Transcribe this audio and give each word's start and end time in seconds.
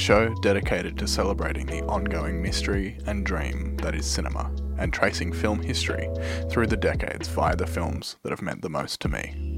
show 0.00 0.32
dedicated 0.36 0.96
to 0.96 1.06
celebrating 1.06 1.66
the 1.66 1.82
ongoing 1.82 2.40
mystery 2.40 2.98
and 3.06 3.26
dream 3.26 3.76
that 3.76 3.94
is 3.94 4.06
cinema 4.06 4.50
and 4.78 4.92
tracing 4.94 5.30
film 5.30 5.60
history 5.60 6.08
through 6.48 6.66
the 6.66 6.76
decades 6.76 7.28
via 7.28 7.54
the 7.54 7.66
films 7.66 8.16
that 8.22 8.30
have 8.30 8.40
meant 8.40 8.62
the 8.62 8.70
most 8.70 8.98
to 9.00 9.08
me. 9.08 9.56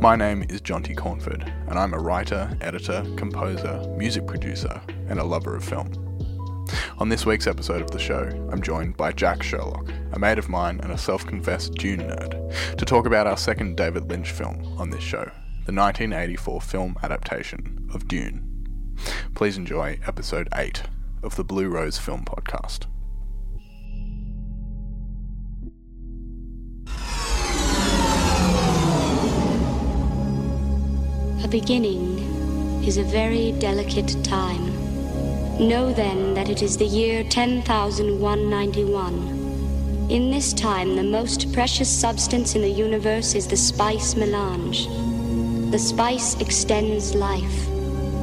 My 0.00 0.14
name 0.14 0.44
is 0.48 0.60
Jonty 0.60 0.96
Cornford, 0.96 1.42
and 1.68 1.76
I'm 1.76 1.92
a 1.92 1.98
writer, 1.98 2.56
editor, 2.60 3.04
composer, 3.16 3.82
music 3.96 4.28
producer, 4.28 4.80
and 5.08 5.18
a 5.18 5.24
lover 5.24 5.56
of 5.56 5.64
film. 5.64 5.90
On 6.98 7.08
this 7.08 7.26
week's 7.26 7.48
episode 7.48 7.82
of 7.82 7.90
the 7.90 7.98
show, 7.98 8.30
I'm 8.52 8.62
joined 8.62 8.96
by 8.96 9.10
Jak 9.10 9.42
Sherlock, 9.42 9.90
a 10.12 10.18
mate 10.20 10.38
of 10.38 10.48
mine 10.48 10.78
and 10.84 10.92
a 10.92 10.98
self 10.98 11.26
confessed 11.26 11.74
Dune 11.74 12.00
nerd, 12.00 12.76
to 12.76 12.84
talk 12.84 13.06
about 13.06 13.26
our 13.26 13.36
second 13.36 13.76
David 13.76 14.08
Lynch 14.08 14.30
film 14.30 14.76
on 14.78 14.90
this 14.90 15.02
show, 15.02 15.24
the 15.66 15.72
1984 15.72 16.60
film 16.60 16.96
adaptation 17.02 17.90
of 17.92 18.06
Dune. 18.06 18.55
Please 19.34 19.56
enjoy 19.56 19.98
episode 20.06 20.48
8 20.54 20.82
of 21.22 21.36
the 21.36 21.44
Blue 21.44 21.68
Rose 21.68 21.98
Film 21.98 22.24
Podcast. 22.24 22.86
A 31.44 31.48
beginning 31.48 32.18
is 32.84 32.96
a 32.96 33.04
very 33.04 33.52
delicate 33.52 34.16
time. 34.24 34.74
Know 35.58 35.92
then 35.92 36.34
that 36.34 36.48
it 36.48 36.62
is 36.62 36.76
the 36.76 36.86
year 36.86 37.24
10,191. 37.24 40.08
In 40.10 40.30
this 40.30 40.52
time, 40.52 40.96
the 40.96 41.02
most 41.02 41.52
precious 41.52 41.88
substance 41.88 42.54
in 42.54 42.62
the 42.62 42.70
universe 42.70 43.34
is 43.34 43.46
the 43.46 43.56
spice 43.56 44.14
melange. 44.14 44.86
The 45.70 45.78
spice 45.78 46.40
extends 46.40 47.14
life. 47.14 47.75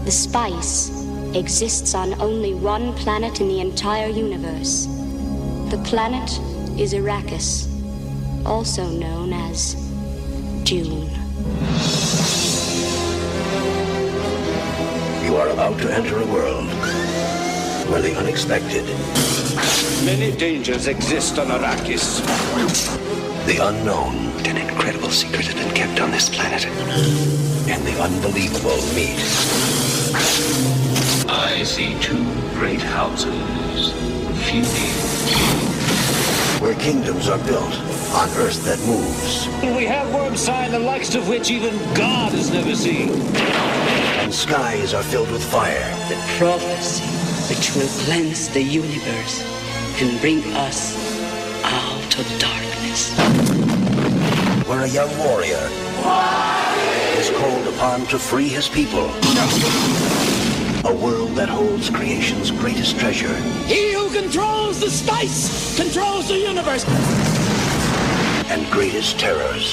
The 0.06 0.12
spice 0.12 0.92
exists 1.34 1.96
on 1.96 2.20
only 2.22 2.54
one 2.54 2.94
planet 2.94 3.40
in 3.42 3.48
the 3.48 3.62
entire 3.62 4.08
universe. 4.08 4.86
The 5.70 5.82
planet 5.86 6.30
is 6.78 6.94
Arrakis, 6.94 7.68
also 8.46 8.86
known 8.90 9.32
as 9.32 9.76
Dune. 10.64 11.10
You 15.24 15.38
are 15.38 15.50
about 15.50 15.80
to 15.80 15.94
enter 15.94 16.18
a 16.18 16.26
world 16.26 16.68
where 17.90 18.02
the 18.02 18.16
unexpected, 18.18 18.86
Many 20.06 20.36
dangers 20.36 20.88
exist 20.88 21.40
on 21.40 21.48
Arrakis. 21.48 22.20
the 23.46 23.66
unknown, 23.66 24.16
an 24.46 24.58
incredible 24.58 25.10
secret 25.10 25.46
has 25.46 25.56
been 25.56 25.74
kept 25.74 26.02
on 26.02 26.12
this 26.12 26.28
planet, 26.28 26.66
and 27.70 27.82
the 27.88 28.02
unbelievable 28.02 28.82
meet. 28.94 29.93
I 30.16 31.64
see 31.66 31.98
two 32.00 32.24
great 32.54 32.82
houses 32.82 33.92
feuding. 34.46 34.94
Where 36.62 36.76
kingdoms 36.76 37.28
are 37.28 37.40
built 37.40 37.74
on 38.14 38.30
earth 38.38 38.64
that 38.66 38.80
moves, 38.86 39.48
We 39.76 39.86
have 39.86 40.14
worm 40.14 40.38
sign 40.38 40.72
the 40.72 40.80
likes 40.80 41.16
of 41.16 41.28
which 41.28 41.50
even 41.50 41.76
God 41.96 42.32
has 42.34 42.52
never 42.52 42.76
seen. 42.76 43.10
and 44.22 44.34
skies 44.34 44.94
are 44.94 45.04
filled 45.04 45.32
with 45.32 45.44
fire. 45.44 45.90
the 46.10 46.16
prophecy 46.38 47.04
which 47.50 47.76
will 47.76 47.90
cleanse 48.06 48.50
the 48.50 48.62
universe 48.62 49.44
and 50.00 50.20
bring 50.22 50.44
us 50.56 50.96
out 51.64 52.20
of 52.20 52.26
darkness. 52.40 53.12
Where 54.68 54.84
a 54.84 54.88
young 54.88 55.10
warrior 55.18 55.68
is 55.70 56.73
called 57.44 57.68
upon 57.68 58.06
to 58.08 58.18
free 58.18 58.48
his 58.48 58.70
people. 58.70 59.10
A 60.86 60.96
world 60.96 61.32
that 61.36 61.50
holds 61.50 61.90
creation's 61.90 62.52
greatest 62.52 62.98
treasure 63.00 63.36
He 63.66 63.94
who 63.94 64.10
controls 64.10 64.80
the 64.80 64.90
spice 64.90 65.76
controls 65.76 66.30
the 66.30 66.38
universe. 66.38 66.86
and 68.50 68.62
greatest 68.72 69.20
terrors. 69.20 69.66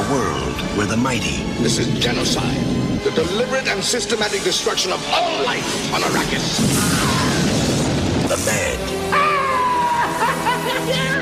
A 0.00 0.04
world 0.12 0.58
where 0.76 0.86
the 0.86 0.96
mighty 0.96 1.38
This 1.62 1.78
is 1.78 1.86
genocide. 2.00 2.64
The 3.04 3.12
deliberate 3.12 3.68
and 3.68 3.82
systematic 3.82 4.42
destruction 4.42 4.90
of 4.90 5.00
all 5.12 5.44
life 5.44 5.94
on 5.94 6.00
Arrakis. 6.02 6.46
the 8.32 8.38
mad, 8.46 8.80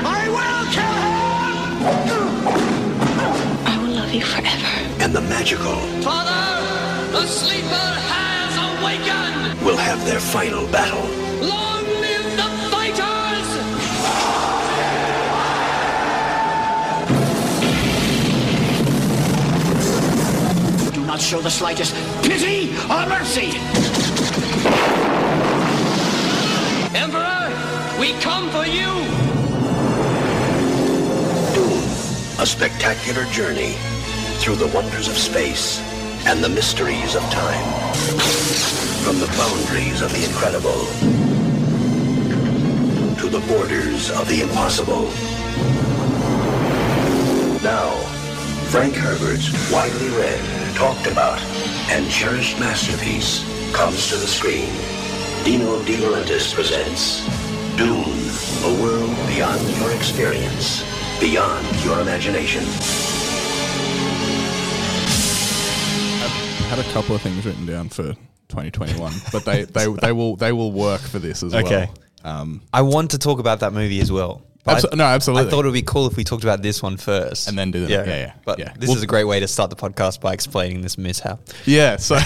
I 0.05 0.29
will 0.29 0.73
kill 0.73 1.01
him! 1.01 1.06
You 4.17 4.25
forever. 4.25 5.03
and 5.03 5.13
the 5.13 5.21
magical 5.21 5.75
Father, 6.01 7.11
the 7.11 7.25
sleeper 7.27 7.89
has 8.13 8.53
awakened! 8.67 9.61
will 9.65 9.77
have 9.77 10.03
their 10.05 10.19
final 10.19 10.65
battle. 10.67 11.05
Long 11.47 11.83
live 11.85 12.27
the 12.41 12.49
fighters! 12.73 13.47
Do 20.93 21.05
not 21.05 21.21
show 21.21 21.41
the 21.41 21.51
slightest 21.51 21.93
pity 22.23 22.71
or 22.89 23.05
mercy! 23.07 23.51
Emperor, 26.97 27.49
we 27.99 28.13
come 28.21 28.49
for 28.49 28.65
you! 28.65 28.91
A 32.39 32.45
spectacular 32.45 33.25
journey 33.31 33.75
through 34.47 34.55
the 34.55 34.73
wonders 34.73 35.09
of 35.09 35.17
space 35.17 35.81
and 36.25 36.41
the 36.41 36.47
mysteries 36.47 37.15
of 37.15 37.21
time. 37.23 37.67
From 39.03 39.19
the 39.19 39.27
boundaries 39.35 40.01
of 40.01 40.09
the 40.13 40.23
incredible 40.23 40.85
to 43.19 43.27
the 43.27 43.45
borders 43.45 44.09
of 44.09 44.25
the 44.29 44.43
impossible. 44.43 45.11
Now, 47.61 47.91
Frank 48.71 48.93
Herbert's 48.95 49.51
widely 49.69 50.07
read, 50.15 50.39
talked 50.77 51.07
about, 51.07 51.41
and 51.91 52.09
cherished 52.09 52.57
masterpiece 52.57 53.43
comes 53.73 54.07
to 54.07 54.15
the 54.15 54.27
screen. 54.27 54.69
Dino 55.43 55.83
De 55.83 55.97
Laurentiis 55.97 56.53
presents 56.53 57.19
Dune, 57.75 58.31
a 58.63 58.81
world 58.81 59.13
beyond 59.27 59.61
your 59.75 59.91
experience, 59.91 60.85
beyond 61.19 61.83
your 61.83 61.99
imagination. 61.99 62.63
Had 66.77 66.85
a 66.85 66.93
couple 66.93 67.15
of 67.15 67.21
things 67.23 67.43
written 67.43 67.65
down 67.65 67.89
for 67.89 68.13
2021, 68.49 69.11
but 69.31 69.43
they, 69.45 69.63
they, 69.63 69.87
they 69.87 70.11
will 70.11 70.35
they 70.35 70.51
will 70.51 70.71
work 70.71 71.01
for 71.01 71.17
this 71.17 71.41
as 71.41 71.55
Okay. 71.55 71.89
well. 72.23 72.33
Um, 72.35 72.61
I 72.71 72.83
want 72.83 73.09
to 73.11 73.17
talk 73.17 73.39
about 73.39 73.61
that 73.61 73.73
movie 73.73 73.99
as 73.99 74.11
well. 74.11 74.43
But 74.63 74.83
Abso- 74.83 74.89
I- 74.93 74.95
no, 74.97 75.03
absolutely. 75.05 75.47
I 75.47 75.49
thought 75.49 75.65
it 75.65 75.69
would 75.69 75.73
be 75.73 75.81
cool 75.81 76.05
if 76.05 76.15
we 76.17 76.23
talked 76.23 76.43
about 76.43 76.61
this 76.61 76.83
one 76.83 76.97
first. 76.97 77.47
And 77.47 77.57
then 77.57 77.71
do 77.71 77.83
the- 77.87 77.91
yeah, 77.91 78.05
yeah, 78.05 78.33
But 78.45 78.59
yeah. 78.59 78.73
this 78.77 78.89
Well- 78.89 78.97
is 78.97 79.01
a 79.03 79.07
great 79.07 79.23
way 79.23 79.39
to 79.39 79.47
start 79.47 79.71
the 79.71 79.75
podcast 79.75 80.21
by 80.21 80.33
explaining 80.33 80.81
this 80.81 80.99
mishap. 80.99 81.39
yeah, 81.65 81.95
so 81.95 82.19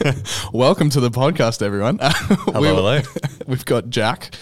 welcome 0.52 0.90
to 0.90 0.98
the 1.00 1.10
podcast, 1.10 1.62
everyone. 1.62 1.98
hello, 2.02 2.74
hello. 2.74 3.00
We've 3.46 3.64
got 3.64 3.88
Jak. 3.88 4.34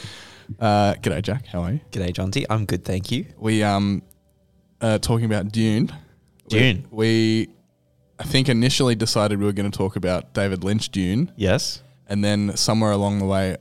Uh, 0.58 0.94
g'day, 0.94 1.20
Jak. 1.20 1.46
How 1.48 1.64
are 1.64 1.72
you? 1.72 1.80
G'day, 1.90 2.14
Jonty. 2.14 2.46
I'm 2.48 2.64
good, 2.64 2.82
thank 2.86 3.10
you. 3.12 3.26
We 3.36 3.62
um 3.62 4.02
uh, 4.80 4.96
talking 4.98 5.26
about 5.26 5.52
Dune. 5.52 5.92
Dune. 6.48 6.86
We, 6.90 7.48
we 7.48 7.54
I 8.20 8.24
think 8.24 8.48
initially 8.48 8.94
decided 8.94 9.38
we 9.38 9.46
were 9.46 9.52
going 9.52 9.70
to 9.70 9.76
talk 9.76 9.96
about 9.96 10.34
David 10.34 10.62
Lynch 10.62 10.90
Dune, 10.90 11.32
Yes. 11.36 11.82
and 12.06 12.22
then 12.22 12.56
somewhere 12.56 12.92
along 12.92 13.18
the 13.18 13.24
way, 13.24 13.56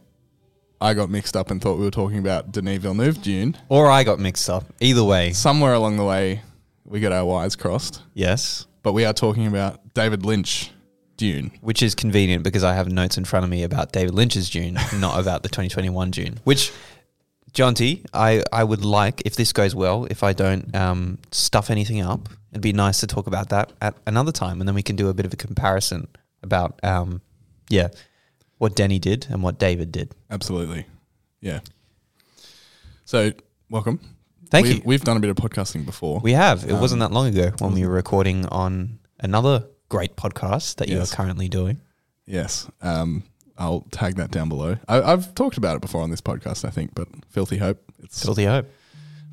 I 0.81 0.93
got 0.93 1.09
mixed 1.09 1.35
up 1.35 1.49
and 1.49 1.61
thought 1.61 1.77
we 1.77 1.85
were 1.85 1.91
talking 1.91 2.19
about 2.19 2.51
Denis 2.51 2.79
Villeneuve 2.79 3.21
Dune. 3.21 3.57
Or 3.69 3.89
I 3.89 4.03
got 4.03 4.19
mixed 4.19 4.49
up. 4.49 4.65
Either 4.79 5.03
way, 5.03 5.31
Somewhere 5.33 5.73
along 5.73 5.97
the 5.97 6.03
way, 6.05 6.41
we 6.85 6.99
got 6.99 7.11
our 7.11 7.25
wires 7.25 7.55
crossed. 7.55 8.01
yes. 8.13 8.65
But 8.81 8.93
we 8.93 9.03
are 9.03 9.11
talking 9.13 9.45
about 9.45 9.93
David 9.93 10.25
Lynch 10.25 10.71
Dune. 11.17 11.51
Which 11.59 11.83
is 11.83 11.95
convenient 11.95 12.43
because 12.45 12.63
I 12.63 12.73
have 12.75 12.89
notes 12.89 13.17
in 13.17 13.25
front 13.25 13.43
of 13.43 13.49
me 13.49 13.63
about 13.63 13.91
David 13.91 14.13
Lynch's 14.13 14.49
Dune, 14.49 14.77
not 14.95 15.19
about 15.19 15.43
the 15.43 15.49
2021 15.49 16.11
Dune. 16.11 16.39
Which, 16.45 16.71
Jonty, 17.53 18.05
I, 18.13 18.43
I 18.51 18.63
would 18.63 18.83
like, 18.85 19.21
if 19.25 19.35
this 19.35 19.53
goes 19.53 19.73
well, 19.75 20.05
if 20.09 20.23
I 20.23 20.33
don't 20.33 20.73
um, 20.75 21.17
stuff 21.31 21.69
anything 21.69 22.01
up, 22.01 22.29
it'd 22.51 22.61
be 22.61 22.73
nice 22.73 22.99
to 23.01 23.07
talk 23.07 23.27
about 23.27 23.49
that 23.49 23.73
at 23.81 23.95
another 24.05 24.31
time. 24.31 24.61
And 24.61 24.67
then 24.67 24.75
we 24.75 24.83
can 24.83 24.95
do 24.95 25.09
a 25.09 25.13
bit 25.13 25.25
of 25.25 25.33
a 25.33 25.35
comparison 25.35 26.07
about, 26.43 26.79
um, 26.83 27.21
yeah, 27.69 27.89
what 28.57 28.75
Denny 28.75 28.99
did 28.99 29.27
and 29.29 29.41
what 29.41 29.57
David 29.57 29.91
did. 29.91 30.13
Absolutely. 30.29 30.85
Yeah. 31.41 31.59
So, 33.05 33.31
welcome. 33.69 33.99
Thank 34.51 34.67
we, 34.67 34.73
you. 34.73 34.81
We've 34.85 35.03
done 35.03 35.17
a 35.17 35.19
bit 35.19 35.29
of 35.29 35.35
podcasting 35.37 35.85
before. 35.85 36.19
We 36.19 36.33
have. 36.33 36.63
It 36.63 36.73
wasn't 36.73 37.01
Um, 37.01 37.09
that 37.09 37.15
long 37.15 37.27
ago 37.27 37.51
when 37.59 37.73
we 37.73 37.85
were 37.85 37.93
recording 37.93 38.45
on 38.47 38.99
another 39.19 39.65
great 39.89 40.15
podcast 40.15 40.75
that 40.75 40.87
Yes. 40.87 40.95
you're 40.97 41.15
currently 41.15 41.49
doing. 41.49 41.81
Yes. 42.25 42.67
Um, 42.81 43.23
I'll 43.59 43.81
tag 43.91 44.15
that 44.15 44.31
down 44.31 44.47
below. 44.49 44.77
I, 44.87 45.01
I've 45.01 45.35
talked 45.35 45.57
about 45.57 45.75
it 45.75 45.81
before 45.81 46.01
on 46.01 46.09
this 46.09 46.21
podcast, 46.21 46.65
I 46.65 46.71
think, 46.71 46.95
but 46.95 47.09
Filthy 47.29 47.57
Hope. 47.57 47.83
It's 48.01 48.23
Filthy 48.23 48.45
Hope. 48.45 48.67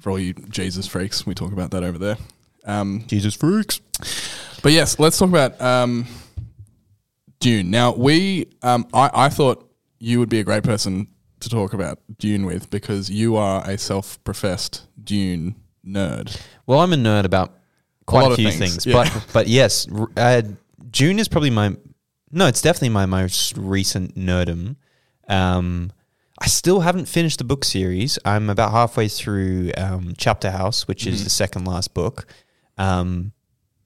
for 0.01 0.11
all 0.11 0.19
you 0.19 0.35
Jesus 0.35 0.87
freaks. 0.87 1.25
We 1.25 1.35
talk 1.35 1.53
about 1.53 1.71
that 1.71 1.85
over 1.85 1.97
there. 1.97 2.17
Um, 2.65 3.05
Jesus 3.07 3.35
freaks. 3.35 3.81
but 4.63 4.73
yes, 4.73 4.99
let's 4.99 5.17
talk 5.17 5.29
about 5.29 5.61
um, 5.61 6.07
Dune. 7.39 7.71
Now, 7.71 7.95
we, 7.95 8.49
um, 8.63 8.89
I, 8.93 9.11
I 9.15 9.29
thought 9.29 9.71
you 10.01 10.19
would 10.19 10.29
be 10.29 10.41
a 10.41 10.45
great 10.45 10.65
person 10.65 11.07
to 11.41 11.49
talk 11.49 11.73
about 11.73 12.01
Dune 12.19 12.45
with 12.45 12.69
because 12.71 13.09
you 13.09 13.37
are 13.37 13.63
a 13.69 13.79
self-professed 13.79 14.87
Dune 15.03 15.55
nerd. 15.87 16.41
Well, 16.67 16.81
I'm 16.81 16.93
a 16.93 16.97
nerd 16.97 17.25
about 17.25 17.57
quite 18.07 18.23
lot 18.23 18.33
a, 18.33 18.37
few 18.37 18.51
things, 18.51 18.59
things, 18.59 18.87
yeah. 18.87 18.95
but 18.95 19.27
but 19.33 19.47
yes, 19.47 19.87
uh, 20.17 20.43
Dune 20.91 21.21
is 21.21 21.29
probably 21.29 21.51
my 21.51 21.77
no, 22.31 22.47
it's 22.47 22.63
definitely 22.63 22.91
my 22.91 23.07
most 23.07 23.57
recent 23.57 24.17
nerdum. 24.17 24.77
Um, 25.29 25.93
I 26.39 26.47
still 26.49 26.81
haven't 26.81 27.07
finished 27.07 27.39
the 27.39 27.45
book 27.45 27.65
series. 27.65 28.19
I'm 28.25 28.51
about 28.51 28.73
halfway 28.73 29.09
through 29.09 29.73
um, 29.77 30.15
Chapterhouse, 30.19 30.87
which 30.87 31.05
Mm-hmm. 31.05 31.15
is 31.15 31.25
the 31.25 31.31
second 31.31 31.65
last 31.65 31.95
book. 31.95 32.27
Um, 32.77 33.33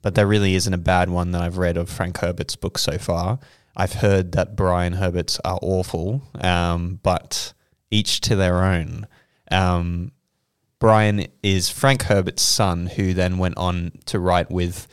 but 0.03 0.15
there 0.15 0.27
really 0.27 0.55
isn't 0.55 0.73
a 0.75 0.79
bad 0.79 1.11
one 1.11 1.31
that 1.33 1.43
I've 1.43 1.59
read 1.59 1.77
of 1.77 1.89
Frank 1.89 2.19
Herbert's 2.19 2.57
books 2.57 2.83
so 2.83 2.99
far. 2.99 3.39
I've 3.77 3.93
heard 3.95 4.33
that 4.33 4.57
Brian 4.57 4.95
Herbert's 4.95 5.39
are 5.45 5.59
awful, 5.63 6.23
um, 6.41 6.99
but 7.03 7.53
each 7.91 8.21
to 8.23 8.35
their 8.35 8.65
own. 8.65 9.07
Um, 9.51 10.13
Brian 10.81 11.27
is 11.43 11.69
Frank 11.69 12.03
Herbert's 12.05 12.43
son, 12.43 12.87
who 12.87 13.13
then 13.15 13.39
went 13.39 13.59
on 13.59 13.93
to 14.07 14.19
write 14.19 14.51
with 14.51 14.89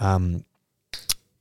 um, 0.00 0.44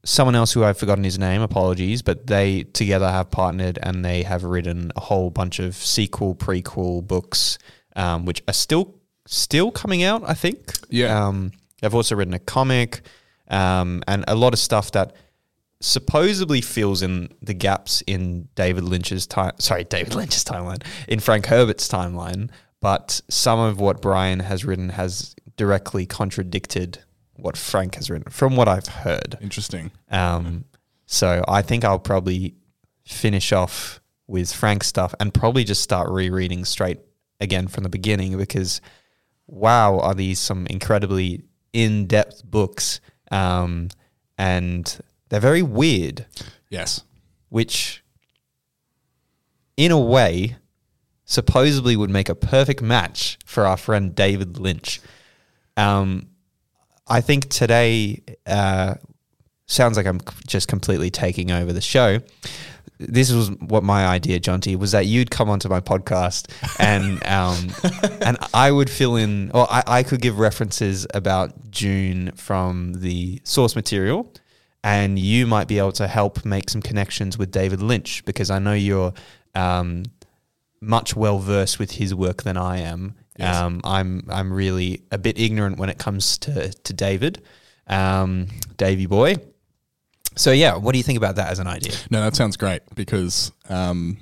someone 0.06 0.36
else 0.36 0.52
who 0.54 0.64
I've 0.64 0.78
forgotten 0.78 1.04
his 1.04 1.18
name. 1.18 1.42
Apologies, 1.42 2.02
but 2.02 2.28
they 2.28 2.64
together 2.64 3.10
have 3.10 3.32
partnered 3.32 3.80
and 3.82 4.04
they 4.04 4.24
have 4.24 4.44
written 4.44 4.92
a 4.96 5.02
whole 5.02 5.30
bunch 5.30 5.60
of 5.60 5.76
sequel, 5.76 6.36
prequel 6.36 7.06
books, 7.06 7.58
um, 7.96 8.26
which 8.26 8.44
are 8.48 8.54
still 8.54 8.96
still 9.26 9.72
coming 9.72 10.04
out. 10.04 10.24
I 10.26 10.34
think. 10.34 10.74
Yeah. 10.90 11.28
Um, 11.28 11.52
they've 11.82 11.94
also 11.96 12.16
written 12.16 12.34
a 12.34 12.40
comic 12.40 13.02
um, 13.50 14.04
and 14.08 14.24
a 14.28 14.36
lot 14.36 14.54
of 14.54 14.60
stuff 14.60 14.92
that 14.92 15.16
supposedly 15.80 16.62
fills 16.62 17.02
in 17.02 17.30
the 17.42 17.54
gaps 17.54 18.02
in 18.08 18.48
David 18.56 18.84
Lynch's 18.84 19.28
time. 19.28 19.54
Sorry, 19.60 19.84
David 19.84 20.16
Lynch's 20.16 20.46
timeline 20.46 20.84
in 21.08 21.20
Frank 21.20 21.46
Herbert's 21.46 21.88
timeline. 21.88 22.50
But 22.80 23.22
some 23.30 23.60
of 23.60 23.80
what 23.80 24.02
Brian 24.02 24.42
has 24.42 24.66
written 24.66 24.90
has 24.90 25.36
directly 25.56 26.06
contradicted 26.06 27.00
what 27.36 27.58
Frank 27.58 27.96
has 27.96 28.10
written, 28.10 28.32
from 28.32 28.56
what 28.56 28.68
I've 28.68 28.88
heard. 28.88 29.38
Interesting. 29.42 29.92
Um, 30.10 30.66
so 31.06 31.44
I 31.48 31.62
think 31.62 31.84
I'll 31.84 32.00
probably 32.00 32.56
finish 33.06 33.52
off 33.52 34.00
with 34.28 34.52
Frank's 34.54 34.88
stuff 34.88 35.14
and 35.20 35.34
probably 35.34 35.64
just 35.64 35.82
start 35.82 36.10
rereading 36.10 36.64
straight 36.66 37.00
again 37.42 37.68
from 37.68 37.84
the 37.84 37.90
beginning 37.90 38.38
because 38.38 38.80
wow, 39.48 40.00
are 40.00 40.14
these 40.16 40.40
some 40.40 40.66
incredibly 40.68 41.44
in-depth 41.74 42.44
books, 42.46 43.02
um, 43.32 43.90
and 44.38 45.00
they're 45.30 45.40
very 45.40 45.62
weird, 45.62 46.26
Yes. 46.70 47.04
which, 47.50 48.04
in 49.76 49.92
a 49.92 50.00
way, 50.00 50.56
supposedly 51.26 51.96
would 51.96 52.10
make 52.10 52.30
a 52.30 52.36
perfect 52.36 52.82
match 52.82 53.38
for 53.46 53.66
our 53.66 53.76
friend 53.78 54.16
David 54.16 54.58
Lynch. 54.60 55.02
Um, 55.76 56.30
I 57.08 57.22
think 57.22 57.50
today 57.50 58.22
uh, 58.46 58.96
sounds 59.66 59.98
like 59.98 60.06
I'm 60.06 60.22
just 60.48 60.68
completely 60.68 61.10
taking 61.10 61.52
over 61.52 61.74
the 61.74 61.82
show. 61.82 62.20
This 63.00 63.32
was 63.32 63.52
what 63.60 63.84
my 63.84 64.06
idea, 64.06 64.40
Jonty, 64.40 64.78
was 64.78 64.92
that 64.92 65.06
you'd 65.06 65.30
come 65.30 65.50
onto 65.50 65.68
my 65.68 65.82
podcast 65.82 66.50
and 66.80 67.26
um, 67.28 67.70
and 68.22 68.38
I 68.54 68.72
would 68.72 68.90
fill 68.90 69.18
in, 69.18 69.52
or 69.52 69.68
I, 69.70 69.84
I 69.88 70.04
could 70.04 70.22
give 70.22 70.40
references 70.40 71.06
about 71.14 71.72
Dune 71.72 72.32
from 72.36 72.94
the 72.94 73.42
source 73.44 73.76
material, 73.76 74.32
and 74.84 75.20
you 75.20 75.48
might 75.48 75.68
be 75.68 75.80
able 75.80 75.92
to 75.94 76.08
help 76.08 76.46
make 76.46 76.70
some 76.70 76.82
connections 76.82 77.38
with 77.38 77.52
David 77.52 77.82
Lynch 77.82 78.24
because 78.26 78.50
I 78.50 78.60
know 78.60 78.74
you're 78.74 79.14
um, 79.56 80.04
much 80.80 81.16
well 81.16 81.40
versed 81.40 81.80
with 81.80 81.92
his 81.92 82.14
work 82.14 82.44
than 82.44 82.58
I 82.58 82.78
am. 82.80 83.16
Yes. 83.38 83.56
Um, 83.56 83.82
I'm 83.84 84.24
I'm 84.30 84.54
really 84.54 85.02
a 85.12 85.18
bit 85.18 85.40
ignorant 85.40 85.78
when 85.78 85.90
it 85.90 85.98
comes 85.98 86.38
to 86.40 86.72
to 86.72 86.94
David, 86.94 87.42
um, 87.88 88.48
Davy 88.78 89.06
boy. 89.08 89.36
So 90.36 90.52
yeah, 90.52 90.76
what 90.78 90.92
do 90.94 90.98
you 90.98 91.04
think 91.04 91.18
about 91.18 91.36
that 91.36 91.52
as 91.52 91.60
an 91.60 91.68
idea? 91.68 91.94
No, 92.10 92.22
that 92.22 92.36
sounds 92.36 92.58
great 92.58 92.82
because, 92.96 93.52
um, 93.70 94.18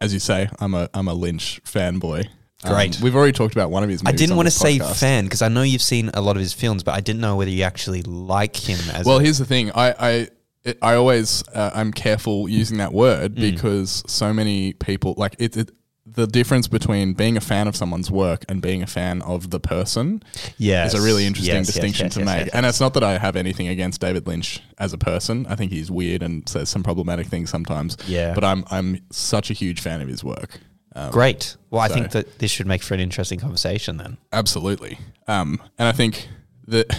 as 0.00 0.12
you 0.12 0.20
say, 0.20 0.48
I'm 0.60 0.74
a 0.74 0.88
I'm 0.94 1.08
a 1.08 1.14
Lynch 1.14 1.60
fanboy. 1.64 2.26
Um, 2.64 2.72
Great. 2.72 2.98
we've 3.02 3.14
already 3.14 3.32
talked 3.32 3.54
about 3.54 3.70
one 3.70 3.82
of 3.82 3.90
his. 3.90 4.02
I 4.06 4.12
didn't 4.12 4.34
want 4.36 4.46
to 4.46 4.50
say 4.50 4.78
fan 4.78 5.24
because 5.24 5.42
I 5.42 5.48
know 5.48 5.60
you've 5.62 5.82
seen 5.82 6.10
a 6.14 6.22
lot 6.22 6.36
of 6.36 6.40
his 6.40 6.54
films, 6.54 6.82
but 6.82 6.94
I 6.94 7.00
didn't 7.00 7.20
know 7.20 7.36
whether 7.36 7.50
you 7.50 7.64
actually 7.64 8.02
like 8.02 8.56
him 8.56 8.78
as. 8.94 9.04
Well, 9.04 9.18
a, 9.18 9.22
here's 9.22 9.36
the 9.38 9.44
thing. 9.44 9.70
I 9.72 9.94
I 9.98 10.28
it, 10.64 10.78
I 10.80 10.94
always 10.94 11.44
uh, 11.54 11.70
I'm 11.74 11.92
careful 11.92 12.48
using 12.48 12.78
that 12.78 12.92
word 12.94 13.34
Mm. 13.34 13.40
because 13.52 14.02
so 14.06 14.32
many 14.32 14.72
people 14.72 15.14
like 15.18 15.36
it, 15.38 15.56
it. 15.56 15.70
The 16.16 16.26
difference 16.26 16.66
between 16.66 17.12
being 17.12 17.36
a 17.36 17.40
fan 17.40 17.68
of 17.68 17.76
someone's 17.76 18.10
work 18.10 18.44
and 18.48 18.60
being 18.60 18.82
a 18.82 18.86
fan 18.86 19.22
of 19.22 19.50
the 19.50 19.60
person 19.60 20.22
Yes. 20.58 20.92
is 20.94 21.00
a 21.00 21.04
really 21.04 21.26
interesting 21.26 21.54
Yes, 21.56 21.66
distinction 21.66 22.06
yes, 22.06 22.14
to 22.14 22.24
make. 22.24 22.48
and 22.54 22.66
it's 22.66 22.80
not 22.80 22.94
that 22.94 23.04
I 23.04 23.18
have 23.18 23.36
anything 23.36 23.68
against 23.68 24.00
David 24.00 24.26
Lynch 24.26 24.60
as 24.78 24.92
a 24.92 24.98
person. 24.98 25.46
I 25.48 25.54
think 25.56 25.70
he's 25.72 25.90
weird 25.90 26.22
and 26.22 26.48
says 26.48 26.68
some 26.70 26.82
problematic 26.82 27.26
things 27.28 27.50
sometimes. 27.50 27.96
Yeah. 28.08 28.34
But 28.34 28.44
I'm 28.44 28.64
I'm 28.70 28.98
such 29.10 29.50
a 29.50 29.54
huge 29.54 29.80
fan 29.80 30.00
of 30.00 30.08
his 30.08 30.24
work. 30.24 30.58
Um, 30.94 31.10
great. 31.10 31.56
Well, 31.70 31.82
I 31.82 31.88
think 31.88 32.12
that 32.12 32.38
this 32.38 32.50
should 32.50 32.66
make 32.66 32.82
for 32.82 32.94
an 32.94 33.00
interesting 33.00 33.38
conversation 33.38 33.98
then. 33.98 34.16
Absolutely. 34.32 34.98
Um, 35.28 35.60
and 35.78 35.86
I 35.86 35.92
think 35.92 36.26
that 36.68 36.98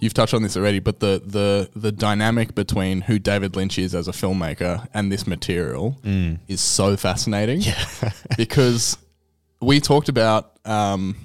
you've 0.00 0.14
touched 0.14 0.34
on 0.34 0.42
this 0.42 0.56
already, 0.56 0.78
but 0.78 1.00
the, 1.00 1.22
the 1.24 1.70
the 1.74 1.92
dynamic 1.92 2.54
between 2.54 3.02
who 3.02 3.18
David 3.18 3.56
Lynch 3.56 3.78
is 3.78 3.94
as 3.94 4.08
a 4.08 4.12
filmmaker 4.12 4.86
and 4.94 5.10
this 5.10 5.26
material 5.26 5.96
is 6.46 6.60
so 6.60 6.96
fascinating. 6.96 7.60
Yeah. 7.60 7.84
because 8.36 8.96
we 9.60 9.80
talked 9.80 10.08
about, 10.08 10.58
um, 10.64 11.16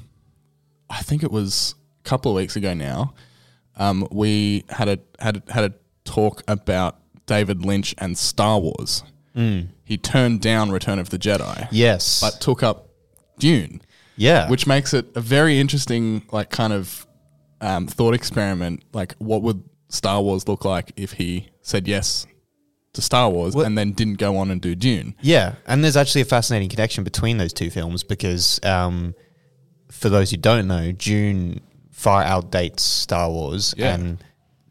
I 0.90 1.02
think 1.02 1.24
it 1.24 1.32
was 1.32 1.76
a 2.06 2.10
couple 2.10 2.32
of 2.32 2.36
weeks 2.36 2.56
ago 2.56 2.74
now. 2.74 3.14
Um, 3.76 4.08
we 4.12 4.66
had 4.70 4.88
a 4.90 5.00
had 5.20 5.44
had 5.50 5.64
a 5.66 5.74
talk 6.04 6.44
about 6.48 7.00
David 7.26 7.66
Lynch 7.66 7.96
and 7.98 8.18
Star 8.18 8.60
Wars. 8.60 9.04
He 9.86 9.98
turned 9.98 10.42
down 10.42 10.70
Return 10.72 11.00
of 11.00 11.10
the 11.10 11.18
Jedi, 11.18 11.68
Yes. 11.72 12.22
but 12.22 12.40
took 12.40 12.62
up 12.62 12.90
Dune 13.40 13.82
yeah. 14.16 14.50
which 14.50 14.68
makes 14.68 14.94
it 14.94 15.08
a 15.16 15.22
very 15.22 15.60
interesting, 15.60 16.24
like, 16.32 16.50
kind 16.50 16.74
of 16.74 17.06
um, 17.64 17.88
thought 17.88 18.14
experiment. 18.14 18.84
Like, 18.94 19.16
what 19.20 19.42
would 19.42 19.64
Star 19.90 20.22
Wars 20.22 20.48
look 20.48 20.66
like 20.66 20.92
if 20.96 21.14
he 21.14 21.50
said 21.62 21.88
yes 21.88 22.26
to 22.94 23.02
Star 23.02 23.30
Wars 23.30 23.56
Well- 23.56 23.66
and 23.66 23.78
then 23.78 23.92
didn't 23.94 24.18
go 24.20 24.38
on 24.38 24.52
and 24.52 24.62
do 24.62 24.76
Dune? 24.76 25.16
Yeah, 25.22 25.56
and 25.66 25.84
there's 25.84 25.98
actually 25.98 26.22
a 26.22 26.26
fascinating 26.26 26.70
connection 26.70 27.04
between 27.04 27.38
those 27.38 27.54
two 27.54 27.70
films 27.70 28.04
because, 28.04 28.60
um, 28.64 29.16
for 29.90 30.10
those 30.10 30.30
who 30.32 30.38
don't 30.38 30.68
know, 30.68 30.92
Dune 30.92 31.60
far 31.92 32.24
outdates 32.24 32.82
Star 32.82 33.30
Wars 33.30 33.74
Yeah. 33.78 33.94
and 33.96 34.24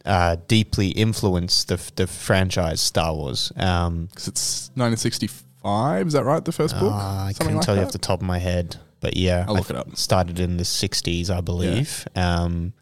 uh, 0.05 0.37
deeply 0.49 0.89
influenced 0.89 1.69
the 1.69 1.79
the 1.95 2.07
franchise 2.09 2.81
Star 2.81 3.15
Wars. 3.15 3.53
Um, 3.57 4.07
Because 4.07 4.27
it's 4.29 4.71
1965, 4.75 6.07
is 6.09 6.13
that 6.15 6.25
right? 6.25 6.45
The 6.45 6.53
first 6.53 6.75
book? 6.79 6.93
uh, 6.93 6.97
I 6.97 7.33
Something 7.33 7.35
couldn't 7.47 7.57
like 7.59 7.67
tell 7.67 7.77
you 7.77 7.83
off 7.83 7.93
the 7.93 7.99
top 7.99 8.21
of 8.21 8.27
my 8.27 8.39
head, 8.39 8.77
but 9.01 9.17
yeah, 9.17 9.45
I'll 9.47 9.55
I 9.55 9.59
look 9.59 9.71
it 9.71 9.77
up. 9.77 9.97
Started 9.97 10.41
in 10.41 10.57
the 10.57 10.65
'60s, 10.65 11.31
I 11.31 11.41
believe, 11.41 12.07
um, 12.17 12.73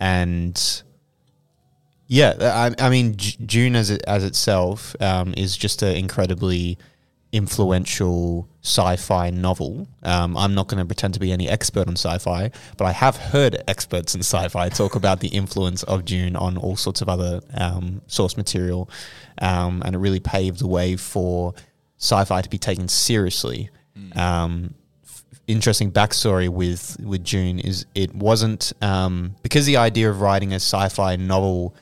and 0.00 0.82
yeah, 2.06 2.34
I, 2.40 2.86
I 2.86 2.90
mean, 2.90 3.12
Dune 3.12 3.76
as 3.76 3.90
it, 3.90 4.02
as 4.06 4.24
itself 4.24 4.96
um, 5.00 5.34
is 5.36 5.56
just 5.56 5.82
an 5.82 5.96
incredibly 5.96 6.78
influential 7.32 8.48
sci-fi 8.62 9.28
novel. 9.30 9.86
Um, 10.02 10.36
I'm 10.36 10.54
not 10.54 10.68
going 10.68 10.78
to 10.78 10.86
pretend 10.86 11.12
to 11.14 11.20
be 11.20 11.30
any 11.32 11.48
expert 11.48 11.86
on 11.86 11.94
sci-fi, 11.94 12.50
but 12.78 12.84
I 12.86 12.92
have 12.92 13.16
heard 13.16 13.62
experts 13.68 14.14
in 14.14 14.20
sci-fi 14.20 14.70
talk 14.70 14.94
about 14.94 15.20
the 15.20 15.28
influence 15.28 15.82
of 15.82 16.06
Dune 16.06 16.36
on 16.36 16.56
all 16.56 16.76
sorts 16.76 17.02
of 17.02 17.08
other 17.10 17.42
um, 17.54 18.00
source 18.06 18.38
material, 18.38 18.88
um, 19.42 19.82
and 19.84 19.94
it 19.94 19.98
really 19.98 20.20
paved 20.20 20.60
the 20.60 20.66
way 20.66 20.96
for 20.96 21.52
sci-fi 21.98 22.40
to 22.40 22.48
be 22.48 22.58
taken 22.58 22.88
seriously. 22.88 23.68
Um, 24.18 24.74
f- 24.74 24.87
interesting 25.48 25.90
backstory 25.90 26.48
with 26.48 26.96
with 27.02 27.24
Dune 27.24 27.58
is 27.58 27.86
it 27.94 28.14
wasn't 28.14 28.72
um, 28.80 29.34
because 29.42 29.66
the 29.66 29.78
idea 29.78 30.08
of 30.08 30.20
writing 30.20 30.52
a 30.52 30.56
sci-fi 30.56 31.16
novel 31.16 31.74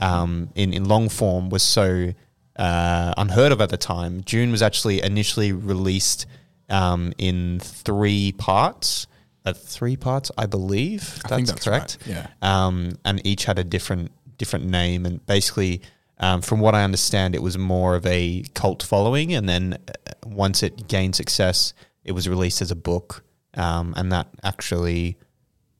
um, 0.00 0.50
in 0.54 0.74
in 0.74 0.84
long 0.84 1.08
form 1.08 1.48
was 1.48 1.62
so 1.62 2.12
uh, 2.56 3.14
unheard 3.16 3.52
of 3.52 3.60
at 3.60 3.70
the 3.70 3.76
time. 3.76 4.20
Dune 4.20 4.50
was 4.50 4.62
actually 4.62 5.00
initially 5.02 5.52
released 5.52 6.26
um, 6.68 7.12
in 7.16 7.60
three 7.60 8.32
parts. 8.32 9.06
Uh, 9.46 9.52
three 9.52 9.94
parts, 9.94 10.30
I 10.38 10.46
believe. 10.46 11.20
I 11.26 11.28
think 11.36 11.48
that's 11.48 11.64
correct. 11.64 11.98
right, 12.06 12.16
yeah. 12.16 12.26
Um, 12.40 12.98
and 13.04 13.20
each 13.26 13.44
had 13.44 13.58
a 13.58 13.64
different 13.64 14.10
different 14.38 14.64
name, 14.64 15.04
and 15.04 15.24
basically, 15.26 15.82
um, 16.18 16.40
from 16.40 16.60
what 16.60 16.74
I 16.74 16.82
understand, 16.82 17.34
it 17.34 17.42
was 17.42 17.58
more 17.58 17.94
of 17.94 18.06
a 18.06 18.44
cult 18.54 18.82
following. 18.82 19.34
And 19.34 19.46
then 19.46 19.76
uh, 19.86 20.12
once 20.24 20.62
it 20.62 20.88
gained 20.88 21.14
success, 21.14 21.74
it 22.04 22.12
was 22.12 22.28
released 22.28 22.60
as 22.62 22.70
a 22.70 22.76
book, 22.76 23.24
um, 23.54 23.94
and 23.96 24.12
that 24.12 24.28
actually 24.42 25.16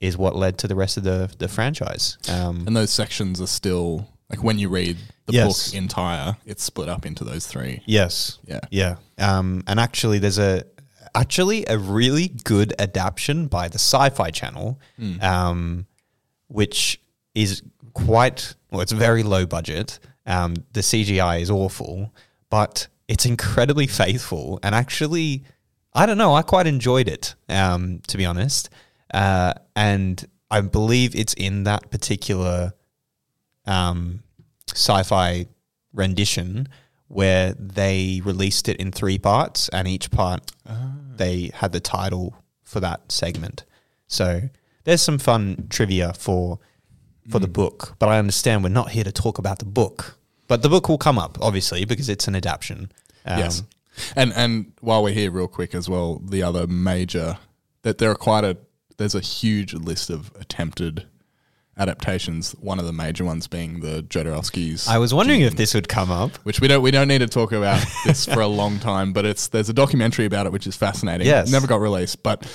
is 0.00 0.16
what 0.18 0.34
led 0.36 0.58
to 0.58 0.68
the 0.68 0.74
rest 0.74 0.96
of 0.96 1.04
the 1.04 1.30
the 1.38 1.48
franchise. 1.48 2.18
Um, 2.28 2.64
And 2.66 2.76
those 2.76 2.90
sections 2.92 3.40
are 3.40 3.46
still 3.46 4.08
like 4.30 4.42
when 4.42 4.58
you 4.58 4.68
read 4.68 4.96
the 5.26 5.32
Yes. 5.34 5.46
book 5.70 5.74
entire, 5.78 6.36
it's 6.46 6.62
split 6.64 6.88
up 6.88 7.06
into 7.06 7.24
those 7.24 7.46
three. 7.46 7.82
Yes. 7.86 8.38
Yeah. 8.46 8.60
Yeah. 8.70 8.96
Um, 9.18 9.62
and 9.66 9.78
actually, 9.80 10.18
there's 10.18 10.38
a 10.38 10.64
actually 11.14 11.64
a 11.68 11.78
really 11.78 12.28
good 12.44 12.74
adaptation 12.78 13.46
by 13.46 13.68
the 13.68 13.78
Sci-Fi 13.78 14.30
Channel, 14.30 14.80
um, 15.20 15.86
which 16.48 17.00
is 17.34 17.62
quite 17.92 18.54
well. 18.70 18.80
It's 18.80 18.92
very 18.92 19.22
low 19.22 19.46
budget. 19.46 19.98
Um, 20.26 20.54
the 20.72 20.80
CGI 20.82 21.40
is 21.40 21.50
awful, 21.50 22.12
but 22.50 22.88
it's 23.08 23.26
incredibly 23.26 23.86
faithful. 23.86 24.58
And 24.62 24.74
actually, 24.74 25.44
I 25.94 26.06
don't 26.06 26.18
know. 26.18 26.34
I 26.34 26.42
quite 26.42 26.66
enjoyed 26.66 27.08
it. 27.08 27.34
Um, 27.48 28.00
to 28.08 28.16
be 28.16 28.26
honest, 28.26 28.70
uh, 29.12 29.54
and 29.76 30.24
I 30.50 30.60
believe 30.60 31.14
it's 31.14 31.34
in 31.34 31.64
that 31.64 31.90
particular 31.90 32.72
um, 33.66 34.22
sci-fi 34.68 35.46
rendition 35.92 36.68
where 37.08 37.54
they 37.54 38.20
released 38.24 38.68
it 38.68 38.76
in 38.78 38.90
three 38.90 39.18
parts, 39.18 39.68
and 39.68 39.86
each 39.86 40.10
part 40.10 40.50
they 41.16 41.50
had 41.54 41.72
the 41.72 41.80
title 41.80 42.34
for 42.62 42.80
that 42.80 43.12
segment. 43.12 43.64
So 44.08 44.42
there's 44.84 45.02
some 45.02 45.18
fun 45.18 45.66
trivia 45.70 46.12
for 46.14 46.58
for 47.30 47.38
the 47.38 47.48
book, 47.48 47.96
but 47.98 48.08
I 48.08 48.18
understand 48.18 48.62
we're 48.62 48.68
not 48.70 48.90
here 48.90 49.04
to 49.04 49.12
talk 49.12 49.38
about 49.38 49.58
the 49.58 49.64
book. 49.64 50.18
But 50.46 50.62
the 50.62 50.68
book 50.68 50.88
will 50.88 50.98
come 50.98 51.18
up, 51.18 51.38
obviously, 51.40 51.86
because 51.86 52.10
it's 52.10 52.28
an 52.28 52.34
adaptation. 52.34 52.92
Um, 53.24 53.38
yes. 53.38 53.62
And 54.16 54.32
and 54.34 54.72
while 54.80 55.02
we're 55.02 55.14
here, 55.14 55.30
real 55.30 55.48
quick 55.48 55.74
as 55.74 55.88
well, 55.88 56.20
the 56.24 56.42
other 56.42 56.66
major 56.66 57.38
that 57.82 57.98
there 57.98 58.10
are 58.10 58.14
quite 58.16 58.44
a 58.44 58.56
there's 58.96 59.14
a 59.14 59.20
huge 59.20 59.74
list 59.74 60.10
of 60.10 60.32
attempted 60.38 61.06
adaptations. 61.76 62.52
One 62.60 62.78
of 62.78 62.84
the 62.86 62.92
major 62.92 63.24
ones 63.24 63.46
being 63.48 63.80
the 63.80 64.02
Jodorowsky's. 64.02 64.86
I 64.88 64.98
was 64.98 65.12
wondering 65.12 65.40
if 65.40 65.56
this 65.56 65.74
would 65.74 65.88
come 65.88 66.10
up. 66.10 66.36
which 66.38 66.60
we 66.60 66.68
don't 66.68 66.82
we 66.82 66.90
don't 66.90 67.08
need 67.08 67.18
to 67.18 67.26
talk 67.26 67.52
about 67.52 67.84
this 68.04 68.26
for 68.26 68.40
a 68.40 68.46
long 68.46 68.78
time, 68.78 69.12
but 69.12 69.24
it's 69.24 69.48
there's 69.48 69.68
a 69.68 69.72
documentary 69.74 70.24
about 70.24 70.46
it 70.46 70.52
which 70.52 70.66
is 70.66 70.76
fascinating. 70.76 71.26
Yes. 71.26 71.48
It 71.48 71.52
never 71.52 71.66
got 71.66 71.80
released, 71.80 72.22
but 72.22 72.46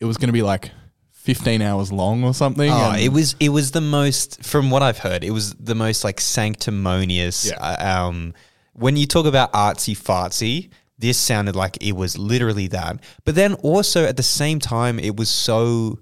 it 0.00 0.04
was 0.04 0.16
going 0.16 0.28
to 0.28 0.32
be 0.32 0.42
like 0.42 0.70
15 1.12 1.62
hours 1.62 1.90
long 1.92 2.24
or 2.24 2.34
something. 2.34 2.70
Oh, 2.70 2.94
it 2.98 3.08
was 3.12 3.36
it 3.40 3.50
was 3.50 3.70
the 3.70 3.80
most 3.80 4.42
from 4.44 4.70
what 4.70 4.82
I've 4.82 4.98
heard. 4.98 5.24
It 5.24 5.30
was 5.30 5.54
the 5.54 5.74
most 5.74 6.04
like 6.04 6.20
sanctimonious. 6.20 7.46
Yeah. 7.46 7.56
uh, 7.58 8.06
Um, 8.08 8.34
when 8.72 8.96
you 8.96 9.06
talk 9.06 9.24
about 9.26 9.52
artsy 9.52 9.96
fartsy, 9.96 10.70
this 10.98 11.18
sounded 11.18 11.56
like 11.56 11.76
it 11.80 11.92
was 11.92 12.16
literally 12.18 12.68
that. 12.68 13.00
But 13.24 13.34
then 13.34 13.54
also 13.54 14.04
at 14.04 14.16
the 14.16 14.22
same 14.22 14.58
time, 14.58 14.98
it 14.98 15.16
was 15.16 15.28
so 15.28 15.98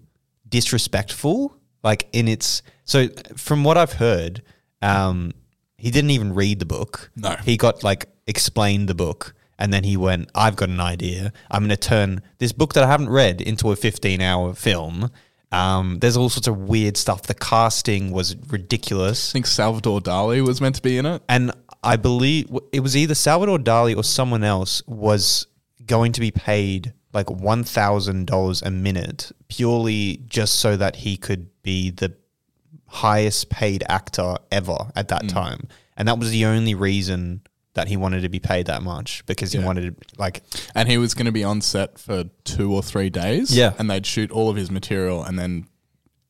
disrespectful. 0.48 1.56
Like 1.82 2.08
in 2.12 2.28
its 2.28 2.62
so 2.84 3.08
from 3.36 3.64
what 3.64 3.76
I've 3.76 3.94
heard, 3.94 4.42
um, 4.80 5.32
he 5.76 5.90
didn't 5.90 6.10
even 6.10 6.34
read 6.34 6.58
the 6.58 6.66
book. 6.66 7.10
No. 7.16 7.36
he 7.42 7.56
got 7.56 7.82
like 7.82 8.06
explained 8.26 8.88
the 8.88 8.94
book. 8.94 9.34
And 9.58 9.72
then 9.72 9.84
he 9.84 9.96
went, 9.96 10.28
I've 10.34 10.56
got 10.56 10.70
an 10.70 10.80
idea. 10.80 11.32
I'm 11.50 11.60
going 11.60 11.70
to 11.70 11.76
turn 11.76 12.22
this 12.38 12.52
book 12.52 12.74
that 12.74 12.82
I 12.82 12.88
haven't 12.88 13.10
read 13.10 13.40
into 13.40 13.70
a 13.70 13.76
15 13.76 14.20
hour 14.20 14.54
film. 14.54 15.10
Um, 15.52 15.98
there's 16.00 16.16
all 16.16 16.30
sorts 16.30 16.48
of 16.48 16.56
weird 16.56 16.96
stuff. 16.96 17.22
The 17.22 17.34
casting 17.34 18.10
was 18.10 18.34
ridiculous. 18.48 19.30
I 19.30 19.32
think 19.34 19.46
Salvador 19.46 20.00
Dali 20.00 20.44
was 20.44 20.60
meant 20.60 20.76
to 20.76 20.82
be 20.82 20.98
in 20.98 21.06
it. 21.06 21.22
And 21.28 21.52
I 21.82 21.96
believe 21.96 22.48
it 22.72 22.80
was 22.80 22.96
either 22.96 23.14
Salvador 23.14 23.58
Dali 23.58 23.96
or 23.96 24.04
someone 24.04 24.44
else 24.44 24.82
was 24.86 25.46
going 25.84 26.12
to 26.12 26.20
be 26.20 26.30
paid 26.30 26.92
like 27.12 27.26
$1,000 27.26 28.62
a 28.62 28.70
minute 28.70 29.32
purely 29.48 30.22
just 30.26 30.60
so 30.60 30.76
that 30.76 30.96
he 30.96 31.16
could 31.16 31.48
be 31.62 31.90
the 31.90 32.14
highest 32.86 33.50
paid 33.50 33.82
actor 33.88 34.36
ever 34.50 34.76
at 34.94 35.08
that 35.08 35.24
mm. 35.24 35.28
time. 35.32 35.68
And 35.96 36.08
that 36.08 36.18
was 36.18 36.30
the 36.30 36.46
only 36.46 36.74
reason 36.74 37.42
that 37.74 37.88
he 37.88 37.96
wanted 37.96 38.22
to 38.22 38.28
be 38.28 38.38
paid 38.38 38.66
that 38.66 38.82
much 38.82 39.24
because 39.26 39.52
he 39.52 39.58
Yeah. 39.58 39.64
wanted 39.64 39.96
to, 39.98 40.06
like, 40.18 40.42
And 40.74 40.88
he 40.88 40.98
was 40.98 41.14
going 41.14 41.26
to 41.26 41.32
be 41.32 41.44
on 41.44 41.60
set 41.62 41.98
for 41.98 42.24
two 42.44 42.72
or 42.72 42.82
three 42.82 43.08
days. 43.10 43.54
Yeah. 43.56 43.72
And 43.78 43.90
they'd 43.90 44.06
shoot 44.06 44.30
all 44.30 44.50
of 44.50 44.56
his 44.56 44.70
material 44.70 45.22
and 45.24 45.38
then 45.38 45.66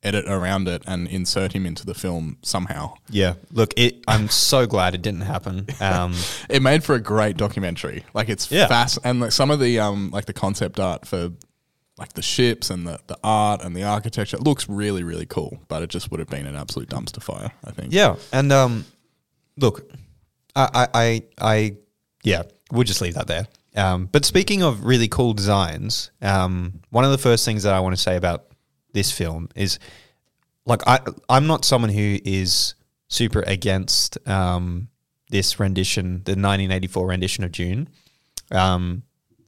edit 0.02 0.24
around 0.28 0.66
it 0.68 0.82
and 0.86 1.06
insert 1.08 1.52
him 1.52 1.64
into 1.66 1.86
the 1.86 1.94
film 1.94 2.36
somehow. 2.42 2.94
yeah, 3.08 3.34
look, 3.50 3.72
it, 3.76 4.02
I'm 4.08 4.28
so 4.28 4.66
glad 4.66 4.94
it 4.94 5.02
didn't 5.02 5.20
happen. 5.22 5.66
Um, 5.80 6.14
It 6.48 6.60
made 6.62 6.82
for 6.84 6.94
a 6.94 7.00
great 7.00 7.36
documentary. 7.36 8.04
Like 8.12 8.28
it's 8.28 8.50
Yeah. 8.50 8.66
fast 8.66 8.98
and 9.04 9.20
like 9.20 9.32
some 9.32 9.50
of 9.50 9.60
the 9.60 9.78
um 9.80 10.10
like 10.10 10.24
the 10.26 10.32
concept 10.32 10.80
art 10.80 11.06
for 11.06 11.30
like 11.98 12.14
the 12.14 12.22
ships 12.22 12.70
and 12.70 12.86
the, 12.86 12.98
the 13.06 13.18
art 13.22 13.62
and 13.62 13.76
the 13.76 13.84
architecture 13.84 14.36
it 14.36 14.42
looks 14.42 14.68
really 14.68 15.04
really 15.04 15.26
cool, 15.26 15.60
but 15.68 15.82
it 15.82 15.90
just 15.90 16.10
would 16.10 16.18
have 16.20 16.28
been 16.30 16.46
an 16.46 16.56
absolute 16.56 16.88
dumpster 16.88 17.22
fire, 17.22 17.52
I 17.64 17.70
think. 17.70 17.92
Yeah, 17.92 18.16
and 18.32 18.50
um, 18.52 18.84
look, 19.56 19.88
I, 20.56 20.68
I, 20.74 20.88
I, 20.94 21.22
I, 21.40 21.76
yeah, 22.24 22.42
we'll 22.72 22.84
just 22.84 23.00
leave 23.00 23.14
that 23.14 23.26
there. 23.28 23.46
Um, 23.76 24.06
but 24.10 24.24
speaking 24.24 24.62
of 24.62 24.84
really 24.84 25.08
cool 25.08 25.32
designs, 25.32 26.10
um, 26.20 26.80
one 26.90 27.04
of 27.04 27.10
the 27.10 27.18
first 27.18 27.44
things 27.44 27.62
that 27.62 27.72
I 27.72 27.80
want 27.80 27.94
to 27.96 28.00
say 28.02 28.16
about 28.16 28.46
this 28.92 29.12
film 29.12 29.48
is, 29.54 29.78
like, 30.66 30.86
I, 30.86 31.00
I'm 31.28 31.46
not 31.46 31.64
someone 31.64 31.90
who 31.90 32.18
is 32.24 32.74
super 33.08 33.42
against 33.46 34.16
um, 34.28 34.88
this 35.30 35.58
rendition, 35.60 36.22
the 36.24 36.32
1984 36.32 37.06
rendition 37.08 37.44
of 37.44 37.52
Dune. 37.52 37.88
Um, 38.50 39.02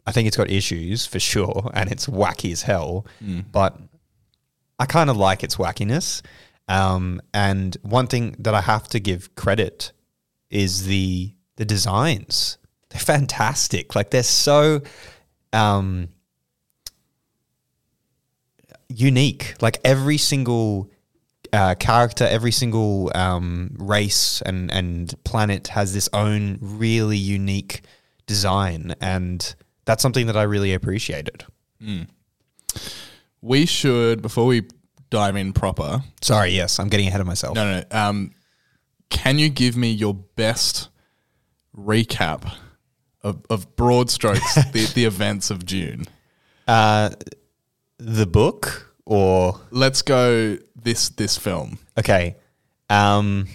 I 0.06 0.12
think 0.12 0.26
it's 0.28 0.36
got 0.36 0.50
issues 0.50 1.06
for 1.06 1.18
sure, 1.18 1.70
and 1.74 1.90
it's 1.90 2.06
wacky 2.06 2.52
as 2.52 2.62
hell. 2.62 3.06
But 3.52 3.78
I 4.78 4.86
kind 4.86 5.08
of 5.10 5.16
like 5.16 5.42
its 5.42 5.56
wackiness. 5.56 6.22
Um, 6.68 7.20
and 7.32 7.76
one 7.82 8.06
thing 8.06 8.36
that 8.38 8.54
I 8.54 8.60
have 8.60 8.88
to 8.88 9.00
give 9.00 9.34
credit 9.34 9.92
is 10.50 10.86
the 10.86 11.34
the 11.56 11.64
designs. 11.64 12.58
They're 12.90 13.00
fantastic. 13.00 13.94
Like 13.94 14.10
they're 14.10 14.22
so 14.22 14.82
um, 15.52 16.08
unique. 18.94 19.54
Like 19.60 19.80
every 19.84 20.18
single 20.18 20.90
uh, 21.52 21.74
character, 21.76 22.24
every 22.24 22.52
single 22.52 23.10
um, 23.14 23.74
race 23.78 24.42
and 24.42 24.70
and 24.72 25.14
planet 25.24 25.68
has 25.68 25.94
this 25.94 26.08
own 26.12 26.58
really 26.60 27.16
unique 27.16 27.82
design, 28.26 28.94
and 29.00 29.54
that's 29.84 30.02
something 30.02 30.26
that 30.26 30.36
I 30.36 30.42
really 30.42 30.74
appreciated. 30.74 31.44
We 33.40 33.66
should 33.66 34.22
before 34.22 34.46
we 34.46 34.62
dive 35.10 35.36
in 35.36 35.52
proper. 35.52 36.02
Sorry, 36.22 36.50
yes, 36.50 36.78
I'm 36.78 36.88
getting 36.88 37.08
ahead 37.08 37.20
of 37.20 37.26
myself. 37.26 37.54
No, 37.54 37.80
no. 37.80 37.84
Um, 37.90 38.32
can 39.10 39.38
you 39.38 39.48
give 39.48 39.76
me 39.76 39.90
your 39.90 40.14
best 40.14 40.88
recap 41.76 42.52
of, 43.22 43.42
of 43.50 43.76
broad 43.76 44.10
strokes 44.10 44.54
the, 44.72 44.90
the 44.94 45.04
events 45.04 45.50
of 45.50 45.64
Dune? 45.66 46.06
Uh, 46.66 47.10
the 47.98 48.26
book 48.26 48.83
or 49.06 49.60
Let's 49.70 50.02
go 50.02 50.58
this 50.74 51.08
this 51.10 51.36
film. 51.36 51.78
Okay. 51.98 52.36
Um, 52.90 53.48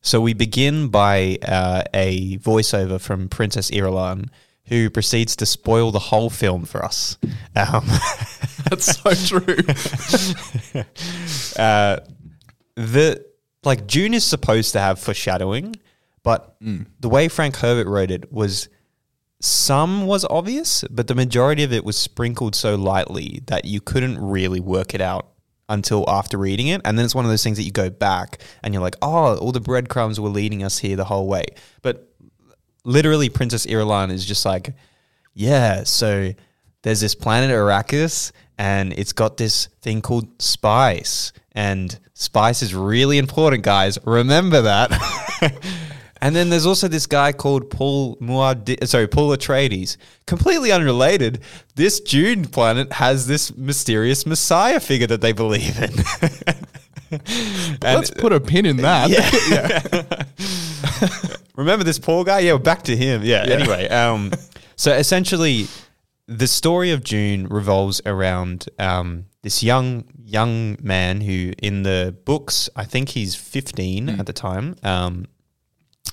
so 0.00 0.20
we 0.20 0.34
begin 0.34 0.88
by 0.88 1.38
uh, 1.42 1.82
a 1.94 2.38
voiceover 2.38 3.00
from 3.00 3.28
Princess 3.28 3.70
Irulan, 3.70 4.28
who 4.66 4.90
proceeds 4.90 5.36
to 5.36 5.46
spoil 5.46 5.90
the 5.90 5.98
whole 5.98 6.30
film 6.30 6.64
for 6.64 6.84
us. 6.84 7.16
Um, 7.56 7.86
That's 8.70 8.98
so 9.00 9.14
true. 9.14 9.56
uh, 11.62 12.00
the 12.76 13.24
like 13.64 13.86
Dune 13.86 14.14
is 14.14 14.24
supposed 14.24 14.72
to 14.72 14.80
have 14.80 14.98
foreshadowing, 14.98 15.76
but 16.22 16.56
the 17.00 17.08
way 17.08 17.28
Frank 17.28 17.56
Herbert 17.56 17.86
wrote 17.88 18.10
it 18.10 18.32
was 18.32 18.68
some 19.40 20.06
was 20.06 20.24
obvious, 20.30 20.84
but 20.90 21.06
the 21.06 21.14
majority 21.14 21.62
of 21.64 21.72
it 21.72 21.84
was 21.84 21.98
sprinkled 21.98 22.54
so 22.54 22.76
lightly 22.76 23.42
that 23.46 23.64
you 23.64 23.80
couldn't 23.80 24.18
really 24.18 24.60
work 24.60 24.94
it 24.94 25.00
out 25.00 25.28
until 25.68 26.08
after 26.08 26.38
reading 26.38 26.68
it. 26.68 26.80
And 26.84 26.98
then 26.98 27.04
it's 27.04 27.14
one 27.14 27.24
of 27.24 27.30
those 27.30 27.42
things 27.42 27.56
that 27.56 27.64
you 27.64 27.72
go 27.72 27.90
back 27.90 28.40
and 28.62 28.72
you're 28.72 28.82
like, 28.82 28.96
oh, 29.02 29.36
all 29.36 29.52
the 29.52 29.60
breadcrumbs 29.60 30.20
were 30.20 30.28
leading 30.28 30.62
us 30.62 30.78
here 30.78 30.96
the 30.96 31.04
whole 31.04 31.26
way. 31.26 31.46
But 31.82 32.10
literally, 32.84 33.28
Princess 33.28 33.66
Irulan 33.66 34.10
is 34.10 34.24
just 34.24 34.44
like, 34.44 34.74
yeah, 35.34 35.84
so 35.84 36.32
there's 36.82 37.00
this 37.00 37.14
planet 37.14 37.50
Arrakis, 37.50 38.32
and 38.58 38.92
it's 38.92 39.12
got 39.12 39.36
this 39.36 39.66
thing 39.82 40.00
called 40.00 40.40
spice. 40.40 41.32
And 41.52 41.98
spice 42.14 42.62
is 42.62 42.74
really 42.74 43.18
important, 43.18 43.62
guys. 43.62 43.98
Remember 44.04 44.62
that. 44.62 44.90
and 46.24 46.34
then 46.34 46.48
there's 46.48 46.64
also 46.64 46.88
this 46.88 47.06
guy 47.06 47.32
called 47.32 47.68
Paul 47.68 48.16
Muad, 48.16 48.88
sorry, 48.88 49.06
Paul 49.06 49.36
Atreides. 49.36 49.98
Completely 50.26 50.72
unrelated. 50.72 51.40
This 51.74 52.00
Dune 52.00 52.46
planet 52.46 52.90
has 52.94 53.26
this 53.26 53.54
mysterious 53.58 54.24
Messiah 54.24 54.80
figure 54.80 55.06
that 55.06 55.20
they 55.20 55.32
believe 55.32 55.78
in. 55.78 55.92
Let's 57.82 58.10
put 58.10 58.32
a 58.32 58.40
pin 58.40 58.64
in 58.64 58.78
that. 58.78 59.10
Yeah. 59.10 60.14
Remember 61.56 61.84
this 61.84 61.98
poor 61.98 62.24
guy? 62.24 62.38
Yeah, 62.38 62.56
back 62.56 62.84
to 62.84 62.96
him. 62.96 63.20
Yeah. 63.22 63.42
Anyway, 63.42 63.86
um, 63.88 64.32
so 64.76 64.94
essentially, 64.94 65.66
the 66.26 66.46
story 66.46 66.90
of 66.90 67.04
Dune 67.04 67.48
revolves 67.48 68.00
around 68.06 68.70
um, 68.78 69.26
this 69.42 69.62
young 69.62 70.04
young 70.24 70.78
man 70.82 71.20
who, 71.20 71.52
in 71.58 71.82
the 71.82 72.16
books, 72.24 72.70
I 72.74 72.84
think 72.84 73.10
he's 73.10 73.34
fifteen 73.34 74.08
at 74.08 74.24
the 74.24 74.32
time, 74.32 74.76
um, 74.82 75.26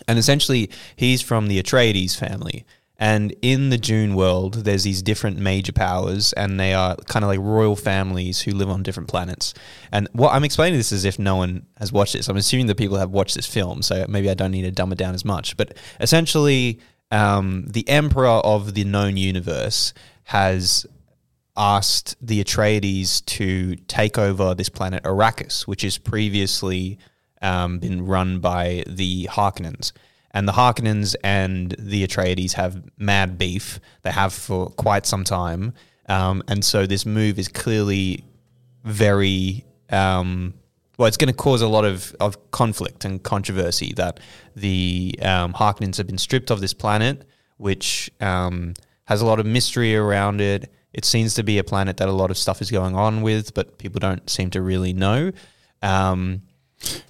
and 0.08 0.18
essentially 0.18 0.70
he's 0.96 1.22
from 1.22 1.48
the 1.48 1.62
Atreides 1.62 2.18
family. 2.18 2.66
And 2.98 3.36
in 3.42 3.72
the 3.72 3.80
Dune 3.80 4.14
world, 4.14 4.64
there's 4.64 4.84
these 4.84 5.02
different 5.02 5.40
major 5.40 5.72
powers, 5.72 6.34
and 6.34 6.60
they 6.60 6.76
are 6.76 6.96
kind 7.08 7.26
of 7.26 7.30
like 7.30 7.40
royal 7.40 7.76
families 7.76 8.42
who 8.42 8.52
live 8.52 8.70
on 8.70 8.84
different 8.84 9.10
planets. 9.10 9.56
And 9.92 10.08
what 10.14 10.34
I'm 10.34 10.44
explaining 10.44 10.78
this 10.78 10.92
as 10.92 11.04
if 11.04 11.18
no 11.18 11.36
one 11.36 11.66
has 11.80 11.92
watched 11.92 12.14
this. 12.14 12.28
I'm 12.28 12.38
assuming 12.38 12.68
that 12.68 12.78
people 12.78 12.98
have 12.98 13.10
watched 13.10 13.34
this 13.34 13.48
film, 13.48 13.82
so 13.82 14.06
maybe 14.08 14.30
I 14.30 14.36
don't 14.36 14.52
need 14.52 14.62
to 14.64 14.72
dumb 14.72 14.92
it 14.92 15.00
down 15.00 15.16
as 15.16 15.26
much. 15.26 15.58
But 15.58 15.76
essentially, 16.00 16.80
um, 17.10 17.66
the 17.68 17.90
emperor 17.90 18.28
of 18.28 18.76
the 18.76 18.84
known 18.84 19.18
universe 19.18 19.96
has 20.26 20.86
asked 21.58 22.16
the 22.22 22.44
Atreides 22.44 23.26
to 23.26 23.78
take 23.88 24.20
over 24.20 24.54
this 24.54 24.70
planet 24.70 25.02
Arrakis, 25.04 25.64
which 25.64 25.84
is 25.84 25.98
previously 25.98 27.00
um, 27.42 27.80
been 27.80 28.06
run 28.06 28.40
by 28.40 28.84
the 28.88 29.26
Harkonnens. 29.26 29.92
And 30.32 30.48
the 30.48 30.54
Harkonnens 30.54 31.16
and 31.24 31.76
the 31.78 32.08
Atreides 32.08 32.54
have 32.54 32.82
mad 32.98 33.38
beef. 33.38 33.80
They 34.04 34.12
have 34.12 34.34
for 34.34 34.70
quite 34.70 35.06
some 35.06 35.24
time. 35.24 35.74
Um, 36.08 36.42
and 36.48 36.64
so 36.64 36.86
this 36.86 37.06
move 37.06 37.38
is 37.38 37.48
clearly 37.48 38.24
very 38.84 39.66
um, 39.90 40.54
well, 41.02 41.08
it's 41.08 41.18
going 41.18 41.30
to 41.30 41.34
cause 41.34 41.64
a 41.64 41.68
lot 41.68 41.84
of, 41.84 42.16
of 42.20 42.52
conflict 42.52 43.06
and 43.06 43.24
controversy 43.24 43.92
that 43.94 44.20
the 44.56 45.18
um, 45.24 45.52
Harkonnens 45.52 45.98
have 45.98 46.06
been 46.06 46.20
stripped 46.20 46.52
of 46.52 46.62
this 46.62 46.76
planet, 46.76 47.26
which 47.58 48.12
um, 48.20 48.76
has 49.06 49.20
a 49.20 49.26
lot 49.26 49.40
of 49.40 49.48
mystery 49.48 49.96
around 49.96 50.42
it. 50.42 50.72
It 50.94 51.04
seems 51.04 51.34
to 51.34 51.44
be 51.44 51.58
a 51.58 51.64
planet 51.64 51.98
that 51.98 52.08
a 52.08 52.12
lot 52.12 52.30
of 52.30 52.38
stuff 52.38 52.62
is 52.62 52.70
going 52.70 52.96
on 52.96 53.24
with, 53.24 53.56
but 53.56 53.80
people 53.80 54.00
don't 54.00 54.30
seem 54.30 54.52
to 54.52 54.62
really 54.62 54.94
know. 54.94 55.32
Um, 55.82 56.44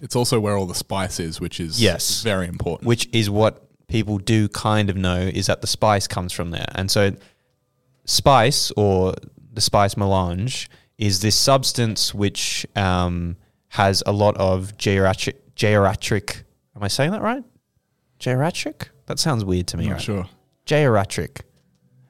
It's 0.02 0.16
also 0.16 0.40
where 0.40 0.58
all 0.58 0.66
the 0.66 0.76
spice 0.76 1.20
is, 1.20 1.40
which 1.40 1.60
is 1.60 1.82
Yes. 1.82 2.24
very 2.24 2.48
important. 2.48 2.88
which 2.88 3.08
is 3.14 3.30
what 3.30 3.68
people 3.88 4.18
do 4.18 4.48
kind 4.50 4.90
of 4.90 4.96
know 4.96 5.20
is 5.20 5.48
that 5.48 5.62
the 5.62 5.68
spice 5.68 6.08
comes 6.08 6.32
from 6.32 6.52
there. 6.52 6.68
And 6.76 6.90
so 6.90 7.12
spice 8.06 8.72
or 8.78 9.14
the 9.54 9.62
spice 9.62 9.98
melange 9.98 10.70
is 10.98 11.20
this 11.22 11.36
substance 11.36 12.14
which 12.14 12.66
um, 12.76 13.36
has 13.70 14.04
a 14.06 14.12
lot 14.12 14.38
of 14.38 14.78
geriatric, 14.78 15.36
geriatric. 15.56 16.44
Am 16.76 16.84
I 16.84 16.88
saying 16.88 17.12
that 17.12 17.22
right? 17.22 17.44
Geriatric? 18.20 18.90
That 19.08 19.20
sounds 19.20 19.44
weird 19.44 19.68
to 19.68 19.78
me. 19.78 19.86
Not 19.88 19.94
right? 19.94 20.02
sure. 20.02 20.30
Geriatric. 20.66 21.42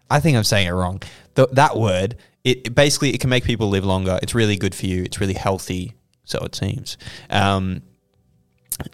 I 0.10 0.20
think 0.20 0.38
I'm 0.38 0.44
saying 0.44 0.68
it 0.68 0.72
wrong. 0.72 1.01
Th- 1.36 1.48
that 1.53 1.77
word, 1.77 2.18
it, 2.44 2.68
it 2.68 2.75
basically 2.75 3.12
it 3.13 3.22
can 3.22 3.30
make 3.30 3.44
people 3.46 3.70
live 3.70 3.86
longer. 3.86 4.20
It's 4.22 4.36
really 4.36 4.58
good 4.58 4.75
for 4.75 4.86
you. 4.88 5.03
It's 5.03 5.20
really 5.22 5.34
healthy, 5.36 5.94
so 6.31 6.39
it 6.39 6.55
seems. 6.55 6.97
Um, 7.29 7.81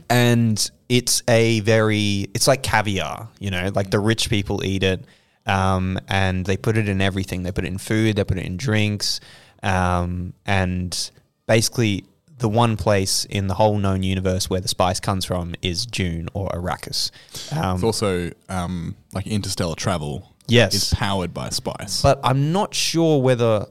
and 0.09 0.69
it's 0.89 1.23
a 1.27 1.61
very 1.61 2.27
it's 2.33 2.47
like 2.47 2.61
caviar 2.63 3.29
you 3.39 3.49
know 3.51 3.71
like 3.73 3.89
the 3.89 3.99
rich 3.99 4.29
people 4.29 4.63
eat 4.65 4.83
it 4.83 5.05
um, 5.45 5.97
and 6.09 6.45
they 6.45 6.57
put 6.57 6.75
it 6.75 6.89
in 6.89 6.99
everything 6.99 7.43
they 7.43 7.51
put 7.53 7.63
it 7.63 7.67
in 7.67 7.77
food 7.77 8.17
they 8.17 8.23
put 8.23 8.37
it 8.37 8.45
in 8.45 8.57
drinks 8.57 9.21
um, 9.63 10.33
and 10.45 11.11
basically 11.45 12.03
the 12.39 12.49
one 12.49 12.77
place 12.77 13.25
in 13.25 13.47
the 13.47 13.53
whole 13.53 13.77
known 13.77 14.03
universe 14.03 14.49
where 14.49 14.59
the 14.61 14.67
spice 14.67 14.99
comes 14.99 15.25
from 15.25 15.55
is 15.61 15.87
Dune 15.87 16.29
or 16.33 16.49
Arrakis. 16.49 17.09
Um, 17.51 17.75
It's 17.75 17.83
also 17.83 18.29
um, 18.47 18.95
like 19.13 19.25
interstellar 19.25 19.75
travel. 19.75 20.33
Yes. 20.47 20.75
is 20.75 20.93
powered 20.93 21.33
by 21.33 21.49
spice. 21.49 22.01
but 22.01 22.19
I'm 22.23 22.53
not 22.53 22.73
sure 22.73 23.21
whether, 23.21 23.65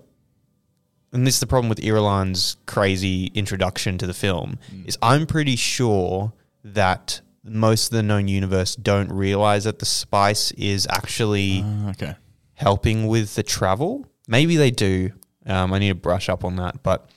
and 1.13 1.27
this 1.27 1.35
is 1.35 1.41
the 1.41 1.47
problem 1.47 1.69
with 1.69 1.79
Irulan's 1.81 2.57
crazy 2.67 3.27
introduction 3.35 3.99
to 3.99 4.07
the 4.07 4.15
film, 4.15 4.59
is 4.85 4.99
I'm 5.03 5.27
pretty 5.27 5.57
sure 5.57 6.33
that 6.65 7.21
most 7.45 7.87
of 7.87 7.91
the 7.97 8.03
known 8.03 8.27
universe 8.29 8.75
don't 8.77 9.11
realize 9.13 9.65
that 9.65 9.79
the 9.79 9.87
spice 9.87 10.51
is 10.53 10.87
actually 10.91 11.63
Ah, 11.65 11.91
okay. 11.91 12.15
helping 12.55 13.07
with 13.07 13.35
the 13.37 13.43
travel. 13.43 14.07
Maybe 14.27 14.57
they 14.57 14.71
do. 14.73 15.13
Um, 15.47 15.73
I 15.73 15.79
need 15.79 15.91
to 15.91 15.95
brush 15.95 16.29
up 16.29 16.45
on 16.45 16.57
that, 16.57 16.83
but 16.83 17.09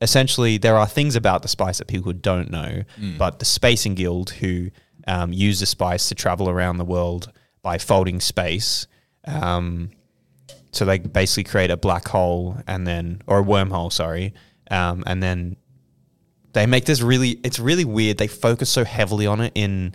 essentially 0.00 0.58
there 0.58 0.76
are 0.76 0.86
things 0.86 1.16
about 1.16 1.42
the 1.42 1.48
spice 1.48 1.78
that 1.78 1.86
people 1.86 2.12
don't 2.12 2.50
know. 2.50 2.82
But 3.18 3.38
the 3.38 3.44
Spacing 3.44 3.94
Guild, 3.94 4.30
who 4.30 4.70
um, 5.06 5.32
use 5.32 5.60
the 5.60 5.66
spice 5.66 6.08
to 6.08 6.14
travel 6.14 6.48
around 6.48 6.78
the 6.78 6.84
world 6.84 7.30
by 7.60 7.76
folding 7.78 8.20
space, 8.20 8.86
um, 9.26 9.90
so 10.72 10.84
they 10.84 10.98
basically 10.98 11.44
create 11.44 11.70
a 11.70 11.76
black 11.76 12.08
hole 12.08 12.56
and 12.66 12.86
then, 12.86 13.22
or 13.26 13.40
a 13.40 13.44
wormhole, 13.44 13.92
sorry, 13.92 14.34
um, 14.70 15.04
and 15.06 15.22
then 15.22 15.56
they 16.52 16.66
make 16.66 16.84
this 16.86 17.00
really. 17.00 17.40
It's 17.44 17.58
really 17.58 17.84
weird. 17.84 18.18
They 18.18 18.26
focus 18.26 18.70
so 18.70 18.84
heavily 18.84 19.26
on 19.26 19.40
it 19.40 19.52
in 19.54 19.94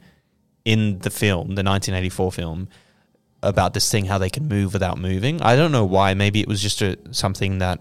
in 0.65 0.99
the 0.99 1.09
film, 1.09 1.55
the 1.55 1.63
1984 1.63 2.31
film, 2.31 2.67
about 3.41 3.73
this 3.73 3.89
thing 3.91 4.05
how 4.05 4.17
they 4.17 4.29
can 4.29 4.47
move 4.47 4.73
without 4.73 4.97
moving. 4.97 5.41
I 5.41 5.55
don't 5.55 5.71
know 5.71 5.85
why. 5.85 6.13
Maybe 6.13 6.41
it 6.41 6.47
was 6.47 6.61
just 6.61 6.81
a, 6.81 6.97
something 7.11 7.59
that 7.59 7.79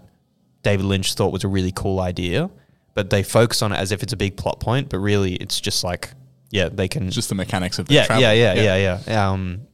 David 0.63 0.85
Lynch 0.85 1.13
thought 1.13 1.33
was 1.33 1.43
a 1.43 1.47
really 1.47 1.71
cool 1.71 1.99
idea, 1.99 2.49
but 2.93 3.09
they 3.09 3.23
focus 3.23 3.61
on 3.61 3.71
it 3.71 3.77
as 3.77 3.91
if 3.91 4.03
it's 4.03 4.13
a 4.13 4.17
big 4.17 4.37
plot 4.37 4.59
point. 4.59 4.89
But 4.89 4.99
really, 4.99 5.35
it's 5.35 5.59
just 5.59 5.83
like, 5.83 6.11
yeah, 6.49 6.69
they 6.69 6.87
can. 6.87 7.07
It's 7.07 7.15
just 7.15 7.29
the 7.29 7.35
mechanics 7.35 7.77
of 7.79 7.87
the 7.87 7.95
yeah, 7.95 8.05
travel. 8.05 8.23
yeah, 8.23 8.31
yeah, 8.33 8.53
yeah, 8.75 8.99
yeah, 9.07 9.31
Um, 9.31 9.66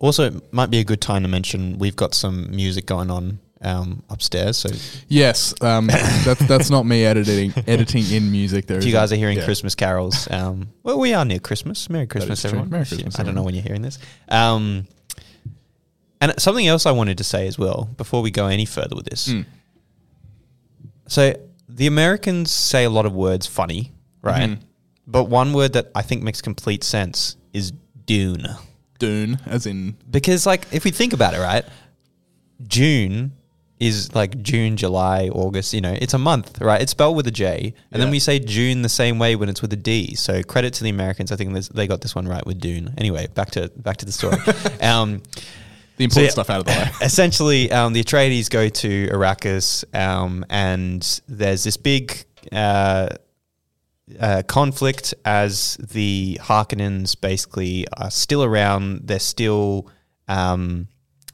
also, 0.00 0.24
it 0.24 0.52
might 0.52 0.70
be 0.70 0.78
a 0.78 0.84
good 0.84 1.00
time 1.00 1.22
to 1.22 1.28
mention 1.28 1.78
we've 1.78 1.94
got 1.94 2.14
some 2.14 2.50
music 2.50 2.86
going 2.86 3.10
on 3.10 3.38
um, 3.60 4.02
upstairs. 4.08 4.56
So 4.56 4.70
Yes, 5.08 5.54
um, 5.60 5.86
that's 6.24 6.40
that's 6.48 6.70
not 6.70 6.86
me 6.86 7.04
editing 7.04 7.52
editing 7.66 8.04
in 8.10 8.32
music. 8.32 8.66
There, 8.66 8.78
if 8.78 8.84
you 8.84 8.92
guys 8.92 9.12
are 9.12 9.16
hearing 9.16 9.38
yeah. 9.38 9.44
Christmas 9.44 9.74
carols, 9.74 10.28
um, 10.30 10.68
well, 10.82 10.98
we 10.98 11.12
are 11.12 11.24
near 11.24 11.38
Christmas. 11.38 11.90
Merry 11.90 12.06
Christmas, 12.06 12.40
true. 12.40 12.48
everyone. 12.48 12.70
Merry 12.70 12.86
Christmas, 12.86 13.20
I 13.20 13.22
don't 13.22 13.34
know 13.34 13.42
when 13.42 13.54
you're 13.54 13.62
hearing 13.62 13.82
this. 13.82 13.98
Um, 14.28 14.86
and 16.20 16.38
something 16.40 16.66
else 16.66 16.86
I 16.86 16.92
wanted 16.92 17.18
to 17.18 17.24
say 17.24 17.46
as 17.46 17.58
well 17.58 17.88
before 17.96 18.22
we 18.22 18.30
go 18.30 18.46
any 18.46 18.64
further 18.64 18.96
with 18.96 19.06
this. 19.06 19.28
Mm. 19.28 19.44
So 21.08 21.34
the 21.68 21.86
Americans 21.86 22.50
say 22.50 22.84
a 22.84 22.90
lot 22.90 23.06
of 23.06 23.14
words 23.14 23.46
funny, 23.46 23.92
right? 24.22 24.50
Mm-hmm. 24.50 24.62
But 25.06 25.24
one 25.24 25.52
word 25.52 25.72
that 25.72 25.90
I 25.94 26.02
think 26.02 26.22
makes 26.22 26.40
complete 26.40 26.84
sense 26.84 27.36
is 27.52 27.72
dune. 28.04 28.46
Dune, 29.00 29.40
as 29.46 29.66
in 29.66 29.96
Because 30.08 30.46
like 30.46 30.66
if 30.72 30.84
we 30.84 30.92
think 30.92 31.12
about 31.12 31.34
it, 31.34 31.40
right? 31.40 31.64
June 32.68 33.32
is 33.80 34.14
like 34.14 34.40
June, 34.42 34.76
July, 34.76 35.28
August, 35.32 35.72
you 35.72 35.80
know, 35.80 35.96
it's 35.98 36.12
a 36.12 36.18
month, 36.18 36.60
right? 36.60 36.82
It's 36.82 36.92
spelled 36.92 37.16
with 37.16 37.26
a 37.26 37.30
J. 37.30 37.74
And 37.90 38.00
then 38.00 38.08
Yeah. 38.08 38.12
we 38.12 38.18
say 38.20 38.38
June 38.38 38.82
the 38.82 38.90
same 38.90 39.18
way 39.18 39.34
when 39.36 39.48
it's 39.48 39.62
with 39.62 39.72
a 39.72 39.76
D. 39.76 40.14
So 40.14 40.42
credit 40.42 40.74
to 40.74 40.84
the 40.84 40.90
Americans. 40.90 41.32
I 41.32 41.36
think 41.36 41.54
this- 41.54 41.68
they 41.68 41.86
got 41.86 42.02
this 42.02 42.14
one 42.14 42.28
right 42.28 42.46
with 42.46 42.60
Dune. 42.60 42.94
Anyway, 42.98 43.26
back 43.34 43.50
to 43.52 43.70
back 43.76 43.96
to 43.98 44.04
the 44.06 44.12
story. 44.12 44.36
um, 44.82 45.22
the 45.96 46.04
important 46.04 46.28
yeah. 46.28 46.30
stuff 46.30 46.50
out 46.50 46.60
of 46.60 46.66
the 46.66 46.72
way. 46.72 46.90
essentially, 47.06 47.72
um, 47.72 47.92
the 47.94 48.02
Atreides 48.04 48.48
go 48.50 48.68
to 48.68 49.08
Arrakis, 49.08 49.84
um, 49.94 50.44
and 50.50 51.20
there's 51.26 51.62
this 51.64 51.76
big 51.76 52.24
uh, 52.52 53.08
uh, 54.18 54.42
conflict 54.46 55.14
as 55.24 55.76
the 55.76 56.38
Harkonnens 56.42 57.20
basically 57.20 57.86
are 57.96 58.10
still 58.10 58.42
around. 58.42 59.02
They're 59.04 59.18
still 59.18 59.88
um, 60.28 60.88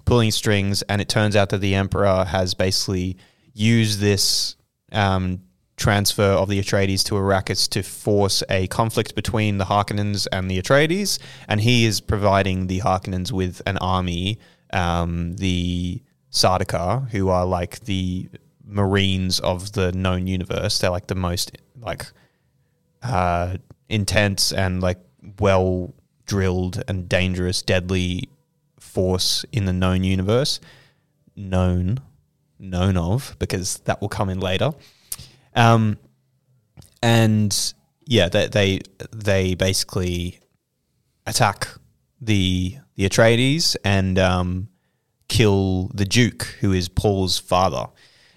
pulling 0.05 0.31
strings, 0.31 0.83
and 0.83 1.01
it 1.01 1.09
turns 1.09 1.37
out 1.37 1.51
that 1.51 1.61
the 1.61 1.75
Emperor 1.75 2.25
has 2.25 2.55
basically 2.55 3.17
used 3.53 4.01
this 4.01 4.57
um, 4.93 5.43
transfer 5.77 6.23
of 6.23 6.49
the 6.49 6.61
Atreides 6.61 7.05
to 7.05 7.15
Arrakis 7.15 7.69
to 7.71 7.83
force 7.83 8.43
a 8.49 8.67
conflict 8.69 9.15
between 9.15 9.59
the 9.59 9.65
Harkonnens 9.65 10.27
and 10.33 10.51
the 10.51 10.61
Atreides, 10.61 11.19
and 11.49 11.61
he 11.61 11.85
is 11.85 12.01
providing 12.01 12.67
the 12.67 12.81
Harkonnens 12.81 13.33
with 13.33 13.61
an 13.67 13.79
army, 13.79 14.39
um, 14.73 15.37
the 15.37 16.03
Sardaukar, 16.31 17.11
who 17.11 17.29
are 17.29 17.47
like 17.47 17.81
the 17.81 18.29
Marines 18.65 19.39
of 19.41 19.73
the 19.73 19.93
known 19.93 20.27
universe. 20.27 20.79
They're 20.79 20.91
like 20.91 21.07
the 21.07 21.15
most 21.15 21.57
like 21.81 22.07
uh, 23.07 23.57
intense 23.89 24.53
and 24.53 24.83
like 24.83 24.99
well 25.39 25.95
drilled 26.27 26.83
and 26.89 27.09
dangerous, 27.09 27.63
deadly 27.63 28.29
force 28.79 29.45
in 29.53 29.65
the 29.65 29.73
known 29.73 30.05
universe. 30.05 30.61
Known, 31.37 32.01
known 32.59 32.97
of, 32.97 33.37
because 33.39 33.79
that 33.81 34.01
will 34.01 34.09
come 34.09 34.31
in 34.31 34.41
later. 34.41 34.73
Um, 35.55 35.99
and 37.03 37.75
yeah, 38.07 38.29
they 38.29 38.47
they 38.49 38.81
they 39.13 39.55
basically 39.55 40.41
attack 41.27 41.69
the 42.21 42.77
the 42.95 43.09
Atreides 43.09 43.77
and 43.85 44.19
um, 44.19 44.69
kill 45.29 45.91
the 45.95 46.07
Duke, 46.07 46.57
who 46.61 46.73
is 46.73 46.89
Paul's 46.89 47.39
father. 47.39 47.87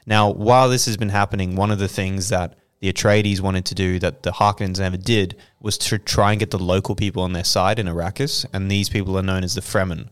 Now, 0.06 0.30
while 0.32 0.70
this 0.70 0.86
has 0.86 0.98
been 0.98 1.10
happening, 1.10 1.56
one 1.56 1.72
of 1.72 1.80
the 1.80 1.88
things 1.88 2.30
that 2.30 2.59
the 2.80 2.92
Atreides 2.92 3.42
wanted 3.42 3.66
to 3.66 3.76
do 3.76 4.00
that 4.00 4.24
the 4.24 4.32
Harkonnens 4.32 4.80
never 4.80 4.98
did 4.98 5.36
was 5.60 5.78
to 5.80 5.98
try 5.98 6.32
and 6.32 6.40
get 6.40 6.52
the 6.52 6.60
local 6.60 6.96
people 6.96 7.24
on 7.24 7.34
their 7.34 7.44
side 7.44 7.80
in 7.80 7.88
Arrakis, 7.88 8.46
and 8.54 8.72
these 8.72 8.90
people 8.90 9.18
are 9.18 9.24
known 9.24 9.44
as 9.44 9.56
the 9.56 9.62
Fremen. 9.62 10.10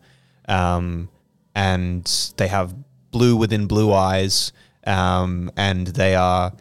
um, 0.48 1.08
and 1.54 2.32
they 2.36 2.46
have 2.46 2.72
blue 3.10 3.36
within 3.36 3.66
blue 3.66 3.92
eyes, 3.92 4.52
um, 4.86 5.50
and 5.56 5.88
they 5.88 6.14
are 6.14 6.52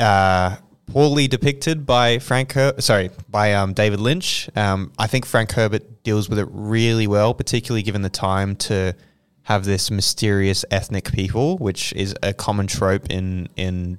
uh, 0.00 0.56
poorly 0.86 1.28
depicted 1.28 1.86
by 1.86 2.18
Frank. 2.18 2.52
Her- 2.52 2.74
sorry, 2.80 3.10
by 3.28 3.54
um, 3.54 3.74
David 3.74 4.00
Lynch. 4.00 4.50
Um, 4.56 4.92
I 4.98 5.06
think 5.06 5.24
Frank 5.24 5.52
Herbert 5.52 6.02
deals 6.02 6.28
with 6.28 6.38
it 6.38 6.48
really 6.50 7.06
well, 7.06 7.32
particularly 7.34 7.82
given 7.82 8.02
the 8.02 8.10
time 8.10 8.56
to 8.56 8.94
have 9.42 9.64
this 9.64 9.90
mysterious 9.90 10.64
ethnic 10.70 11.12
people, 11.12 11.58
which 11.58 11.92
is 11.92 12.14
a 12.22 12.34
common 12.34 12.66
trope 12.66 13.06
in 13.08 13.48
in 13.56 13.98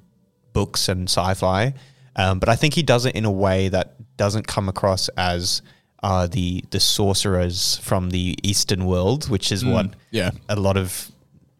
books 0.52 0.88
and 0.88 1.08
sci-fi. 1.08 1.74
Um, 2.16 2.38
but 2.38 2.48
I 2.48 2.56
think 2.56 2.74
he 2.74 2.82
does 2.82 3.06
it 3.06 3.14
in 3.14 3.24
a 3.24 3.30
way 3.30 3.68
that 3.68 3.94
doesn't 4.16 4.46
come 4.46 4.68
across 4.68 5.08
as 5.10 5.62
uh, 6.02 6.26
the 6.26 6.64
the 6.70 6.80
sorcerers 6.80 7.76
from 7.78 8.10
the 8.10 8.36
Eastern 8.42 8.86
world, 8.86 9.28
which 9.28 9.52
is 9.52 9.64
what 9.64 9.94
yeah. 10.10 10.30
a 10.48 10.56
lot 10.56 10.76
of 10.76 11.10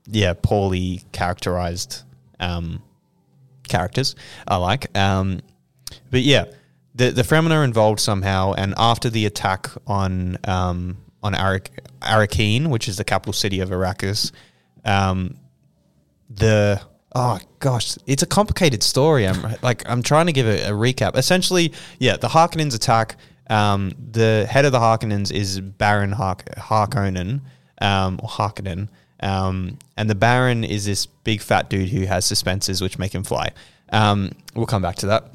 yeah 0.07 0.35
poorly 0.35 1.03
characterized 1.13 2.03
um, 2.39 2.83
characters 3.69 4.17
are 4.49 4.61
like. 4.61 4.97
Um, 4.97 5.41
but 6.11 6.23
yeah, 6.23 6.47
the 6.95 7.11
the 7.11 7.23
Fremen 7.23 7.53
are 7.53 7.65
involved 7.65 8.01
somehow, 8.01 8.55
and 8.55 8.75
after 8.77 9.11
the 9.11 9.27
attack 9.27 9.69
on 9.87 10.39
um, 10.45 10.97
on 11.23 11.35
Arak- 11.35 11.71
Arrakeen, 12.01 12.69
which 12.69 12.89
is 12.89 12.97
the 12.97 13.05
capital 13.05 13.33
city 13.33 13.61
of 13.61 13.71
Arrakis, 13.71 14.33
um, 14.85 15.37
the 16.29 16.81
oh 17.15 17.39
gosh, 17.59 17.97
it's 18.07 18.23
a 18.23 18.27
complicated 18.27 18.83
story. 18.83 19.27
I'm 19.27 19.57
like 19.63 19.83
I'm 19.89 20.03
trying 20.03 20.27
to 20.27 20.33
give 20.33 20.47
a, 20.47 20.69
a 20.69 20.73
recap. 20.73 21.17
Essentially, 21.17 21.73
yeah, 21.99 22.17
the 22.17 22.29
Harkonnens 22.29 22.75
attack. 22.75 23.17
Um, 23.49 23.93
the 24.13 24.47
head 24.49 24.65
of 24.65 24.71
the 24.73 24.79
Harkonnens 24.79 25.33
is 25.33 25.61
Baron 25.61 26.13
Hark- 26.13 26.45
Harkonnen 26.57 27.41
um, 27.81 28.21
or 28.23 28.29
Harkonnen. 28.29 28.89
Um, 29.23 29.79
and 29.97 30.09
the 30.09 30.15
Baron 30.15 30.63
is 30.65 30.85
this 30.85 31.07
big 31.07 31.41
fat 31.43 31.69
dude 31.69 31.89
who 31.89 32.07
has 32.07 32.25
suspensors 32.25 32.81
which 32.81 32.99
make 32.99 33.13
him 33.15 33.25
fly. 33.25 33.51
Um, 33.93 34.31
we'll 34.55 34.67
come 34.67 34.83
back 34.83 34.97
to 34.97 35.07
that. 35.07 35.33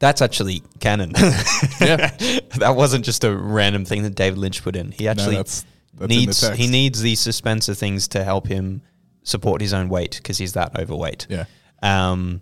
That's 0.00 0.20
actually 0.22 0.62
canon. 0.80 1.12
Yeah. 1.80 2.10
that 2.58 2.74
wasn't 2.74 3.04
just 3.04 3.22
a 3.24 3.34
random 3.34 3.84
thing 3.84 4.02
that 4.02 4.14
David 4.16 4.38
Lynch 4.38 4.62
put 4.62 4.74
in. 4.74 4.90
He 4.90 5.06
actually 5.08 5.36
that's- 5.36 5.64
that's 5.96 6.08
needs 6.10 6.40
he 6.56 6.66
needs 6.68 7.00
these 7.00 7.20
suspensor 7.20 7.76
things 7.76 8.08
to 8.08 8.22
help 8.24 8.46
him 8.48 8.82
support 9.22 9.60
his 9.60 9.72
own 9.72 9.88
weight 9.88 10.16
because 10.16 10.38
he's 10.38 10.54
that 10.54 10.78
overweight. 10.78 11.26
Yeah. 11.28 11.44
Um, 11.82 12.40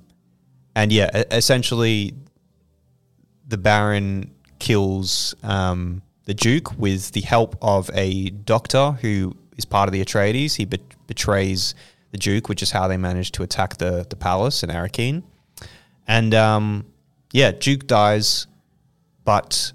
and 0.75 0.93
yeah, 0.93 1.25
essentially, 1.31 2.15
the 3.47 3.59
Baron 3.59 4.31
kills 4.59 5.35
um, 5.43 6.03
the 6.25 6.35
Duke 6.35 6.79
with 6.79 7.12
the 7.12 7.23
help 7.23 7.57
of 7.62 7.91
a 7.95 8.31
doctor 8.31 8.93
who 8.93 9.37
is 9.57 9.65
part 9.65 9.89
of 9.89 9.93
the 9.93 10.05
Atreides. 10.05 10.57
He 10.57 10.65
bet 10.65 10.81
betrays 11.07 11.75
the 12.11 12.19
Duke, 12.19 12.49
which 12.49 12.62
is 12.62 12.71
how 12.73 12.89
they 12.89 12.97
managed 12.97 13.35
to 13.35 13.43
attack 13.43 13.79
the 13.79 14.07
the 14.09 14.17
palace 14.17 14.62
in 14.62 14.71
Arrakeen. 14.71 15.23
And 16.07 16.35
um, 16.35 16.87
yeah, 17.33 17.53
Duke 17.53 17.87
dies, 17.87 18.47
but 19.25 19.73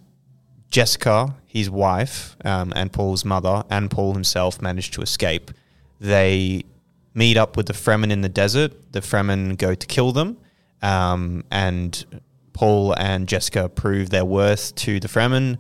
Jessica, 0.70 1.36
his 1.46 1.70
wife, 1.70 2.38
um, 2.46 2.72
and 2.76 2.92
Paul's 2.92 3.26
mother, 3.26 3.64
and 3.70 3.92
Paul 3.92 4.14
himself 4.14 4.62
manage 4.62 4.92
to 4.92 5.02
escape. 5.02 5.52
They 6.00 6.64
meet 7.14 7.38
up 7.38 7.58
with 7.58 7.68
the 7.68 7.74
Fremen 7.74 8.12
in 8.12 8.22
the 8.22 8.30
desert. 8.30 8.94
The 8.94 9.02
Fremen 9.02 9.58
go 9.58 9.76
to 9.76 9.88
kill 9.88 10.12
them, 10.12 10.38
um, 10.82 11.44
and 11.52 12.06
Paul 12.54 12.94
and 12.98 13.28
Jessica 13.28 13.70
prove 13.70 14.10
their 14.10 14.26
worth 14.26 14.76
to 14.76 15.00
the 15.00 15.08
Fremen, 15.08 15.58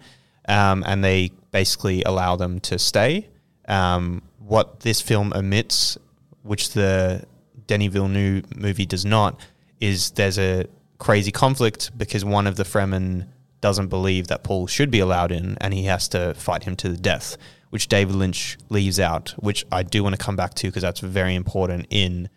um, 0.47 0.83
and 0.85 1.03
they 1.03 1.31
basically 1.51 2.03
allow 2.03 2.35
them 2.35 2.59
to 2.61 2.79
stay. 2.79 3.29
Um, 3.67 4.21
what 4.39 4.81
this 4.81 5.01
film 5.01 5.33
omits, 5.33 5.97
which 6.43 6.71
the 6.71 7.25
Denis 7.67 7.93
Villeneuve 7.93 8.55
movie 8.55 8.85
does 8.85 9.05
not, 9.05 9.39
is 9.79 10.11
there's 10.11 10.37
a 10.37 10.65
crazy 10.97 11.31
conflict 11.31 11.91
because 11.97 12.23
one 12.23 12.47
of 12.47 12.55
the 12.55 12.63
Fremen 12.63 13.27
doesn't 13.61 13.87
believe 13.87 14.27
that 14.27 14.43
Paul 14.43 14.67
should 14.67 14.91
be 14.91 14.99
allowed 14.99 15.31
in, 15.31 15.57
and 15.61 15.73
he 15.73 15.85
has 15.85 16.07
to 16.09 16.33
fight 16.33 16.63
him 16.63 16.75
to 16.77 16.89
the 16.89 16.97
death, 16.97 17.37
which 17.71 17.87
David 17.87 18.15
Lynch 18.15 18.57
leaves 18.69 18.99
out, 18.99 19.29
which 19.37 19.65
I 19.71 19.81
do 19.83 20.03
want 20.03 20.13
to 20.15 20.23
come 20.23 20.35
back 20.35 20.53
to 20.55 20.67
because 20.67 20.83
that's 20.83 20.99
very 21.01 21.35
important 21.35 21.87
in 21.89 22.29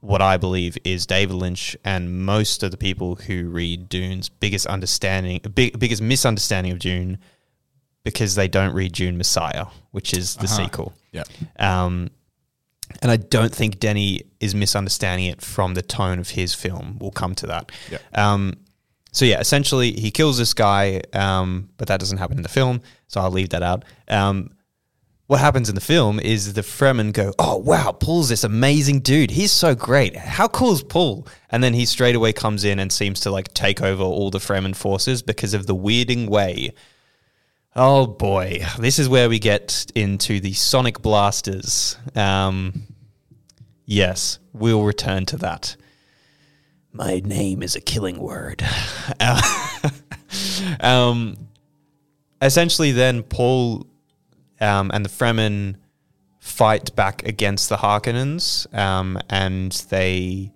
what 0.00 0.22
I 0.22 0.38
believe 0.38 0.78
is 0.82 1.04
David 1.06 1.34
Lynch 1.34 1.76
and 1.84 2.24
most 2.24 2.62
of 2.62 2.70
the 2.70 2.78
people 2.78 3.16
who 3.16 3.50
read 3.50 3.88
Dune's 3.90 4.30
biggest 4.30 4.66
understanding, 4.66 5.38
big, 5.54 5.78
biggest 5.78 6.00
misunderstanding 6.00 6.72
of 6.72 6.78
Dune, 6.78 7.18
because 8.02 8.34
they 8.34 8.48
don't 8.48 8.72
read 8.72 8.92
Dune 8.92 9.18
Messiah, 9.18 9.66
which 9.90 10.14
is 10.14 10.36
the 10.36 10.44
Uh-huh. 10.44 10.56
sequel. 10.56 10.94
Yeah. 11.12 11.24
Um, 11.58 12.08
and 13.02 13.10
I 13.10 13.16
don't 13.18 13.54
think 13.54 13.78
Denny 13.78 14.22
is 14.40 14.54
misunderstanding 14.54 15.26
it 15.26 15.42
from 15.42 15.74
the 15.74 15.82
tone 15.82 16.18
of 16.18 16.30
his 16.30 16.54
film. 16.54 16.96
We'll 16.98 17.10
come 17.10 17.34
to 17.36 17.46
that. 17.48 17.70
Yeah. 17.90 17.98
Um, 18.14 18.54
so 19.12 19.24
yeah, 19.26 19.38
essentially 19.40 19.92
he 19.92 20.10
kills 20.10 20.38
this 20.38 20.54
guy, 20.54 21.02
um, 21.12 21.68
but 21.76 21.88
that 21.88 22.00
doesn't 22.00 22.18
happen 22.18 22.36
in 22.38 22.42
the 22.42 22.48
film, 22.48 22.80
so 23.08 23.20
I'll 23.20 23.30
leave 23.30 23.50
that 23.50 23.62
out. 23.62 23.84
Um, 24.08 24.50
what 25.30 25.38
happens 25.38 25.68
in 25.68 25.76
the 25.76 25.80
film 25.80 26.18
is 26.18 26.54
the 26.54 26.60
Fremen 26.60 27.12
go, 27.12 27.32
"Oh 27.38 27.56
wow, 27.56 27.92
Paul's 27.92 28.30
this 28.30 28.42
amazing 28.42 28.98
dude. 28.98 29.30
He's 29.30 29.52
so 29.52 29.76
great. 29.76 30.16
How 30.16 30.48
cool 30.48 30.72
is 30.72 30.82
Paul?" 30.82 31.24
And 31.50 31.62
then 31.62 31.72
he 31.72 31.86
straight 31.86 32.16
away 32.16 32.32
comes 32.32 32.64
in 32.64 32.80
and 32.80 32.92
seems 32.92 33.20
to 33.20 33.30
like 33.30 33.54
take 33.54 33.80
over 33.80 34.02
all 34.02 34.32
the 34.32 34.40
Fremen 34.40 34.74
forces 34.74 35.22
because 35.22 35.54
of 35.54 35.68
the 35.68 35.76
weirding 35.76 36.28
way. 36.28 36.72
Oh 37.76 38.08
boy, 38.08 38.66
this 38.80 38.98
is 38.98 39.08
where 39.08 39.28
we 39.28 39.38
get 39.38 39.86
into 39.94 40.40
the 40.40 40.52
sonic 40.52 41.00
blasters. 41.00 41.96
Um, 42.16 42.88
yes, 43.84 44.40
we'll 44.52 44.82
return 44.82 45.26
to 45.26 45.36
that. 45.36 45.76
My 46.92 47.20
name 47.20 47.62
is 47.62 47.76
a 47.76 47.80
killing 47.80 48.18
word. 48.18 48.64
um, 50.80 51.36
essentially, 52.42 52.90
then 52.90 53.22
Paul 53.22 53.86
um, 54.60 54.90
and 54.92 55.04
the 55.04 55.08
Fremen 55.08 55.76
fight 56.38 56.94
back 56.96 57.26
against 57.26 57.68
the 57.68 57.76
Harkonnens, 57.76 58.72
um, 58.76 59.18
and 59.28 59.72
they 59.90 60.52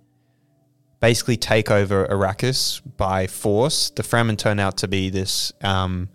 basically 0.99 1.37
take 1.37 1.69
over 1.69 2.07
Arrakis 2.07 2.81
by 2.97 3.27
force. 3.27 3.89
The 3.91 4.03
Fremen 4.03 4.37
turn 4.37 4.59
out 4.59 4.77
to 4.77 4.87
be 4.87 5.09
this 5.09 5.53
um, 5.61 6.09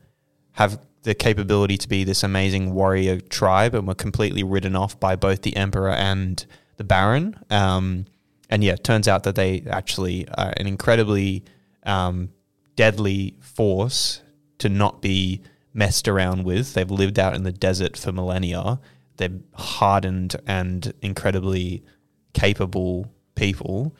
have 0.52 0.80
the 1.02 1.14
capability 1.14 1.78
to 1.78 1.88
be 1.88 2.04
this 2.04 2.22
amazing 2.22 2.74
warrior 2.74 3.20
tribe, 3.20 3.74
and 3.74 3.86
were 3.86 3.94
completely 3.94 4.42
ridden 4.42 4.76
off 4.76 4.98
by 5.00 5.16
both 5.16 5.42
the 5.42 5.56
Emperor 5.56 5.90
and 5.90 6.44
the 6.76 6.84
Baron. 6.84 7.38
Um, 7.48 8.06
and 8.50 8.64
yeah, 8.64 8.72
it 8.72 8.84
turns 8.84 9.06
out 9.06 9.22
that 9.22 9.36
they 9.36 9.62
actually 9.70 10.28
are 10.28 10.52
an 10.56 10.66
incredibly 10.66 11.44
um, 11.84 12.30
deadly 12.76 13.36
force 13.40 14.22
to 14.58 14.68
not 14.68 15.00
be 15.00 15.42
messed 15.72 16.08
around 16.08 16.44
with. 16.44 16.74
They've 16.74 16.90
lived 16.90 17.18
out 17.18 17.34
in 17.34 17.44
the 17.44 17.52
desert 17.52 17.96
for 17.96 18.12
millennia. 18.12 18.80
They're 19.16 19.38
hardened 19.54 20.36
and 20.46 20.92
incredibly 21.02 21.84
capable 22.32 23.12
people. 23.34 23.94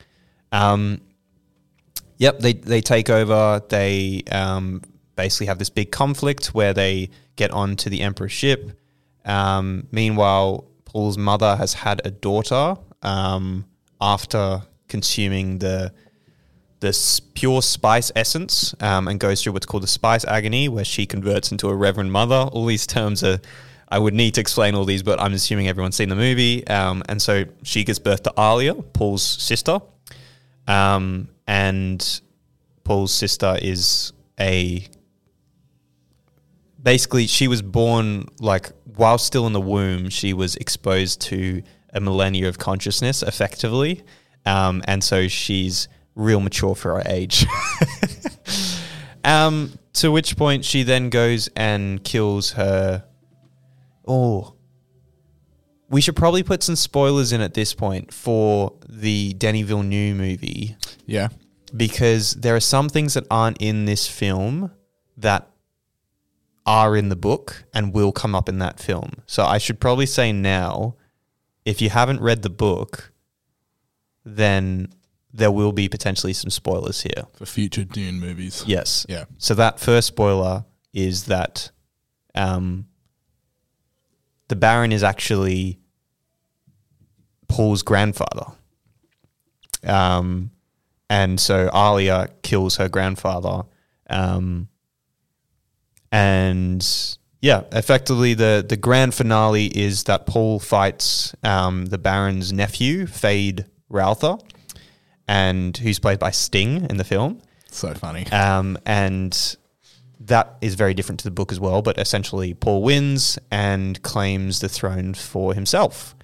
Um, 0.51 1.01
yep, 2.17 2.39
they 2.39 2.53
they 2.53 2.81
take 2.81 3.09
over. 3.09 3.61
They 3.69 4.23
um, 4.31 4.81
basically 5.15 5.47
have 5.47 5.59
this 5.59 5.69
big 5.69 5.91
conflict 5.91 6.47
where 6.47 6.73
they 6.73 7.09
get 7.35 7.51
onto 7.51 7.89
the 7.89 8.01
Emperor's 8.01 8.31
ship. 8.31 8.71
Um, 9.25 9.87
meanwhile, 9.91 10.65
Paul's 10.85 11.17
mother 11.17 11.55
has 11.55 11.73
had 11.73 12.01
a 12.03 12.11
daughter 12.11 12.75
um, 13.01 13.65
after 13.99 14.63
consuming 14.87 15.59
the 15.59 15.93
the 16.81 16.89
s- 16.89 17.19
pure 17.19 17.61
spice 17.61 18.11
essence 18.15 18.75
um, 18.81 19.07
and 19.07 19.19
goes 19.19 19.41
through 19.41 19.53
what's 19.53 19.65
called 19.65 19.83
the 19.83 19.87
spice 19.87 20.25
agony, 20.25 20.67
where 20.67 20.83
she 20.83 21.05
converts 21.05 21.51
into 21.51 21.69
a 21.69 21.75
reverend 21.75 22.11
mother. 22.11 22.49
All 22.51 22.65
these 22.65 22.85
terms 22.85 23.23
are, 23.23 23.39
I 23.87 23.99
would 23.99 24.13
need 24.13 24.33
to 24.33 24.41
explain 24.41 24.75
all 24.75 24.83
these, 24.83 25.03
but 25.03 25.19
I'm 25.21 25.33
assuming 25.33 25.67
everyone's 25.67 25.95
seen 25.95 26.09
the 26.09 26.15
movie. 26.15 26.67
Um, 26.67 27.03
and 27.07 27.21
so 27.21 27.45
she 27.63 27.83
gives 27.83 27.99
birth 27.99 28.23
to 28.23 28.33
Alia, 28.37 28.73
Paul's 28.73 29.23
sister. 29.23 29.79
Um, 30.67 31.29
and 31.47 32.21
Paul's 32.83 33.13
sister 33.13 33.57
is 33.61 34.11
a. 34.39 34.85
Basically, 36.81 37.27
she 37.27 37.47
was 37.47 37.61
born 37.61 38.25
like 38.39 38.71
while 38.95 39.19
still 39.19 39.45
in 39.45 39.53
the 39.53 39.61
womb, 39.61 40.09
she 40.09 40.33
was 40.33 40.55
exposed 40.55 41.21
to 41.21 41.61
a 41.93 41.99
millennia 41.99 42.47
of 42.47 42.57
consciousness 42.57 43.21
effectively. 43.21 44.03
Um, 44.47 44.81
and 44.87 45.03
so 45.03 45.27
she's 45.27 45.87
real 46.15 46.39
mature 46.39 46.75
for 46.75 46.95
her 46.95 47.03
age. 47.05 47.45
um, 49.23 49.71
to 49.93 50.11
which 50.11 50.37
point 50.37 50.65
she 50.65 50.83
then 50.83 51.09
goes 51.09 51.49
and 51.55 52.03
kills 52.03 52.51
her. 52.51 53.03
Oh, 54.07 54.55
we 55.89 56.01
should 56.01 56.15
probably 56.15 56.43
put 56.43 56.63
some 56.63 56.75
spoilers 56.75 57.31
in 57.31 57.41
at 57.41 57.53
this 57.53 57.73
point 57.73 58.13
for 58.13 58.73
the 58.87 59.33
Denis 59.33 59.67
Villeneuve 59.67 60.15
movie 60.17 60.75
Yeah. 61.05 61.29
because 61.75 62.31
there 62.33 62.55
are 62.55 62.61
some 62.61 62.87
things 62.89 63.13
that 63.13 63.25
aren't 63.29 63.61
in 63.61 63.85
this 63.85 64.07
film 64.07 64.71
that 65.17 65.49
are 66.65 66.95
in 66.95 67.09
the 67.09 67.15
book 67.15 67.65
and 67.73 67.93
will 67.93 68.11
come 68.13 68.33
up 68.35 68.47
in 68.47 68.59
that 68.59 68.79
film. 68.79 69.11
So 69.25 69.43
I 69.43 69.57
should 69.57 69.79
probably 69.79 70.05
say 70.05 70.31
now, 70.31 70.95
if 71.65 71.81
you 71.81 71.89
haven't 71.89 72.21
read 72.21 72.41
the 72.41 72.49
book, 72.49 73.11
then 74.23 74.87
there 75.33 75.51
will 75.51 75.71
be 75.71 75.87
potentially 75.87 76.33
some 76.33 76.49
spoilers 76.49 77.01
here. 77.01 77.25
For 77.33 77.45
future 77.45 77.83
Dune 77.83 78.19
movies. 78.19 78.63
Yes. 78.67 79.05
Yeah. 79.07 79.25
So 79.37 79.53
that 79.55 79.79
first 79.79 80.07
spoiler 80.07 80.65
is 80.93 81.25
that 81.25 81.71
um, 82.35 82.87
the 84.49 84.55
Baron 84.55 84.91
is 84.91 85.03
actually 85.03 85.79
Paul's 87.47 87.83
grandfather. 87.83 88.45
Um, 89.83 90.51
and 91.09 91.39
so 91.39 91.69
Alia 91.73 92.29
kills 92.43 92.77
her 92.77 92.89
grandfather. 92.89 93.63
Um, 94.09 94.67
and 96.11 96.85
yeah, 97.41 97.63
effectively 97.71 98.33
the, 98.33 98.65
the 98.67 98.77
grand 98.77 99.13
finale 99.13 99.65
is 99.67 100.03
that 100.05 100.25
Paul 100.25 100.59
fights 100.59 101.33
um, 101.43 101.85
the 101.87 101.97
Baron's 101.97 102.53
nephew, 102.53 103.07
Fade 103.07 103.65
Routher, 103.89 104.37
and 105.27 105.75
who's 105.77 105.99
played 105.99 106.19
by 106.19 106.31
Sting 106.31 106.87
in 106.89 106.97
the 106.97 107.03
film. 107.03 107.41
So 107.71 107.93
funny. 107.93 108.27
Um, 108.31 108.77
and 108.85 109.55
that 110.19 110.57
is 110.61 110.75
very 110.75 110.93
different 110.93 111.19
to 111.21 111.23
the 111.23 111.31
book 111.31 111.51
as 111.51 111.59
well. 111.59 111.81
But 111.81 111.97
essentially, 111.97 112.53
Paul 112.53 112.83
wins 112.83 113.39
and 113.49 114.01
claims 114.03 114.59
the 114.59 114.69
throne 114.69 115.13
for 115.13 115.53
himself. 115.53 116.15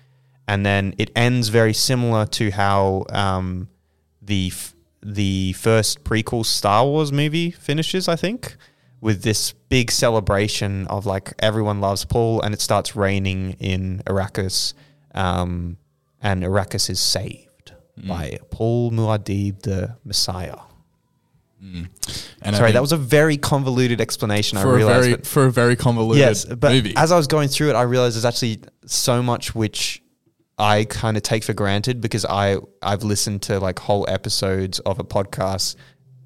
And 0.48 0.66
then 0.66 0.94
it 0.98 1.12
ends 1.16 1.50
very 1.50 1.74
similar 1.74 2.26
to 2.28 2.52
how 2.52 3.06
um, 3.10 3.70
the 4.22 4.50
f- 4.52 4.74
the 5.02 5.54
first 5.54 6.04
prequel 6.04 6.46
Star 6.46 6.86
Wars 6.86 7.12
movie 7.12 7.52
finishes. 7.52 8.08
I 8.08 8.16
think 8.16 8.56
with 9.00 9.24
this 9.24 9.54
big 9.70 9.92
celebration 9.92 10.88
of 10.88 11.06
like 11.06 11.34
everyone 11.40 11.82
loves 11.82 12.06
Paul, 12.06 12.42
and 12.42 12.54
it 12.54 12.62
starts 12.62 12.96
raining 12.96 13.54
in 13.60 14.04
Arrakis, 14.06 14.74
um, 15.14 15.78
and 16.22 16.44
Arrakis 16.44 16.90
is 16.90 17.00
saved 17.00 17.47
Mm. 18.00 18.08
by 18.08 18.40
Paul 18.52 18.92
Muad'Dib, 18.92 19.62
the 19.62 19.96
Messiah. 20.04 20.58
Mm. 21.64 21.90
And 22.44 22.56
Sorry, 22.56 22.72
that 22.72 22.82
was 22.82 22.92
a 22.92 22.98
very 22.98 23.38
convoluted 23.38 24.00
explanation. 24.00 24.58
I 24.58 24.64
realized. 24.64 25.10
very 25.10 25.22
for 25.24 25.46
a 25.46 25.52
very 25.52 25.76
convoluted 25.76 26.20
yes, 26.20 26.46
but 26.46 26.72
movie. 26.72 26.94
as 26.96 27.12
I 27.12 27.18
was 27.18 27.28
going 27.28 27.50
through 27.50 27.70
it, 27.70 27.76
I 27.76 27.82
realized 27.82 28.16
there's 28.16 28.26
actually 28.26 28.62
so 28.86 29.24
much 29.24 29.56
which 29.56 30.04
I 30.60 30.86
kind 30.86 31.18
of 31.18 31.24
take 31.24 31.44
for 31.44 31.54
granted 31.54 32.00
because 32.00 32.26
I 32.26 32.58
I've 32.82 33.04
listened 33.04 33.42
to 33.44 33.60
like 33.60 33.80
whole 33.80 34.06
episodes 34.08 34.80
of 34.80 35.00
a 35.00 35.04
podcast 35.04 35.76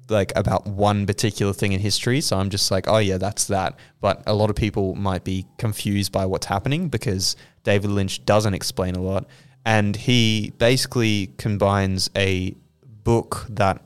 like 0.08 0.32
about 0.36 0.66
one 0.66 1.06
particular 1.06 1.52
thing 1.52 1.72
in 1.72 1.80
history. 1.80 2.20
So 2.20 2.38
I'm 2.38 2.50
just 2.50 2.70
like, 2.70 2.86
oh 2.88 2.98
yeah, 2.98 3.16
that's 3.16 3.46
that. 3.46 3.78
But 4.00 4.22
a 4.26 4.34
lot 4.34 4.50
of 4.50 4.56
people 4.56 4.94
might 4.94 5.24
be 5.24 5.46
confused 5.58 6.12
by 6.12 6.26
what's 6.26 6.46
happening 6.46 6.88
because 6.88 7.36
David 7.64 7.90
Lynch 7.90 8.24
doesn't 8.24 8.54
explain 8.54 8.94
a 8.94 9.00
lot, 9.00 9.26
and 9.64 9.96
he 9.96 10.52
basically 10.58 11.30
combines 11.36 12.10
a 12.16 12.54
book 13.04 13.46
that 13.48 13.80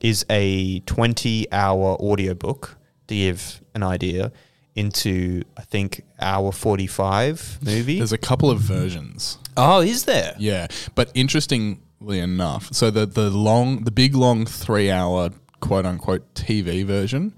is 0.00 0.24
a 0.30 0.80
20 0.80 1.50
hour 1.52 1.96
audiobook 2.00 2.76
to 3.06 3.14
give 3.14 3.60
an 3.74 3.82
idea 3.82 4.32
into 4.74 5.42
I 5.56 5.62
think 5.62 6.02
hour 6.20 6.50
45 6.50 7.58
movie. 7.62 7.98
There's 7.98 8.12
a 8.12 8.18
couple 8.18 8.50
of 8.50 8.58
versions. 8.60 9.38
oh, 9.56 9.80
is 9.80 10.04
there? 10.06 10.34
Yeah, 10.38 10.66
but 10.94 11.10
interestingly 11.14 12.18
enough, 12.18 12.72
so 12.72 12.90
the 12.90 13.06
the 13.06 13.30
long, 13.30 13.84
the 13.84 13.90
big 13.90 14.14
long 14.14 14.46
three 14.46 14.90
hour 14.90 15.30
quote 15.60 15.86
unquote 15.86 16.34
TV 16.34 16.84
version 16.84 17.34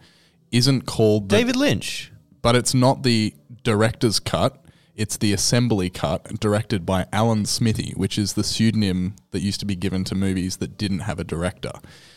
isn't 0.53 0.83
called 0.87 1.29
the, 1.29 1.37
David 1.37 1.57
Lynch. 1.57 2.13
but 2.41 2.55
it's 2.55 2.73
not 2.73 3.03
the 3.03 3.35
director's 3.65 4.21
cut. 4.21 4.64
It's 4.97 5.17
the 5.17 5.33
assembly 5.33 5.91
cut 5.91 6.39
directed 6.41 6.87
by 6.87 7.07
Alan 7.13 7.47
Smithee, 7.47 7.93
which 7.97 8.17
is 8.17 8.35
the 8.35 8.45
pseudonym 8.45 9.17
that 9.33 9.41
used 9.41 9.59
to 9.61 9.67
be 9.67 9.75
given 9.75 10.05
to 10.05 10.15
movies 10.15 10.59
that 10.59 10.79
didn't 10.79 11.01
have 11.01 11.19
a 11.19 11.25
director. 11.25 11.73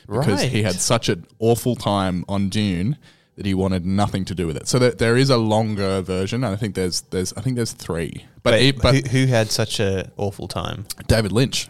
Because 0.07 0.43
he 0.43 0.61
had 0.63 0.75
such 0.75 1.09
an 1.09 1.25
awful 1.39 1.75
time 1.75 2.23
on 2.29 2.49
Dune 2.49 2.97
that 3.35 3.45
he 3.45 3.53
wanted 3.53 3.85
nothing 3.85 4.25
to 4.25 4.33
do 4.35 4.47
with 4.47 4.55
it. 4.57 4.67
So 4.67 4.79
there, 4.79 4.91
there 4.91 5.17
is 5.17 5.29
a 5.29 5.37
longer 5.37 6.01
version. 6.01 6.43
and 6.43 6.53
I 6.53 6.55
think 6.55 6.75
there's 6.75 7.01
there's 7.09 7.33
I 7.33 7.41
think 7.41 7.55
there's 7.55 7.71
three. 7.73 8.25
But 8.43 8.53
it, 8.61 8.81
but 8.81 8.95
who, 9.07 9.19
who 9.21 9.25
had 9.27 9.49
such 9.51 9.79
a 9.79 10.11
awful 10.17 10.47
time? 10.47 10.85
David 11.07 11.31
Lynch, 11.31 11.67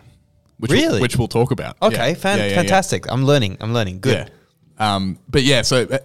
which 0.59 0.71
we'll- 0.71 0.81
Really? 0.81 1.01
which 1.01 1.15
we'll 1.17 1.27
talk 1.27 1.51
about. 1.51 1.77
Okay, 1.81 2.09
Yeah. 2.09 2.13
fan- 2.15 2.37
Yeah, 2.39 2.47
yeah, 2.47 2.55
fantastic. 2.55 3.09
I'm 3.11 3.23
learning. 3.25 3.57
I'm 3.61 3.73
learning. 3.73 3.99
Good. 4.01 4.29
Um, 4.77 5.17
but 5.29 5.43
yeah, 5.43 5.61
so 5.63 5.83
uh, 5.89 5.97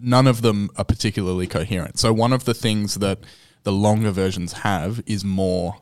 none 0.00 0.26
of 0.26 0.42
them 0.42 0.70
are 0.76 0.84
particularly 0.84 1.46
coherent. 1.46 1.98
So 1.98 2.12
one 2.12 2.32
of 2.32 2.44
the 2.44 2.54
things 2.54 2.94
that 2.96 3.18
the 3.62 3.72
longer 3.72 4.10
versions 4.10 4.52
have 4.52 5.02
is 5.06 5.24
more 5.24 5.76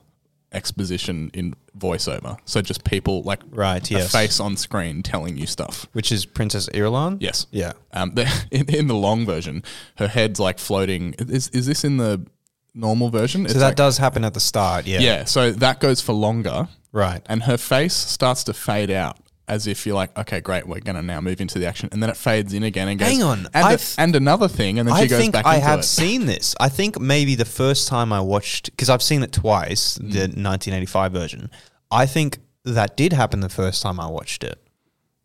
exposition 0.52 1.30
in 1.34 1.54
voiceover. 1.78 2.38
So 2.44 2.62
just 2.62 2.84
people 2.84 3.22
like 3.22 3.40
Right, 3.50 3.88
a 3.90 3.94
yes. 3.94 4.12
face 4.12 4.40
on 4.40 4.56
screen 4.56 5.02
telling 5.02 5.36
you 5.36 5.46
stuff. 5.46 5.86
Which 5.92 6.10
is 6.10 6.24
Princess 6.24 6.68
Irulan? 6.70 7.18
Yes. 7.20 7.46
Yeah. 7.50 7.72
Um, 7.92 8.14
the, 8.14 8.26
in, 8.50 8.68
in 8.74 8.86
the 8.86 8.94
long 8.94 9.26
version, 9.26 9.62
her 9.96 10.08
head's 10.08 10.40
like 10.40 10.58
floating. 10.58 11.14
Is 11.18 11.48
is 11.48 11.66
this 11.66 11.84
in 11.84 11.98
the 11.98 12.26
normal 12.74 13.10
version? 13.10 13.48
So 13.48 13.58
that 13.58 13.76
does 13.76 13.98
happen 13.98 14.24
at 14.24 14.34
the 14.34 14.40
start. 14.40 14.86
Yeah. 14.86 15.00
Yeah. 15.00 15.24
So 15.24 15.52
that 15.52 15.80
goes 15.80 16.00
for 16.00 16.12
longer. 16.14 16.68
Right. 16.92 17.20
And 17.26 17.42
her 17.42 17.58
face 17.58 17.94
starts 17.94 18.44
to 18.44 18.54
fade 18.54 18.90
out 18.90 19.18
as 19.48 19.66
if 19.66 19.86
you're 19.86 19.94
like, 19.94 20.16
okay, 20.18 20.40
great, 20.40 20.66
we're 20.66 20.80
going 20.80 20.96
to 20.96 21.02
now 21.02 21.20
move 21.20 21.40
into 21.40 21.58
the 21.58 21.66
action. 21.66 21.88
And 21.92 22.02
then 22.02 22.10
it 22.10 22.16
fades 22.16 22.52
in 22.54 22.62
again 22.62 22.88
and 22.88 22.98
goes, 22.98 23.08
Hang 23.08 23.22
on, 23.22 23.46
And, 23.54 23.78
th- 23.78 23.94
and 23.98 24.14
another 24.16 24.48
thing. 24.48 24.78
And 24.78 24.88
then 24.88 24.96
she 24.96 25.02
I 25.02 25.06
goes 25.06 25.18
think 25.18 25.32
back 25.32 25.46
I 25.46 25.56
have 25.56 25.80
it. 25.80 25.84
seen 25.84 26.26
this. 26.26 26.54
I 26.60 26.68
think 26.68 27.00
maybe 27.00 27.34
the 27.34 27.44
first 27.44 27.88
time 27.88 28.12
I 28.12 28.20
watched, 28.20 28.70
because 28.70 28.88
I've 28.90 29.02
seen 29.02 29.22
it 29.22 29.32
twice, 29.32 29.98
Mm. 29.98 30.12
the 30.12 30.18
1985 30.20 31.12
version. 31.12 31.50
I 31.90 32.06
think 32.06 32.38
that 32.64 32.96
did 32.96 33.12
happen 33.12 33.40
the 33.40 33.48
first 33.48 33.82
time 33.82 33.98
I 33.98 34.06
watched 34.08 34.44
it. 34.44 34.62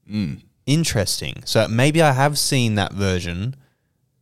Mm. 0.09 0.41
Interesting. 0.65 1.41
So 1.45 1.67
maybe 1.67 2.01
I 2.01 2.13
have 2.13 2.37
seen 2.37 2.75
that 2.75 2.93
version, 2.93 3.55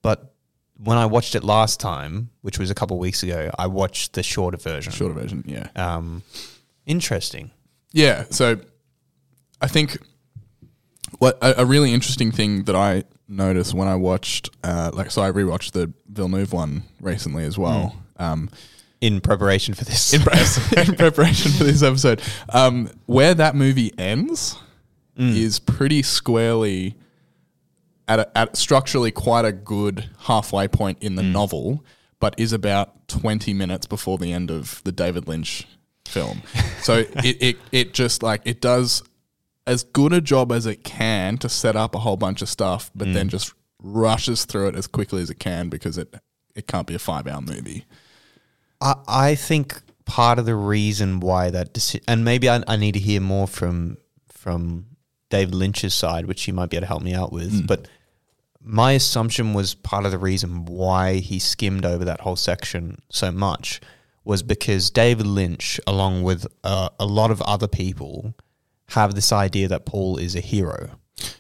but 0.02 0.34
when 0.78 0.98
I 0.98 1.06
watched 1.06 1.36
it 1.36 1.44
last 1.44 1.80
time, 1.80 2.32
which 2.42 2.58
was 2.58 2.72
a 2.72 2.74
couple 2.76 2.98
of 2.98 3.02
weeks 3.02 3.22
ago, 3.22 3.52
I 3.60 3.68
watched 3.68 4.14
the 4.14 4.24
shorter 4.24 4.58
version. 4.58 4.92
Shorter 4.92 5.14
version, 5.14 5.44
yeah. 5.46 5.68
Um, 5.76 6.24
interesting. 6.88 7.52
Yeah. 7.92 8.26
So 8.32 8.58
I 9.62 9.68
think 9.68 9.98
what 11.20 11.38
a, 11.42 11.62
a 11.62 11.66
really 11.66 11.94
interesting 11.94 12.32
thing 12.32 12.64
that 12.64 12.76
I 12.76 13.04
noticed 13.28 13.74
when 13.74 13.88
I 13.88 13.96
watched, 13.96 14.50
uh, 14.64 14.92
like, 14.94 15.12
so 15.12 15.22
I 15.22 15.32
rewatched 15.32 15.72
the 15.72 15.92
Villeneuve 16.08 16.52
one 16.54 16.84
recently 17.00 17.44
as 17.46 17.58
well. 17.58 17.96
Um, 18.18 18.50
In 19.02 19.22
preparation 19.22 19.74
for 19.74 19.86
this. 19.86 20.14
in, 20.14 20.22
pre- 20.22 20.82
in 20.84 20.96
preparation 20.96 21.52
for 21.52 21.64
this 21.64 21.82
episode, 21.84 22.22
um, 22.50 22.90
where 23.06 23.34
that 23.34 23.56
movie 23.56 23.92
ends 23.98 24.58
Mm. 25.18 25.36
is 25.36 25.60
pretty 25.60 26.02
squarely 26.04 26.96
at, 28.08 28.20
a, 28.20 28.38
at 28.38 28.56
structurally 28.56 29.12
quite 29.12 29.44
a 29.44 29.52
good 29.52 30.10
halfway 30.20 30.70
point 30.70 30.98
in 31.02 31.14
Mm. 31.14 31.16
the 31.18 31.24
novel, 31.24 31.86
but 32.22 32.34
is 32.38 32.54
about 32.54 33.10
twenty 33.10 33.54
minutes 33.54 33.86
before 33.86 34.18
the 34.18 34.32
end 34.32 34.50
of 34.50 34.82
the 34.86 34.92
David 34.94 35.28
Lynch 35.28 35.68
film. 36.06 36.42
So 36.82 37.00
it, 37.00 37.38
it 37.42 37.58
it 37.74 37.94
just 37.94 38.24
like 38.24 38.42
it 38.46 38.62
does 38.62 39.04
as 39.72 39.84
good 39.84 40.14
a 40.14 40.22
job 40.22 40.52
as 40.52 40.66
it 40.66 40.84
can 40.84 41.38
to 41.38 41.50
set 41.50 41.76
up 41.76 41.96
a 41.96 42.00
whole 42.00 42.18
bunch 42.18 42.42
of 42.42 42.50
stuff, 42.50 42.92
but 42.94 43.08
Mm. 43.08 43.14
then 43.14 43.30
just 43.30 43.54
rushes 43.82 44.46
through 44.46 44.68
it 44.70 44.76
as 44.76 44.86
quickly 44.88 45.22
as 45.22 45.30
it 45.30 45.40
can 45.40 45.70
because 45.70 45.98
it 45.98 46.14
it 46.54 46.68
can't 46.68 46.86
be 46.88 46.96
a 46.96 47.00
five 47.00 47.26
hour 47.28 47.42
movie. 47.42 47.86
I, 48.82 48.96
I 49.08 49.36
think 49.36 49.82
part 50.06 50.38
of 50.40 50.46
the 50.46 50.56
reason 50.56 51.20
why 51.22 51.50
that 51.52 51.74
decision, 51.74 52.04
and 52.08 52.26
maybe 52.26 52.50
I, 52.50 52.62
I 52.68 52.76
need 52.76 52.94
to 52.94 53.00
hear 53.00 53.22
more 53.22 53.48
from 53.48 53.98
from 54.28 54.88
David 55.30 55.56
Lynch's 55.56 55.94
side, 55.94 56.26
which 56.26 56.44
he 56.44 56.52
might 56.52 56.70
be 56.70 56.76
able 56.78 56.84
to 56.84 56.88
help 56.88 57.04
me 57.04 57.14
out 57.14 57.32
with. 57.32 57.66
But 57.68 57.88
my 58.64 58.92
assumption 58.92 59.54
was 59.54 59.74
part 59.76 60.06
of 60.06 60.12
the 60.12 60.18
reason 60.18 60.66
why 60.66 61.16
he 61.20 61.40
skimmed 61.40 61.86
over 61.86 62.04
that 62.06 62.20
whole 62.22 62.36
section 62.36 63.02
so 63.10 63.32
much 63.32 63.80
was 64.26 64.44
because 64.44 64.92
David 64.92 65.26
Lynch, 65.26 65.80
along 65.88 66.24
with 66.24 66.46
uh, 66.64 66.90
a 67.00 67.06
lot 67.06 67.32
of 67.32 67.42
other 67.44 67.68
people, 67.68 68.34
have 68.92 69.16
this 69.16 69.32
idea 69.32 69.68
that 69.68 69.86
Paul 69.86 70.18
is 70.18 70.36
a 70.36 70.42
hero 70.42 70.92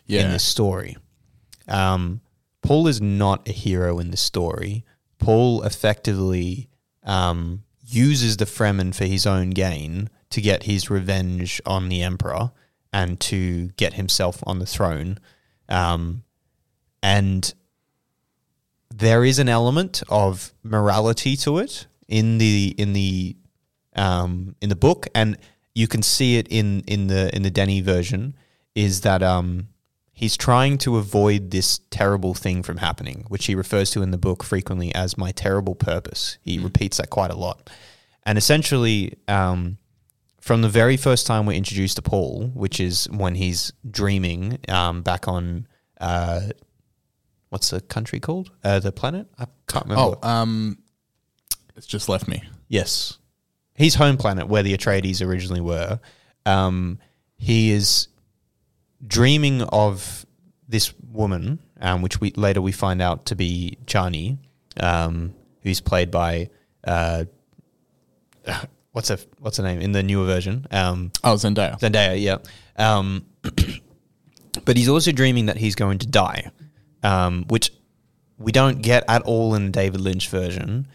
Yeah. 0.05 0.21
in 0.25 0.31
this 0.31 0.43
story. 0.43 0.97
Um, 1.67 2.21
Paul 2.61 2.87
is 2.87 3.01
not 3.01 3.47
a 3.47 3.51
hero 3.51 3.99
in 3.99 4.11
this 4.11 4.21
story. 4.21 4.85
Paul 5.19 5.63
effectively 5.63 6.69
um, 7.03 7.63
uses 7.85 8.37
the 8.37 8.45
Fremen 8.45 8.93
for 8.93 9.05
his 9.05 9.25
own 9.25 9.49
gain 9.51 10.09
to 10.29 10.41
get 10.41 10.63
his 10.63 10.89
revenge 10.89 11.61
on 11.65 11.89
the 11.89 12.01
Emperor 12.03 12.51
and 12.93 13.19
to 13.21 13.67
get 13.77 13.93
himself 13.93 14.43
on 14.45 14.59
the 14.59 14.65
throne. 14.65 15.17
Um, 15.69 16.23
and 17.03 17.53
there 18.93 19.23
is 19.25 19.39
an 19.39 19.49
element 19.49 20.03
of 20.09 20.53
morality 20.63 21.35
to 21.37 21.57
it 21.57 21.87
in 22.07 22.37
the 22.37 22.75
in 22.77 22.93
the 22.93 23.35
um, 23.95 24.55
in 24.61 24.69
the 24.69 24.75
book, 24.75 25.07
and 25.15 25.37
you 25.73 25.87
can 25.87 26.01
see 26.01 26.37
it 26.37 26.47
in 26.49 26.81
in 26.87 27.07
the 27.07 27.33
in 27.35 27.43
the 27.43 27.51
Denis 27.51 27.83
version. 27.83 28.35
Is 28.73 29.01
that 29.01 29.21
um, 29.21 29.67
he's 30.13 30.37
trying 30.37 30.77
to 30.77 30.97
avoid 30.97 31.51
this 31.51 31.79
terrible 31.89 32.33
thing 32.33 32.63
from 32.63 32.77
happening, 32.77 33.25
which 33.27 33.47
he 33.47 33.55
refers 33.55 33.91
to 33.91 34.01
in 34.01 34.11
the 34.11 34.17
book 34.17 34.43
frequently 34.43 34.93
as 34.95 35.17
my 35.17 35.31
terrible 35.31 35.75
purpose. 35.75 36.37
He 36.41 36.57
repeats 36.57 36.97
that 36.97 37.09
quite 37.09 37.31
a 37.31 37.35
lot. 37.35 37.69
And 38.25 38.37
essentially, 38.37 39.17
um, 39.27 39.77
from 40.39 40.61
the 40.61 40.69
very 40.69 40.95
first 40.95 41.27
time 41.27 41.45
we're 41.45 41.57
introduced 41.57 41.97
to 41.97 42.01
Paul, 42.01 42.51
which 42.53 42.79
is 42.79 43.09
when 43.09 43.35
he's 43.35 43.73
dreaming 43.89 44.59
um, 44.69 45.01
back 45.01 45.27
on 45.27 45.67
uh, 45.99 46.49
what's 47.49 47.69
the 47.69 47.81
country 47.81 48.19
called? 48.19 48.51
Uh, 48.63 48.79
the 48.79 48.91
planet? 48.91 49.27
I 49.37 49.45
can't 49.67 49.85
remember. 49.85 50.17
Oh, 50.21 50.27
um, 50.27 50.79
it's 51.75 51.85
just 51.85 52.09
left 52.09 52.27
me. 52.27 52.43
Yes. 52.67 53.17
His 53.81 53.95
home 53.95 54.17
planet, 54.17 54.47
where 54.47 54.61
the 54.61 54.77
Atreides 54.77 55.25
originally 55.25 55.61
were, 55.61 55.99
um, 56.45 56.99
he 57.37 57.71
is 57.71 58.07
dreaming 59.05 59.63
of 59.63 60.25
this 60.67 60.93
woman, 61.11 61.57
um, 61.79 62.03
which 62.03 62.21
we 62.21 62.31
later 62.31 62.61
we 62.61 62.71
find 62.71 63.01
out 63.01 63.25
to 63.25 63.35
be 63.35 63.79
Chani, 63.85 64.37
um, 64.79 65.33
who's 65.63 65.81
played 65.81 66.11
by 66.11 66.49
uh, 66.83 67.25
what's 68.91 69.09
her 69.09 69.17
what's 69.39 69.57
her 69.57 69.63
name 69.63 69.81
in 69.81 69.91
the 69.93 70.03
newer 70.03 70.25
version? 70.25 70.67
Um, 70.69 71.11
Oh, 71.23 71.33
Zendaya. 71.33 71.79
Zendaya, 71.79 72.21
yeah. 72.21 72.37
Um, 72.77 73.25
but 74.65 74.77
he's 74.77 74.89
also 74.89 75.11
dreaming 75.11 75.47
that 75.47 75.57
he's 75.57 75.73
going 75.73 75.97
to 75.99 76.07
die, 76.07 76.51
um, 77.01 77.45
which 77.47 77.71
we 78.37 78.51
don't 78.51 78.83
get 78.83 79.03
at 79.07 79.23
all 79.23 79.55
in 79.55 79.65
the 79.65 79.71
David 79.71 80.01
Lynch 80.01 80.29
version. 80.29 80.87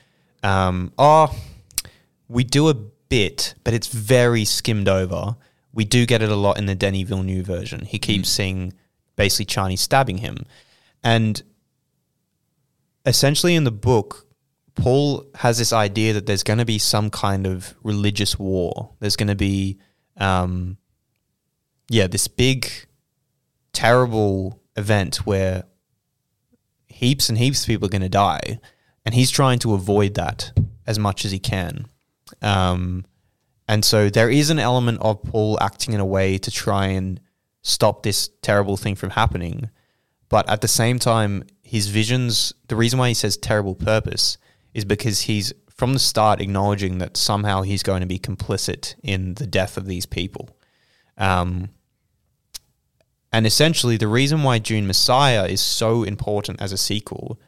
Um, 0.43 0.93
oh, 0.99 1.35
we 2.29 2.45
do 2.45 2.69
a 2.69 2.75
bit, 2.75 3.55
but 3.65 3.75
it's 3.75 3.89
very 3.89 4.45
skimmed 4.45 4.89
over. 4.89 5.37
We 5.73 5.85
do 5.85 6.07
get 6.07 6.23
it 6.23 6.31
a 6.31 6.37
lot 6.37 6.59
in 6.59 6.67
the 6.67 6.75
Denis 6.75 7.09
Villeneuve 7.09 7.47
version. 7.47 7.85
He 7.85 7.99
keeps 7.99 8.29
seeing 8.29 8.73
basically 9.15 9.47
Chani's 9.47 9.81
stabbing 9.81 10.19
him. 10.19 10.47
And 11.05 11.43
essentially 13.05 13.55
in 13.55 13.65
the 13.65 13.71
book, 13.71 14.27
Paul 14.75 15.27
has 15.37 15.59
this 15.59 15.73
idea 15.73 16.13
that 16.13 16.27
there's 16.27 16.43
going 16.43 16.59
to 16.59 16.65
be 16.65 16.79
some 16.79 17.11
kind 17.11 17.47
of 17.47 17.75
religious 17.83 18.39
war. 18.39 18.93
There's 19.01 19.17
going 19.17 19.29
to 19.29 19.35
be, 19.35 19.79
um, 20.19 20.77
yeah, 21.89 22.07
this 22.07 22.29
big, 22.29 22.71
terrible 23.73 24.61
event 24.77 25.27
where 25.27 25.65
heaps 26.87 27.29
and 27.29 27.39
heaps 27.39 27.63
of 27.63 27.69
people 27.69 27.87
are 27.87 27.91
going 27.91 28.03
to 28.03 28.09
die, 28.09 28.59
and 29.05 29.15
he's 29.15 29.31
trying 29.31 29.59
to 29.61 29.73
avoid 29.75 30.15
that 30.15 30.53
as 30.87 30.99
much 30.99 31.25
as 31.25 31.31
he 31.31 31.39
can. 31.39 31.87
Um, 32.43 33.05
and 33.69 33.85
so 33.85 34.09
there 34.09 34.31
is 34.31 34.51
an 34.51 34.59
element 34.59 34.99
of 35.01 35.23
Paul 35.23 35.59
acting 35.61 35.95
in 35.95 36.01
a 36.01 36.07
way 36.07 36.39
to 36.39 36.51
try 36.51 36.87
and 36.87 37.21
stop 37.63 38.03
this 38.03 38.29
terrible 38.43 38.77
thing 38.77 38.95
from 38.95 39.11
happening. 39.11 39.71
But 40.29 40.49
at 40.49 40.61
the 40.61 40.69
same 40.69 40.99
time, 40.99 41.45
his 41.63 41.89
visions, 41.89 42.53
the 42.69 42.77
reason 42.77 42.99
why 42.99 43.09
he 43.09 43.15
says 43.15 43.37
terrible 43.37 43.75
purpose 43.75 44.39
is 44.73 44.85
because 44.85 45.23
he's 45.23 45.53
from 45.69 45.93
the 45.93 45.99
start 45.99 46.41
acknowledging 46.41 46.99
that 46.99 47.17
somehow 47.17 47.63
he's 47.63 47.83
going 47.83 48.01
to 48.01 48.07
be 48.07 48.19
complicit 48.19 48.95
in 49.03 49.35
the 49.35 49.47
death 49.47 49.77
of 49.77 49.87
these 49.87 50.07
people. 50.07 50.57
Um, 51.19 51.71
and 53.33 53.47
essentially, 53.47 53.97
the 53.97 54.09
reason 54.09 54.43
why 54.43 54.59
Dune 54.59 54.87
Messiah 54.87 55.47
is 55.47 55.61
so 55.61 56.05
important 56.05 56.63
as 56.63 56.73
a 56.73 56.79
sequel 56.79 57.39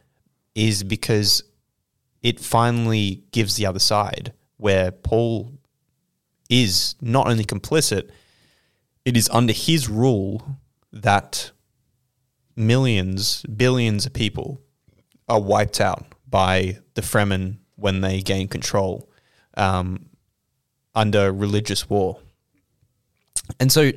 is 0.55 0.83
because 0.83 1.43
it 2.23 2.41
finally 2.41 3.23
gives 3.31 3.57
the 3.57 3.65
other 3.65 3.79
side 3.79 4.33
where 4.59 4.91
Paul 4.93 5.53
is 6.49 6.95
not 7.01 7.27
only 7.27 7.45
complicit, 7.45 8.11
it 9.05 9.17
is 9.17 9.29
under 9.31 9.53
his 9.53 9.89
rule 9.89 10.59
that 10.93 11.51
millions, 12.57 13.43
billions 13.45 14.05
of 14.07 14.13
people 14.13 14.61
are 15.29 15.41
wiped 15.41 15.81
out 15.81 16.07
by 16.29 16.79
the 16.95 17.03
Fremen 17.03 17.59
when 17.77 18.01
they 18.01 18.21
gain 18.21 18.49
control 18.49 19.09
um, 19.57 20.07
under 20.95 21.33
religious 21.33 21.89
war. 21.89 22.21
And 23.61 23.71
so 23.71 23.93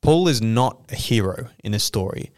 Paul 0.00 0.28
is 0.28 0.40
not 0.40 0.86
a 0.90 0.96
hero 0.96 1.48
in 1.62 1.72
this 1.72 1.84
story. 1.84 2.30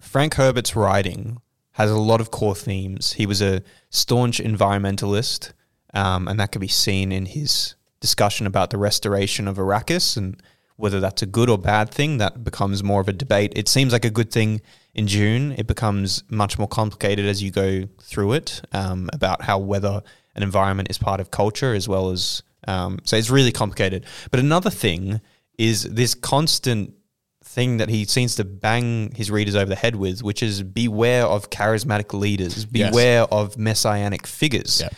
Frank 0.00 0.34
Herbert's 0.34 0.76
writing 0.76 1.38
has 1.72 1.90
a 1.90 1.98
lot 1.98 2.20
of 2.20 2.30
core 2.30 2.54
themes. 2.54 3.12
He 3.12 3.26
was 3.26 3.40
a 3.40 3.62
staunch 3.90 4.38
environmentalist, 4.40 5.52
um, 5.94 6.28
and 6.28 6.38
that 6.40 6.52
can 6.52 6.60
be 6.60 6.68
seen 6.68 7.12
in 7.12 7.26
his 7.26 7.74
discussion 8.00 8.46
about 8.46 8.70
the 8.70 8.78
restoration 8.78 9.48
of 9.48 9.56
Arrakis 9.56 10.16
and 10.16 10.40
whether 10.76 11.00
that's 11.00 11.22
a 11.22 11.26
good 11.26 11.50
or 11.50 11.58
bad 11.58 11.90
thing. 11.90 12.18
That 12.18 12.44
becomes 12.44 12.82
more 12.84 13.00
of 13.00 13.08
a 13.08 13.12
debate. 13.12 13.52
It 13.56 13.68
seems 13.68 13.92
like 13.92 14.04
a 14.04 14.10
good 14.10 14.30
thing 14.30 14.60
in 14.94 15.06
Dune. 15.06 15.52
It 15.52 15.66
becomes 15.66 16.22
much 16.30 16.58
more 16.58 16.68
complicated 16.68 17.26
as 17.26 17.42
you 17.42 17.50
go 17.50 17.84
through 18.02 18.34
it 18.34 18.62
um, 18.72 19.10
about 19.12 19.42
how 19.42 19.58
whether 19.58 20.02
an 20.36 20.42
environment 20.42 20.88
is 20.90 20.98
part 20.98 21.20
of 21.20 21.30
culture 21.30 21.74
as 21.74 21.88
well 21.88 22.10
as. 22.10 22.42
Um, 22.66 22.98
so 23.04 23.16
it's 23.16 23.30
really 23.30 23.52
complicated. 23.52 24.04
But 24.30 24.40
another 24.40 24.70
thing 24.70 25.20
is 25.56 25.82
this 25.84 26.14
constant 26.14 26.94
thing 27.42 27.78
that 27.78 27.88
he 27.88 28.04
seems 28.04 28.36
to 28.36 28.44
bang 28.44 29.10
his 29.16 29.30
readers 29.30 29.56
over 29.56 29.68
the 29.68 29.74
head 29.76 29.96
with, 29.96 30.22
which 30.22 30.42
is 30.42 30.62
beware 30.62 31.24
of 31.24 31.50
charismatic 31.50 32.12
leaders, 32.12 32.66
Yes. 32.70 32.90
beware 32.90 33.22
of 33.22 33.56
messianic 33.56 34.26
figures. 34.26 34.80
Yeah. 34.82 34.90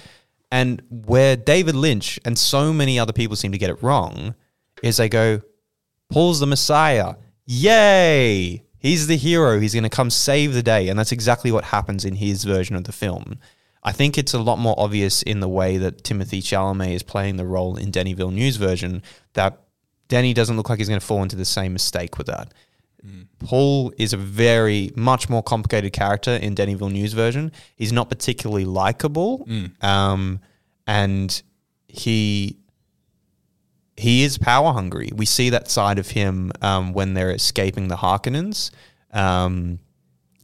And 0.51 0.83
where 0.91 1.37
David 1.37 1.75
Lynch 1.75 2.19
and 2.25 2.39
so 2.39 2.73
many 2.73 2.99
other 2.99 3.13
people 3.13 3.37
seem 3.37 3.53
to 3.53 3.59
get 3.59 3.71
it 3.71 3.83
wrong 3.83 4.35
is 4.83 4.97
they 4.97 5.09
go, 5.09 5.43
Paul's 6.09 6.41
the 6.41 6.47
Messiah. 6.47 7.15
Yay! 7.47 8.65
He's 8.79 9.07
the 9.07 9.17
hero. 9.17 9.61
He's 9.61 9.75
going 9.75 9.85
to 9.85 9.91
come 9.91 10.11
save 10.11 10.55
the 10.55 10.63
day. 10.63 10.89
And 10.89 10.99
that's 10.99 11.13
exactly 11.13 11.53
what 11.53 11.65
happens 11.65 12.05
in 12.05 12.17
his 12.17 12.45
version 12.45 12.75
of 12.75 12.85
the 12.85 12.93
film. 12.93 13.39
I 13.83 13.93
think 13.93 14.19
it's 14.19 14.35
a 14.35 14.39
lot 14.39 14.59
more 14.59 14.75
obvious 14.77 15.23
in 15.23 15.41
the 15.41 15.49
way 15.49 15.79
that 15.79 16.03
Timothée 16.03 16.43
Chalamet 16.43 16.95
is 16.95 17.03
playing 17.03 17.37
the 17.37 17.47
role 17.47 17.77
in 17.77 17.91
Denis 17.91 18.15
Villeneuve's 18.15 18.57
version 18.57 19.03
that 19.35 19.61
Denis 20.09 20.35
doesn't 20.35 20.57
look 20.57 20.69
like 20.69 20.79
he's 20.79 20.89
going 20.89 21.01
to 21.01 21.07
fall 21.07 21.23
into 21.23 21.37
the 21.37 21.45
same 21.45 21.73
mistake 21.73 22.19
with 22.19 22.27
that. 22.27 22.53
Paul 23.39 23.93
is 23.97 24.13
a 24.13 24.17
very 24.17 24.91
much 24.95 25.29
more 25.29 25.43
complicated 25.43 25.93
character 25.93 26.33
in 26.33 26.55
Denis 26.55 26.79
Villeneuve's 26.79 27.15
version. 27.15 27.53
He's 27.77 27.93
not 27.93 28.09
particularly 28.09 28.65
likable, 28.65 29.47
um, 29.81 30.41
and 30.87 31.43
he 31.89 32.57
he 33.97 34.23
is 34.25 34.39
power 34.39 34.73
hungry. 34.73 35.11
We 35.15 35.27
see 35.27 35.51
that 35.51 35.71
side 35.71 35.99
of 35.99 36.09
him 36.11 36.53
um, 36.63 36.93
when 36.93 37.15
they're 37.15 37.31
escaping 37.33 37.89
the 37.89 37.97
Harkonnens 37.97 38.71
um, 39.13 39.79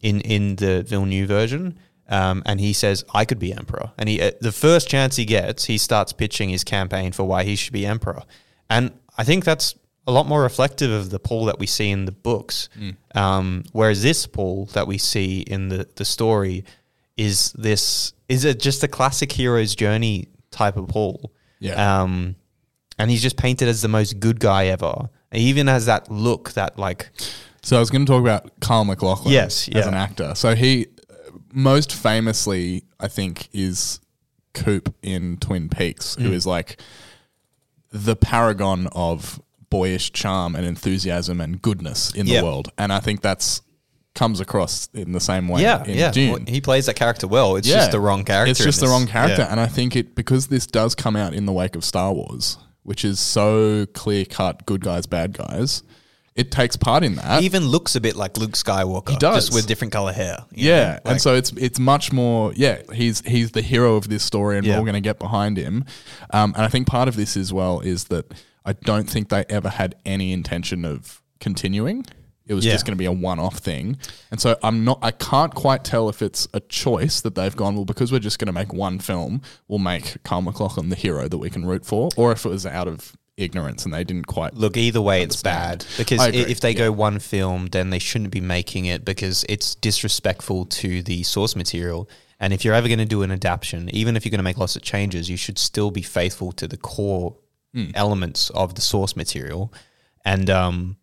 in 0.03 0.21
in 0.21 0.57
the 0.57 0.83
Villeneuve 0.83 1.29
version. 1.29 1.79
Um, 2.09 2.43
and 2.47 2.61
he 2.61 2.73
says, 2.73 3.05
"I 3.13 3.25
could 3.25 3.39
be 3.39 3.53
emperor." 3.53 3.93
And 3.99 4.09
he, 4.09 4.21
uh, 4.21 4.31
the 4.41 4.53
first 4.53 4.89
chance 4.89 5.17
he 5.17 5.25
gets, 5.25 5.65
he 5.65 5.77
starts 5.77 6.13
pitching 6.13 6.51
his 6.51 6.65
campaign 6.65 7.13
for 7.13 7.25
why 7.25 7.43
he 7.45 7.57
should 7.57 7.73
be 7.73 7.85
emperor. 7.85 8.23
And 8.71 8.93
I 9.19 9.25
think 9.25 9.45
that's 9.45 9.75
a 10.07 10.13
lot 10.13 10.27
more 10.27 10.43
reflective 10.43 10.91
of 10.91 11.11
the 11.11 11.19
Paul 11.19 11.47
that 11.47 11.59
we 11.59 11.67
see 11.67 11.91
in 11.91 12.05
the 12.05 12.13
books. 12.13 12.69
Um, 13.15 13.65
whereas 13.73 14.03
this 14.03 14.27
Paul 14.27 14.67
that 14.73 14.87
we 14.87 14.99
see 14.99 15.41
in 15.41 15.69
the 15.69 15.89
the 15.97 16.05
story 16.05 16.65
is 17.17 17.53
this 17.53 18.13
is 18.29 18.45
it 18.45 18.61
just 18.61 18.83
a 18.85 18.89
classic 18.89 19.33
hero's 19.33 19.75
journey 19.75 20.29
type 20.51 20.77
of 20.77 20.89
Paul. 20.89 21.33
Yeah. 21.59 22.03
Um, 22.03 22.37
and 22.99 23.11
he's 23.11 23.23
just 23.23 23.37
painted 23.37 23.69
as 23.69 23.83
the 23.83 23.89
most 23.89 24.21
good 24.21 24.39
guy 24.41 24.67
ever. 24.67 25.09
He 25.33 25.41
even 25.49 25.67
has 25.67 25.87
that 25.87 26.11
look 26.11 26.53
that 26.53 26.79
like 26.79 27.11
So 27.63 27.77
I 27.77 27.81
was 27.81 27.91
going 27.91 28.07
to 28.07 28.11
talk 28.13 28.21
about 28.21 28.61
Kyle 28.61 28.85
MacLachlan. 28.85 29.33
Yes, 29.33 29.69
as 29.69 29.75
yeah. 29.75 29.89
an 29.89 29.95
actor. 29.95 30.35
So 30.35 30.55
he 30.55 30.87
uh, 31.11 31.15
most 31.53 31.93
famously, 31.93 32.85
I 33.01 33.09
think, 33.09 33.49
is 33.53 34.01
Coop 34.55 34.95
in 35.03 35.37
Twin 35.39 35.69
Peaks, 35.69 36.15
who 36.17 36.31
Mm. 36.31 36.33
is 36.33 36.47
like 36.47 36.81
the 37.93 38.17
paragon 38.17 38.89
of 38.93 39.41
boyish 39.77 40.13
charm 40.13 40.55
and 40.57 40.65
enthusiasm 40.67 41.41
and 41.41 41.61
goodness 41.61 42.13
in 42.15 42.27
Yeah. 42.27 42.41
the 42.41 42.47
world. 42.47 42.69
And 42.79 42.93
I 42.93 43.01
think 43.01 43.21
that's 43.23 43.63
comes 44.15 44.41
across 44.41 44.89
in 44.95 45.13
the 45.13 45.21
same 45.21 45.47
way. 45.47 45.61
yeah, 45.61 45.85
in 45.85 45.99
yeah. 45.99 46.11
Dune. 46.11 46.31
Well, 46.33 46.41
he 46.49 46.61
plays 46.63 46.87
that 46.87 46.97
character 46.97 47.27
well. 47.27 47.57
It's 47.57 47.69
just 47.69 47.91
the 47.91 48.01
wrong 48.01 48.25
character. 48.25 48.51
It's 48.51 48.65
just 48.65 48.81
the 48.81 48.87
wrong 48.89 49.07
character, 49.07 49.43
Yeah. 49.43 49.51
and 49.51 49.61
I 49.61 49.67
think 49.67 49.95
it 49.95 50.15
because 50.15 50.47
this 50.47 50.67
does 50.67 50.95
come 50.95 51.17
out 51.17 51.35
in 51.35 51.45
the 51.45 51.53
wake 51.53 51.77
of 51.77 51.85
Star 51.85 52.15
Wars, 52.15 52.57
which 52.83 53.05
is 53.05 53.21
so 53.21 53.85
clear 53.93 54.25
cut, 54.25 54.65
good 54.65 54.81
guys, 54.81 55.05
bad 55.07 55.37
guys. 55.37 55.83
It 56.35 56.51
takes 56.51 56.77
part 56.77 57.03
in 57.05 57.17
that. 57.17 57.41
He 57.41 57.47
even 57.47 57.67
looks 57.67 57.95
a 57.95 58.01
bit 58.01 58.15
like 58.17 58.37
Luke 58.39 58.53
Skywalker. 58.53 59.11
He 59.11 59.17
does. 59.17 59.47
just 59.47 59.55
with 59.55 59.67
different 59.67 59.93
color 59.93 60.13
hair. 60.15 60.45
yeah. 60.51 60.93
Like- 61.05 61.13
and 61.13 61.21
so 61.21 61.35
it's 61.35 61.51
it's 61.67 61.79
much 61.79 62.11
more. 62.11 62.53
Yeah, 62.57 62.79
he's 62.95 63.21
he's 63.27 63.51
the 63.51 63.63
hero 63.63 63.97
of 63.97 64.09
this 64.09 64.23
story, 64.23 64.57
and 64.57 64.65
Yeah. 64.67 64.73
we're 64.75 64.79
all 64.79 64.85
going 64.85 64.95
to 65.03 65.09
get 65.11 65.19
behind 65.19 65.59
him. 65.59 65.85
Um, 66.31 66.55
and 66.57 66.65
I 66.65 66.69
think 66.69 66.87
part 66.87 67.09
of 67.09 67.17
this 67.17 67.37
as 67.37 67.53
well 67.53 67.81
is 67.81 68.05
that 68.05 68.33
I 68.67 68.73
don't 68.75 69.09
think 69.09 69.29
they 69.31 69.45
ever 69.49 69.69
had 69.71 69.95
any 70.05 70.33
intention 70.33 70.85
of 70.85 71.23
continuing. 71.41 72.05
It 72.47 72.55
was 72.55 72.65
Yeah. 72.65 72.73
just 72.73 72.85
going 72.85 72.93
to 72.93 72.99
be 72.99 73.07
a 73.07 73.13
one-off 73.13 73.59
thing, 73.59 73.97
and 74.31 74.41
so 74.41 74.57
I'm 74.63 74.85
not. 74.85 74.99
I 75.03 75.11
can't 75.11 75.53
quite 75.55 75.83
tell 75.85 76.09
if 76.09 76.21
it's 76.23 76.47
a 76.55 76.61
choice 76.61 77.21
that 77.23 77.35
they've 77.35 77.57
gone. 77.57 77.75
Well, 77.75 77.85
because 77.85 78.13
we're 78.13 78.19
just 78.21 78.39
going 78.39 78.47
to 78.47 78.53
make 78.53 78.73
one 78.73 78.99
film, 79.01 79.41
we'll 79.67 79.79
make 79.81 80.23
Kyle 80.23 80.43
MacLachlan 80.43 80.89
the 80.91 80.97
hero 80.97 81.27
that 81.29 81.39
we 81.39 81.51
can 81.51 81.65
root 81.67 81.85
for, 81.87 82.09
or 82.17 82.31
if 82.33 82.45
it 82.45 82.49
was 82.51 82.65
out 82.67 82.87
of 82.87 83.17
ignorance 83.37 83.85
and 83.85 83.93
they 83.93 84.03
didn't 84.05 84.27
quite 84.29 84.55
Look, 84.55 84.77
either 84.79 85.01
way, 85.03 85.23
it's 85.23 85.43
bad 85.43 85.85
because 85.99 86.21
I 86.21 86.27
i- 86.27 86.29
agree, 86.29 86.41
if 86.53 86.61
they 86.61 86.71
yeah. 86.71 86.79
go 86.79 86.93
one 86.93 87.19
film, 87.19 87.67
then 87.67 87.91
they 87.91 87.99
shouldn't 87.99 88.31
be 88.31 88.41
making 88.41 88.87
it 88.87 89.05
because 89.05 89.45
it's 89.49 89.75
disrespectful 89.75 90.65
to 90.67 91.03
the 91.03 91.23
source 91.25 91.55
material. 91.57 92.09
And 92.41 92.53
if 92.53 92.65
you're 92.65 92.75
ever 92.75 92.87
going 92.89 92.99
to 92.99 93.05
do 93.05 93.23
an 93.23 93.31
adaptation, 93.31 93.91
even 93.95 94.17
if 94.17 94.25
you're 94.25 94.31
going 94.31 94.39
to 94.39 94.45
make 94.45 94.57
lots 94.59 94.77
of 94.77 94.83
changes, 94.83 95.29
you 95.29 95.37
should 95.37 95.59
still 95.59 95.91
be 95.91 96.03
faithful 96.03 96.53
to 96.53 96.67
the 96.69 96.77
core 96.77 97.37
Hmm. 97.77 97.91
elements 97.95 98.49
of 98.51 98.75
the 98.75 98.81
source 98.81 99.17
material. 99.17 99.71
And 100.25 100.49
um, 100.49 100.97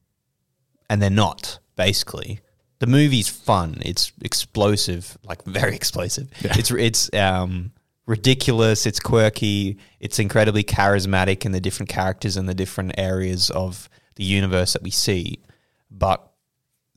and 0.89 0.99
they're 0.99 1.11
not 1.11 1.59
basically. 1.75 2.39
The 2.79 2.87
movie's 2.87 3.29
fun. 3.29 3.77
It's 3.85 4.11
explosive, 4.23 5.15
like 5.23 5.43
very 5.45 5.75
explosive. 5.81 6.31
It's 6.41 6.71
it's 6.71 7.13
um, 7.13 7.73
ridiculous. 8.07 8.87
It's 8.87 8.99
quirky. 8.99 9.77
It's 9.99 10.17
incredibly 10.17 10.63
charismatic 10.63 11.45
in 11.45 11.51
the 11.51 11.61
different 11.61 11.89
characters 11.89 12.37
and 12.37 12.49
the 12.49 12.55
different 12.55 12.95
areas 12.97 13.51
of 13.51 13.87
the 14.15 14.23
universe 14.23 14.73
that 14.73 14.81
we 14.81 14.89
see. 14.89 15.43
But 15.91 16.27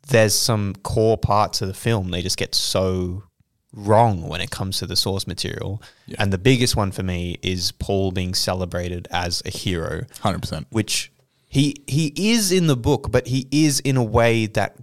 there's 0.09 0.35
some 0.35 0.75
core 0.77 1.19
parts 1.19 1.61
of 1.61 1.69
the 1.69 1.75
film 1.75 2.13
they 2.13 2.23
just 2.23 2.39
get 2.39 2.55
so 2.55 3.25
wrong 3.77 4.27
when 4.29 4.41
it 4.41 4.51
comes 4.51 4.79
to 4.79 4.87
the 4.87 4.97
source 4.97 5.27
material. 5.27 5.81
And 6.19 6.33
the 6.33 6.39
biggest 6.39 6.75
one 6.75 6.91
for 6.91 7.03
me 7.03 7.39
is 7.43 7.71
Paul 7.73 8.11
being 8.11 8.35
celebrated 8.35 9.07
as 9.11 9.43
a 9.45 9.51
hero 9.51 10.07
100%. 10.23 10.67
which 10.71 11.13
he 11.49 11.77
he 11.87 12.13
is 12.17 12.51
in 12.51 12.67
the 12.67 12.77
book, 12.77 13.13
but 13.13 13.29
he 13.29 13.47
is 13.53 13.79
in 13.81 13.97
a 13.97 14.03
way 14.03 14.47
that 14.47 14.77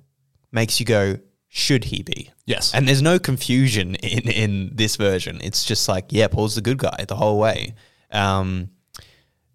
makes 0.52 0.80
you 0.80 0.86
go, 0.86 1.18
should 1.50 1.86
he 1.86 2.04
be? 2.04 2.32
Yes. 2.46 2.74
And 2.74 2.88
there's 2.88 3.02
no 3.02 3.20
confusion 3.20 3.96
in 3.96 4.30
in 4.30 4.72
this 4.76 4.96
version. 4.96 5.40
It's 5.42 5.66
just 5.66 5.90
like, 5.90 6.06
yeah, 6.10 6.28
Paul's 6.28 6.56
the 6.56 6.62
good 6.62 6.78
guy 6.78 7.06
the 7.08 7.16
whole 7.16 7.40
way. 7.40 7.74
Um, 8.12 8.70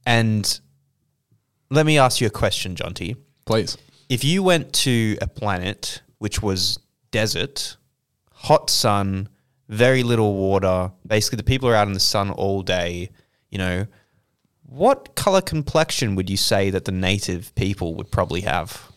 and 0.05 0.61
let 1.71 1.87
me 1.87 1.99
ask 1.99 2.21
you 2.21 2.27
a 2.27 2.31
question, 2.31 2.75
Jonty. 2.75 3.17
Please. 3.47 3.79
If 4.09 4.25
you 4.25 4.43
went 4.43 4.73
to 4.85 5.17
a 5.21 5.27
planet 5.27 6.03
which 6.19 6.43
was 6.43 6.79
desert, 7.11 7.77
hot 8.49 8.71
sun, 8.71 9.29
very 9.69 10.03
little 10.03 10.35
water, 10.35 10.91
basically 11.07 11.37
the 11.37 11.43
people 11.43 11.69
are 11.69 11.75
out 11.75 11.87
in 11.87 11.93
the 11.93 12.01
sun 12.01 12.31
all 12.31 12.63
day, 12.63 13.11
you 13.51 13.59
know, 13.59 13.87
what 14.65 15.15
color 15.15 15.41
complexion 15.41 16.15
would 16.15 16.29
you 16.31 16.37
say 16.37 16.71
that 16.71 16.85
the 16.85 16.93
native 16.93 17.55
people 17.55 17.95
would 17.95 18.11
probably 18.11 18.43
have? 18.43 18.91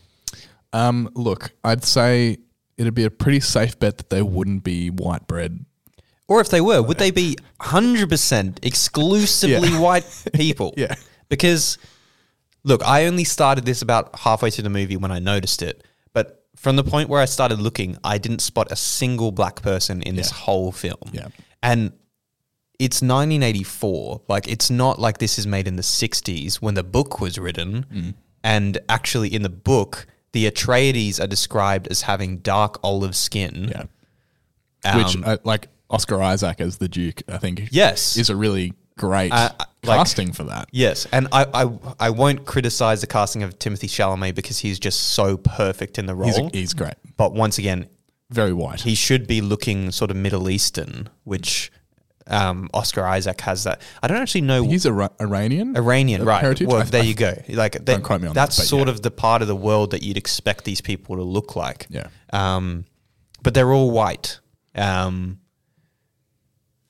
Um, 0.72 1.10
look, 1.14 1.52
I'd 1.64 1.84
say 1.84 2.38
it'd 2.78 2.94
be 2.94 3.04
a 3.04 3.10
pretty 3.10 3.40
safe 3.40 3.78
bet 3.78 3.98
that 3.98 4.10
they 4.10 4.22
wouldn't 4.22 4.64
be 4.64 4.88
white 4.88 5.26
bread. 5.26 5.64
Or 6.28 6.40
if 6.40 6.48
they 6.48 6.60
were, 6.60 6.80
would 6.82 6.98
they 6.98 7.10
be 7.10 7.36
100% 7.60 8.58
exclusively 8.64 9.68
Yeah. 9.68 9.80
white 9.80 10.06
people? 10.32 10.72
Yeah. 10.76 10.94
Because, 11.28 11.76
look, 12.64 12.82
I 12.86 13.04
only 13.06 13.24
started 13.24 13.64
this 13.66 13.82
about 13.82 14.18
halfway 14.20 14.50
through 14.50 14.64
the 14.64 14.70
movie 14.70 14.96
when 14.96 15.10
I 15.10 15.18
noticed 15.18 15.60
it. 15.62 15.84
From 16.56 16.76
the 16.76 16.84
point 16.84 17.08
where 17.08 17.20
I 17.20 17.24
started 17.24 17.60
looking, 17.60 17.96
I 18.04 18.18
didn't 18.18 18.40
spot 18.40 18.70
a 18.70 18.76
single 18.76 19.32
black 19.32 19.62
person 19.62 20.02
in 20.02 20.16
this 20.16 20.30
Yeah. 20.30 20.36
whole 20.38 20.72
film. 20.72 21.10
Yeah. 21.12 21.28
And 21.62 21.92
it's 22.78 23.00
1984. 23.02 24.22
Like, 24.28 24.48
it's 24.48 24.70
not 24.70 24.98
like 24.98 25.18
this 25.18 25.38
is 25.38 25.46
made 25.46 25.66
in 25.66 25.76
the 25.76 25.82
60s 25.82 26.56
when 26.56 26.74
the 26.74 26.82
book 26.82 27.20
was 27.20 27.38
written. 27.38 27.86
Mm. 27.92 28.14
And 28.44 28.78
actually, 28.88 29.32
in 29.32 29.42
the 29.42 29.48
book, 29.48 30.06
the 30.32 30.50
Atreides 30.50 31.20
are 31.22 31.26
described 31.26 31.88
as 31.88 32.02
having 32.02 32.38
dark 32.38 32.78
olive 32.82 33.14
skin. 33.16 33.70
Yeah. 34.84 34.96
Which, 34.96 35.14
Um, 35.16 35.24
uh, 35.24 35.36
like, 35.44 35.68
Oscar 35.90 36.20
Isaac 36.22 36.60
as 36.60 36.78
the 36.78 36.88
Duke, 36.88 37.22
I 37.28 37.38
think, 37.38 37.68
Yes. 37.70 38.16
is 38.16 38.30
a 38.30 38.36
really 38.36 38.72
great 38.98 39.32
Uh, 39.32 39.50
like- 39.84 39.98
casting 39.98 40.32
for 40.32 40.44
that. 40.44 40.68
Yes, 40.72 41.06
and 41.12 41.28
I, 41.32 41.46
I 41.54 41.70
I 42.00 42.10
won't 42.10 42.44
criticize 42.46 43.00
the 43.00 43.06
casting 43.06 43.42
of 43.42 43.58
Timothée 43.58 43.88
Chalamet 43.88 44.34
because 44.34 44.58
he's 44.58 44.78
just 44.78 45.00
so 45.14 45.36
perfect 45.36 45.98
in 45.98 46.06
the 46.06 46.14
role. 46.14 46.30
He's, 46.52 46.60
he's 46.60 46.74
great. 46.74 46.94
but 47.16 47.32
once 47.34 47.58
again, 47.58 47.88
Very 48.30 48.52
white. 48.52 48.80
he 48.82 48.94
should 48.94 49.26
be 49.26 49.40
looking 49.40 49.90
sort 49.90 50.10
of 50.10 50.16
Middle 50.16 50.48
Eastern, 50.50 51.08
which 51.24 51.70
um, 52.28 52.70
Oscar 52.72 53.04
Isaac 53.04 53.40
has 53.40 53.64
that. 53.64 53.82
I 54.02 54.06
don't 54.06 54.18
actually 54.18 54.42
know. 54.42 54.62
He's 54.62 54.86
Ira- 54.86 55.10
Iranian. 55.20 55.76
Iranian, 55.76 56.24
right? 56.24 56.40
heritage? 56.40 56.68
Well, 56.68 56.82
I- 56.82 56.84
there 56.84 57.02
I- 57.02 57.06
you 57.06 57.14
go. 57.14 57.34
Like 57.48 57.72
that, 57.72 57.84
Don't 57.84 58.02
quote 58.04 58.20
me 58.20 58.28
on 58.28 58.34
that's 58.34 58.56
that, 58.58 58.66
sort 58.66 58.86
yeah. 58.86 58.94
of 58.94 59.02
the 59.02 59.10
part 59.10 59.42
of 59.42 59.48
the 59.48 59.56
world 59.56 59.90
that 59.90 60.02
you'd 60.04 60.16
expect 60.16 60.64
these 60.64 60.80
people 60.80 61.16
to 61.16 61.22
look 61.22 61.56
like. 61.56 61.86
Yeah. 61.90 62.06
Um, 62.32 62.84
but 63.42 63.54
they're 63.54 63.72
all 63.72 63.90
white. 63.90 64.38
Um, 64.76 65.40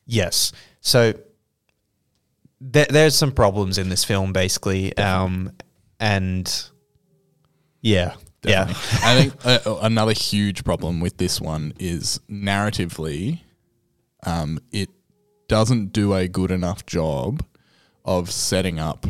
yes. 0.07 0.53
So 0.80 1.14
there, 2.62 2.86
there's 2.88 3.16
some 3.16 3.32
problems 3.32 3.76
in 3.78 3.88
this 3.88 4.04
film, 4.04 4.32
basically. 4.32 4.96
Um, 4.96 5.52
and 5.98 6.70
yeah, 7.80 8.14
Definitely. 8.42 8.74
yeah, 8.74 8.98
I 9.02 9.20
think 9.20 9.34
uh, 9.66 9.78
another 9.82 10.12
huge 10.12 10.64
problem 10.64 11.00
with 11.00 11.16
this 11.16 11.40
one 11.40 11.74
is 11.78 12.20
narratively, 12.30 13.40
um, 14.24 14.60
it 14.70 14.88
doesn't 15.48 15.92
do 15.92 16.14
a 16.14 16.28
good 16.28 16.50
enough 16.50 16.86
job 16.86 17.44
of 18.04 18.30
setting 18.30 18.78
up 18.78 19.06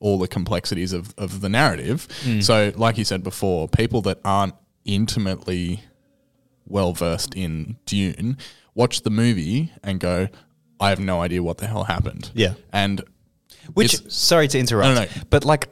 all 0.00 0.18
the 0.18 0.28
complexities 0.28 0.92
of, 0.92 1.14
of 1.16 1.40
the 1.40 1.48
narrative. 1.48 2.06
So, 2.40 2.72
like 2.76 2.98
you 2.98 3.04
said 3.04 3.22
before, 3.22 3.68
people 3.68 4.02
that 4.02 4.18
aren't 4.24 4.54
intimately 4.84 5.82
well 6.66 6.92
versed 6.92 7.34
in 7.34 7.76
Dune 7.86 8.36
watch 8.74 9.02
the 9.02 9.10
movie 9.10 9.72
and 9.82 10.00
go, 10.00 10.28
I 10.80 10.88
have 10.90 11.00
no 11.00 11.20
idea 11.22 11.42
what 11.42 11.58
the 11.58 11.66
hell 11.66 11.84
happened. 11.84 12.30
Yeah. 12.34 12.54
And 12.72 13.02
Which, 13.72 13.94
It's- 13.94 14.14
sorry 14.14 14.48
to 14.48 14.58
interrupt, 14.58 14.88
No, 14.88 14.94
no, 14.94 15.00
no. 15.06 15.22
but 15.30 15.44
like 15.44 15.70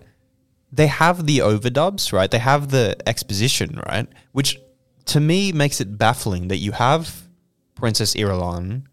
they 0.73 0.87
have 0.87 1.27
the 1.27 1.39
overdubs, 1.41 2.13
right? 2.13 2.31
They 2.31 2.39
have 2.39 2.71
the 2.71 2.97
exposition, 3.07 3.81
right? 3.87 4.09
Which 4.33 4.59
to 5.07 5.21
me 5.21 5.53
makes 5.53 5.81
it 5.81 5.99
baffling 5.99 6.49
that 6.49 6.57
you 6.59 6.73
have 6.73 7.29
Princess 7.75 8.15
Irulan 8.15 8.85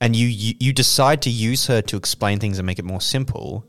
and 0.00 0.16
you, 0.16 0.26
you 0.26 0.54
you 0.58 0.72
decide 0.72 1.22
to 1.22 1.30
use 1.30 1.66
her 1.66 1.80
to 1.82 1.96
explain 1.96 2.40
things 2.40 2.58
and 2.58 2.66
make 2.66 2.80
it 2.80 2.84
more 2.84 3.00
simple, 3.00 3.68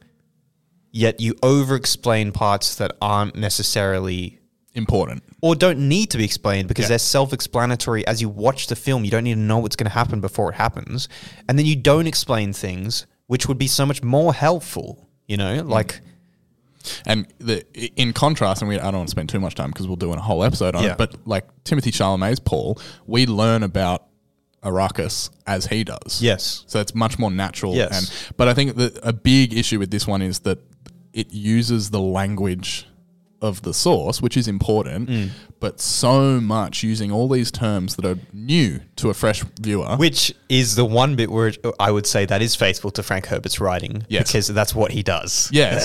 yet 0.92 1.20
you 1.20 1.36
over 1.44 1.76
explain 1.76 2.32
parts 2.32 2.74
that 2.76 2.92
aren't 3.02 3.36
necessarily 3.36 4.40
important. 4.76 5.24
or 5.42 5.56
don't 5.56 5.78
need 5.88 6.10
to 6.10 6.18
be 6.18 6.26
explained 6.26 6.68
because 6.68 6.84
Yeah. 6.86 6.90
they're 6.90 7.00
self-explanatory 7.00 8.06
as 8.08 8.22
you 8.22 8.30
watch 8.30 8.68
the 8.68 8.76
film 8.76 9.06
you 9.06 9.12
don't 9.12 9.24
need 9.24 9.36
to 9.36 9.40
know 9.40 9.60
what's 9.60 9.76
going 9.76 9.86
to 9.86 9.94
happen 9.94 10.20
before 10.22 10.52
it 10.52 10.56
happens 10.56 11.08
and 11.48 11.60
then 11.60 11.66
you 11.66 11.76
don't 11.76 12.08
explain 12.08 12.54
things 12.54 13.06
which 13.28 13.48
would 13.48 13.58
be 13.58 13.68
so 13.68 13.86
much 13.86 14.02
more 14.02 14.34
helpful 14.34 15.08
you 15.28 15.38
know 15.38 15.62
Mm. 15.64 15.70
like 15.70 16.02
And 17.06 17.28
the 17.40 17.64
in 17.96 18.12
contrast, 18.12 18.62
and 18.62 18.68
we, 18.68 18.76
I 18.78 18.84
don't 18.92 18.96
want 18.98 19.08
to 19.08 19.12
spend 19.12 19.30
too 19.30 19.40
much 19.40 19.56
time 19.56 19.70
because 19.70 19.88
we'll 19.88 19.96
do 19.96 20.12
a 20.12 20.20
whole 20.20 20.44
episode 20.44 20.76
on 20.76 20.84
Yeah. 20.84 20.92
it. 20.94 20.98
But 20.98 21.16
like 21.26 21.46
Timothée 21.64 21.94
Chalamet's 21.94 22.42
Paul, 22.42 22.78
we 23.08 23.26
learn 23.26 23.64
about 23.64 24.04
Arrakis 24.64 25.30
as 25.48 25.68
he 25.68 25.84
does. 25.86 26.22
Yes. 26.22 26.64
so 26.68 26.80
it's 26.82 26.94
much 26.94 27.18
more 27.18 27.32
natural. 27.32 27.74
Yes. 27.76 27.92
and 27.98 28.36
but 28.38 28.48
I 28.50 28.54
think 28.54 28.76
that 28.76 29.00
a 29.04 29.14
big 29.14 29.54
issue 29.54 29.80
with 29.80 29.92
this 29.92 30.06
one 30.08 30.22
is 30.22 30.40
that 30.40 30.60
it 31.14 31.32
uses 31.34 31.90
the 31.92 32.00
language 32.02 32.86
of 33.44 33.62
the 33.62 33.74
source, 33.74 34.22
which 34.22 34.36
is 34.38 34.48
important, 34.48 35.10
Mm. 35.10 35.30
but 35.60 35.80
so 35.80 36.40
much 36.42 36.82
using 36.82 37.12
all 37.12 37.28
these 37.30 37.52
terms 37.52 37.96
that 37.98 38.06
are 38.06 38.18
new 38.34 38.80
to 38.96 39.10
a 39.10 39.14
fresh 39.14 39.44
viewer. 39.62 39.96
which 39.98 40.34
is 40.50 40.76
the 40.76 40.86
one 40.86 41.16
bit 41.16 41.30
where 41.30 41.52
i 41.80 41.90
would 41.92 42.08
say 42.08 42.26
that 42.26 42.42
is 42.42 42.56
faithful 42.56 42.90
to 42.92 43.02
frank 43.04 43.26
herbert's 43.28 43.60
writing 43.60 44.04
Yes. 44.10 44.28
because 44.28 44.48
that's 44.48 44.74
what 44.74 44.92
he 44.92 45.04
does 45.04 45.50
Yes, 45.52 45.84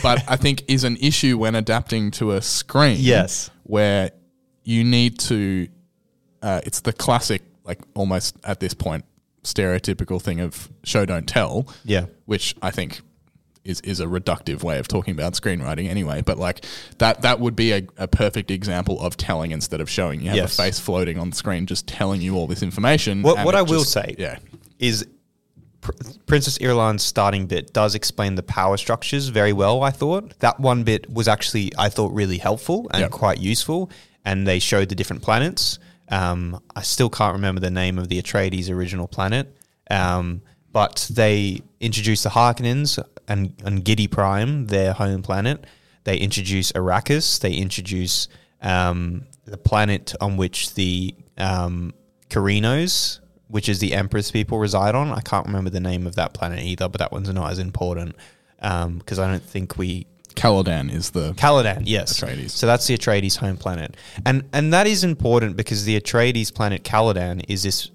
but 0.02 0.22
I 0.28 0.36
think 0.36 0.64
is 0.68 0.84
an 0.84 0.96
issue 1.00 1.38
when 1.38 1.54
adapting 1.54 2.10
to 2.18 2.32
a 2.32 2.42
screen. 2.42 2.96
Yes. 3.00 3.50
where 3.64 4.10
you 4.64 4.84
need 4.84 5.18
to. 5.30 5.68
Uh, 6.42 6.60
it's 6.66 6.80
the 6.82 6.92
classic, 6.92 7.42
like 7.64 7.80
almost 7.94 8.36
at 8.44 8.60
this 8.60 8.74
point, 8.74 9.04
stereotypical 9.42 10.20
thing 10.20 10.40
of 10.40 10.68
show 10.84 11.04
don't 11.04 11.26
tell. 11.26 11.66
Yeah. 11.84 12.06
which 12.26 12.54
I 12.62 12.70
think 12.70 13.00
is 13.68 13.80
is 13.82 14.00
a 14.00 14.06
reductive 14.06 14.62
way 14.62 14.78
of 14.78 14.88
talking 14.88 15.12
about 15.12 15.34
screenwriting 15.34 15.88
anyway. 15.88 16.22
But 16.22 16.38
like 16.38 16.64
that 16.98 17.22
that 17.22 17.38
would 17.40 17.54
be 17.54 17.72
a, 17.72 17.82
a 17.96 18.08
perfect 18.08 18.50
example 18.50 19.00
of 19.00 19.16
telling 19.16 19.50
instead 19.52 19.80
of 19.80 19.88
showing. 19.90 20.20
You 20.20 20.28
have 20.28 20.36
Yes. 20.36 20.58
a 20.58 20.62
face 20.62 20.78
floating 20.80 21.18
on 21.18 21.32
screen, 21.32 21.66
just 21.66 21.86
telling 21.86 22.20
you 22.20 22.36
all 22.36 22.46
this 22.46 22.62
information. 22.62 23.22
What, 23.22 23.44
what 23.44 23.54
I 23.54 23.62
will 23.62 23.84
say 23.84 24.14
yeah, 24.18 24.38
is 24.78 25.06
Pr- 25.80 25.92
Princess 26.26 26.58
Irulan's 26.58 27.02
starting 27.04 27.46
bit 27.46 27.72
does 27.72 27.94
explain 27.94 28.34
the 28.34 28.42
power 28.42 28.76
structures 28.76 29.28
very 29.28 29.52
well, 29.52 29.82
I 29.82 29.90
thought. 29.90 30.38
That 30.40 30.58
one 30.58 30.82
bit 30.82 31.08
was 31.12 31.28
actually, 31.28 31.72
I 31.78 31.88
thought, 31.88 32.12
really 32.12 32.38
helpful 32.38 32.88
and 32.92 33.02
Yep. 33.02 33.10
quite 33.12 33.38
useful. 33.38 33.90
And 34.24 34.46
they 34.46 34.58
showed 34.58 34.88
the 34.88 34.94
different 34.94 35.22
planets. 35.22 35.78
Um, 36.10 36.60
I 36.74 36.82
still 36.82 37.08
can't 37.10 37.34
remember 37.34 37.60
the 37.60 37.70
name 37.70 37.98
of 37.98 38.08
the 38.08 38.20
Atreides 38.20 38.68
original 38.70 39.06
planet. 39.06 39.54
Um, 39.90 40.42
but 40.72 41.08
they 41.12 41.62
introduce 41.80 42.22
the 42.22 42.30
Harkonnens 42.30 43.02
and, 43.26 43.54
and 43.64 43.84
Giedi 43.84 44.10
Prime, 44.10 44.66
their 44.66 44.92
home 44.92 45.22
planet. 45.22 45.64
They 46.04 46.16
introduce 46.16 46.72
Arrakis. 46.72 47.40
They 47.40 47.52
introduce 47.52 48.28
um, 48.62 49.26
the 49.44 49.58
planet 49.58 50.14
on 50.20 50.36
which 50.36 50.74
the 50.74 51.14
um, 51.36 51.92
Corrinos, 52.30 53.20
which 53.48 53.68
is 53.68 53.78
the 53.78 53.94
Empress 53.94 54.30
people 54.30 54.58
reside 54.58 54.94
on. 54.94 55.10
I 55.10 55.20
can't 55.20 55.46
remember 55.46 55.70
the 55.70 55.80
name 55.80 56.06
of 56.06 56.16
that 56.16 56.34
planet 56.34 56.60
either, 56.60 56.88
but 56.88 56.98
that 56.98 57.12
one's 57.12 57.32
not 57.32 57.50
as 57.50 57.58
important. 57.58 58.14
because 58.58 59.18
I 59.18 59.30
don't 59.30 59.42
think 59.42 59.76
we 59.78 60.06
Caladan 60.38 60.92
is 60.92 61.10
the 61.10 61.32
Caladan, 61.34 61.82
yes. 61.84 62.20
Atreides. 62.20 62.50
So 62.50 62.66
that's 62.66 62.86
the 62.86 62.96
Atreides 62.96 63.36
home 63.36 63.56
planet, 63.56 63.96
and 64.24 64.44
and 64.52 64.72
that 64.72 64.86
is 64.86 65.04
important 65.04 65.56
because 65.56 65.84
the 65.84 66.00
Atreides 66.00 66.54
planet 66.54 66.84
Caladan 66.84 67.44
is 67.48 67.62
this. 67.64 67.90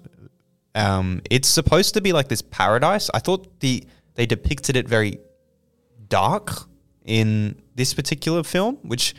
Um, 0.74 1.22
it's 1.30 1.48
supposed 1.48 1.94
to 1.94 2.00
be 2.00 2.12
like 2.12 2.28
this 2.28 2.42
paradise. 2.42 3.10
I 3.14 3.18
thought 3.20 3.60
the 3.60 3.84
they 4.14 4.26
depicted 4.26 4.76
it 4.76 4.88
very 4.88 5.18
dark 6.08 6.50
in 7.04 7.60
this 7.74 7.94
particular 7.94 8.42
film, 8.42 8.78
which. 8.82 9.14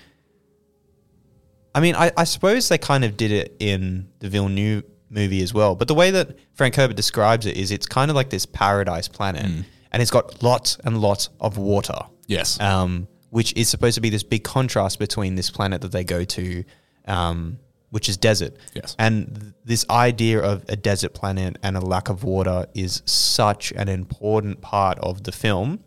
I 1.73 1.81
mean, 1.81 1.95
I, 1.95 2.09
I 2.15 2.23
suppose 2.23 2.69
they 2.69 2.77
kind 2.77 3.03
of 3.03 3.17
did 3.17 3.33
it 3.33 3.57
in 3.59 4.07
the 4.19 4.29
Villeneuve 4.29 4.85
movie 5.09 5.43
as 5.43 5.53
well. 5.53 5.75
But 5.75 5.89
the 5.89 5.93
way 5.93 6.09
that 6.11 6.37
Frank 6.53 6.75
Herbert 6.75 6.95
describes 6.95 7.45
it 7.45 7.57
is 7.57 7.69
it's 7.69 7.85
kind 7.85 8.09
of 8.09 8.15
like 8.15 8.29
this 8.29 8.45
paradise 8.45 9.09
planet, 9.09 9.43
and 9.43 10.01
it's 10.01 10.09
got 10.09 10.41
lots 10.41 10.77
and 10.85 11.01
lots 11.01 11.27
of 11.41 11.57
water 11.57 11.99
yes. 12.27 12.59
um, 12.59 13.07
which 13.29 13.53
is 13.55 13.67
supposed 13.67 13.95
to 13.95 14.01
be 14.01 14.09
this 14.09 14.23
big 14.23 14.43
contrast 14.43 14.99
between 14.99 15.35
this 15.35 15.49
planet 15.49 15.81
that 15.81 15.91
they 15.91 16.03
go 16.03 16.23
to, 16.23 16.63
um, 17.07 17.59
which 17.95 18.09
is 18.09 18.17
desert. 18.17 18.57
Yes. 18.73 18.93
And 18.99 19.33
th- 19.39 19.53
this 19.63 19.85
idea 19.89 20.41
of 20.41 20.65
a 20.67 20.75
desert 20.75 21.13
planet 21.13 21.57
and 21.63 21.77
a 21.77 21.79
lack 21.79 22.09
of 22.09 22.25
water 22.25 22.65
is 22.73 23.01
such 23.05 23.71
an 23.71 23.87
important 23.87 24.59
part 24.59 24.99
of 24.99 25.23
the 25.23 25.31
film. 25.31 25.79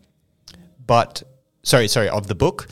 But, 0.87 1.21
sorry, 1.61 1.87
sorry, 1.87 2.09
of 2.09 2.25
the 2.25 2.33
book. 2.33 2.67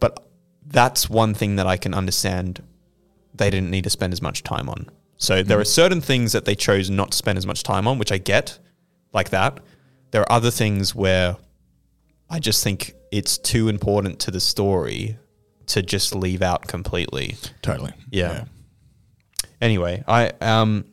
But 0.00 0.26
that's 0.64 1.10
one 1.10 1.34
thing 1.34 1.56
that 1.56 1.66
I 1.66 1.76
can 1.76 1.92
understand 1.92 2.62
they 3.34 3.50
didn't 3.50 3.70
need 3.70 3.84
to 3.84 3.90
spend 3.90 4.14
as 4.14 4.22
much 4.22 4.42
time 4.42 4.70
on. 4.70 4.88
So 5.18 5.42
there 5.42 5.56
mm-hmm. 5.56 5.60
are 5.60 5.64
certain 5.66 6.00
things 6.00 6.32
that 6.32 6.46
they 6.46 6.54
chose 6.54 6.88
not 6.88 7.10
to 7.10 7.18
spend 7.18 7.36
as 7.36 7.44
much 7.44 7.62
time 7.64 7.86
on, 7.86 7.98
which 7.98 8.10
I 8.10 8.16
get, 8.16 8.58
like 9.12 9.28
that. 9.28 9.60
There 10.12 10.22
are 10.22 10.32
other 10.32 10.50
things 10.50 10.94
where 10.94 11.36
I 12.30 12.38
just 12.38 12.64
think 12.64 12.94
it's 13.12 13.36
too 13.36 13.68
important 13.68 14.18
to 14.20 14.30
the 14.30 14.40
story 14.40 15.18
to 15.66 15.82
just 15.82 16.14
leave 16.14 16.40
out 16.40 16.66
completely. 16.66 17.36
totally. 17.60 17.92
Yeah. 18.10 18.46
Anyway, 19.60 20.02
I 20.06 20.28
um 20.40 20.84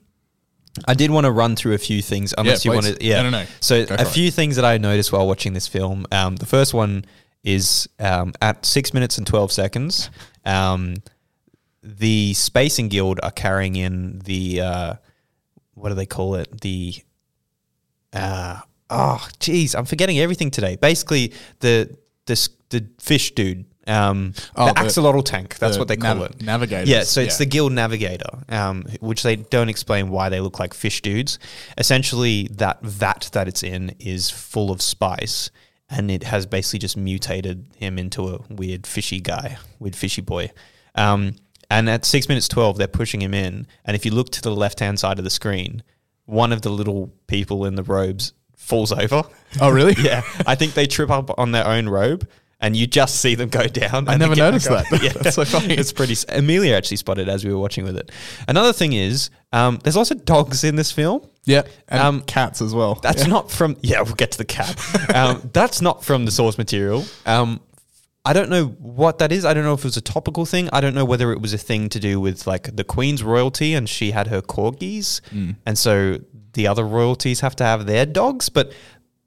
I 0.87 0.93
did 0.93 1.09
want 1.11 1.25
to 1.25 1.31
run 1.31 1.55
through 1.55 1.73
a 1.73 1.77
few 1.77 2.01
things 2.01 2.33
unless 2.37 2.65
Yeah, 2.65 2.71
you 2.71 2.75
want 2.75 2.85
to 2.87 3.05
yeah. 3.05 3.21
No, 3.21 3.29
no, 3.29 3.41
no. 3.41 3.45
So 3.61 3.85
Go 3.85 3.95
a 3.95 4.01
it. 4.01 4.07
few 4.07 4.31
things 4.31 4.55
that 4.57 4.65
I 4.65 4.77
noticed 4.77 5.11
while 5.11 5.27
watching 5.27 5.53
this 5.53 5.67
film. 5.67 6.05
Um 6.11 6.35
the 6.35 6.45
first 6.45 6.73
one 6.73 7.05
is 7.43 7.87
um 7.99 8.33
at 8.41 8.65
6 8.65 8.93
minutes 8.93 9.17
and 9.17 9.25
12 9.27 9.51
seconds. 9.51 10.09
Um 10.45 10.95
the 11.83 12.33
Spacing 12.33 12.89
Guild 12.89 13.19
are 13.21 13.31
carrying 13.31 13.75
in 13.75 14.19
the 14.25 14.61
uh 14.61 14.93
what 15.75 15.89
do 15.89 15.95
they 15.95 16.05
call 16.07 16.35
it? 16.35 16.61
The 16.61 16.95
uh 18.13 18.59
oh 18.89 19.27
geez, 19.39 19.75
I'm 19.75 19.85
forgetting 19.85 20.19
everything 20.19 20.51
today. 20.51 20.75
Basically 20.75 21.33
the 21.59 21.95
the 22.25 22.49
the 22.69 22.87
fish 22.99 23.33
dude 23.35 23.65
um, 23.87 24.33
Oh, 24.55 24.67
the, 24.67 24.73
axolotl 24.73 25.23
tank. 25.23 25.57
That's 25.57 25.75
the 25.75 25.79
what 25.79 25.87
they 25.87 25.97
call 25.97 26.15
nav- 26.15 26.31
it. 26.31 26.41
navigators, 26.41 26.89
Yeah, 26.89 27.03
so 27.03 27.21
it's 27.21 27.35
yeah. 27.35 27.37
the 27.39 27.45
guild 27.45 27.71
navigator, 27.73 28.29
um, 28.49 28.83
which 28.99 29.23
they 29.23 29.35
don't 29.35 29.69
explain 29.69 30.09
why 30.09 30.29
they 30.29 30.39
look 30.39 30.59
like 30.59 30.73
fish 30.73 31.01
dudes. 31.01 31.37
Essentially, 31.77 32.47
that 32.53 32.81
vat 32.81 33.29
that 33.33 33.47
it's 33.47 33.63
in 33.63 33.95
is 33.99 34.29
full 34.29 34.71
of 34.71 34.81
spice, 34.81 35.51
and 35.89 36.09
it 36.09 36.23
has 36.23 36.45
basically 36.45 36.79
just 36.79 36.97
mutated 36.97 37.67
him 37.77 37.99
into 37.99 38.29
a 38.29 38.39
weird 38.49 38.87
fishy 38.87 39.19
guy, 39.19 39.57
weird 39.79 39.95
fishy 39.95 40.21
boy. 40.21 40.51
Um, 40.95 41.35
and 41.69 41.89
at 41.89 42.05
six 42.05 42.27
minutes 42.29 42.47
twelve, 42.47 42.77
they're 42.77 42.87
pushing 42.87 43.21
him 43.21 43.33
in, 43.33 43.67
and 43.85 43.95
if 43.95 44.05
you 44.05 44.11
look 44.11 44.29
to 44.31 44.41
the 44.41 44.55
left 44.55 44.79
hand 44.79 44.99
side 44.99 45.17
of 45.19 45.23
the 45.23 45.29
screen, 45.29 45.83
one 46.25 46.51
of 46.51 46.61
the 46.63 46.69
little 46.69 47.11
people 47.27 47.65
in 47.65 47.75
the 47.75 47.83
robes 47.83 48.33
falls 48.55 48.91
over. 48.91 49.23
Oh, 49.61 49.69
really? 49.69 49.93
yeah, 49.99 50.23
I 50.47 50.55
think 50.55 50.73
they 50.73 50.87
trip 50.87 51.11
up 51.11 51.37
on 51.37 51.51
their 51.51 51.67
own 51.67 51.87
robe. 51.89 52.27
And 52.61 52.75
you 52.75 52.87
just 52.87 53.17
see 53.19 53.35
them 53.35 53.49
go 53.49 53.67
down. 53.67 54.07
I 54.07 54.15
never 54.15 54.35
noticed 54.35 54.69
that. 54.69 54.85
Yeah, 55.03 55.11
That's 55.11 55.35
so 55.35 55.43
funny. 55.45 55.73
It's 55.75 55.91
pretty. 55.91 56.15
Amelia 56.29 56.73
actually 56.75 56.97
spotted 56.97 57.27
as 57.27 57.43
we 57.43 57.51
were 57.53 57.59
watching 57.59 57.83
with 57.83 57.97
it. 57.97 58.11
Another 58.47 58.71
thing 58.73 58.93
is, 58.93 59.29
um, 59.51 59.79
there's 59.83 59.97
lots 59.97 60.09
of 60.11 60.23
dogs 60.23 60.63
in 60.63 60.75
this 60.77 60.91
film. 60.91 61.27
Yeah. 61.43 61.63
And 61.89 62.01
Um, 62.01 62.21
cats 62.21 62.61
as 62.61 62.73
well. 62.73 62.95
That's 62.95 63.23
Yeah. 63.23 63.27
not 63.27 63.51
from. 63.51 63.75
Yeah, 63.81 64.01
we'll 64.01 64.15
get 64.15 64.31
to 64.31 64.37
the 64.37 64.45
cat. 64.45 64.79
um, 65.15 65.49
that's 65.53 65.81
not 65.81 66.03
from 66.03 66.25
the 66.25 66.31
source 66.31 66.57
material. 66.57 67.05
Um, 67.25 67.59
I 68.23 68.33
don't 68.33 68.49
know 68.49 68.67
what 68.79 69.19
that 69.19 69.31
is. 69.31 69.45
I 69.45 69.53
don't 69.53 69.65
know 69.65 69.73
if 69.73 69.81
it 69.81 69.85
was 69.85 69.97
a 69.97 70.01
topical 70.01 70.45
thing. 70.45 70.69
I 70.73 70.81
don't 70.81 70.95
know 70.95 71.05
whether 71.05 71.31
it 71.33 71.41
was 71.41 71.53
a 71.53 71.59
thing 71.59 71.89
to 71.89 71.99
do 71.99 72.19
with 72.19 72.47
like 72.47 72.75
the 72.75 72.83
Queen's 72.83 73.21
royalty 73.21 73.73
and 73.75 73.87
she 73.87 74.11
had 74.11 74.27
her 74.27 74.41
corgis, 74.41 75.21
Mm. 75.31 75.57
and 75.65 75.77
so 75.77 76.19
the 76.53 76.67
other 76.67 76.85
royalties 76.85 77.41
have 77.41 77.55
to 77.57 77.63
have 77.65 77.85
their 77.85 78.05
dogs. 78.05 78.49
But 78.49 78.71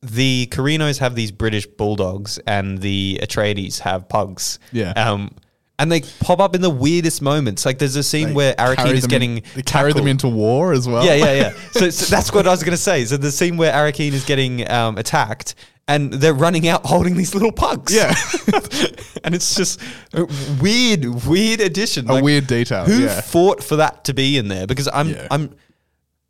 the 0.03 0.47
Corrinos 0.51 0.99
have 0.99 1.15
these 1.15 1.33
British 1.33 1.67
bulldogs, 1.67 2.39
and 2.47 2.79
the 2.79 3.19
Atreides 3.23 3.81
have 3.81 4.09
pugs. 4.09 4.59
Yeah. 4.73 4.93
Um, 4.93 5.33
and 5.81 5.93
they 5.93 6.01
pop 6.21 6.41
up 6.41 6.55
in 6.57 6.61
the 6.61 6.71
weirdest 6.71 7.23
moments. 7.23 7.65
Like 7.65 7.79
there's 7.79 7.95
a 7.95 8.03
scene 8.03 8.35
where 8.35 8.55
Carry 8.55 8.77
Arrakeen 8.77 8.95
is 8.95 9.07
getting 9.07 9.39
in- 9.39 9.45
they 9.55 9.63
carry 9.63 9.93
them 9.93 10.09
into 10.09 10.29
war 10.29 10.73
as 10.73 10.89
well. 10.89 11.05
Yeah, 11.05 11.15
yeah, 11.15 11.33
yeah. 11.33 11.53
So, 11.73 11.91
so 11.91 12.07
that's 12.07 12.33
what 12.33 12.49
I 12.49 12.51
was 12.51 12.65
going 12.65 12.73
to 12.73 12.83
say. 12.83 13.05
So 13.05 13.17
the 13.17 13.31
scene 13.31 13.57
where 13.57 13.73
Arrakeen 13.73 14.13
is 14.13 14.25
getting 14.25 14.69
um, 14.69 14.99
attacked 14.99 15.55
and 15.87 16.13
they're 16.13 16.35
running 16.35 16.67
out 16.67 16.85
holding 16.85 17.17
these 17.17 17.33
little 17.33 17.53
pugs. 17.53 17.95
Yeah. 17.95 18.13
and 19.25 19.37
it's 19.37 19.55
just 19.55 19.81
a 20.13 20.25
weird, 20.61 21.05
weird 21.27 21.61
addition. 21.61 22.11
A 22.11 22.21
weird 22.21 22.49
detail, 22.49 22.85
Who 22.85 23.05
yeah. 23.05 23.21
fought 23.21 23.63
for 23.63 23.77
that 23.77 24.05
to 24.05 24.15
be 24.15 24.37
in 24.37 24.49
there? 24.49 24.67
Because 24.67 24.89
I'm, 24.93 25.11
Yeah. 25.11 25.29
I'm, 25.31 25.55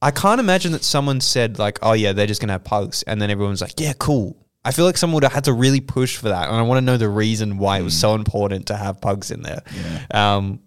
I 0.00 0.10
can't 0.10 0.40
imagine 0.40 0.72
that 0.72 0.84
someone 0.84 1.20
said 1.20 1.58
like, 1.58 1.78
"Oh 1.82 1.92
yeah, 1.92 2.12
they're 2.12 2.26
just 2.26 2.40
going 2.40 2.48
to 2.48 2.52
have 2.54 2.64
pugs," 2.64 3.02
and 3.04 3.20
then 3.20 3.30
everyone's 3.30 3.60
like, 3.60 3.80
"Yeah, 3.80 3.92
cool." 3.98 4.36
I 4.64 4.70
feel 4.70 4.84
like 4.84 4.96
someone 4.96 5.14
would 5.14 5.22
have 5.24 5.32
had 5.32 5.44
to 5.44 5.52
really 5.52 5.80
push 5.80 6.16
for 6.16 6.28
that, 6.28 6.48
and 6.48 6.56
I 6.56 6.62
want 6.62 6.78
to 6.78 6.84
know 6.84 6.96
the 6.96 7.08
reason 7.08 7.58
why 7.58 7.78
it 7.78 7.82
was 7.82 7.98
so 7.98 8.14
important 8.14 8.66
to 8.66 8.76
have 8.76 9.00
pugs 9.00 9.30
in 9.30 9.42
there. 9.42 9.62
Um, 10.10 10.60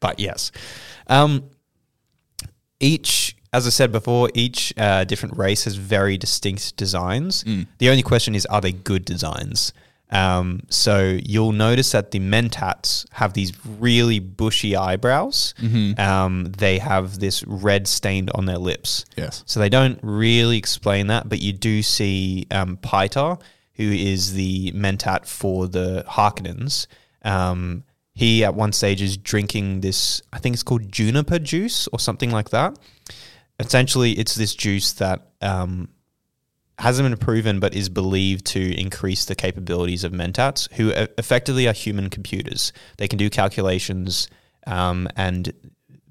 but 0.00 0.20
yes, 0.20 0.52
um, 1.08 1.50
each, 2.80 3.36
as 3.52 3.66
I 3.66 3.70
said 3.70 3.90
before, 3.90 4.30
each 4.34 4.72
uh, 4.76 5.04
different 5.04 5.36
race 5.36 5.64
has 5.64 5.74
very 5.76 6.16
distinct 6.16 6.76
designs. 6.76 7.42
The 7.78 7.90
only 7.90 8.02
question 8.02 8.34
is, 8.34 8.46
are 8.46 8.60
they 8.60 8.72
good 8.72 9.04
designs? 9.04 9.72
Um, 10.10 10.60
so 10.70 11.18
you'll 11.22 11.52
notice 11.52 11.92
that 11.92 12.10
the 12.12 12.18
Mentats 12.18 13.06
have 13.12 13.34
these 13.34 13.52
really 13.64 14.20
bushy 14.20 14.74
eyebrows. 14.74 15.54
Um, 15.98 16.44
they 16.44 16.78
have 16.78 17.18
this 17.18 17.44
red 17.46 17.86
stained 17.86 18.30
on 18.34 18.46
their 18.46 18.58
lips. 18.58 19.04
Yes. 19.16 19.42
So 19.46 19.60
they 19.60 19.68
don't 19.68 19.98
really 20.02 20.56
explain 20.56 21.08
that, 21.08 21.28
but 21.28 21.40
you 21.40 21.52
do 21.52 21.82
see 21.82 22.46
um, 22.50 22.78
who 23.74 23.92
is 23.92 24.32
the 24.34 24.72
Mentat 24.72 25.26
for 25.26 25.68
the 25.68 26.04
Harkonnens. 26.08 26.86
Um, 27.22 27.84
he 28.14 28.44
at 28.44 28.54
one 28.54 28.72
stage 28.72 29.00
is 29.00 29.16
drinking 29.16 29.80
this, 29.82 30.20
I 30.32 30.38
think 30.40 30.54
it's 30.54 30.64
called 30.64 30.90
juniper 30.90 31.38
juice 31.38 31.86
or 31.92 32.00
something 32.00 32.30
like 32.30 32.50
that. 32.50 32.76
Essentially, 33.60 34.12
it's 34.12 34.34
this 34.34 34.54
juice 34.54 34.92
that 34.94 35.28
um, 35.40 35.88
hasn't 36.78 37.08
been 37.08 37.18
proven, 37.18 37.58
but 37.58 37.74
is 37.74 37.88
believed 37.88 38.46
to 38.46 38.80
increase 38.80 39.24
the 39.24 39.34
capabilities 39.34 40.04
of 40.04 40.12
mentats, 40.12 40.72
who 40.74 40.90
effectively 41.18 41.66
are 41.66 41.72
human 41.72 42.08
computers. 42.08 42.72
They 42.98 43.08
can 43.08 43.18
do 43.18 43.28
calculations, 43.28 44.28
um, 44.66 45.08
and 45.16 45.52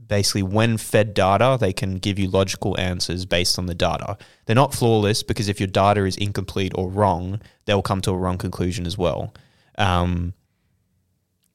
basically, 0.08 0.44
when 0.44 0.78
fed 0.78 1.14
data, 1.14 1.58
they 1.60 1.74
can 1.74 1.96
give 1.96 2.20
you 2.20 2.30
logical 2.30 2.78
answers 2.80 3.26
based 3.26 3.58
on 3.58 3.66
the 3.66 3.76
data. 3.76 4.18
They're 4.46 4.56
not 4.56 4.74
flawless 4.74 5.24
because 5.24 5.48
if 5.48 5.60
your 5.60 5.68
data 5.68 6.06
is 6.06 6.18
incomplete 6.18 6.74
or 6.76 6.90
wrong, 6.90 7.42
they'll 7.66 7.82
come 7.82 8.02
to 8.02 8.12
a 8.12 8.18
wrong 8.18 8.38
conclusion 8.38 8.86
as 8.86 8.98
well. 8.98 9.34
Um, 9.78 10.34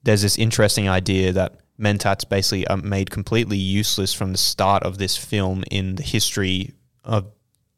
there's 0.03 0.23
this 0.23 0.39
interesting 0.39 0.89
idea 0.89 1.33
that 1.33 1.61
mentats 1.79 2.29
basically 2.29 2.67
are 2.69 2.77
made 2.77 3.11
completely 3.11 3.57
useless 3.57 4.13
from 4.15 4.33
the 4.33 4.39
start 4.39 4.83
of 4.85 4.99
this 4.99 5.17
film 5.17 5.65
in 5.71 5.97
the 5.97 6.03
history 6.03 6.73
of 7.05 7.27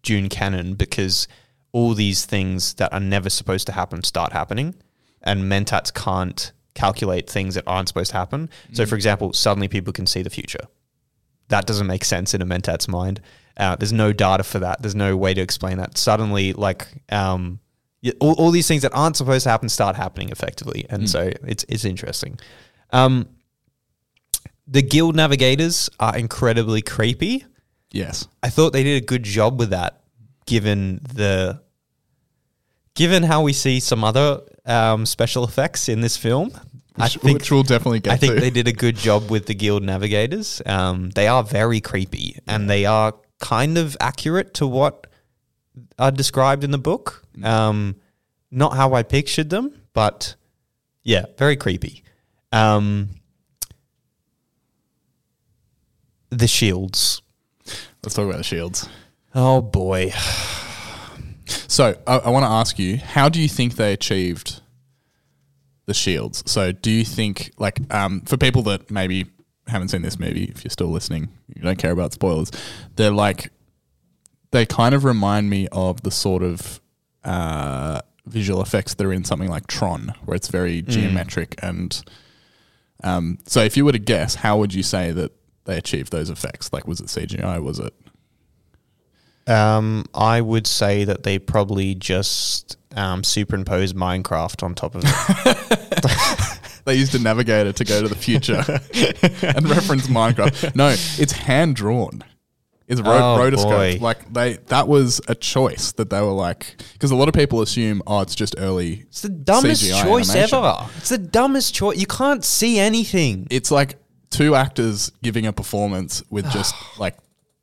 Dune 0.05 0.29
canon 0.29 0.75
because 0.75 1.27
all 1.73 1.95
these 1.95 2.25
things 2.25 2.75
that 2.75 2.93
are 2.93 3.01
never 3.01 3.29
supposed 3.29 3.67
to 3.67 3.73
happen 3.73 4.05
start 4.05 4.33
happening, 4.33 4.77
and 5.23 5.51
mentats 5.51 5.93
can't 5.93 6.53
calculate 6.75 7.29
things 7.29 7.57
that 7.57 7.65
aren't 7.67 7.89
supposed 7.89 8.13
to 8.13 8.17
happen. 8.17 8.49
So, 8.73 8.87
for 8.87 8.95
example, 8.95 9.33
suddenly 9.33 9.69
people 9.69 9.93
can 9.93 10.07
see 10.07 10.23
the 10.23 10.31
future. 10.31 10.67
That 11.49 11.67
doesn't 11.67 11.87
make 11.87 12.05
sense 12.05 12.35
in 12.35 12.43
a 12.43 12.47
mentat's 12.47 12.89
mind. 12.89 13.21
Uh, 13.57 13.77
there's 13.77 13.93
no 13.93 14.13
data 14.13 14.45
for 14.45 14.59
that. 14.61 14.83
There's 14.83 14.95
no 14.95 15.17
way 15.17 15.35
to 15.35 15.41
explain 15.41 15.79
that. 15.79 15.99
Suddenly, 15.99 16.53
like 16.53 16.87
um, 17.11 17.61
all, 18.21 18.35
all 18.35 18.51
these 18.51 18.69
things 18.69 18.83
that 18.83 18.93
aren't 18.95 19.17
supposed 19.17 19.45
to 19.45 19.51
happen 19.51 19.69
start 19.69 19.97
happening 19.97 20.31
effectively, 20.31 20.87
and 20.91 21.09
so 21.09 21.31
it's 21.47 21.65
it's 21.69 21.85
interesting. 21.85 22.39
Um, 22.91 23.29
the 24.67 24.83
guild 24.83 25.15
navigators 25.15 25.91
are 26.01 26.17
incredibly 26.17 26.83
creepy. 26.83 27.45
Yes. 27.95 28.27
I 28.43 28.51
thought 28.51 28.73
they 28.73 28.83
did 28.83 29.03
a 29.03 29.07
good 29.07 29.23
job 29.23 29.59
with 29.59 29.71
that, 29.71 30.03
given 30.47 31.01
the 31.15 31.63
given 32.95 33.23
how 33.23 33.43
we 33.43 33.53
see 33.53 33.79
some 33.79 34.03
other 34.03 34.41
um, 34.67 35.07
special 35.07 35.45
effects 35.45 35.89
in 35.89 36.01
this 36.01 36.17
film. 36.17 36.51
I 36.97 37.09
think 37.09 37.39
which 37.39 37.51
we'll 37.51 37.63
definitely 37.63 38.01
get 38.01 38.13
I 38.13 38.17
think 38.17 38.35
to. 38.35 38.41
they 38.41 38.51
did 38.51 38.69
a 38.69 38.73
good 38.73 38.97
job 38.97 39.31
with 39.31 39.47
the 39.47 39.55
guild 39.55 39.83
navigators. 39.83 40.61
Um, 40.67 41.11
they 41.11 41.29
are 41.29 41.43
very 41.43 41.81
creepy, 41.81 42.39
and 42.49 42.69
they 42.69 42.85
are 42.85 43.15
kind 43.41 43.79
of 43.79 43.97
accurate 44.01 44.55
to 44.55 44.67
what 44.67 45.07
are 45.99 46.11
described 46.11 46.65
in 46.65 46.73
the 46.73 46.79
book. 46.79 47.25
Mm. 47.37 47.45
Um, 47.45 47.97
not 48.51 48.75
how 48.75 48.95
I 48.95 49.05
pictured 49.05 49.51
them, 49.51 49.73
but 49.93 50.35
yeah, 51.05 51.27
very 51.39 51.57
creepy. 51.57 52.03
Um, 52.53 53.11
the 56.31 56.49
shields. 56.49 57.23
Let's 58.05 58.15
talk 58.15 58.27
about 58.27 58.37
the 58.37 58.45
shields. 58.45 58.87
Oh 59.35 59.63
boy. 59.63 60.11
So 61.47 61.97
I, 62.07 62.19
I 62.19 62.31
want 62.31 62.45
to 62.45 62.51
ask 62.51 62.79
you, 62.79 62.99
how 62.99 63.31
do 63.31 63.41
you 63.41 63.49
think 63.49 63.77
they 63.77 63.95
achieved 63.95 64.61
the 65.87 65.95
shields? 65.95 66.43
So 66.47 66.71
do 66.71 66.91
you 66.91 67.05
think, 67.05 67.53
like, 67.59 67.81
um, 67.93 68.21
for 68.23 68.37
people 68.37 68.63
that 68.65 68.91
maybe 68.91 69.27
haven't 69.67 69.89
seen 69.89 70.03
this 70.03 70.19
movie, 70.19 70.45
if 70.45 70.65
you're 70.65 70.71
still 70.71 70.89
listening, 70.89 71.31
you 71.55 71.63
don't 71.63 71.79
care 71.79 71.93
about 71.93 72.13
spoilers, 72.13 72.51
they're 72.97 73.11
like, 73.11 73.51
they 74.51 74.67
kind 74.67 74.95
of 74.95 75.05
remind 75.05 75.49
me 75.49 75.67
of 75.73 76.03
the 76.03 76.11
sort 76.11 76.43
of 76.43 76.81
uh, 77.25 78.01
visual 78.27 78.61
effects 78.61 78.95
that 78.95 79.07
are 79.07 79.13
in 79.13 79.25
something 79.25 79.49
like 79.49 79.67
Tron, 79.67 80.15
where 80.27 80.37
it's 80.37 80.49
very 80.49 80.83
geometric 80.83 81.55
and. 81.63 82.05
Um, 83.03 83.39
so 83.45 83.61
if 83.61 83.77
you 83.77 83.85
were 83.85 83.93
to 83.93 83.99
guess, 83.99 84.37
how 84.37 84.57
would 84.59 84.73
you 84.73 84.83
say 84.83 85.11
that 85.13 85.33
they 85.65 85.77
achieved 85.79 86.13
those 86.13 86.31
effects? 86.31 86.73
Like, 86.73 86.87
was 86.87 87.01
it 87.01 87.07
CGI? 87.07 87.63
Was 87.63 87.79
it? 87.79 87.95
Um, 89.47 90.07
I 90.15 90.41
would 90.41 90.67
say 90.67 91.05
that 91.05 91.23
they 91.23 91.39
probably 91.39 91.95
just 91.95 92.79
um, 92.97 93.23
superimposed 93.23 93.95
Minecraft 93.95 94.63
on 94.63 94.75
top 94.75 94.95
of 94.95 95.03
it. 95.05 96.61
They 96.87 96.97
used 96.97 97.15
a 97.15 97.19
navigator 97.19 97.73
to 97.73 97.83
go 97.85 98.03
to 98.03 98.09
the 98.09 98.15
future 98.15 98.57
and 99.43 99.67
reference 99.71 100.07
Minecraft. 100.07 100.77
No, 100.77 100.89
it's 100.89 101.33
hand 101.33 101.77
drawn. 101.77 102.23
It's 102.87 103.01
ro- 103.01 103.37
Oh, 103.37 103.39
rotoscoped. 103.41 103.99
boy. 104.01 104.05
Like 104.05 104.31
they, 104.31 104.59
that 104.67 104.87
was 104.87 105.19
a 105.27 105.35
choice 105.35 105.93
that 105.93 106.11
they 106.11 106.21
were 106.21 106.33
like, 106.33 106.77
because 106.93 107.11
a 107.11 107.17
lot 107.17 107.29
of 107.29 107.35
people 107.35 107.63
assume, 107.63 108.03
oh, 108.07 108.21
it's 108.21 108.35
just 108.35 108.55
early. 108.59 109.01
It's 109.09 109.23
the 109.23 109.31
dumbest 109.31 109.83
CGI 109.83 110.03
choice 110.03 110.29
animation. 110.29 110.59
ever. 110.59 110.77
It's 110.99 111.09
the 111.09 111.17
dumbest 111.17 111.75
choice. 111.75 111.97
You 111.97 112.07
can't 112.07 112.45
see 112.45 112.79
anything. 112.79 113.47
It's 113.51 113.71
like 113.71 113.95
two 114.31 114.55
actors 114.55 115.11
giving 115.23 115.47
a 115.47 115.53
performance 115.53 116.23
with 116.31 116.51
just 116.51 116.75
like 116.99 117.17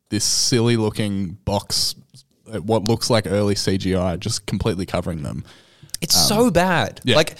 this 0.09 0.24
silly 0.24 0.78
looking 0.78 1.34
box, 1.45 1.95
uh, 2.53 2.59
what 2.62 2.84
looks 2.86 3.09
like 3.09 3.28
early 3.28 3.55
CGI, 3.55 4.20
just 4.20 4.45
completely 4.45 4.86
covering 4.86 5.24
them. 5.24 5.43
It's 6.01 6.16
so 6.16 6.49
bad. 6.49 6.99
yeah. 7.03 7.16
Like, 7.16 7.36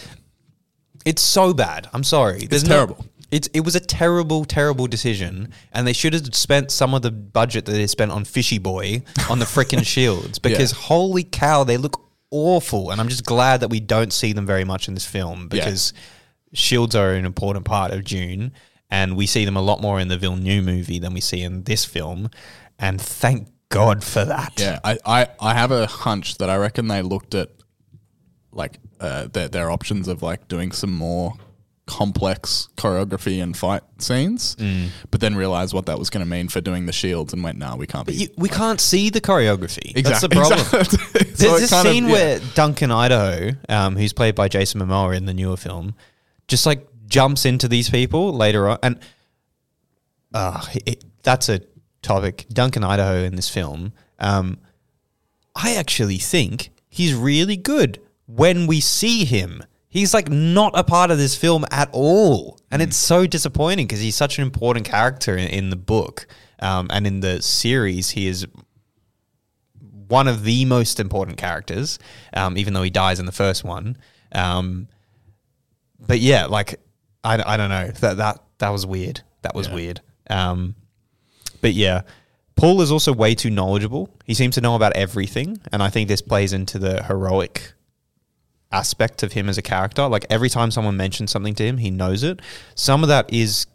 it's 1.06 1.22
so 1.22 1.54
bad. 1.54 1.90
I'm 1.94 2.04
sorry. 2.04 2.46
There's 2.46 2.64
no- 2.64 2.70
terrible. 2.76 3.06
it's 3.32 3.48
it 3.54 3.62
was 3.62 3.76
a 3.76 3.80
terrible, 3.80 4.46
terrible 4.46 4.86
decision, 4.88 5.52
and 5.74 5.88
they 5.88 5.94
should 5.94 6.14
have 6.14 6.36
spent 6.36 6.70
some 6.72 6.94
of 6.94 7.02
the 7.02 7.12
budget 7.12 7.66
that 7.66 7.72
they 7.72 7.88
spent 7.88 8.12
on 8.12 8.24
Fishy 8.24 8.60
Boy 8.60 9.02
on 9.30 9.40
the 9.40 9.46
freaking 9.46 9.86
shields 9.96 10.38
because 10.38 10.72
holy 10.72 11.24
cow, 11.24 11.64
they 11.64 11.78
look 11.78 12.00
awful. 12.30 12.92
And 12.92 13.02
I'm 13.02 13.10
just 13.10 13.26
glad 13.26 13.62
that 13.62 13.70
we 13.70 13.80
don't 13.80 14.14
see 14.14 14.32
them 14.34 14.46
very 14.46 14.64
much 14.64 14.88
in 14.88 14.94
this 14.94 15.06
film 15.06 15.48
because 15.48 15.92
shields 16.54 16.96
are 16.96 17.14
an 17.14 17.26
important 17.26 17.66
part 17.66 17.92
of 17.92 18.04
Dune, 18.04 18.52
and 18.92 19.16
we 19.18 19.26
see 19.26 19.46
them 19.46 19.56
a 19.58 19.62
lot 19.62 19.82
more 19.82 20.00
in 20.00 20.10
the 20.10 20.18
Villeneuve 20.18 20.66
movie 20.66 21.00
than 21.00 21.14
we 21.14 21.22
see 21.22 21.42
in 21.42 21.64
this 21.64 21.86
film. 21.86 22.30
And 22.78 23.00
thank 23.02 23.48
God 23.70 24.04
for 24.04 24.26
that. 24.26 24.54
Yeah, 24.60 24.80
I, 24.84 24.98
I, 25.06 25.28
I 25.40 25.54
have 25.54 25.72
a 25.72 25.88
hunch 25.88 26.38
that 26.40 26.50
I 26.50 26.58
reckon 26.58 26.88
they 26.90 27.02
looked 27.02 27.34
at 27.34 27.50
like 28.52 28.80
uh, 29.00 29.28
their, 29.32 29.48
their 29.48 29.72
options 29.72 30.08
of 30.10 30.22
like 30.22 30.48
doing 30.50 30.72
some 30.74 30.92
more 30.92 31.34
complex 31.88 32.70
choreography 32.78 33.42
and 33.42 33.56
fight 33.58 33.82
scenes, 33.98 34.56
Mm. 34.58 34.90
but 35.10 35.20
then 35.20 35.36
realized 35.36 35.74
what 35.74 35.88
that 35.88 35.98
was 36.00 36.10
going 36.10 36.24
to 36.24 36.30
mean 36.30 36.48
for 36.48 36.62
doing 36.62 36.86
the 36.86 36.94
shields 36.94 37.34
and 37.34 37.44
went, 37.44 37.58
no, 37.58 37.76
we 37.76 37.88
can't 37.88 38.06
be. 38.08 38.14
You, 38.14 38.28
we 38.38 38.50
can't 38.50 38.80
see 38.80 39.10
the 39.10 39.20
choreography. 39.22 39.94
That's 40.04 40.22
the 40.22 40.28
Exactly- 40.28 40.36
problem. 40.36 40.60
exactly. 40.60 41.24
There's 41.36 41.42
it 41.54 41.60
this 41.62 41.70
kind 41.70 41.88
of- 41.88 41.94
scene 41.94 42.06
yeah. 42.06 42.12
where 42.12 42.40
Duncan 42.56 42.92
Idaho, 42.92 43.52
um, 43.68 43.96
who's 43.96 44.14
played 44.14 44.36
by 44.36 44.48
Jason 44.48 44.80
Momoa 44.82 45.16
in 45.18 45.26
the 45.26 45.34
newer 45.34 45.58
film, 45.58 45.96
just 46.48 46.66
like 46.66 46.88
jumps 47.12 47.46
into 47.46 47.68
these 47.68 47.90
people 47.90 48.34
later 48.34 48.68
on, 48.70 48.80
and 48.82 49.00
uh, 50.34 50.66
it, 50.86 51.04
that's 51.22 51.50
a 51.50 51.62
topic. 52.02 52.48
Duncan 52.50 52.84
Idaho 52.84 53.18
in 53.18 53.36
this 53.36 53.50
film, 53.50 53.94
um, 54.18 54.58
I 55.56 55.76
actually 55.76 56.18
think 56.18 56.72
he's 56.90 57.14
really 57.14 57.58
good 57.58 58.02
when 58.26 58.66
we 58.66 58.80
see 58.80 59.26
him. 59.26 59.64
He's 59.90 60.14
like 60.14 60.30
not 60.30 60.72
a 60.74 60.86
part 60.86 61.12
of 61.12 61.18
this 61.18 61.36
film 61.36 61.66
at 61.70 61.90
all, 61.92 62.58
and 62.72 62.82
it's 62.82 62.96
so 62.96 63.28
disappointing 63.28 63.86
because 63.86 64.00
he's 64.00 64.16
such 64.16 64.40
an 64.40 64.44
important 64.44 64.86
character 64.86 65.36
in, 65.36 65.50
in 65.50 65.70
the 65.70 65.76
book 65.76 66.26
um, 66.60 66.88
and 66.92 67.06
in 67.06 67.20
the 67.20 67.42
series. 67.42 68.12
He 68.12 68.28
is 68.28 68.48
one 70.08 70.30
of 70.30 70.44
the 70.44 70.64
most 70.64 71.00
important 71.02 71.38
characters, 71.38 72.00
um, 72.34 72.58
even 72.58 72.74
though 72.74 72.84
he 72.84 72.90
dies 72.90 73.20
in 73.20 73.26
the 73.26 73.32
first 73.34 73.66
one. 73.66 73.98
Um, 74.32 74.88
but 76.00 76.20
yeah, 76.20 76.46
like 76.46 76.80
I, 77.24 77.42
I 77.54 77.58
don't 77.58 77.70
know 77.70 77.88
that 77.88 78.18
that 78.18 78.44
that 78.60 78.70
was 78.70 78.86
weird. 78.86 79.22
That 79.42 79.56
was 79.56 79.68
Yeah. 79.68 79.74
weird. 79.76 80.02
Um, 80.30 80.76
but 81.62 81.74
yeah, 81.74 82.02
Paul 82.56 82.82
is 82.82 82.92
also 82.92 83.14
way 83.14 83.36
too 83.36 83.50
knowledgeable. 83.50 84.10
He 84.26 84.34
seems 84.34 84.56
to 84.56 84.62
know 84.62 84.76
about 84.76 84.94
everything, 84.96 85.60
and 85.72 85.82
I 85.84 85.90
think 85.90 86.08
this 86.08 86.22
plays 86.22 86.54
into 86.54 86.80
the 86.80 87.04
heroic 87.04 87.74
aspect 88.72 89.24
of 89.24 89.34
him 89.34 89.50
as 89.50 89.58
a 89.58 89.62
character. 89.62 90.08
Like 90.08 90.26
every 90.30 90.50
time 90.50 90.72
someone 90.72 90.96
mentions 90.98 91.32
something 91.32 91.56
to 91.56 91.64
him, 91.66 91.78
he 91.78 91.92
knows 91.92 92.24
it. 92.24 92.40
Some 92.76 93.04
of 93.04 93.10
that 93.10 93.32
is 93.34 93.68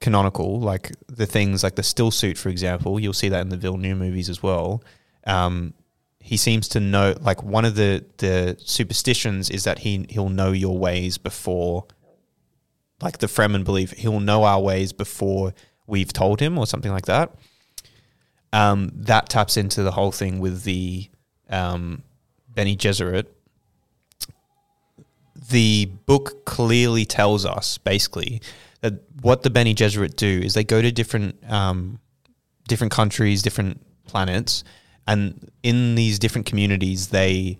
canonical, 0.00 0.60
like 0.60 0.92
the 1.08 1.26
things 1.26 1.62
like 1.64 1.74
the 1.74 1.82
still 1.82 2.10
suit, 2.10 2.38
for 2.38 2.48
example. 2.48 3.00
You'll 3.00 3.12
see 3.12 3.28
that 3.30 3.40
in 3.40 3.48
the 3.48 3.56
Villeneuve 3.56 3.98
movies 3.98 4.28
as 4.30 4.42
well. 4.42 4.82
Um, 5.26 5.74
he 6.20 6.36
seems 6.36 6.68
to 6.68 6.80
know, 6.80 7.14
like 7.20 7.42
one 7.42 7.64
of 7.64 7.74
the 7.74 8.04
the 8.18 8.56
superstitions 8.60 9.50
is 9.50 9.64
that 9.64 9.80
he 9.80 10.06
he'll 10.08 10.28
know 10.28 10.52
your 10.52 10.78
ways 10.78 11.18
before, 11.18 11.86
like 13.00 13.18
the 13.18 13.26
Fremen 13.26 13.64
believe 13.64 13.92
he'll 13.92 14.20
know 14.20 14.44
our 14.44 14.60
ways 14.60 14.92
before 14.92 15.54
we've 15.86 16.12
told 16.12 16.40
him, 16.40 16.58
or 16.58 16.66
something 16.66 16.92
like 16.92 17.06
that. 17.06 17.32
Um, 18.52 18.90
that 18.94 19.28
taps 19.28 19.56
into 19.56 19.82
the 19.82 19.92
whole 19.92 20.12
thing 20.12 20.40
with 20.40 20.62
the 20.62 21.08
um, 21.50 22.02
Bene 22.54 22.76
Gesserit 22.76 23.26
the 25.48 25.86
book 26.06 26.44
clearly 26.44 27.04
tells 27.04 27.46
us 27.46 27.78
basically 27.78 28.40
that 28.80 28.94
what 29.22 29.42
the 29.42 29.50
Bene 29.50 29.74
Gesserit 29.74 30.16
do 30.16 30.40
is 30.44 30.54
they 30.54 30.64
go 30.64 30.82
to 30.82 30.90
different 30.92 31.36
um, 31.50 32.00
different 32.68 32.92
countries, 32.92 33.42
different 33.42 33.80
planets, 34.06 34.64
and 35.06 35.50
in 35.62 35.94
these 35.94 36.18
different 36.18 36.46
communities, 36.46 37.08
they 37.08 37.58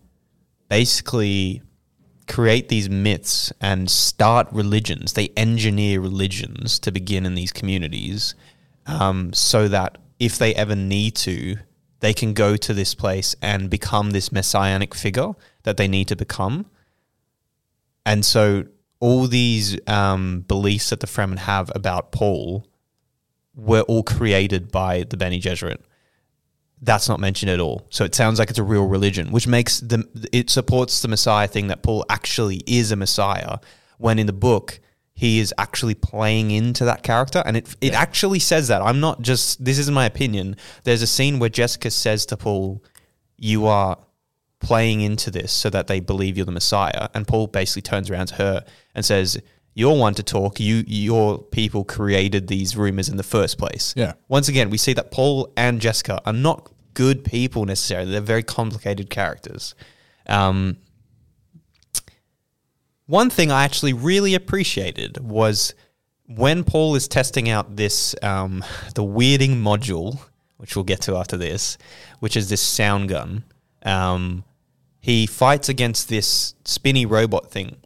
basically 0.68 1.62
create 2.28 2.68
these 2.68 2.88
myths 2.88 3.52
and 3.60 3.90
start 3.90 4.46
religions. 4.52 5.14
They 5.14 5.28
engineer 5.36 6.00
religions 6.00 6.78
to 6.80 6.92
begin 6.92 7.26
in 7.26 7.34
these 7.34 7.52
communities, 7.52 8.34
um, 8.86 9.32
so 9.32 9.68
that 9.68 9.98
if 10.18 10.38
they 10.38 10.54
ever 10.54 10.76
need 10.76 11.14
to, 11.16 11.56
they 12.00 12.12
can 12.12 12.32
go 12.32 12.56
to 12.56 12.74
this 12.74 12.94
place 12.94 13.34
and 13.42 13.70
become 13.70 14.10
this 14.10 14.30
messianic 14.30 14.94
figure 14.94 15.32
that 15.64 15.76
they 15.76 15.88
need 15.88 16.08
to 16.08 16.16
become. 16.16 16.66
And 18.06 18.24
so 18.24 18.64
all 19.00 19.26
these 19.26 19.78
um, 19.86 20.44
beliefs 20.48 20.90
that 20.90 21.00
the 21.00 21.06
Fremen 21.06 21.38
have 21.38 21.70
about 21.74 22.12
Paul 22.12 22.66
were 23.54 23.82
all 23.82 24.02
created 24.02 24.70
by 24.70 25.04
the 25.04 25.16
Bene 25.16 25.40
Gesserit. 25.40 25.80
That's 26.80 27.08
not 27.08 27.20
mentioned 27.20 27.50
at 27.50 27.60
all. 27.60 27.86
So 27.90 28.04
it 28.04 28.14
sounds 28.14 28.38
like 28.38 28.50
it's 28.50 28.58
a 28.58 28.62
real 28.64 28.86
religion, 28.86 29.30
which 29.32 29.46
makes 29.46 29.80
the 29.80 30.08
it 30.32 30.50
supports 30.50 31.02
the 31.02 31.08
Messiah 31.08 31.48
thing 31.48 31.68
that 31.68 31.82
Paul 31.82 32.04
actually 32.08 32.62
is 32.66 32.92
a 32.92 32.96
Messiah. 32.96 33.58
When 33.98 34.18
in 34.18 34.26
the 34.26 34.32
book 34.32 34.80
he 35.14 35.40
is 35.40 35.52
actually 35.58 35.96
playing 35.96 36.52
into 36.52 36.84
that 36.84 37.02
character, 37.02 37.42
and 37.44 37.56
it 37.56 37.74
it 37.80 37.92
actually 37.92 38.38
says 38.38 38.68
that. 38.68 38.80
I'm 38.82 39.00
not 39.00 39.22
just 39.22 39.64
this 39.64 39.78
isn't 39.78 39.94
my 39.94 40.06
opinion. 40.06 40.56
There's 40.84 41.02
a 41.02 41.06
scene 41.06 41.40
where 41.40 41.50
Jessica 41.50 41.90
says 41.90 42.24
to 42.26 42.36
Paul, 42.36 42.84
"You 43.36 43.66
are 43.66 43.98
playing 44.60 45.00
into 45.00 45.30
this 45.30 45.52
so 45.52 45.70
that 45.70 45.86
they 45.86 46.00
believe 46.00 46.36
you're 46.36 46.46
the 46.46 46.52
Messiah. 46.52 47.08
And 47.14 47.26
Paul 47.26 47.46
basically 47.46 47.82
turns 47.82 48.10
around 48.10 48.26
to 48.28 48.34
her 48.36 48.64
and 48.94 49.04
says, 49.04 49.40
"You're 49.78 49.96
one 49.96 50.14
to 50.14 50.22
talk. 50.22 50.58
You, 50.58 50.82
your 50.86 51.38
people 51.38 51.84
created 51.84 52.48
these 52.48 52.76
rumors 52.76 53.08
in 53.08 53.16
the 53.16 53.22
first 53.22 53.58
place." 53.58 53.94
Yeah. 53.96 54.14
Once 54.28 54.48
again, 54.48 54.70
we 54.70 54.78
see 54.78 54.92
that 54.94 55.10
Paul 55.10 55.52
and 55.56 55.80
Jessica 55.80 56.20
are 56.26 56.32
not 56.32 56.70
good 56.94 57.24
people 57.24 57.64
necessarily. 57.64 58.10
They're 58.10 58.20
very 58.20 58.42
complicated 58.42 59.08
characters. 59.08 59.76
Um, 60.26 60.78
one 63.06 63.30
thing 63.30 63.52
I 63.52 63.64
actually 63.64 63.92
really 63.92 64.34
appreciated 64.34 65.18
was 65.18 65.74
when 66.26 66.64
Paul 66.64 66.94
is 66.94 67.06
testing 67.06 67.48
out 67.48 67.76
this 67.76 68.14
um, 68.22 68.64
the 68.94 69.04
weirding 69.04 69.62
module, 69.62 70.18
which 70.56 70.76
we'll 70.76 70.84
get 70.84 71.00
to 71.02 71.16
after 71.16 71.36
this, 71.36 71.78
which 72.18 72.36
is 72.36 72.48
this 72.48 72.60
sound 72.60 73.08
gun. 73.08 73.44
Um, 73.82 74.44
he 75.00 75.26
fights 75.26 75.68
against 75.68 76.08
this 76.08 76.54
spinny 76.64 77.06
robot 77.06 77.50
thing, 77.50 77.76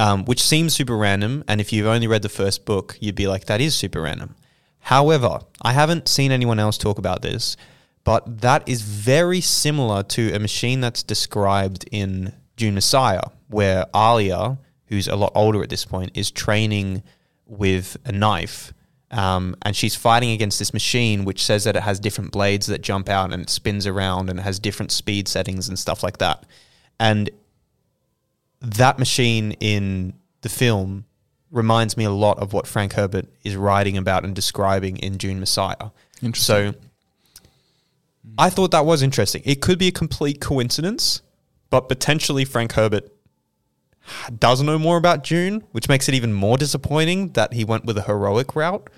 um, 0.00 0.24
which 0.24 0.42
seems 0.42 0.72
super 0.72 0.96
random. 0.96 1.44
And 1.46 1.60
if 1.60 1.74
you've 1.74 1.86
only 1.86 2.06
read 2.06 2.22
the 2.22 2.30
first 2.30 2.64
book, 2.64 2.96
you'd 3.00 3.14
be 3.14 3.26
like, 3.26 3.44
that 3.44 3.60
is 3.60 3.74
super 3.74 4.00
random. 4.00 4.34
However, 4.78 5.40
I 5.60 5.74
haven't 5.74 6.08
seen 6.08 6.32
anyone 6.32 6.58
else 6.58 6.78
talk 6.78 6.96
about 6.96 7.20
this, 7.20 7.54
but 8.02 8.40
that 8.40 8.66
is 8.66 8.80
very 8.80 9.42
similar 9.42 10.02
to 10.04 10.32
a 10.32 10.38
machine 10.38 10.80
that's 10.80 11.02
described 11.02 11.86
in 11.92 12.32
Dune 12.56 12.74
Messiah, 12.74 13.24
where 13.48 13.84
Alia, 13.94 14.56
who's 14.86 15.06
a 15.06 15.16
lot 15.16 15.32
older 15.34 15.62
at 15.62 15.68
this 15.68 15.84
point, 15.84 16.12
is 16.14 16.30
training 16.30 17.02
with 17.44 17.98
a 18.06 18.12
knife. 18.12 18.72
Um, 19.10 19.54
and 19.62 19.76
she's 19.76 19.96
fighting 19.96 20.30
against 20.30 20.58
this 20.58 20.72
machine 20.72 21.26
which 21.26 21.44
says 21.44 21.64
that 21.64 21.76
it 21.76 21.82
has 21.82 22.00
different 22.00 22.30
blades 22.30 22.68
that 22.68 22.80
jump 22.80 23.08
out 23.10 23.34
and 23.34 23.42
it 23.42 23.50
spins 23.50 23.86
around 23.86 24.30
and 24.30 24.38
it 24.38 24.42
has 24.42 24.58
different 24.58 24.92
speed 24.92 25.28
settings 25.28 25.68
and 25.68 25.78
stuff 25.78 26.02
like 26.02 26.18
that. 26.18 26.46
And 26.98 27.28
that 28.60 28.98
machine 28.98 29.52
in 29.52 30.14
the 30.42 30.48
film 30.48 31.04
reminds 31.50 31.96
me 31.96 32.04
a 32.04 32.10
lot 32.10 32.38
of 32.38 32.52
what 32.52 32.66
Frank 32.66 32.92
Herbert 32.92 33.26
is 33.42 33.56
writing 33.56 33.96
about 33.96 34.24
and 34.24 34.34
describing 34.34 34.96
in 34.98 35.16
Dune 35.16 35.40
Messiah. 35.40 35.90
So 36.34 36.74
I 38.38 38.50
thought 38.50 38.70
that 38.70 38.84
was 38.86 39.02
interesting. 39.02 39.42
It 39.44 39.60
could 39.60 39.78
be 39.78 39.88
a 39.88 39.92
complete 39.92 40.40
coincidence, 40.40 41.22
but 41.70 41.88
potentially 41.88 42.44
Frank 42.44 42.72
Herbert 42.72 43.10
does 44.38 44.62
know 44.62 44.78
more 44.78 44.96
about 44.96 45.24
Dune, 45.24 45.64
which 45.72 45.88
makes 45.88 46.08
it 46.08 46.14
even 46.14 46.32
more 46.32 46.56
disappointing 46.56 47.30
that 47.32 47.52
he 47.54 47.64
went 47.64 47.84
with 47.84 47.96
a 47.98 48.02
heroic 48.02 48.54
route. 48.54 48.88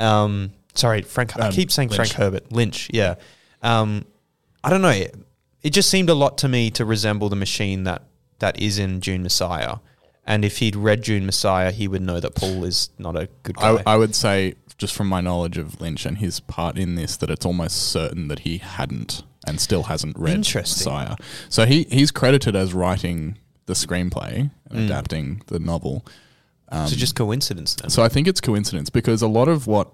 Um, 0.00 0.52
sorry, 0.74 1.02
Frank. 1.02 1.38
I 1.38 1.46
Um, 1.46 1.52
keep 1.52 1.70
saying 1.72 1.88
Frank 1.90 2.12
Herbert. 2.12 2.52
Lynch. 2.52 2.90
Yeah. 2.92 3.14
Um, 3.62 4.04
I 4.62 4.70
don't 4.70 4.82
know. 4.82 4.90
It, 4.90 5.14
it 5.62 5.70
just 5.70 5.88
seemed 5.88 6.10
a 6.10 6.14
lot 6.14 6.38
to 6.38 6.48
me 6.48 6.70
to 6.72 6.84
resemble 6.84 7.28
the 7.28 7.36
machine 7.36 7.84
that 7.84 8.02
that 8.38 8.58
is 8.60 8.78
in 8.78 9.00
Dune 9.00 9.22
Messiah. 9.22 9.76
And 10.28 10.44
if 10.44 10.58
he'd 10.58 10.74
read 10.74 11.02
Dune 11.02 11.24
Messiah, 11.24 11.70
he 11.70 11.86
would 11.86 12.02
know 12.02 12.18
that 12.20 12.34
Paul 12.34 12.64
is 12.64 12.90
not 12.98 13.14
a 13.16 13.28
good 13.44 13.56
guy. 13.56 13.80
I, 13.86 13.94
I 13.94 13.96
would 13.96 14.14
say, 14.14 14.54
just 14.76 14.94
from 14.94 15.06
my 15.08 15.20
knowledge 15.20 15.56
of 15.56 15.80
Lynch 15.80 16.04
and 16.04 16.18
his 16.18 16.40
part 16.40 16.76
in 16.76 16.96
this, 16.96 17.16
that 17.18 17.30
it's 17.30 17.46
almost 17.46 17.90
certain 17.90 18.26
that 18.28 18.40
he 18.40 18.58
hadn't 18.58 19.22
and 19.46 19.60
still 19.60 19.84
hasn't 19.84 20.18
read 20.18 20.34
Interesting. 20.34 20.92
Messiah. 20.92 21.16
So 21.48 21.64
he 21.66 21.84
he's 21.90 22.10
credited 22.10 22.56
as 22.56 22.74
writing 22.74 23.38
the 23.66 23.74
screenplay 23.74 24.50
and 24.70 24.78
Mm. 24.80 24.84
adapting 24.86 25.42
the 25.46 25.60
novel. 25.60 26.04
Um, 26.70 26.88
so 26.88 26.96
just 26.96 27.14
coincidence 27.14 27.74
then. 27.76 27.90
So 27.90 28.02
I 28.02 28.08
think 28.08 28.26
it's 28.26 28.40
coincidence 28.40 28.90
because 28.90 29.22
a 29.22 29.28
lot 29.28 29.46
of 29.46 29.68
what 29.68 29.92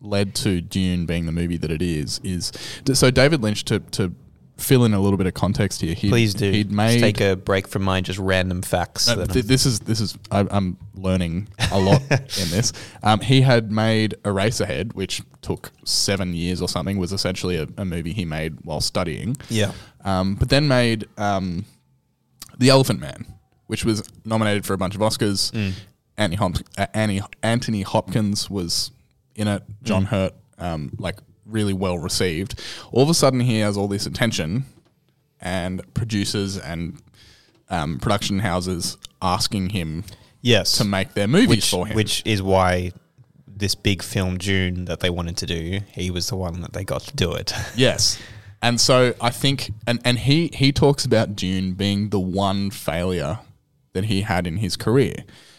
led 0.00 0.34
to 0.36 0.60
Dune 0.60 1.06
being 1.06 1.26
the 1.26 1.32
movie 1.32 1.56
that 1.56 1.70
it 1.72 1.82
is 1.82 2.20
is 2.22 2.52
so 2.92 3.10
David 3.10 3.42
Lynch 3.42 3.64
to 3.64 3.80
to 3.80 4.12
fill 4.56 4.84
in 4.84 4.94
a 4.94 5.00
little 5.00 5.18
bit 5.18 5.26
of 5.26 5.34
context 5.34 5.80
here. 5.82 5.94
He, 5.94 6.08
Please 6.08 6.32
do. 6.34 6.50
He'd 6.50 6.68
Just 6.68 6.76
made 6.76 7.00
take 7.00 7.20
a 7.20 7.36
break 7.36 7.68
from 7.68 7.82
my 7.82 8.00
just 8.00 8.18
random 8.18 8.62
facts. 8.62 9.06
no, 9.08 9.24
th- 9.26 9.44
this 9.44 9.66
is 9.66 9.80
this 9.80 10.00
is 10.00 10.16
I, 10.30 10.46
I'm 10.50 10.78
learning 10.94 11.48
a 11.70 11.78
lot 11.78 12.00
in 12.10 12.48
this. 12.50 12.72
Um, 13.02 13.20
he 13.20 13.42
had 13.42 13.70
made 13.70 14.14
Eraserhead, 14.22 14.94
which 14.94 15.22
took 15.42 15.70
seven 15.84 16.34
years 16.34 16.62
or 16.62 16.68
something. 16.68 16.96
Was 16.98 17.12
essentially 17.12 17.56
a, 17.58 17.66
a 17.76 17.84
movie 17.84 18.12
he 18.12 18.24
made 18.24 18.64
while 18.64 18.80
studying. 18.80 19.36
Yeah. 19.50 19.72
Um, 20.04 20.36
but 20.36 20.48
then 20.48 20.68
made 20.68 21.06
um, 21.18 21.64
The 22.58 22.70
Elephant 22.70 23.00
Man, 23.00 23.26
which 23.66 23.84
was 23.84 24.08
nominated 24.24 24.64
for 24.64 24.72
a 24.72 24.78
bunch 24.78 24.94
of 24.94 25.00
Oscars. 25.00 25.50
Mm. 25.52 25.72
Anthony, 26.18 26.36
Hop- 26.36 26.56
uh, 26.78 26.86
Annie, 26.94 27.20
Anthony 27.42 27.82
Hopkins 27.82 28.48
was 28.48 28.90
in 29.34 29.48
it. 29.48 29.62
John 29.82 30.04
Mm. 30.04 30.08
Hurt, 30.08 30.34
um, 30.58 30.92
like 30.98 31.18
really 31.46 31.72
well 31.72 31.98
received. 31.98 32.60
All 32.92 33.02
of 33.02 33.08
a 33.08 33.14
sudden, 33.14 33.40
he 33.40 33.60
has 33.60 33.76
all 33.76 33.88
this 33.88 34.06
attention, 34.06 34.64
and 35.40 35.82
producers 35.94 36.58
and 36.58 37.00
um, 37.68 37.98
production 37.98 38.40
houses 38.40 38.96
asking 39.22 39.70
him 39.70 40.04
yes. 40.42 40.78
to 40.78 40.84
make 40.84 41.14
their 41.14 41.28
movies 41.28 41.48
which, 41.48 41.70
for 41.70 41.86
him. 41.86 41.96
Which 41.96 42.22
is 42.24 42.42
why 42.42 42.92
this 43.46 43.74
big 43.74 44.02
film 44.02 44.38
Dune 44.38 44.84
that 44.86 45.00
they 45.00 45.10
wanted 45.10 45.36
to 45.38 45.46
do, 45.46 45.80
he 45.92 46.10
was 46.10 46.28
the 46.28 46.36
one 46.36 46.60
that 46.60 46.72
they 46.72 46.84
got 46.84 47.02
to 47.02 47.16
do 47.16 47.32
it. 47.32 47.52
Yes. 47.76 48.18
And 48.62 48.80
so 48.80 49.14
I 49.20 49.30
think 49.30 49.70
and, 49.86 50.00
and 50.04 50.18
he 50.18 50.50
he 50.52 50.72
talks 50.72 51.04
about 51.04 51.36
Dune 51.36 51.74
being 51.74 52.08
the 52.08 52.18
one 52.18 52.70
failure 52.70 53.38
that 53.92 54.06
he 54.06 54.22
had 54.22 54.46
in 54.46 54.56
his 54.56 54.76
career 54.76 55.14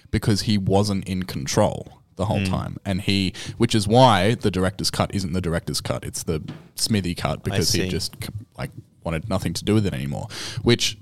because 0.09 0.41
he 0.41 0.57
wasn't 0.57 1.07
in 1.07 1.23
control 1.23 1.96
the 2.17 2.25
whole 2.25 2.39
Mm. 2.41 2.49
time. 2.49 2.77
And 2.85 3.01
he 3.01 3.33
which 3.57 3.73
is 3.73 3.87
why 3.87 4.35
the 4.35 4.51
director's 4.51 4.91
cut 4.91 5.15
isn't 5.15 5.31
the 5.33 5.41
director's 5.41 5.79
cut. 5.81 6.03
It's 6.03 6.23
the 6.23 6.41
Smithee 6.75 7.15
cut 7.15 7.43
because 7.43 7.71
he 7.71 7.87
just 7.87 8.15
like 8.57 8.71
wanted 9.03 9.29
nothing 9.29 9.53
to 9.53 9.63
do 9.63 9.73
with 9.73 9.85
it 9.85 9.93
anymore. 9.93 10.27
Which 10.61 10.97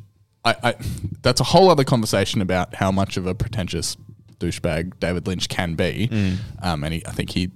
I, 0.45 0.55
I 0.63 0.75
that's 1.23 1.41
a 1.41 1.45
whole 1.45 1.69
other 1.71 1.83
conversation 1.83 2.39
about 2.41 2.75
how 2.75 2.91
much 2.91 3.17
of 3.17 3.25
a 3.25 3.33
pretentious 3.33 3.97
douchebag 4.39 4.99
David 4.99 5.25
Lynch 5.27 5.49
can 5.49 5.73
be. 5.75 6.07
Mm. 6.11 6.37
Um, 6.61 6.83
and 6.83 6.93
he, 6.93 7.05
I 7.07 7.11
think 7.11 7.31
he 7.31 7.51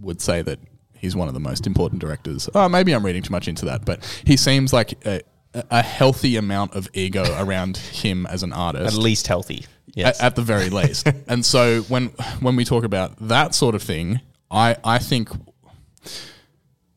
would 0.00 0.20
say 0.20 0.42
that 0.42 0.58
he's 0.94 1.14
one 1.14 1.28
of 1.28 1.34
the 1.34 1.40
most 1.40 1.66
important 1.66 2.00
directors. 2.00 2.48
Oh, 2.54 2.68
maybe 2.68 2.92
I'm 2.94 3.04
reading 3.04 3.22
too 3.22 3.30
much 3.32 3.46
into 3.48 3.64
that, 3.66 3.84
but 3.84 4.02
he 4.24 4.36
seems 4.36 4.72
like 4.72 4.94
a, 5.06 5.20
a 5.54 5.82
healthy 5.82 6.36
amount 6.36 6.74
of 6.74 6.88
ego 6.94 7.24
around 7.38 7.76
him 7.76 8.26
as 8.26 8.42
an 8.42 8.52
artist. 8.52 8.96
At 8.96 9.00
least 9.02 9.26
healthy. 9.26 9.66
Yes. 9.94 10.20
At, 10.20 10.26
at 10.26 10.36
the 10.36 10.42
very 10.42 10.70
least. 10.80 11.08
and 11.28 11.44
so 11.44 11.82
when 11.82 12.06
when 12.40 12.56
we 12.56 12.64
talk 12.64 12.84
about 12.84 13.16
that 13.28 13.54
sort 13.54 13.74
of 13.74 13.82
thing, 13.82 14.20
I 14.50 14.76
I 14.84 14.98
think 14.98 15.28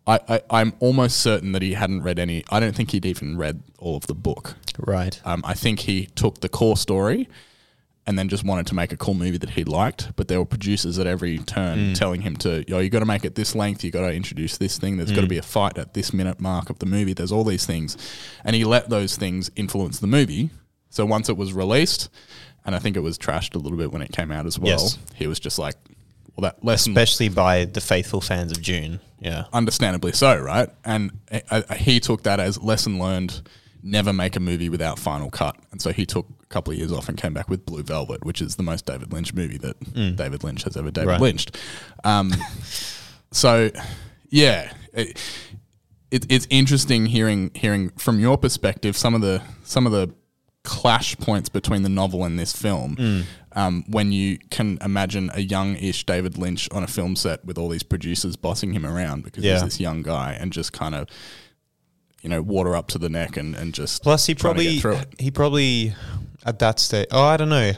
I, 0.08 0.20
I 0.30 0.42
I'm 0.50 0.74
almost 0.80 1.18
certain 1.18 1.52
that 1.54 1.62
he 1.62 1.74
hadn't 1.74 2.04
read 2.04 2.20
any. 2.20 2.44
I 2.50 2.60
don't 2.60 2.76
think 2.76 2.92
he'd 2.92 3.06
even 3.06 3.38
read 3.38 3.62
all 3.80 3.98
of 3.98 4.08
the 4.08 4.16
book. 4.16 4.56
right. 4.80 5.20
Um, 5.26 5.42
I 5.46 5.54
think 5.54 5.82
he 5.82 6.08
took 6.16 6.42
the 6.42 6.50
core 6.50 6.78
story 6.78 7.28
and 8.08 8.20
then 8.20 8.30
just 8.30 8.44
wanted 8.44 8.68
to 8.68 8.76
make 8.76 8.92
a 8.92 8.98
cool 8.98 9.14
movie 9.16 9.38
that 9.40 9.50
he 9.52 9.64
liked. 9.64 10.16
But 10.16 10.28
there 10.28 10.38
were 10.40 10.46
producers 10.46 11.00
at 11.00 11.08
every 11.08 11.40
turn 11.40 11.78
Mm. 11.94 11.96
telling 11.96 12.22
him 12.22 12.36
to, 12.38 12.64
yo, 12.70 12.80
you 12.80 12.90
got 12.90 13.00
to 13.00 13.06
make 13.06 13.26
it 13.26 13.36
this 13.36 13.56
length. 13.56 13.84
You 13.84 13.92
got 13.92 14.02
to 14.08 14.14
introduce 14.14 14.58
this 14.58 14.78
thing. 14.78 14.98
There's 14.98 15.12
got 15.12 15.22
to 15.22 15.28
Mm. 15.28 15.30
be 15.30 15.38
a 15.38 15.42
fight 15.42 15.78
at 15.78 15.94
this 15.96 16.14
minute 16.14 16.40
mark 16.40 16.70
of 16.70 16.80
the 16.80 16.86
movie. 16.86 17.14
There's 17.14 17.32
all 17.32 17.44
these 17.44 17.66
things, 17.66 17.98
and 18.44 18.56
he 18.56 18.64
let 18.64 18.90
those 18.90 19.16
things 19.18 19.50
influence 19.56 20.00
the 20.00 20.08
movie. 20.08 20.50
So 20.90 21.06
once 21.06 21.30
it 21.30 21.36
was 21.38 21.52
released, 21.54 22.10
and 22.66 22.76
I 22.76 22.80
think 22.80 22.96
it 22.96 23.02
was 23.02 23.18
trashed 23.18 23.56
a 23.56 23.60
little 23.60 23.78
bit 23.78 23.92
when 23.92 24.02
it 24.02 24.12
came 24.12 24.32
out 24.32 24.46
as 24.46 24.58
well. 24.58 24.72
Yes. 24.82 24.98
He 25.16 25.28
was 25.28 25.40
just 25.40 25.58
like, 25.60 25.76
well, 26.36 26.44
that 26.44 26.64
lesson 26.66 26.92
Especially 26.94 27.30
by 27.30 27.66
the 27.66 27.82
faithful 27.82 28.22
fans 28.22 28.52
of 28.52 28.62
Dune. 28.62 29.00
Yeah. 29.20 29.46
understandably 29.54 30.12
so, 30.12 30.38
right? 30.38 30.70
And 30.84 31.12
uh, 31.32 31.40
uh, 31.50 31.74
he 31.76 32.00
took 32.00 32.24
that 32.24 32.40
as 32.40 32.62
lesson 32.62 33.00
learned. 33.00 33.42
Never 33.88 34.12
make 34.12 34.36
a 34.36 34.40
movie 34.40 34.68
without 34.68 34.98
final 34.98 35.30
cut, 35.30 35.56
and 35.72 35.80
so 35.80 35.92
he 35.94 36.08
took 36.08 36.26
a 36.42 36.46
couple 36.48 36.74
of 36.74 36.80
years 36.80 36.92
off 36.92 37.08
and 37.08 37.16
came 37.18 37.34
back 37.36 37.50
with 37.50 37.66
Blue 37.68 37.84
Velvet, 37.84 38.26
which 38.26 38.42
is 38.42 38.56
the 38.56 38.64
most 38.64 38.86
David 38.88 39.14
Lynch 39.14 39.32
movie 39.34 39.60
that 39.60 39.80
Mm. 39.80 40.16
David 40.16 40.44
Lynch 40.44 40.64
has 40.64 40.76
ever 40.76 40.90
David 40.90 41.08
Right. 41.10 41.22
Lynched. 41.22 41.56
Um, 42.04 42.34
so, 43.32 43.70
yeah, 44.30 44.74
it, 44.94 45.22
it, 46.12 46.26
it's 46.30 46.48
interesting 46.50 47.06
hearing 47.06 47.52
hearing 47.54 47.90
from 47.92 48.20
your 48.20 48.38
perspective 48.38 48.98
some 48.98 49.14
of 49.14 49.22
the 49.22 49.42
some 49.64 49.86
of 49.86 49.92
the 49.92 50.12
clash 50.64 51.16
points 51.18 51.48
between 51.48 51.84
the 51.84 51.90
novel 51.90 52.24
and 52.24 52.40
this 52.40 52.54
film. 52.54 52.96
Mm. 52.96 53.24
Um, 53.58 53.84
when 53.88 54.12
you 54.12 54.38
can 54.50 54.78
imagine 54.84 55.30
a 55.34 55.40
young-ish 55.42 56.06
David 56.06 56.38
Lynch 56.40 56.68
on 56.72 56.82
a 56.84 56.88
film 56.88 57.16
set 57.16 57.46
with 57.46 57.58
all 57.58 57.70
these 57.70 57.84
producers 57.84 58.36
bossing 58.36 58.74
him 58.74 58.86
around 58.86 59.24
because 59.24 59.44
Yeah. 59.46 59.54
he's 59.54 59.64
this 59.64 59.80
young 59.80 60.02
guy 60.02 60.34
and 60.38 60.52
just 60.52 60.74
kind 60.74 60.94
of, 60.96 61.08
you 62.26 62.30
know, 62.30 62.42
water 62.42 62.76
up 62.76 62.88
to 62.88 62.98
the 62.98 63.08
neck 63.08 63.38
and, 63.38 63.54
and 63.54 63.72
just 63.72 64.02
Plus, 64.02 64.26
he 64.26 64.34
probably 64.34 64.74
get 64.74 64.82
through 64.82 64.96
it. 64.96 65.14
he 65.20 65.30
probably 65.30 65.94
at 66.44 66.58
that 66.58 66.80
stage. 66.80 67.06
Oh, 67.12 67.24
I 67.24 67.38
don't 67.38 67.50
know. 67.50 67.72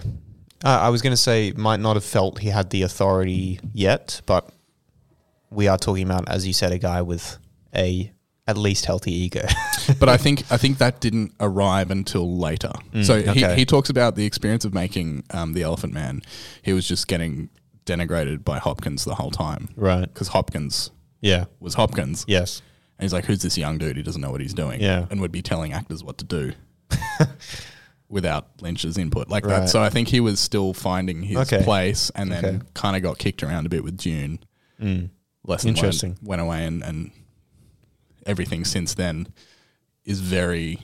Uh, 0.64 0.70
I 0.70 0.88
was 0.88 1.02
going 1.02 1.12
to 1.12 1.18
say 1.18 1.52
might 1.52 1.82
not 1.82 1.98
have 1.98 2.06
felt 2.06 2.40
he 2.40 2.48
had 2.48 2.70
the 2.70 2.84
authority 2.84 3.60
yet, 3.74 4.22
but 4.26 4.50
we 5.50 5.68
are 5.68 5.78
talking 5.78 6.04
about, 6.06 6.30
as 6.30 6.48
you 6.48 6.54
said, 6.54 6.72
a 6.72 6.78
guy 6.78 7.02
with 7.02 7.38
a 7.76 8.10
at 8.48 8.58
least 8.58 8.86
healthy 8.86 9.12
ego. 9.12 9.46
but 10.00 10.08
I 10.08 10.16
think 10.16 10.50
I 10.50 10.56
think 10.56 10.78
that 10.78 11.02
didn't 11.02 11.34
arrive 11.42 11.92
until 11.92 12.38
later. 12.40 12.72
Mm, 12.94 13.04
so 13.06 13.22
he, 13.22 13.44
okay. 13.44 13.56
he 13.58 13.66
talks 13.66 13.90
about 13.90 14.16
the 14.16 14.26
experience 14.26 14.64
of 14.64 14.74
making 14.74 15.26
um, 15.32 15.52
the 15.52 15.64
Elephant 15.64 15.92
Man. 15.94 16.22
He 16.62 16.72
was 16.72 16.88
just 16.88 17.10
getting 17.10 17.50
denigrated 17.86 18.46
by 18.46 18.60
Hopkins 18.60 19.04
the 19.04 19.16
whole 19.16 19.32
time, 19.32 19.68
Right. 19.76 20.02
Because 20.02 20.30
Hopkins, 20.30 20.92
Yeah. 21.20 21.46
was 21.60 21.74
Hopkins. 21.74 22.24
yes. 22.30 22.62
And 23.00 23.04
he's 23.06 23.14
like, 23.14 23.26
"Who's 23.26 23.42
this 23.42 23.58
young 23.58 23.78
dude? 23.78 23.96
He 23.98 24.04
doesn't 24.04 24.22
know 24.22 24.32
what 24.32 24.42
he's 24.42 24.54
doing." 24.54 24.82
Yeah. 24.82 25.06
and 25.10 25.22
would 25.22 25.32
be 25.32 25.42
telling 25.42 25.72
actors 25.74 26.04
what 26.04 26.18
to 26.20 26.26
do 26.26 26.54
without 28.10 28.48
Lynch's 28.62 28.98
input, 28.98 29.30
like 29.30 29.46
Right. 29.46 29.62
that. 29.62 29.70
So 29.70 29.82
I 29.82 29.90
think 29.90 30.08
he 30.08 30.20
was 30.20 30.40
still 30.40 30.74
finding 30.74 31.22
his 31.24 31.38
Okay. 31.38 31.64
place, 31.64 32.10
and 32.16 32.32
then 32.32 32.46
Okay. 32.46 32.60
kind 32.74 32.96
of 32.96 33.04
got 33.04 33.18
kicked 33.18 33.44
around 33.44 33.66
a 33.66 33.70
bit 33.70 33.84
with 33.84 33.98
Dune. 33.98 34.40
Mm. 34.82 35.10
Lesson 35.46 35.70
learned, 35.70 35.78
Interesting. 35.78 36.18
went 36.24 36.42
away, 36.42 36.66
and, 36.66 36.84
and 36.84 37.12
everything 38.26 38.66
since 38.66 38.94
then 38.94 39.28
is 40.06 40.20
very 40.22 40.80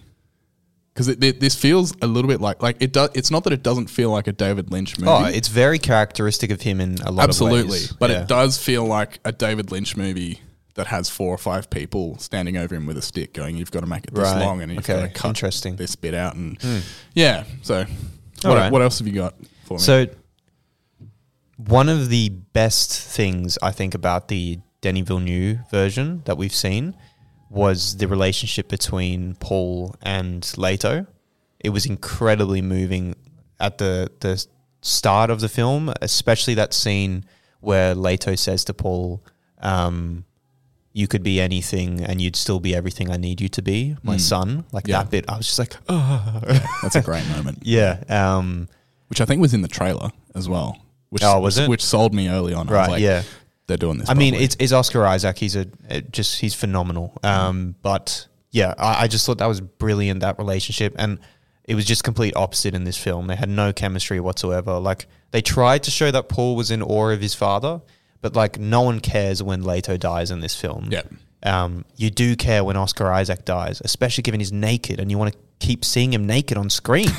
because 0.93 1.07
it, 1.07 1.24
it, 1.24 1.39
this 1.39 1.55
feels 1.55 1.93
a 2.03 2.07
little 2.07 2.28
bit 2.30 2.39
like 2.39 2.61
like 2.61 2.78
it 2.80 2.91
does. 2.93 3.09
It's 3.16 3.32
not 3.32 3.43
that 3.45 3.53
it 3.53 3.64
doesn't 3.64 3.88
feel 3.88 4.11
like 4.11 4.28
a 4.28 4.32
David 4.32 4.72
Lynch 4.72 4.99
movie. 4.99 5.09
Oh, 5.11 5.26
it's 5.26 5.47
very 5.47 5.80
characteristic 5.80 6.51
of 6.51 6.61
him 6.61 6.80
in 6.80 6.95
a 7.01 7.11
lot 7.11 7.24
absolutely, 7.30 7.61
of 7.61 7.70
ways. 7.70 7.84
Absolutely. 7.84 7.97
But 7.99 8.09
Yeah. 8.11 8.22
it 8.22 8.28
does 8.28 8.57
feel 8.59 8.86
like 8.86 9.20
a 9.26 9.32
David 9.32 9.72
Lynch 9.72 9.97
movie 9.97 10.41
that 10.76 10.88
has 10.88 11.09
four 11.09 11.34
or 11.34 11.38
five 11.38 11.69
people 11.69 12.17
standing 12.17 12.57
over 12.57 12.74
him 12.76 12.86
with 12.86 12.97
a 12.97 13.01
stick, 13.01 13.34
going, 13.34 13.55
"You've 13.57 13.71
got 13.71 13.82
to 13.82 13.86
make 13.88 14.05
it 14.05 14.13
this 14.13 14.24
Right. 14.24 14.39
long, 14.43 14.61
and 14.61 14.71
you've 14.71 14.80
Okay. 14.89 14.93
got 15.01 15.01
to 15.01 15.09
cut 15.09 15.28
Interesting. 15.30 15.76
this 15.76 15.95
bit 15.95 16.13
out." 16.13 16.36
And 16.36 16.59
Hmm. 16.61 16.80
yeah, 17.13 17.43
so 17.61 17.86
what, 18.43 18.57
right. 18.57 18.71
what 18.71 18.82
else 18.82 18.99
have 18.99 19.07
you 19.07 19.13
got 19.13 19.36
for 19.65 19.76
me? 19.76 19.80
So, 19.84 20.07
one 21.57 21.89
of 21.89 22.09
the 22.09 22.30
best 22.30 22.91
things 22.91 23.57
I 23.61 23.71
think 23.71 23.93
about 23.93 24.28
the 24.28 24.59
Denis 24.82 25.07
Villeneuve 25.07 25.59
version 25.69 26.21
that 26.26 26.38
we've 26.38 26.53
seen 26.55 26.95
was 27.49 27.97
the 27.97 28.07
relationship 28.07 28.67
between 28.67 29.36
Paul 29.36 29.95
and 30.01 30.51
Leto. 30.57 31.05
it 31.59 31.69
was 31.69 31.86
incredibly 31.86 32.61
moving 32.61 33.15
at 33.57 33.78
the 33.78 34.11
the 34.19 34.45
start 34.82 35.30
of 35.30 35.39
the 35.39 35.47
film, 35.47 35.93
especially 36.01 36.53
that 36.55 36.74
scene 36.74 37.24
where 37.61 37.95
Leto 37.95 38.36
says 38.36 38.65
to 38.65 38.74
Paul, 38.74 39.24
um, 39.59 40.26
"You 40.93 41.07
could 41.07 41.23
be 41.23 41.41
anything, 41.41 42.01
and 42.01 42.21
you'd 42.21 42.35
still 42.35 42.59
be 42.59 42.75
everything 42.75 43.09
I 43.11 43.17
need 43.17 43.41
you 43.41 43.49
to 43.49 43.61
be, 43.61 43.95
my 44.03 44.15
Mm. 44.15 44.21
son." 44.21 44.65
Like 44.71 44.87
Yeah. 44.87 44.99
that 44.99 45.09
bit, 45.11 45.25
I 45.27 45.37
was 45.37 45.47
just 45.47 45.59
like, 45.59 45.75
"Oh, 45.89 46.41
That's 46.81 46.95
a 46.95 47.01
great 47.01 47.27
moment. 47.29 47.59
yeah." 47.63 47.97
Um, 48.09 48.67
Which 49.07 49.19
I 49.21 49.25
think 49.25 49.41
was 49.41 49.53
in 49.53 49.61
the 49.61 49.67
trailer 49.67 50.09
as 50.33 50.47
well. 50.49 50.77
Which, 51.09 51.23
Oh, 51.23 51.39
was 51.39 51.57
which, 51.57 51.63
it? 51.65 51.69
Which 51.69 51.83
sold 51.83 52.13
me 52.13 52.27
early 52.29 52.53
on. 52.55 52.65
Right, 52.67 52.89
like, 52.89 53.01
yeah. 53.01 53.21
They're 53.67 53.77
doing 53.77 53.97
this. 53.99 54.09
I 54.09 54.13
mean, 54.15 54.33
it's, 54.33 54.55
it's 54.59 54.71
Oscar 54.73 55.05
Isaac. 55.05 55.37
He's 55.37 55.55
a 55.55 55.65
just 56.11 56.39
he's 56.39 56.53
phenomenal. 56.53 57.17
Um, 57.23 57.75
but 57.81 58.27
yeah, 58.51 58.73
I, 58.77 59.03
I 59.03 59.07
just 59.07 59.25
thought 59.25 59.37
that 59.37 59.45
was 59.45 59.61
brilliant 59.61 60.19
that 60.21 60.37
relationship, 60.37 60.93
and 60.97 61.19
it 61.65 61.75
was 61.75 61.85
just 61.85 62.03
complete 62.03 62.35
opposite 62.35 62.73
in 62.75 62.83
this 62.83 62.97
film. 62.97 63.27
They 63.27 63.35
had 63.37 63.47
no 63.49 63.71
chemistry 63.71 64.19
whatsoever. 64.19 64.79
Like 64.79 65.07
they 65.31 65.41
tried 65.41 65.83
to 65.83 65.91
show 65.91 66.11
that 66.11 66.27
Paul 66.27 66.55
was 66.57 66.71
in 66.71 66.81
awe 66.81 67.09
of 67.11 67.21
his 67.21 67.33
father, 67.35 67.81
but 68.24 68.36
like 68.36 68.57
no 68.57 68.82
one 68.82 69.01
cares 69.01 69.43
when 69.43 69.63
Leto 69.63 69.97
dies 69.97 70.32
in 70.32 70.39
this 70.39 70.59
film. 70.59 70.88
Yeah. 70.89 71.03
Um, 71.43 71.84
you 71.97 72.09
do 72.09 72.38
care 72.38 72.63
when 72.63 72.78
Oscar 72.78 73.11
Isaac 73.11 73.43
dies, 73.43 73.82
especially 73.84 74.21
given 74.21 74.39
he's 74.39 74.53
naked, 74.53 74.99
and 74.99 75.11
you 75.11 75.17
want 75.17 75.34
to 75.34 75.39
keep 75.59 75.84
seeing 75.84 76.13
him 76.13 76.26
naked 76.26 76.57
on 76.57 76.69
screen. 76.69 77.09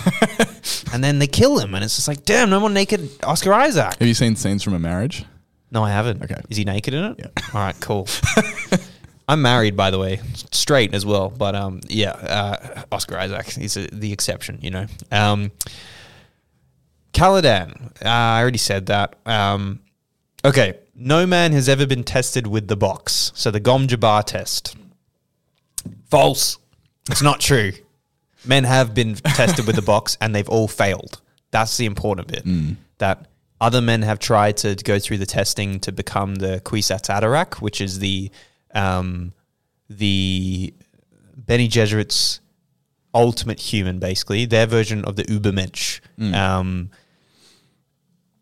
and 0.92 1.04
then 1.04 1.18
they 1.18 1.26
kill 1.26 1.58
him, 1.58 1.74
and 1.74 1.84
it's 1.84 1.96
just 1.96 2.08
like, 2.08 2.24
damn, 2.24 2.48
no 2.48 2.58
more 2.58 2.70
naked 2.70 3.08
Oscar 3.22 3.52
Isaac. 3.52 3.96
Have 3.98 4.08
you 4.08 4.14
seen 4.14 4.34
scenes 4.34 4.62
from 4.62 4.72
a 4.72 4.78
marriage? 4.78 5.26
No, 5.70 5.84
I 5.84 5.90
haven't. 5.90 6.22
Okay. 6.22 6.40
Is 6.48 6.56
he 6.56 6.64
naked 6.64 6.94
in 6.94 7.04
it? 7.04 7.16
Yeah. 7.18 7.44
All 7.52 7.60
right, 7.60 7.78
cool. 7.80 8.08
I'm 9.28 9.42
married, 9.42 9.76
by 9.76 9.90
the 9.90 9.98
way, 9.98 10.20
straight 10.52 10.94
as 10.94 11.04
well. 11.04 11.28
But 11.28 11.54
um, 11.54 11.80
yeah, 11.88 12.12
uh, 12.12 12.82
Oscar 12.92 13.18
Isaac, 13.18 13.46
he's 13.50 13.76
a, 13.76 13.88
the 13.88 14.12
exception, 14.12 14.58
you 14.62 14.70
know. 14.70 14.86
Um, 15.12 15.52
Caladan, 17.12 17.92
uh, 18.02 18.08
I 18.08 18.40
already 18.40 18.58
said 18.58 18.86
that. 18.86 19.16
Um, 19.26 19.80
okay, 20.44 20.78
no 20.94 21.26
man 21.26 21.52
has 21.52 21.68
ever 21.68 21.86
been 21.86 22.04
tested 22.04 22.46
with 22.46 22.68
the 22.68 22.76
box. 22.76 23.32
So 23.34 23.50
the 23.50 23.60
Gom 23.60 23.86
Jabbar 23.86 24.24
test. 24.24 24.76
False. 26.10 26.58
It's 27.10 27.22
not 27.22 27.40
true. 27.40 27.72
Men 28.44 28.64
have 28.64 28.94
been 28.94 29.14
tested 29.14 29.66
with 29.66 29.76
the 29.76 29.82
box 29.82 30.16
and 30.20 30.34
they've 30.34 30.48
all 30.48 30.68
failed. 30.68 31.20
That's 31.50 31.76
the 31.76 31.86
important 31.86 32.28
bit. 32.28 32.44
That 32.98 33.26
other 33.60 33.80
men 33.80 34.02
have 34.02 34.18
tried 34.18 34.56
to 34.58 34.74
go 34.76 34.98
through 34.98 35.18
the 35.18 35.26
testing 35.26 35.80
to 35.80 35.92
become 35.92 36.36
the 36.36 36.60
Kwisatz 36.64 37.08
Haderach, 37.08 37.60
which 37.60 37.80
is 37.80 37.98
the 37.98 38.30
um, 38.74 39.32
the 39.88 40.74
Bene 41.46 41.68
Gesserit's 41.68 42.40
ultimate 43.14 43.60
human, 43.60 43.98
basically 43.98 44.44
their 44.44 44.66
version 44.66 45.04
of 45.04 45.16
the 45.16 45.24
Ubermensch. 45.24 46.00
Um, 46.34 46.90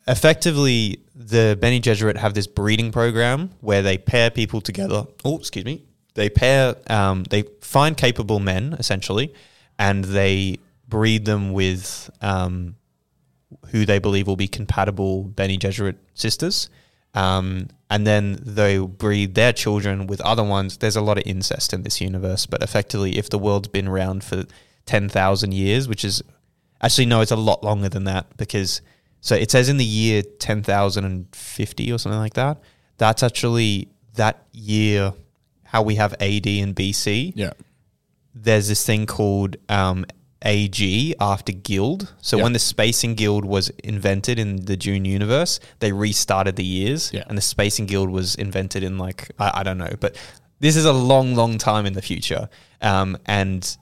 effectively, 0.07 1.00
the 1.14 1.57
Bene 1.61 1.80
Gesserit 1.80 2.16
have 2.16 2.34
this 2.34 2.46
breeding 2.46 2.92
program 2.92 3.50
where 3.61 3.82
they 3.82 3.98
pair 3.98 4.30
people 4.30 4.61
together. 4.61 5.05
Oh, 5.24 5.38
excuse 5.38 5.64
me. 5.64 5.84
They 6.14 6.28
pair, 6.28 6.76
um, 6.88 7.24
they 7.24 7.44
find 7.61 7.96
capable 7.96 8.38
men 8.38 8.74
essentially, 8.78 9.32
and 9.78 10.05
they 10.05 10.59
breed 10.86 11.24
them 11.24 11.53
with 11.53 12.11
um, 12.20 12.76
who 13.68 13.86
they 13.86 13.98
believe 13.98 14.26
will 14.26 14.36
be 14.36 14.48
compatible 14.48 15.24
Bene 15.24 15.57
Gesserit 15.59 15.96
sisters. 16.14 16.68
Um, 17.14 17.68
and 17.90 18.07
then 18.07 18.38
they 18.42 18.78
breed 18.78 19.34
their 19.34 19.53
children 19.53 20.07
with 20.07 20.20
other 20.22 20.42
ones. 20.42 20.78
There's 20.78 20.96
a 20.96 21.03
lot 21.03 21.18
of 21.18 21.24
incest 21.26 21.74
in 21.74 21.82
this 21.82 22.00
universe, 22.00 22.46
but 22.46 22.62
effectively, 22.62 23.18
if 23.18 23.28
the 23.28 23.38
world's 23.38 23.68
been 23.68 23.88
around 23.88 24.24
for 24.24 24.44
10,000 24.86 25.53
years, 25.53 25.88
which 25.88 26.05
is 26.05 26.22
actually, 26.80 27.07
no, 27.07 27.20
it's 27.20 27.30
a 27.30 27.36
lot 27.36 27.62
longer 27.62 27.88
than 27.88 28.05
that 28.05 28.36
because 28.36 28.80
so 29.22 29.34
it 29.34 29.50
says 29.50 29.68
in 29.70 29.78
the 29.78 29.84
year 29.84 30.22
10,050 30.22 31.92
or 31.92 31.98
something 31.98 32.18
like 32.18 32.34
that. 32.34 32.58
That's 32.98 33.22
actually 33.22 33.88
that 34.14 34.44
year, 34.52 35.14
how 35.64 35.82
we 35.82 35.94
have 35.96 36.12
AD 36.20 36.46
and 36.46 36.74
BC 36.76 37.32
Yeah. 37.34 37.52
there's 38.34 38.68
this 38.68 38.84
thing 38.84 39.06
called 39.06 39.56
um, 39.68 40.04
AG 40.44 41.14
after 41.20 41.52
Guild. 41.52 42.12
So 42.20 42.36
Yeah. 42.36 42.42
when 42.44 42.52
the 42.52 42.58
Spacing 42.58 43.14
Guild 43.14 43.44
was 43.44 43.70
invented 43.84 44.38
in 44.38 44.64
the 44.66 44.76
Dune 44.76 45.04
universe, 45.04 45.60
they 45.78 45.92
restarted 45.92 46.56
the 46.56 46.64
years, 46.64 47.10
Yeah. 47.12 47.24
and 47.28 47.36
the 47.38 47.42
Spacing 47.42 47.86
Guild 47.86 48.10
was 48.10 48.34
invented 48.34 48.82
in 48.82 48.98
like 48.98 49.30
I, 49.38 49.60
I 49.60 49.62
don't 49.62 49.78
know, 49.78 49.94
but 50.00 50.16
this 50.60 50.76
is 50.76 50.84
a 50.84 50.92
long, 50.92 51.34
long 51.34 51.58
time 51.58 51.86
in 51.86 51.92
the 51.94 52.02
future, 52.02 52.48
um, 52.80 53.16
and 53.26 53.76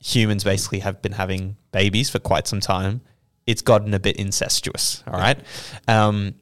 humans 0.00 0.44
basically 0.44 0.80
have 0.80 1.00
been 1.02 1.12
having 1.12 1.56
babies 1.72 2.10
for 2.10 2.18
quite 2.18 2.46
some 2.46 2.60
time. 2.60 3.00
It's 3.46 3.62
gotten 3.62 3.92
a 3.94 4.00
bit 4.00 4.16
incestuous, 4.16 5.02
all 5.06 5.18
right. 5.18 5.38
Um, 5.86 6.34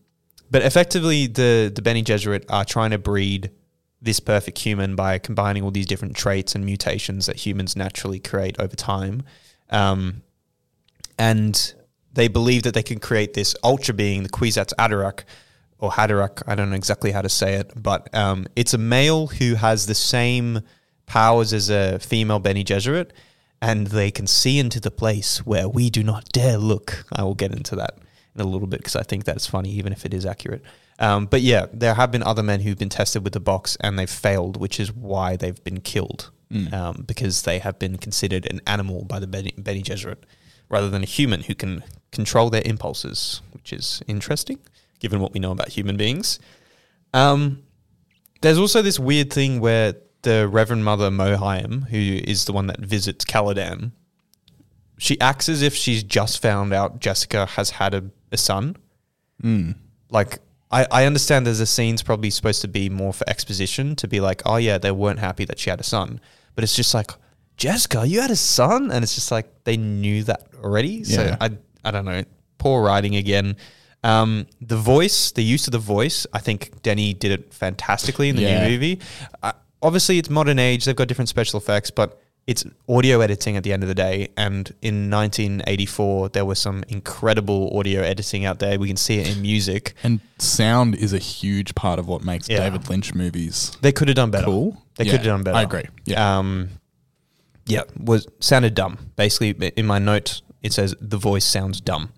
but 0.50 0.62
effectively, 0.62 1.26
the 1.26 1.72
the 1.74 1.82
Bene 1.82 2.02
Gesserit 2.02 2.44
are 2.48 2.64
trying 2.64 2.90
to 2.90 2.98
breed 2.98 3.50
this 4.02 4.20
perfect 4.20 4.58
human 4.58 4.96
by 4.96 5.18
combining 5.18 5.62
all 5.62 5.70
these 5.70 5.86
different 5.86 6.16
traits 6.16 6.54
and 6.54 6.64
mutations 6.64 7.26
that 7.26 7.36
humans 7.36 7.76
naturally 7.76 8.18
create 8.18 8.56
over 8.58 8.74
time. 8.74 9.22
Um, 9.70 10.22
and 11.18 11.74
they 12.12 12.28
believe 12.28 12.64
that 12.64 12.74
they 12.74 12.82
can 12.82 12.98
create 12.98 13.34
this 13.34 13.54
ultra 13.62 13.94
being, 13.94 14.24
the 14.24 14.28
Kwisatz 14.28 14.72
Haderach, 14.78 15.20
or 15.78 15.90
Haderach, 15.90 16.42
I 16.46 16.54
don't 16.54 16.70
know 16.70 16.76
exactly 16.76 17.12
how 17.12 17.22
to 17.22 17.28
say 17.28 17.54
it, 17.54 17.72
but 17.76 18.12
um, 18.14 18.46
it's 18.56 18.74
a 18.74 18.78
male 18.78 19.28
who 19.28 19.54
has 19.54 19.86
the 19.86 19.94
same 19.94 20.60
powers 21.06 21.52
as 21.52 21.70
a 21.70 21.98
female 21.98 22.38
Benny 22.38 22.64
Gesserit, 22.64 23.10
and 23.62 23.86
they 23.86 24.10
can 24.10 24.26
see 24.26 24.58
into 24.58 24.80
the 24.80 24.90
place 24.90 25.46
where 25.46 25.68
we 25.68 25.88
do 25.88 26.02
not 26.02 26.28
dare 26.30 26.58
look. 26.58 27.04
I 27.12 27.22
will 27.22 27.36
get 27.36 27.52
into 27.52 27.76
that 27.76 27.96
in 28.34 28.40
a 28.40 28.44
little 28.44 28.66
bit 28.66 28.80
because 28.80 28.96
I 28.96 29.04
think 29.04 29.24
that's 29.24 29.46
funny, 29.46 29.70
even 29.70 29.92
if 29.92 30.04
it 30.04 30.12
is 30.12 30.26
accurate. 30.26 30.62
Um, 30.98 31.26
but 31.26 31.42
yeah, 31.42 31.66
there 31.72 31.94
have 31.94 32.10
been 32.10 32.24
other 32.24 32.42
men 32.42 32.60
who've 32.60 32.76
been 32.76 32.88
tested 32.88 33.22
with 33.22 33.32
the 33.32 33.40
box 33.40 33.76
and 33.80 33.98
they've 33.98 34.10
failed, 34.10 34.56
which 34.56 34.80
is 34.80 34.92
why 34.92 35.36
they've 35.36 35.62
been 35.62 35.80
killed 35.80 36.30
um, 36.72 37.04
because 37.06 37.42
they 37.42 37.60
have 37.60 37.78
been 37.78 37.96
considered 37.96 38.50
an 38.50 38.60
animal 38.66 39.04
by 39.04 39.18
the 39.18 39.26
Benny, 39.26 39.54
Bene 39.56 39.82
Gesserit 39.82 40.18
rather 40.68 40.90
than 40.90 41.02
a 41.02 41.06
human 41.06 41.42
who 41.44 41.54
can 41.54 41.84
control 42.10 42.50
their 42.50 42.62
impulses, 42.64 43.42
which 43.52 43.72
is 43.72 44.02
interesting 44.06 44.58
given 44.98 45.20
what 45.20 45.32
we 45.32 45.40
know 45.40 45.50
about 45.50 45.68
human 45.68 45.96
beings. 45.96 46.38
Um, 47.12 47.64
there's 48.40 48.58
also 48.58 48.82
this 48.82 49.00
weird 49.00 49.32
thing 49.32 49.60
where 49.60 49.94
the 50.22 50.48
Reverend 50.48 50.84
Mother 50.84 51.10
Mohiam, 51.10 51.88
who 51.88 51.96
is 51.98 52.44
the 52.44 52.52
one 52.52 52.66
that 52.68 52.80
visits 52.80 53.24
Caladan, 53.24 53.92
she 54.98 55.20
acts 55.20 55.48
as 55.48 55.62
if 55.62 55.74
she's 55.74 56.02
just 56.02 56.40
found 56.40 56.72
out 56.72 57.00
Jessica 57.00 57.46
has 57.46 57.70
had 57.70 57.94
a, 57.94 58.04
a 58.30 58.36
son. 58.36 58.76
Like, 60.10 60.38
I, 60.70 60.86
I 60.90 61.04
understand 61.06 61.46
there's 61.46 61.58
a 61.60 61.66
scene's 61.66 62.02
probably 62.02 62.30
supposed 62.30 62.60
to 62.62 62.68
be 62.68 62.88
more 62.88 63.12
for 63.12 63.28
exposition 63.28 63.96
to 63.96 64.06
be 64.06 64.20
like, 64.20 64.42
oh 64.46 64.56
yeah, 64.56 64.78
they 64.78 64.92
weren't 64.92 65.18
happy 65.18 65.44
that 65.46 65.58
she 65.58 65.70
had 65.70 65.80
a 65.80 65.84
son. 65.84 66.20
But 66.54 66.62
it's 66.64 66.76
just 66.76 66.94
like, 66.94 67.10
Jessica, 67.56 68.06
you 68.06 68.20
had 68.20 68.30
a 68.30 68.36
son? 68.36 68.90
And 68.92 69.02
it's 69.02 69.14
just 69.14 69.30
like 69.32 69.64
they 69.64 69.76
knew 69.76 70.22
that 70.24 70.46
already. 70.62 71.02
So 71.04 71.36
I 71.40 71.50
I 71.84 71.90
don't 71.90 72.04
know. 72.04 72.22
Poor 72.58 72.82
writing 72.84 73.16
again. 73.16 73.56
Um, 74.04 74.46
the 74.60 74.76
voice, 74.76 75.32
the 75.32 75.42
use 75.42 75.66
of 75.66 75.72
the 75.72 75.78
voice, 75.78 76.26
I 76.32 76.38
think 76.38 76.80
Denis 76.82 77.14
did 77.14 77.32
it 77.32 77.52
fantastically 77.52 78.28
in 78.28 78.36
the 78.36 78.42
Yeah. 78.42 78.66
new 78.66 78.72
movie. 78.74 79.00
Uh, 79.42 79.52
obviously, 79.82 80.18
it's 80.18 80.30
modern 80.30 80.58
age; 80.58 80.84
they've 80.84 80.96
got 80.96 81.08
different 81.08 81.28
special 81.28 81.58
effects, 81.58 81.90
but 81.90 82.20
it's 82.46 82.64
audio 82.88 83.20
editing 83.20 83.56
at 83.56 83.62
the 83.62 83.72
end 83.72 83.84
of 83.84 83.88
the 83.88 83.94
day. 83.94 84.28
And 84.36 84.68
in 84.82 85.08
1984, 85.10 86.30
there 86.30 86.44
was 86.44 86.58
some 86.58 86.82
incredible 86.88 87.76
audio 87.78 88.02
editing 88.02 88.44
out 88.44 88.58
there. 88.58 88.78
We 88.80 88.88
can 88.88 88.96
see 88.96 89.18
it 89.18 89.36
in 89.36 89.42
music. 89.42 89.94
And 90.02 90.18
sound 90.38 90.96
is 90.96 91.12
a 91.12 91.18
huge 91.18 91.74
part 91.76 91.98
of 92.00 92.08
what 92.08 92.24
makes 92.24 92.48
Yeah. 92.48 92.58
David 92.58 92.88
Lynch 92.88 93.14
movies 93.14 93.70
They 93.80 93.92
could 93.92 94.08
have 94.08 94.16
done 94.16 94.32
better. 94.32 94.44
cool. 94.46 94.82
They 94.96 95.04
Yeah, 95.04 95.10
could 95.12 95.20
have 95.20 95.26
done 95.26 95.42
better. 95.44 95.56
I 95.56 95.62
agree. 95.62 95.84
Yeah. 96.04 96.38
Um, 96.38 96.70
yeah, 97.66 97.82
was 97.96 98.26
sounded 98.40 98.74
dumb. 98.74 98.98
Basically, 99.14 99.50
in 99.76 99.86
my 99.86 100.00
note, 100.00 100.42
it 100.64 100.72
says 100.72 100.96
the 101.00 101.18
voice 101.18 101.44
sounds 101.44 101.80
dumb. 101.80 102.10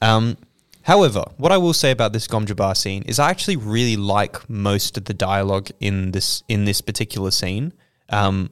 Um, 0.00 0.38
however, 0.86 1.24
what 1.36 1.52
I 1.52 1.58
will 1.58 1.72
say 1.74 1.90
about 1.90 2.12
this 2.12 2.26
Gom 2.26 2.46
Jabbar 2.46 2.76
scene 2.76 3.02
is 3.02 3.18
I 3.18 3.30
actually 3.30 3.56
really 3.56 3.96
like 3.96 4.48
most 4.48 4.96
of 4.96 5.04
the 5.04 5.14
dialogue 5.14 5.68
in 5.80 6.12
this 6.12 6.42
in 6.48 6.64
this 6.64 6.80
particular 6.80 7.30
scene. 7.30 7.72
Um, 8.08 8.50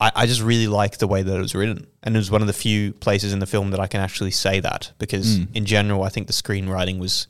I, 0.00 0.10
I 0.16 0.26
just 0.26 0.40
really 0.42 0.66
like 0.66 0.98
the 0.98 1.06
way 1.06 1.22
that 1.22 1.36
it 1.36 1.40
was 1.40 1.54
written, 1.54 1.86
and 2.02 2.16
it 2.16 2.18
was 2.18 2.30
one 2.30 2.40
of 2.40 2.46
the 2.46 2.54
few 2.54 2.92
places 2.94 3.32
in 3.32 3.38
the 3.38 3.46
film 3.46 3.70
that 3.72 3.80
I 3.80 3.86
can 3.86 4.00
actually 4.00 4.30
say 4.30 4.60
that 4.60 4.92
because 4.98 5.36
in 5.54 5.64
general, 5.66 6.02
I 6.02 6.08
think 6.08 6.26
the 6.26 6.32
screenwriting 6.32 6.98
was 6.98 7.26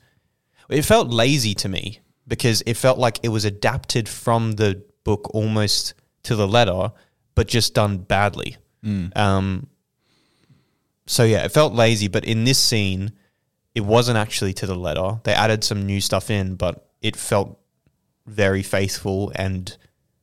it 0.69 0.83
felt 0.83 1.09
lazy 1.09 1.55
to 1.55 1.69
me 1.69 2.01
because 2.29 2.63
it 2.65 2.75
felt 2.75 2.99
like 2.99 3.19
it 3.25 3.29
was 3.31 3.45
adapted 3.45 4.09
from 4.09 4.53
the 4.53 4.83
book 5.03 5.35
almost 5.35 5.95
to 6.23 6.37
the 6.37 6.47
letter, 6.47 6.93
but 7.35 7.49
just 7.49 7.75
done 7.75 7.99
badly. 7.99 8.57
Um, 9.17 9.67
so 11.07 11.25
yeah, 11.25 11.45
it 11.45 11.51
felt 11.51 11.73
lazy. 11.75 12.07
But 12.07 12.25
in 12.25 12.45
this 12.45 12.59
scene, 12.59 13.11
it 13.75 13.83
wasn't 13.83 14.19
actually 14.19 14.53
to 14.55 14.67
the 14.67 14.75
letter. 14.75 15.21
They 15.25 15.33
added 15.33 15.63
some 15.65 15.87
new 15.87 16.01
stuff 16.01 16.31
in, 16.31 16.55
but 16.57 16.87
it 17.01 17.17
felt 17.17 17.59
very 18.27 18.63
faithful 18.63 19.33
and 19.35 19.77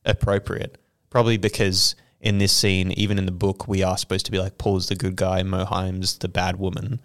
appropriate. 0.04 0.78
Probably 1.10 1.36
because 1.38 1.94
in 2.20 2.38
this 2.38 2.52
scene, 2.52 2.92
even 2.92 3.18
in 3.18 3.26
the 3.26 3.32
book, 3.32 3.66
we 3.68 3.82
are 3.82 3.96
supposed 3.96 4.26
to 4.26 4.32
be 4.32 4.38
like 4.38 4.58
Paul's 4.58 4.88
the 4.88 4.94
good 4.96 5.16
guy, 5.16 5.42
Mohiam's 5.42 6.18
the 6.18 6.28
bad 6.28 6.58
woman. 6.58 7.00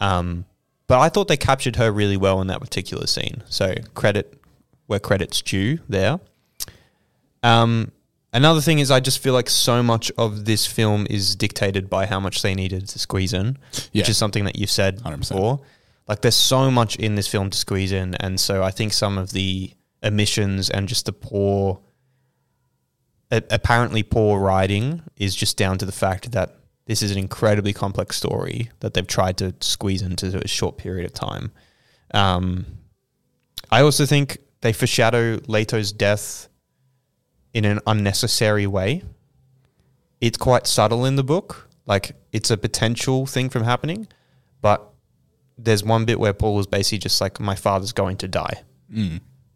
Um, 0.00 0.46
but 0.86 0.98
I 0.98 1.08
thought 1.08 1.28
they 1.28 1.36
captured 1.36 1.76
her 1.76 1.92
really 1.92 2.16
well 2.16 2.40
in 2.40 2.46
that 2.48 2.60
particular 2.60 3.06
scene. 3.06 3.42
So 3.48 3.74
credit 3.94 4.38
where 4.86 4.98
credit's 4.98 5.40
due 5.42 5.78
there. 5.88 6.20
Um, 7.42 7.92
another 8.32 8.60
thing 8.60 8.78
is, 8.78 8.90
I 8.90 9.00
just 9.00 9.18
feel 9.20 9.34
like 9.34 9.48
so 9.50 9.82
much 9.82 10.10
of 10.18 10.44
this 10.44 10.66
film 10.66 11.06
is 11.10 11.34
dictated 11.36 11.88
by 11.90 12.06
how 12.06 12.20
much 12.20 12.42
they 12.42 12.54
needed 12.54 12.88
to 12.88 12.98
squeeze 12.98 13.32
in, 13.32 13.58
Yeah. 13.92 14.02
which 14.02 14.08
is 14.08 14.16
something 14.16 14.44
that 14.44 14.56
you've 14.56 14.70
said 14.70 15.00
100%. 15.02 15.36
before. 15.38 15.60
Like, 16.08 16.20
there's 16.22 16.36
so 16.36 16.70
much 16.70 16.96
in 16.96 17.14
this 17.14 17.28
film 17.28 17.50
to 17.50 17.58
squeeze 17.58 17.92
in, 17.92 18.14
and 18.16 18.38
so 18.38 18.62
I 18.62 18.70
think 18.70 18.92
some 18.92 19.18
of 19.18 19.32
the 19.32 19.72
omissions 20.02 20.68
and 20.68 20.88
just 20.88 21.06
the 21.06 21.12
poor, 21.12 21.80
a- 23.30 23.42
apparently 23.50 24.02
poor 24.02 24.40
writing, 24.40 25.02
is 25.16 25.34
just 25.34 25.56
down 25.56 25.78
to 25.78 25.86
the 25.86 25.92
fact 25.92 26.32
that 26.32 26.56
this 26.86 27.02
is 27.02 27.12
an 27.12 27.18
incredibly 27.18 27.72
complex 27.72 28.16
story 28.16 28.70
that 28.80 28.94
they've 28.94 29.06
tried 29.06 29.36
to 29.38 29.54
squeeze 29.60 30.02
into 30.02 30.36
a 30.42 30.48
short 30.48 30.76
period 30.76 31.06
of 31.06 31.12
time. 31.12 31.52
Um, 32.12 32.66
I 33.70 33.82
also 33.82 34.04
think 34.04 34.38
they 34.60 34.72
foreshadow 34.72 35.40
Leto's 35.46 35.92
death 35.92 36.48
in 37.54 37.64
an 37.64 37.80
unnecessary 37.86 38.66
way. 38.66 39.02
It's 40.20 40.38
quite 40.38 40.66
subtle 40.66 41.04
in 41.04 41.16
the 41.16 41.24
book. 41.24 41.68
Like 41.86 42.16
it's 42.32 42.50
a 42.50 42.56
potential 42.56 43.26
thing 43.26 43.48
from 43.48 43.64
happening, 43.64 44.08
but 44.60 44.91
there's 45.62 45.84
one 45.84 46.04
bit 46.04 46.18
where 46.20 46.32
Paul 46.32 46.58
is 46.60 46.66
basically 46.66 46.98
just 46.98 47.20
like, 47.20 47.38
"My 47.40 47.54
father's 47.54 47.92
going 47.92 48.16
to 48.18 48.28
die," 48.28 48.62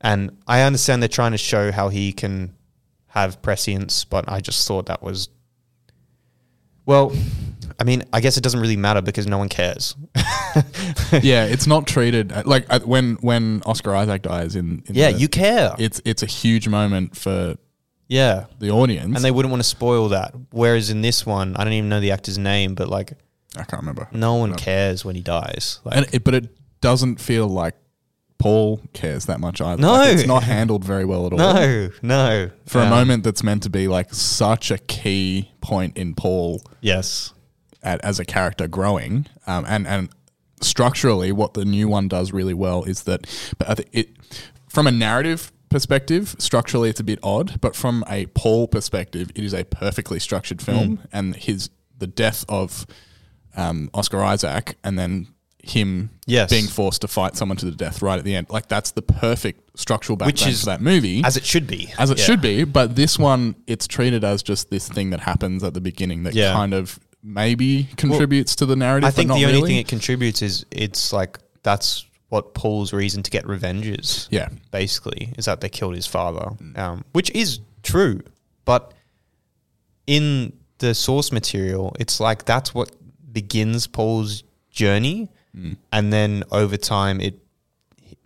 and 0.00 0.30
I 0.46 0.62
understand 0.62 1.02
they're 1.02 1.08
trying 1.08 1.32
to 1.32 1.38
show 1.38 1.72
how 1.72 1.88
he 1.88 2.12
can 2.12 2.54
have 3.08 3.40
prescience, 3.42 4.04
but 4.04 4.24
I 4.28 4.40
just 4.40 4.66
thought 4.68 4.86
that 4.86 5.02
was, 5.02 5.28
well, 6.84 7.12
I 7.80 7.84
mean, 7.84 8.04
I 8.12 8.20
guess 8.20 8.36
it 8.36 8.42
doesn't 8.42 8.60
really 8.60 8.76
matter 8.76 9.02
because 9.02 9.26
no 9.26 9.38
one 9.38 9.48
cares. 9.48 9.94
yeah, 11.22 11.44
it's 11.44 11.66
not 11.66 11.86
treated 11.86 12.32
uh, 12.32 12.42
like 12.46 12.66
uh, 12.70 12.80
when 12.80 13.14
when 13.16 13.62
Oscar 13.66 13.94
Isaac 13.94 14.22
dies 14.22 14.54
in. 14.56 14.82
in 14.86 14.94
Yeah, 14.94 15.10
the- 15.12 15.18
you 15.18 15.28
care. 15.28 15.74
It's 15.78 16.00
it's 16.04 16.22
a 16.22 16.26
huge 16.26 16.68
moment 16.68 17.16
for 17.16 17.56
yeah, 18.08 18.46
the 18.60 18.70
audience, 18.70 19.14
and 19.16 19.24
they 19.24 19.30
wouldn't 19.32 19.50
want 19.50 19.62
to 19.62 19.68
spoil 19.68 20.08
that. 20.10 20.32
Whereas 20.52 20.90
in 20.90 21.02
this 21.02 21.26
one, 21.26 21.56
I 21.56 21.64
don't 21.64 21.72
even 21.72 21.88
know 21.88 22.00
the 22.00 22.12
actor's 22.12 22.38
name, 22.38 22.74
but 22.74 22.88
like 22.88 23.12
I 23.56 23.64
can't 23.64 23.82
remember. 23.82 24.08
no 24.12 24.34
one 24.36 24.54
cares 24.54 25.04
when 25.04 25.14
he 25.16 25.22
dies. 25.22 25.80
Like, 25.84 25.96
and 25.96 26.06
it, 26.14 26.24
but 26.24 26.34
it 26.34 26.48
doesn't 26.80 27.20
feel 27.20 27.46
like 27.48 27.74
Paul 28.38 28.82
cares 28.92 29.24
that 29.26 29.40
much 29.40 29.60
either. 29.60 29.80
No. 29.80 29.92
Like, 29.92 30.16
it's 30.18 30.26
not 30.26 30.42
handled 30.42 30.84
very 30.84 31.04
well 31.04 31.26
at 31.26 31.32
all. 31.34 31.38
no, 31.38 31.88
no. 32.02 32.50
For 32.66 32.80
a 32.80 32.88
moment 32.90 33.24
that's 33.24 33.42
meant 33.42 33.62
to 33.62 33.70
be 33.70 33.88
like 33.88 34.12
such 34.12 34.70
a 34.70 34.78
key 34.78 35.52
point 35.60 35.96
in 35.96 36.14
Paul 36.14 36.62
yes, 36.80 37.32
at, 37.82 38.04
as 38.04 38.18
a 38.20 38.24
character 38.24 38.68
growing, 38.68 39.26
um, 39.46 39.64
and 39.66 39.86
and 39.86 40.10
structurally, 40.60 41.32
what 41.32 41.54
the 41.54 41.64
new 41.64 41.88
one 41.88 42.08
does 42.08 42.32
really 42.32 42.54
well 42.54 42.84
is 42.84 43.04
that, 43.04 43.26
but 43.58 43.80
it 43.92 44.10
from 44.68 44.86
a 44.86 44.90
narrative 44.92 45.52
perspective, 45.70 46.36
structurally 46.38 46.90
it's 46.90 47.00
a 47.00 47.04
bit 47.04 47.18
odd, 47.22 47.60
but 47.60 47.74
from 47.74 48.04
a 48.08 48.26
Paul 48.26 48.68
perspective, 48.68 49.30
it 49.34 49.44
is 49.44 49.54
a 49.54 49.64
perfectly 49.64 50.18
structured 50.18 50.60
film, 50.62 50.98
Mm. 50.98 51.06
and 51.12 51.36
his 51.36 51.70
the 51.98 52.06
death 52.06 52.44
of 52.48 52.86
um, 53.56 53.90
Oscar 53.94 54.22
Isaac, 54.22 54.76
and 54.84 54.98
then 54.98 55.28
him 55.62 56.10
Yes. 56.26 56.48
being 56.50 56.66
forced 56.68 57.00
to 57.00 57.08
fight 57.08 57.36
someone 57.36 57.56
to 57.58 57.64
the 57.66 57.72
death 57.72 58.00
right 58.02 58.18
at 58.18 58.24
the 58.24 58.36
end, 58.36 58.46
like 58.50 58.68
that's 58.68 58.92
the 58.92 59.02
perfect 59.02 59.78
structural 59.78 60.16
background 60.16 60.34
Which 60.34 60.46
is 60.46 60.60
for 60.60 60.66
that 60.66 60.80
movie, 60.80 61.22
as 61.24 61.36
it 61.36 61.44
should 61.44 61.66
be, 61.66 61.92
as 61.98 62.10
it 62.10 62.18
Yeah. 62.18 62.24
should 62.24 62.40
be. 62.40 62.62
But 62.64 62.94
this 62.94 63.18
one, 63.18 63.56
it's 63.66 63.86
treated 63.88 64.22
as 64.22 64.42
just 64.42 64.70
this 64.70 64.88
thing 64.88 65.10
that 65.10 65.20
happens 65.20 65.64
at 65.64 65.74
the 65.74 65.80
beginning 65.80 66.22
that 66.22 66.34
Yeah. 66.34 66.52
kind 66.52 66.72
of 66.72 67.00
maybe 67.22 67.88
contributes 67.96 68.54
to 68.56 68.66
the 68.66 68.76
narrative. 68.76 69.08
I 69.08 69.10
think 69.10 69.28
but 69.28 69.34
the 69.38 69.44
only 69.46 69.56
really. 69.56 69.68
thing 69.70 69.78
it 69.78 69.88
contributes 69.88 70.40
is 70.42 70.64
it's 70.70 71.12
like 71.12 71.38
that's 71.64 72.04
what 72.28 72.54
Paul's 72.54 72.92
reason 72.92 73.22
to 73.24 73.30
get 73.30 73.46
revenge 73.48 73.86
is. 73.86 74.28
Yeah. 74.30 74.48
basically, 74.70 75.32
is 75.36 75.46
that 75.46 75.60
they 75.60 75.68
killed 75.68 75.94
his 75.96 76.06
father, 76.06 76.50
um, 76.76 77.04
which 77.12 77.30
is 77.30 77.58
true. 77.82 78.20
But 78.64 78.92
in 80.06 80.52
the 80.78 80.94
source 80.94 81.32
material, 81.32 81.94
it's 81.98 82.20
like 82.20 82.44
that's 82.44 82.74
what 82.74 82.90
begins 83.40 83.86
Paul's 83.86 84.42
journey, 84.70 85.28
and 85.92 86.12
then 86.12 86.42
over 86.50 86.76
time 86.78 87.20
it 87.20 87.34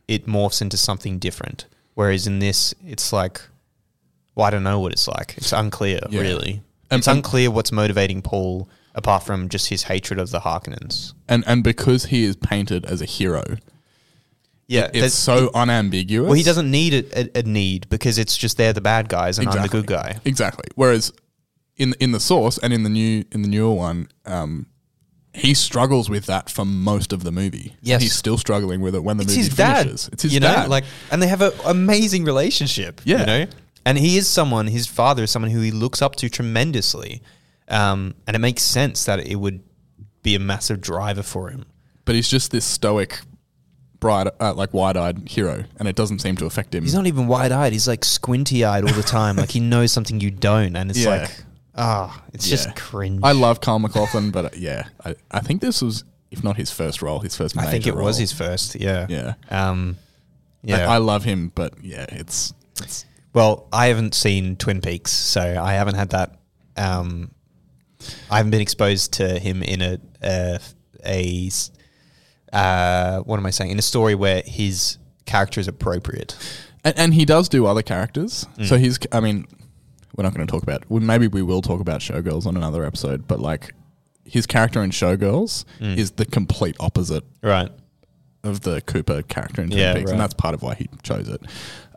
it 0.09 0.27
morphs 0.27 0.61
into 0.63 0.77
something 0.77 1.19
different. 1.19 1.67
Whereas 1.95 2.27
in 2.27 2.39
this, 2.39 2.75
it's 2.87 3.13
like, 3.13 3.41
well, 4.35 4.47
I 4.47 4.51
don't 4.51 4.63
know 4.65 4.79
what 4.81 4.93
it's 4.93 5.07
like. 5.09 5.35
It's 5.37 5.53
unclear, 5.53 6.01
Yeah. 6.11 6.21
really. 6.21 6.53
And- 6.91 6.99
it's 7.01 7.09
and- 7.09 7.19
unclear 7.19 7.51
what's 7.51 7.73
motivating 7.73 8.23
Paul 8.23 8.69
apart 8.95 9.23
from 9.25 9.49
just 9.49 9.69
his 9.69 9.83
hatred 9.85 10.19
of 10.21 10.31
the 10.31 10.41
Harkonnens. 10.41 11.13
and 11.29 11.43
and 11.47 11.63
because 11.65 12.07
he 12.13 12.25
is 12.25 12.35
painted 12.37 12.85
as 12.87 13.01
a 13.03 13.05
hero, 13.17 13.45
Yeah, 14.67 14.89
it's 14.93 15.15
so 15.15 15.51
unambiguous. 15.55 16.27
well, 16.29 16.35
he 16.43 16.43
doesn't 16.45 16.71
need 16.71 16.93
a, 16.95 17.03
a, 17.21 17.41
a 17.41 17.43
need 17.43 17.89
because 17.89 18.19
it's 18.19 18.37
just 18.37 18.57
they're 18.57 18.73
the 18.73 18.81
bad 18.81 19.09
guys 19.09 19.39
and 19.39 19.49
I'm 19.49 19.63
the 19.63 19.69
good 19.69 19.87
guy. 19.87 20.19
Exactly. 20.25 20.69
Whereas 20.77 21.13
in 21.77 21.95
in 22.01 22.11
the 22.13 22.21
source 22.21 22.57
and 22.59 22.73
in 22.73 22.83
the 22.85 22.91
new 22.91 23.25
in 23.33 23.43
the 23.43 23.49
newer 23.49 23.73
one, 23.75 24.09
um, 24.27 24.67
he 25.33 25.55
struggles 25.55 26.11
with 26.11 26.27
that 26.27 26.51
for 26.51 26.65
most 26.65 27.13
of 27.13 27.23
the 27.25 27.31
movie. 27.33 27.77
Yes. 27.83 28.03
He's 28.03 28.15
still 28.15 28.37
struggling 28.39 28.81
with 28.81 28.95
it 28.95 29.05
when 29.05 29.17
the 29.17 29.23
It's 29.23 29.33
movie 29.33 29.43
his 29.49 29.57
dad. 29.57 29.79
finishes. 29.87 30.11
It's 30.13 30.23
his 30.25 30.35
you 30.35 30.41
know, 30.41 30.67
like, 30.69 30.85
and 31.13 31.23
they 31.23 31.29
have 31.29 31.41
an 31.43 31.53
amazing 31.67 32.25
relationship. 32.25 33.01
Yeah. 33.05 33.21
you 33.21 33.27
know, 33.27 33.47
and 33.87 33.97
he 33.99 34.17
is 34.19 34.27
someone. 34.29 34.67
His 34.67 34.87
father 34.87 35.23
is 35.23 35.31
someone 35.31 35.51
who 35.51 35.61
he 35.61 35.71
looks 35.71 36.03
up 36.03 36.17
to 36.17 36.29
tremendously, 36.29 37.23
um, 37.69 38.15
and 38.27 38.35
it 38.35 38.41
makes 38.41 38.63
sense 38.63 39.05
that 39.05 39.21
it 39.21 39.37
would 39.37 39.63
be 40.23 40.35
a 40.35 40.39
massive 40.41 40.81
driver 40.81 41.23
for 41.23 41.49
him. 41.51 41.65
but 42.05 42.15
he's 42.15 42.29
just 42.29 42.51
this 42.51 42.65
stoic, 42.65 43.21
bright, 44.01 44.27
uh, 44.41 44.53
like 44.55 44.75
wide-eyed 44.75 45.29
hero, 45.29 45.65
and 45.79 45.87
it 45.89 45.95
doesn't 45.97 46.19
seem 46.19 46.37
to 46.37 46.45
affect 46.47 46.75
him. 46.75 46.83
He's 46.85 46.95
not 46.95 47.07
even 47.07 47.27
wide 47.29 47.53
eyed. 47.53 47.73
He's 47.73 47.87
like 47.89 48.05
squinty 48.05 48.65
eyed 48.65 48.85
all 48.85 48.93
the 48.95 49.03
time. 49.03 49.37
like 49.37 49.51
he 49.53 49.61
knows 49.61 49.93
something 49.93 50.21
you 50.21 50.31
don't, 50.31 50.75
and 50.77 50.91
it's 50.91 50.99
Yeah. 50.99 51.09
like, 51.23 51.45
ah, 51.81 52.23
it's 52.33 52.47
Yeah. 52.47 52.57
just 52.57 52.77
cringe. 52.77 53.21
I 53.23 53.33
love 53.33 53.61
Kyle 53.61 53.79
MacLachlan, 53.79 54.31
but 54.31 54.45
uh, 54.45 54.51
yeah, 54.57 54.85
I, 55.05 55.15
I 55.31 55.41
think 55.41 55.61
this 55.61 55.81
was, 55.83 56.05
if 56.31 56.45
not 56.45 56.57
his 56.57 56.71
first 56.71 57.03
role, 57.03 57.21
his 57.21 57.37
first. 57.37 57.57
I 57.57 57.63
think 57.71 57.85
major 57.87 57.99
it 57.99 58.03
was 58.03 58.17
role. 58.17 58.21
his 58.21 58.33
first. 58.33 58.75
Yeah. 58.77 59.07
Yeah. 59.09 59.35
Um. 59.51 59.97
I- 60.63 60.67
Yeah. 60.69 60.91
I, 60.93 60.99
love 60.99 61.25
him, 61.25 61.51
but 61.55 61.73
yeah, 61.83 62.05
it's, 62.11 62.53
it's 62.83 63.07
Well, 63.33 63.67
I 63.73 63.87
haven't 63.87 64.15
seen 64.15 64.57
Twin 64.57 64.81
Peaks, 64.83 65.11
so 65.11 65.41
I 65.41 65.73
haven't 65.73 65.95
had 65.95 66.11
that. 66.11 66.37
Um, 66.77 67.31
I 68.31 68.37
haven't 68.37 68.51
been 68.51 68.61
exposed 68.61 69.15
to 69.15 69.39
him 69.39 69.63
in 69.63 69.81
a 69.83 69.99
a, 70.23 70.61
a 71.05 71.47
s- 71.47 71.71
uh, 72.53 73.21
what 73.21 73.39
am 73.39 73.47
I 73.47 73.51
saying? 73.51 73.71
In 73.71 73.79
a 73.79 73.83
story 73.83 74.15
where 74.15 74.43
his 74.45 74.99
character 75.25 75.61
is 75.61 75.69
appropriate. 75.69 76.37
and, 76.85 76.99
and 76.99 77.15
he 77.15 77.25
does 77.25 77.49
do 77.49 77.67
other 77.67 77.83
characters. 77.83 78.47
Mm. 78.59 78.67
So 78.67 78.77
he's, 78.77 78.99
I 79.13 79.21
mean, 79.21 79.47
we're 80.17 80.25
not 80.25 80.35
going 80.35 80.47
to 80.47 80.51
talk 80.51 80.63
about. 80.63 80.89
Well, 80.91 81.01
maybe 81.01 81.29
we 81.29 81.43
will 81.43 81.63
talk 81.63 81.81
about 81.81 82.01
Showgirls 82.01 82.47
on 82.47 82.57
another 82.57 82.85
episode, 82.85 83.27
but 83.29 83.41
like 83.41 83.75
his 84.25 84.47
character 84.47 84.83
in 84.83 84.91
Showgirls 84.91 85.65
Mm. 85.81 85.97
is 85.97 86.13
the 86.13 86.25
complete 86.27 86.77
opposite 86.81 87.25
Right. 87.43 87.71
of 88.45 88.61
the 88.63 88.81
Cooper 88.83 89.23
character 89.23 89.63
in 89.63 89.69
Twin 89.69 89.79
Yeah, 89.79 89.95
Peaks, 89.95 90.07
right. 90.07 90.13
and 90.13 90.21
that's 90.21 90.35
part 90.35 90.55
of 90.55 90.63
why 90.63 90.75
he 90.75 90.89
chose 91.03 91.29
it. 91.29 91.43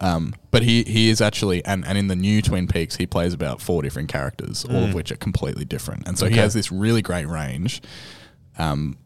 Um, 0.02 0.34
but 0.52 0.64
he 0.64 0.84
he 0.84 1.10
is 1.10 1.22
actually, 1.22 1.64
and, 1.66 1.86
and 1.86 1.98
in 1.98 2.08
the 2.08 2.16
new 2.16 2.42
Twin 2.42 2.68
Peaks, 2.68 2.98
he 2.98 3.06
plays 3.06 3.34
about 3.34 3.62
four 3.62 3.82
different 3.82 4.10
characters, 4.10 4.66
all 4.66 4.84
of 4.84 4.90
Mm. 4.90 4.94
which 4.94 5.12
are 5.12 5.16
completely 5.18 5.64
different, 5.66 6.08
and 6.08 6.18
so 6.18 6.28
he 6.28 6.36
has 6.38 6.54
this 6.54 6.72
really 6.72 7.02
great 7.02 7.28
range. 7.28 7.82
Um, 8.58 8.98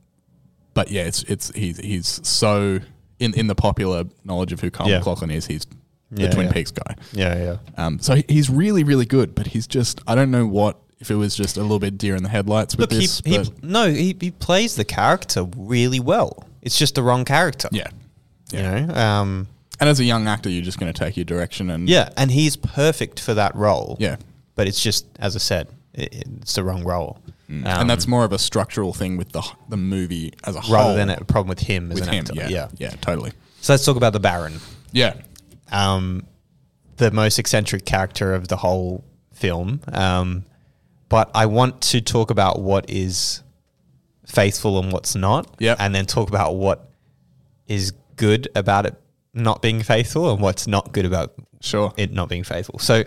but 0.73 0.89
yeah, 0.91 1.03
it's 1.03 1.23
it's 1.23 1.51
he's 1.55 1.77
he's 1.79 2.19
so 2.27 2.79
in 3.19 3.33
in 3.33 3.47
the 3.47 3.55
popular 3.55 4.05
knowledge 4.23 4.51
of 4.51 4.61
who 4.61 4.69
Kyle 4.71 4.89
Yeah. 4.89 4.97
MacLachlan 4.99 5.31
is, 5.31 5.47
he's 5.47 5.65
the 6.11 6.29
Twin 6.29 6.47
yeah. 6.47 6.53
Peaks 6.53 6.71
guy. 6.71 6.95
Yeah, 7.13 7.35
yeah. 7.43 7.57
Um, 7.85 7.99
so 7.99 8.15
he's 8.27 8.49
really 8.49 8.83
really 8.83 9.05
good, 9.05 9.35
but 9.35 9.47
he's 9.47 9.67
just 9.67 10.01
I 10.07 10.15
don't 10.15 10.31
know 10.31 10.45
what 10.47 10.77
if 10.99 11.11
it 11.11 11.15
was 11.15 11.35
just 11.35 11.57
a 11.57 11.61
little 11.61 11.79
bit 11.79 11.97
deer 11.97 12.15
in 12.15 12.23
the 12.23 12.29
headlights 12.29 12.75
with 12.75 12.91
Look, 12.91 12.99
he, 12.99 13.05
this. 13.05 13.21
he 13.23 13.37
but 13.37 13.63
no, 13.63 13.89
he, 13.91 14.15
he 14.19 14.31
plays 14.31 14.75
the 14.75 14.85
character 14.85 15.45
really 15.55 15.99
well. 15.99 16.43
It's 16.61 16.77
just 16.77 16.95
the 16.95 17.03
wrong 17.03 17.23
character. 17.23 17.69
yeah, 17.71 17.87
You 18.51 18.61
know. 18.63 18.93
Um. 18.95 19.47
and 19.79 19.89
as 19.89 19.99
a 19.99 20.03
young 20.03 20.27
actor, 20.27 20.49
you're 20.49 20.63
just 20.63 20.79
going 20.79 20.91
to 20.91 20.97
take 20.99 21.15
your 21.15 21.23
direction 21.23 21.69
and 21.69 21.87
Yeah, 21.87 22.09
and 22.17 22.31
he's 22.31 22.55
perfect 22.55 23.19
for 23.19 23.33
that 23.35 23.55
role. 23.55 23.95
yeah. 23.99 24.15
But 24.55 24.67
it's 24.67 24.81
just, 24.81 25.05
as 25.19 25.35
I 25.35 25.39
said, 25.39 25.67
it, 25.93 26.09
it's 26.41 26.55
the 26.55 26.63
wrong 26.63 26.83
role. 26.83 27.19
Um, 27.47 27.63
and 27.65 27.89
that's 27.89 28.07
more 28.07 28.25
of 28.25 28.31
a 28.33 28.39
structural 28.39 28.91
thing 28.91 29.15
with 29.17 29.31
the 29.31 29.41
the 29.69 29.77
movie 29.77 30.33
as 30.45 30.55
a 30.55 30.61
whole, 30.61 30.75
rather 30.75 30.95
than 30.95 31.09
a 31.11 31.23
problem 31.23 31.47
with 31.49 31.59
him 31.59 31.91
as 31.91 31.99
with 31.99 32.07
an 32.09 32.13
him. 32.15 32.25
actor. 32.25 32.33
Yeah, 32.35 32.49
yeah. 32.49 32.67
yeah, 32.77 32.89
totally. 33.01 33.31
So 33.61 33.71
let's 33.73 33.85
talk 33.85 33.95
about 33.97 34.13
the 34.13 34.19
Baron. 34.19 34.59
Yeah, 34.91 35.13
um, 35.71 36.25
the 36.97 37.11
most 37.11 37.39
eccentric 37.39 37.85
character 37.85 38.33
of 38.33 38.47
the 38.47 38.57
whole 38.57 39.03
film. 39.33 39.81
Um, 39.91 40.45
but 41.09 41.31
I 41.33 41.45
want 41.45 41.81
to 41.83 42.01
talk 42.01 42.31
about 42.31 42.59
what 42.59 42.89
is 42.89 43.41
faithful 44.25 44.79
and 44.79 44.91
what's 44.91 45.15
not. 45.15 45.55
Yep. 45.59 45.77
And 45.79 45.95
then 45.95 46.05
talk 46.05 46.29
about 46.29 46.55
what 46.55 46.89
is 47.67 47.93
good 48.15 48.49
about 48.55 48.85
it 48.85 48.95
not 49.33 49.61
being 49.61 49.83
faithful 49.83 50.31
and 50.31 50.41
what's 50.41 50.67
not 50.67 50.91
good 50.91 51.05
about 51.05 51.33
sure. 51.61 51.93
it 51.97 52.11
not 52.11 52.27
being 52.29 52.43
faithful. 52.43 52.79
So 52.79 53.03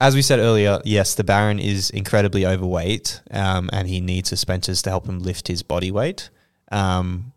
as 0.00 0.14
we 0.14 0.22
said 0.22 0.38
earlier, 0.38 0.80
yes, 0.84 1.14
the 1.14 1.24
Baron 1.24 1.58
is 1.58 1.90
incredibly 1.90 2.46
overweight, 2.46 3.20
um, 3.32 3.68
and 3.72 3.88
he 3.88 4.00
needs 4.00 4.28
suspenders 4.28 4.80
to 4.82 4.90
help 4.90 5.06
him 5.08 5.18
lift 5.20 5.48
his 5.48 5.62
body 5.62 5.90
weight. 5.90 6.30
Um, 6.70 7.32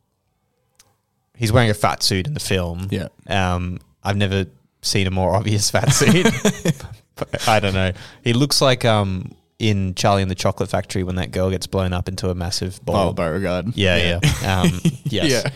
he's 1.36 1.52
wearing 1.52 1.72
a 1.72 1.74
fat 1.74 2.04
suit 2.04 2.28
in 2.28 2.34
the 2.34 2.40
film. 2.40 2.88
Yeah. 2.92 3.08
Um, 3.28 3.80
I've 4.04 4.18
never 4.18 4.46
seen 4.82 5.08
a 5.08 5.12
more 5.12 5.36
obvious 5.36 5.70
fat 5.70 5.90
suit. 5.90 6.28
I 7.48 7.60
don't 7.60 7.74
know. 7.74 7.92
He 8.24 8.34
looks 8.34 8.62
like 8.62 8.84
um, 8.86 9.36
in 9.60 9.94
Charlie 9.96 10.24
and 10.24 10.32
the 10.32 10.36
Chocolate 10.36 10.70
Factory 10.70 11.04
when 11.04 11.16
that 11.16 11.32
girl 11.32 11.50
gets 11.50 11.68
blown 11.68 11.94
up 11.94 12.10
into 12.10 12.30
a 12.30 12.36
massive 12.36 12.84
ball. 12.84 13.10
Oh, 13.10 13.14
Beauregarde. 13.14 13.74
Yeah, 13.76 14.20
yeah. 14.22 14.32
Um, 14.62 14.80
yes. 15.04 15.30
Yeah. 15.30 15.52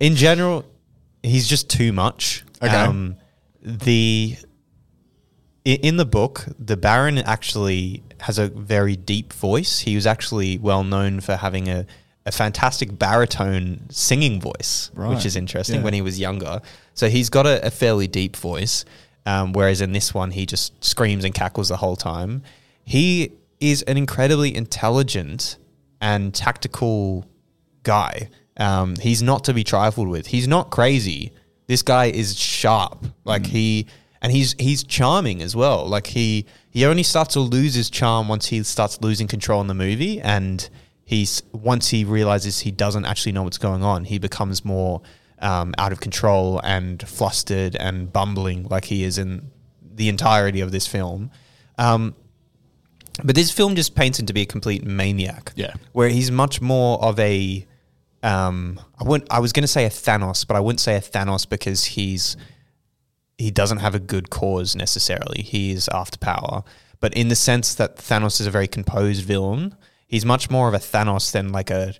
In 0.00 0.16
general, 0.16 0.64
he's 1.22 1.46
just 1.46 1.70
too 1.70 1.92
much. 1.92 2.44
Okay. 2.62 2.74
Um, 2.74 3.16
the 3.62 4.36
in 5.64 5.98
the 5.98 6.06
book, 6.06 6.46
the 6.58 6.76
Baron 6.76 7.18
actually 7.18 8.02
has 8.20 8.38
a 8.38 8.48
very 8.48 8.96
deep 8.96 9.32
voice. 9.32 9.80
He 9.80 9.94
was 9.94 10.06
actually 10.06 10.58
well 10.58 10.82
known 10.84 11.20
for 11.20 11.36
having 11.36 11.68
a, 11.68 11.86
a 12.26 12.32
fantastic 12.32 12.98
baritone 12.98 13.86
singing 13.90 14.40
voice, 14.40 14.90
Right. 14.94 15.08
which 15.14 15.24
is 15.24 15.36
interesting 15.36 15.76
Yeah. 15.76 15.84
when 15.84 15.94
he 15.94 16.02
was 16.02 16.18
younger. 16.20 16.60
So 16.94 17.08
he's 17.08 17.30
got 17.30 17.46
a, 17.46 17.66
a 17.66 17.70
fairly 17.70 18.06
deep 18.08 18.36
voice, 18.36 18.84
um, 19.26 19.52
whereas 19.52 19.80
in 19.80 19.92
this 19.92 20.12
one, 20.12 20.30
he 20.32 20.44
just 20.46 20.84
screams 20.84 21.24
and 21.24 21.34
cackles 21.34 21.68
the 21.68 21.76
whole 21.78 21.96
time. 21.96 22.42
He 22.84 23.32
is 23.60 23.82
an 23.82 23.96
incredibly 23.96 24.54
intelligent 24.54 25.56
and 26.00 26.34
tactical 26.34 27.26
guy. 27.82 28.28
Um, 28.56 28.96
he's 28.96 29.22
not 29.22 29.44
to 29.44 29.54
be 29.54 29.64
trifled 29.64 30.08
with. 30.08 30.26
He's 30.28 30.48
not 30.48 30.70
crazy. 30.70 31.32
This 31.66 31.82
guy 31.82 32.06
is 32.06 32.38
sharp. 32.38 33.06
Like 33.24 33.46
he 33.46 33.86
and 34.22 34.32
he's 34.32 34.54
he's 34.58 34.82
charming 34.84 35.40
as 35.40 35.54
well. 35.56 35.86
Like 35.86 36.08
he 36.08 36.44
he 36.70 36.84
only 36.84 37.02
starts 37.02 37.34
to 37.34 37.40
lose 37.40 37.74
his 37.74 37.88
charm 37.88 38.28
once 38.28 38.46
he 38.46 38.62
starts 38.64 39.00
losing 39.00 39.28
control 39.28 39.60
in 39.60 39.66
the 39.66 39.74
movie 39.74 40.20
and 40.20 40.68
he's 41.10 41.42
once 41.50 41.88
he 41.88 42.04
realizes 42.04 42.60
he 42.60 42.70
doesn't 42.70 43.04
actually 43.04 43.32
know 43.32 43.42
what's 43.42 43.58
going 43.58 43.82
on, 43.82 44.04
he 44.04 44.20
becomes 44.20 44.64
more 44.64 45.02
um, 45.40 45.74
out 45.76 45.90
of 45.90 45.98
control 45.98 46.60
and 46.62 47.02
flustered 47.02 47.74
and 47.74 48.12
bumbling 48.12 48.68
like 48.68 48.84
he 48.84 49.02
is 49.02 49.18
in 49.18 49.50
the 49.92 50.08
entirety 50.08 50.60
of 50.60 50.70
this 50.70 50.86
film. 50.86 51.32
Um, 51.78 52.14
but 53.24 53.34
this 53.34 53.50
film 53.50 53.74
just 53.74 53.96
paints 53.96 54.20
him 54.20 54.26
to 54.26 54.32
be 54.32 54.42
a 54.42 54.46
complete 54.46 54.84
maniac. 54.84 55.52
Yeah. 55.56 55.74
Where 55.90 56.08
he's 56.08 56.30
much 56.30 56.60
more 56.60 57.02
of 57.02 57.18
a 57.18 57.66
um 58.22 58.78
I 59.00 59.02
wouldn't 59.02 59.32
I 59.32 59.40
was 59.40 59.52
gonna 59.52 59.66
say 59.66 59.86
a 59.86 59.90
Thanos, 59.90 60.46
but 60.46 60.56
I 60.56 60.60
wouldn't 60.60 60.78
say 60.78 60.94
a 60.94 61.00
Thanos 61.00 61.48
because 61.48 61.84
he's 61.86 62.36
he 63.36 63.50
doesn't 63.50 63.78
have 63.78 63.96
a 63.96 63.98
good 63.98 64.30
cause 64.30 64.76
necessarily. 64.76 65.42
He 65.42 65.72
is 65.72 65.88
after 65.88 66.18
power. 66.18 66.62
But 67.00 67.14
in 67.14 67.26
the 67.28 67.34
sense 67.34 67.74
that 67.74 67.96
Thanos 67.96 68.40
is 68.40 68.46
a 68.46 68.50
very 68.50 68.68
composed 68.68 69.24
villain, 69.24 69.74
he's 70.10 70.24
much 70.26 70.50
more 70.50 70.66
of 70.68 70.74
a 70.74 70.78
Thanos 70.78 71.30
than 71.32 71.52
like 71.52 71.70
a 71.70 71.94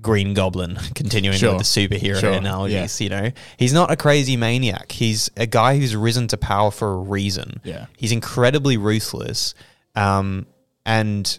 Green 0.00 0.34
Goblin, 0.34 0.76
continuing 0.94 1.36
Sure. 1.38 1.54
with 1.56 1.58
the 1.58 1.64
superhero 1.64 2.20
Sure. 2.20 2.32
analogies, 2.32 3.00
you 3.00 3.08
know. 3.08 3.30
He's 3.56 3.72
not 3.72 3.90
a 3.90 3.96
crazy 3.96 4.36
maniac. 4.36 4.92
He's 4.92 5.30
a 5.36 5.46
guy 5.46 5.78
who's 5.78 5.94
risen 5.96 6.28
to 6.28 6.36
power 6.36 6.70
for 6.70 6.92
a 6.94 6.96
reason. 6.98 7.60
Yeah. 7.64 7.86
He's 7.96 8.12
incredibly 8.12 8.76
ruthless. 8.76 9.54
Um, 9.94 10.46
and 10.86 11.38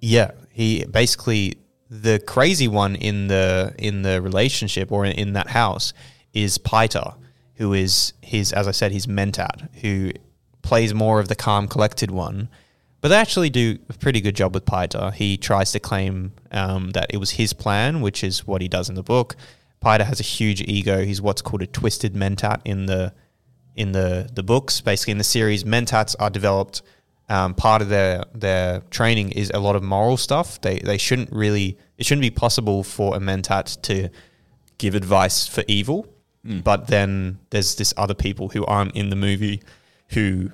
yeah, 0.00 0.32
he 0.50 0.84
basically 0.84 1.56
the 1.90 2.18
crazy 2.26 2.66
one 2.68 2.96
in 2.96 3.28
the 3.28 3.74
in 3.78 4.02
the 4.02 4.20
relationship 4.22 4.90
or 4.90 5.04
in, 5.04 5.12
in 5.12 5.32
that 5.34 5.48
house 5.48 5.92
is 6.32 6.58
Piter, 6.58 7.14
who 7.54 7.72
is 7.72 8.12
his 8.22 8.52
as 8.52 8.66
I 8.66 8.72
said, 8.72 8.90
his 8.92 9.06
mentat, 9.06 9.68
who 9.80 10.10
plays 10.62 10.94
more 10.94 11.20
of 11.20 11.28
the 11.28 11.34
calm, 11.36 11.68
collected 11.68 12.10
one. 12.10 12.48
But 13.04 13.10
they 13.10 13.16
actually 13.16 13.50
do 13.50 13.78
a 13.90 13.92
pretty 13.92 14.22
good 14.22 14.34
job 14.34 14.54
with 14.54 14.64
Piter. 14.64 15.10
He 15.10 15.36
tries 15.36 15.72
to 15.72 15.78
claim 15.78 16.32
um, 16.50 16.92
that 16.92 17.08
it 17.10 17.18
was 17.18 17.32
his 17.32 17.52
plan, 17.52 18.00
which 18.00 18.24
is 18.24 18.46
what 18.46 18.62
he 18.62 18.68
does 18.68 18.88
in 18.88 18.94
the 18.94 19.02
book. 19.02 19.36
Piter 19.80 20.04
has 20.04 20.20
a 20.20 20.22
huge 20.22 20.62
ego. 20.62 21.04
He's 21.04 21.20
what's 21.20 21.42
called 21.42 21.60
a 21.60 21.66
twisted 21.66 22.14
mentat 22.14 22.62
in 22.64 22.86
the 22.86 23.12
in 23.76 23.92
the 23.92 24.30
the 24.32 24.42
books. 24.42 24.80
Basically, 24.80 25.12
in 25.12 25.18
the 25.18 25.24
series, 25.24 25.64
mentats 25.64 26.16
are 26.18 26.30
developed. 26.30 26.80
Um, 27.28 27.52
part 27.52 27.82
of 27.82 27.90
their 27.90 28.24
their 28.34 28.80
training 28.88 29.32
is 29.32 29.50
a 29.52 29.60
lot 29.60 29.76
of 29.76 29.82
moral 29.82 30.16
stuff. 30.16 30.58
They 30.62 30.78
they 30.78 30.96
shouldn't 30.96 31.30
really 31.30 31.76
it 31.98 32.06
shouldn't 32.06 32.22
be 32.22 32.30
possible 32.30 32.82
for 32.82 33.14
a 33.14 33.18
mentat 33.18 33.82
to 33.82 34.08
give 34.78 34.94
advice 34.94 35.46
for 35.46 35.62
evil. 35.68 36.06
But 36.42 36.86
then 36.86 37.38
there's 37.50 37.74
this 37.74 37.92
other 37.98 38.14
people 38.14 38.48
who 38.48 38.64
aren't 38.64 38.96
in 38.96 39.10
the 39.10 39.16
movie 39.16 39.62
who 40.08 40.52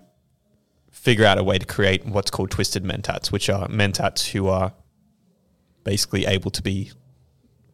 figure 1.00 1.24
out 1.24 1.38
a 1.38 1.42
way 1.44 1.58
to 1.58 1.66
create 1.66 2.04
what's 2.04 2.30
called 2.30 2.50
twisted 2.50 2.84
mentats, 2.84 3.32
which 3.32 3.48
are 3.48 3.66
mentats 3.68 4.30
who 4.32 4.48
are 4.48 4.72
basically 5.84 6.26
able 6.26 6.50
to 6.50 6.62
be 6.62 6.92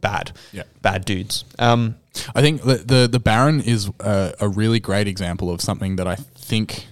bad, 0.01 0.31
Yeah. 0.53 0.63
bad 0.83 1.05
dudes. 1.05 1.45
Um, 1.59 1.97
I 2.35 2.41
think 2.41 2.63
the 2.63 2.77
the, 2.77 3.09
the 3.11 3.19
Baron 3.21 3.61
is 3.61 3.91
a, 4.01 4.33
a 4.41 4.49
really 4.49 4.79
great 4.81 5.09
example 5.09 5.51
of 5.51 5.61
something 5.61 5.97
that 5.97 6.07
I 6.07 6.15
think 6.15 6.87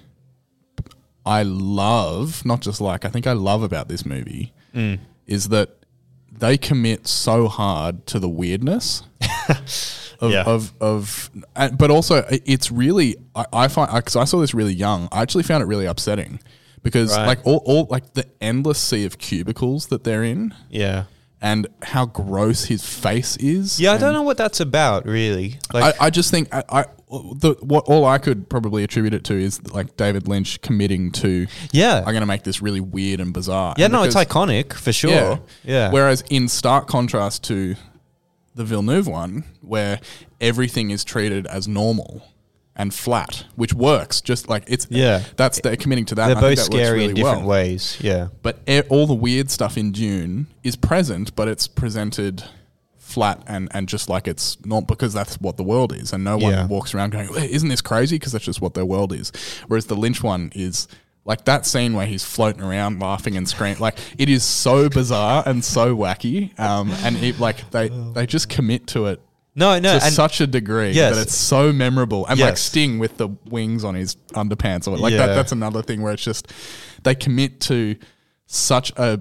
I 1.25 1.43
love, 1.45 2.45
not 2.45 2.61
just 2.61 2.81
like 2.81 3.05
I 3.05 3.09
think 3.09 3.27
I 3.27 3.33
love 3.33 3.63
about 3.63 3.89
this 3.89 4.05
movie 4.05 4.53
Mm. 4.75 4.99
is 5.27 5.49
that 5.51 5.71
they 6.37 6.59
commit 6.59 7.07
so 7.07 7.47
hard 7.47 8.07
to 8.09 8.19
the 8.19 8.29
weirdness 8.29 9.05
of 10.25 10.33
Yeah. 10.33 10.43
of, 10.45 10.73
of 10.81 11.31
but 11.79 11.91
also 11.91 12.25
it's 12.31 12.71
really 12.73 13.17
I, 13.37 13.47
I 13.53 13.69
find 13.69 13.93
because 13.95 14.17
I 14.17 14.25
saw 14.25 14.41
this 14.41 14.55
really 14.55 14.75
young 14.75 15.09
I 15.13 15.23
actually 15.23 15.45
found 15.45 15.63
it 15.63 15.67
really 15.67 15.87
upsetting 15.87 16.41
because 16.83 17.17
Right. 17.17 17.27
like 17.27 17.47
all, 17.47 17.63
all 17.65 17.87
like 17.91 18.15
the 18.15 18.27
endless 18.41 18.79
sea 18.79 19.05
of 19.05 19.19
cubicles 19.19 19.87
that 19.87 20.05
they're 20.05 20.25
in 20.25 20.55
yeah. 20.71 21.05
and 21.41 21.67
how 21.83 22.07
gross 22.07 22.65
his 22.65 22.85
face 22.85 23.37
is 23.39 23.79
Yeah, 23.81 23.93
I 23.93 23.99
don't 23.99 24.13
know 24.13 24.23
what 24.23 24.37
that's 24.37 24.61
about, 24.61 25.07
really. 25.07 25.59
Like, 25.73 25.95
I, 26.01 26.07
I 26.07 26.11
just 26.11 26.31
think 26.31 26.53
I, 26.55 26.63
I 26.69 26.85
the 27.41 27.55
what 27.61 27.85
all 27.85 28.05
I 28.07 28.19
could 28.19 28.49
probably 28.49 28.83
attribute 28.83 29.15
it 29.15 29.23
to 29.25 29.35
is 29.35 29.63
like 29.73 29.97
David 29.97 30.27
Lynch 30.27 30.61
committing 30.63 31.13
to 31.13 31.47
Yeah. 31.71 31.99
I'm 31.99 32.07
going 32.13 32.21
to 32.21 32.27
make 32.27 32.43
this 32.43 32.61
really 32.61 32.81
weird 32.81 33.21
and 33.21 33.33
bizarre. 33.33 33.75
yeah, 33.79 33.85
And 33.85 33.93
no, 33.93 34.03
it's 34.03 34.17
iconic 34.17 34.73
for 34.73 34.93
sure. 34.93 35.41
Yeah. 35.63 35.91
Whereas 35.93 36.25
in 36.29 36.49
stark 36.49 36.89
contrast 36.89 37.45
to 37.45 37.77
the 38.55 38.65
Villeneuve 38.65 39.07
one, 39.07 39.45
where 39.61 40.01
everything 40.41 40.91
is 40.91 41.05
treated 41.05 41.47
as 41.47 41.67
normal 41.69 42.23
and 42.77 42.93
flat, 42.93 43.45
which 43.57 43.73
works. 43.73 44.21
Just 44.21 44.49
like 44.49 44.65
it's 44.67 44.87
Yeah. 44.91 45.23
that's 45.37 45.61
they're 45.61 45.77
committing 45.77 46.05
to 46.07 46.15
that. 46.17 46.27
They're 46.27 46.37
both 46.37 46.57
that 46.59 46.65
scary 46.65 47.05
in 47.05 47.11
really 47.11 47.15
different 47.15 47.41
well. 47.41 47.49
ways. 47.49 47.97
Yeah. 48.01 48.29
But 48.43 48.59
all 48.89 49.07
the 49.07 49.15
weird 49.15 49.51
stuff 49.51 49.77
in 49.79 49.93
Dune 49.93 50.49
is 50.63 50.75
present, 50.77 51.35
but 51.37 51.47
it's 51.49 51.67
presented 51.69 52.45
flat 52.99 53.43
and, 53.47 53.69
and 53.73 53.89
just 53.89 54.09
like 54.09 54.27
it's 54.27 54.57
not 54.67 54.89
because 54.89 55.13
that's 55.13 55.37
what 55.41 55.57
the 55.57 55.63
world 55.63 55.93
is. 55.93 56.13
And 56.13 56.25
no 56.25 56.37
one 56.37 56.53
Yeah. 56.53 56.67
walks 56.67 56.95
around 56.95 57.11
going, 57.11 57.29
isn't 57.35 57.69
this 57.69 57.81
crazy? 57.81 58.17
Because 58.17 58.33
that's 58.33 58.45
just 58.45 58.61
what 58.61 58.75
their 58.75 58.87
world 58.87 59.13
is. 59.13 59.31
Whereas 59.69 59.87
the 59.87 59.95
Lynch 59.95 60.23
one 60.23 60.51
is 60.55 60.89
like 61.25 61.45
that 61.47 61.65
scene 61.67 61.95
where 61.95 62.07
he's 62.07 62.25
floating 62.25 62.63
around 62.63 63.01
laughing 63.01 63.37
and 63.37 63.49
screaming. 63.49 63.79
Like 63.79 63.99
it 64.19 64.29
is 64.29 64.43
so 64.45 64.89
bizarre 64.89 65.43
and 65.47 65.65
so 65.65 65.97
wacky. 65.97 66.59
Um, 66.61 66.91
and 67.03 67.17
it, 67.17 67.41
like 67.41 67.71
they, 67.71 67.89
they 67.89 68.27
just 68.27 68.49
commit 68.51 68.87
to 68.89 69.07
it 69.07 69.23
No, 69.55 69.79
no, 69.79 69.99
to 69.99 70.01
such 70.11 70.41
a 70.43 70.47
degree 70.47 70.91
Yes. 70.91 71.15
that 71.17 71.23
it's 71.23 71.35
so 71.35 71.73
memorable. 71.73 72.27
And 72.27 72.39
like 72.39 72.59
Sting 72.59 72.99
with 72.99 73.17
the 73.17 73.29
wings 73.47 73.85
on 73.85 73.95
his 73.95 74.17
underpants 74.35 74.87
or 74.87 74.99
like 74.99 75.13
Yeah. 75.13 75.27
that. 75.27 75.35
That's 75.35 75.53
another 75.53 75.81
thing 75.83 76.03
where 76.03 76.13
it's 76.13 76.23
just 76.25 76.53
they 77.03 77.15
commit 77.15 77.61
to 77.63 77.97
such 78.47 78.93
a. 78.99 79.21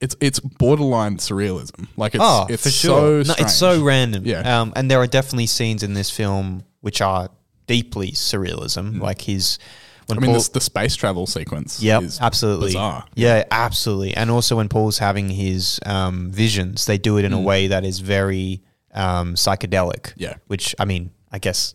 It's 0.00 0.16
it's 0.20 0.40
borderline 0.40 1.18
surrealism. 1.18 1.86
Like 1.96 2.14
it's 2.16 2.24
oh, 2.26 2.46
it's 2.48 2.64
for 2.64 2.70
sure. 2.70 3.24
so 3.24 3.32
no, 3.32 3.34
it's 3.38 3.54
so 3.54 3.82
random. 3.84 4.24
Yeah. 4.26 4.60
Um, 4.60 4.72
and 4.74 4.90
there 4.90 4.98
are 4.98 5.06
definitely 5.06 5.46
scenes 5.46 5.82
in 5.84 5.94
this 5.94 6.10
film 6.10 6.64
which 6.80 7.00
are 7.00 7.28
deeply 7.68 8.10
surrealism. 8.10 9.00
Like 9.00 9.20
his 9.22 9.60
when 10.06 10.18
Mm. 10.18 10.20
I 10.20 10.20
mean, 10.22 10.30
Paul, 10.30 10.34
this, 10.34 10.48
the 10.48 10.60
space 10.60 10.96
travel 10.96 11.26
sequence. 11.26 11.82
Is 11.82 12.20
absolutely. 12.20 12.68
bizarre. 12.68 13.04
Yeah, 13.14 13.44
absolutely. 13.50 14.14
And 14.14 14.30
also 14.30 14.56
when 14.56 14.68
Paul's 14.68 14.98
having 14.98 15.28
his 15.30 15.80
um, 15.86 16.30
visions, 16.30 16.86
they 16.86 16.98
do 16.98 17.18
it 17.18 17.24
in 17.24 17.32
a 17.32 17.40
way 17.40 17.68
that 17.68 17.84
is 17.84 18.00
very 18.00 18.62
um, 18.94 19.34
psychedelic. 19.34 20.02
Mm. 20.02 20.12
Yeah. 20.16 20.34
Which 20.48 20.74
I 20.78 20.84
mean, 20.84 21.10
I 21.30 21.38
guess 21.38 21.74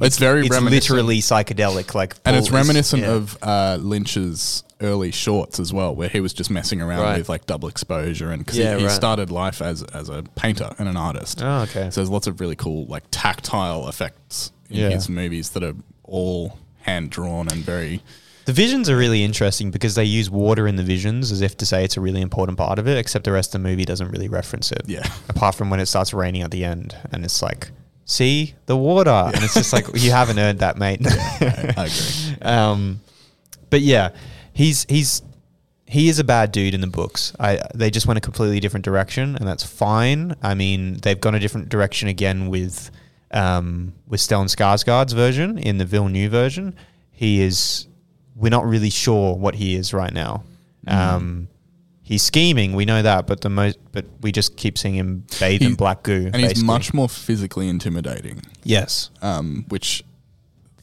It's, 0.00 0.18
very 0.18 0.46
it's 0.46 0.60
literally 0.60 1.18
psychedelic. 1.20 1.94
Like, 1.94 2.16
and 2.24 2.34
it's 2.36 2.46
is- 2.48 2.52
reminiscent 2.52 3.02
yeah. 3.02 3.12
of 3.12 3.38
uh, 3.42 3.78
Lynch's 3.80 4.64
early 4.80 5.10
shorts 5.10 5.58
as 5.58 5.72
well, 5.72 5.92
where 5.94 6.08
he 6.08 6.20
was 6.20 6.32
just 6.32 6.50
messing 6.50 6.80
around 6.80 7.02
Right. 7.02 7.18
with 7.18 7.28
like 7.28 7.46
double 7.46 7.68
exposure, 7.68 8.30
and 8.30 8.44
because 8.44 8.56
Yeah, 8.58 8.74
he, 8.74 8.80
he 8.82 8.86
right. 8.86 8.94
started 8.94 9.30
life 9.30 9.60
as 9.60 9.82
as 9.82 10.08
a 10.08 10.22
painter 10.36 10.70
and 10.78 10.88
an 10.88 10.96
artist. 10.96 11.42
Oh, 11.42 11.62
okay. 11.62 11.90
So 11.90 12.00
there's 12.00 12.10
lots 12.10 12.26
of 12.28 12.40
really 12.40 12.54
cool 12.56 12.86
like 12.86 13.02
tactile 13.10 13.88
effects 13.88 14.52
in 14.70 14.76
Yeah. 14.78 14.90
his 14.90 15.08
movies 15.08 15.50
that 15.50 15.64
are 15.64 15.74
all 16.04 16.56
hand 16.80 17.10
drawn 17.10 17.48
and 17.52 17.62
very 17.64 18.02
The 18.46 18.52
visions 18.52 18.88
are 18.88 18.96
really 18.96 19.24
interesting 19.24 19.70
because 19.70 19.94
they 19.94 20.04
use 20.04 20.30
water 20.30 20.66
in 20.66 20.76
the 20.76 20.82
visions 20.82 21.30
as 21.30 21.42
if 21.42 21.56
to 21.58 21.66
say 21.66 21.84
it's 21.84 21.96
a 21.96 22.00
really 22.00 22.22
important 22.22 22.56
part 22.56 22.78
of 22.78 22.88
it, 22.88 22.96
except 22.96 23.24
the 23.24 23.32
rest 23.32 23.54
of 23.54 23.62
the 23.62 23.68
movie 23.68 23.84
doesn't 23.84 24.10
really 24.10 24.28
reference 24.28 24.72
it. 24.72 24.82
Yeah. 24.86 25.06
Apart 25.28 25.54
from 25.54 25.68
when 25.70 25.80
it 25.80 25.86
starts 25.86 26.14
raining 26.14 26.42
at 26.42 26.50
the 26.50 26.64
end 26.64 26.96
and 27.12 27.24
it's 27.24 27.42
like 27.42 27.70
see 28.08 28.54
the 28.66 28.76
water, 28.76 29.10
and 29.10 29.44
it's 29.44 29.54
just 29.54 29.72
like 29.72 29.86
you 29.94 30.10
haven't 30.10 30.38
earned 30.38 30.60
that, 30.60 30.78
mate. 30.78 31.00
I 31.06 31.84
agree. 31.84 32.36
Um, 32.42 33.00
but 33.70 33.82
yeah, 33.82 34.10
he's 34.52 34.86
he's 34.88 35.22
he 35.86 36.08
is 36.08 36.18
a 36.18 36.24
bad 36.24 36.52
dude 36.52 36.74
in 36.74 36.80
the 36.80 36.86
books. 36.86 37.34
I 37.38 37.60
they 37.74 37.90
just 37.90 38.06
went 38.06 38.18
a 38.18 38.20
completely 38.20 38.60
different 38.60 38.84
direction, 38.84 39.36
and 39.36 39.46
that's 39.46 39.64
fine. 39.64 40.34
I 40.42 40.54
mean, 40.54 40.98
they've 41.02 41.20
gone 41.20 41.34
a 41.34 41.38
different 41.38 41.68
direction 41.68 42.08
again 42.08 42.48
with 42.48 42.90
um, 43.30 43.92
with 44.06 44.20
Stellan 44.20 44.46
Skarsgård's 44.46 45.12
version 45.12 45.58
in 45.58 45.78
the 45.78 45.84
Villeneuve 45.84 46.30
version. 46.30 46.74
He 47.10 47.40
is. 47.42 47.86
We're 48.36 48.50
not 48.50 48.66
really 48.66 48.90
sure 48.90 49.34
what 49.34 49.56
he 49.56 49.74
is 49.74 49.92
right 49.92 50.12
now. 50.12 50.44
Um, 50.86 51.48
he's 52.02 52.22
scheming, 52.22 52.72
we 52.74 52.84
know 52.86 53.02
that, 53.02 53.26
but 53.26 53.40
the 53.42 53.50
most, 53.50 53.78
but 53.92 54.06
we 54.22 54.30
just 54.32 54.56
keep 54.56 54.78
seeing 54.78 54.94
him 54.94 55.24
bathe 55.40 55.60
in 55.60 55.74
black 55.74 56.02
goo. 56.04 56.30
and 56.32 56.36
he's 56.42 56.62
much 56.62 56.94
more 56.94 57.08
physically 57.08 57.68
intimidating. 57.68 58.40
yes, 58.62 59.10
Um, 59.20 59.66
which 59.68 60.02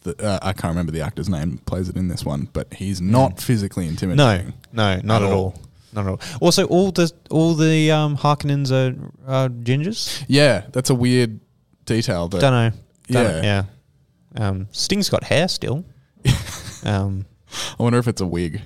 the, 0.03 0.15
uh, 0.23 0.37
I 0.43 0.53
can't 0.53 0.71
remember 0.73 0.91
the 0.91 1.01
actor's 1.01 1.29
name 1.29 1.57
plays 1.65 1.89
it 1.89 1.95
in 1.95 2.09
this 2.09 2.23
one, 2.25 2.49
but 2.53 2.73
he's 2.73 3.01
not 3.01 3.39
physically 3.39 3.87
intimidating. 3.87 4.53
no, 4.73 4.95
no, 4.97 5.01
not 5.01 5.21
At 5.23 5.27
at, 5.29 5.33
all. 5.33 5.39
all. 5.39 5.61
not 5.93 6.01
at 6.05 6.09
all. 6.09 6.19
Also, 6.41 6.65
all 6.67 6.91
the 6.91 7.11
all 7.31 7.55
the 7.55 7.89
um, 7.89 8.17
Harkonnens 8.17 8.69
are, 8.71 8.95
are 9.25 9.49
gingers. 9.49 10.23
Yeah, 10.27 10.65
that's 10.73 10.89
a 10.91 10.95
weird 10.95 11.39
detail. 11.85 12.27
That 12.29 12.41
Don't 12.41 12.51
know. 12.51 12.71
Don't 13.09 13.23
Yeah. 13.25 13.31
know, 13.31 13.41
yeah. 14.37 14.47
Um, 14.47 14.67
Sting's 14.71 15.09
got 15.09 15.23
hair 15.23 15.47
still. 15.47 15.85
um, 16.83 17.25
I 17.79 17.83
wonder 17.83 17.99
if 17.99 18.07
it's 18.07 18.21
a 18.21 18.25
wig. 18.27 18.61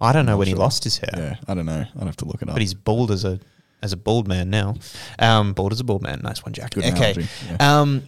I 0.00 0.12
don't 0.12 0.26
know 0.26 0.36
when 0.36 0.46
he 0.46 0.54
lost 0.54 0.84
his 0.84 0.98
hair, 0.98 1.10
Yeah, 1.16 1.36
I 1.48 1.54
don't 1.54 1.64
know. 1.66 1.84
I'd 1.98 2.06
have 2.06 2.16
to 2.18 2.26
look 2.26 2.42
it 2.42 2.48
up. 2.48 2.54
but 2.54 2.60
he's 2.60 2.74
bald 2.74 3.10
as 3.10 3.24
a 3.24 3.40
as 3.82 3.92
a 3.92 3.96
bald 3.96 4.28
man 4.28 4.50
now. 4.50 4.74
Um, 5.18 5.52
bald 5.54 5.72
as 5.72 5.80
a 5.80 5.84
bald 5.84 6.02
man. 6.02 6.20
Nice 6.22 6.44
one, 6.44 6.52
Jak. 6.52 6.72
Good 6.74 6.84
okay. 6.84 7.26
yeah. 7.48 7.80
Um, 7.80 8.02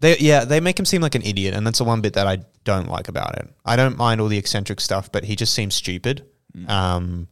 they 0.00 0.18
yeah 0.18 0.44
they 0.44 0.60
make 0.60 0.78
him 0.78 0.84
seem 0.84 1.00
like 1.00 1.14
an 1.14 1.22
idiot, 1.22 1.54
and 1.54 1.66
that's 1.66 1.78
the 1.78 1.84
one 1.84 2.00
bit 2.02 2.12
that 2.14 2.26
I 2.26 2.38
don't 2.64 2.88
like 2.90 3.08
about 3.08 3.36
it. 3.38 3.48
I 3.64 3.74
don't 3.76 3.96
mind 3.96 4.20
all 4.20 4.28
the 4.28 4.36
eccentric 4.38 4.80
stuff, 4.80 5.10
but 5.10 5.24
he 5.24 5.34
just 5.34 5.54
seems 5.54 5.74
stupid. 5.74 6.26
Mm. 6.56 6.68
Um, 6.68 7.28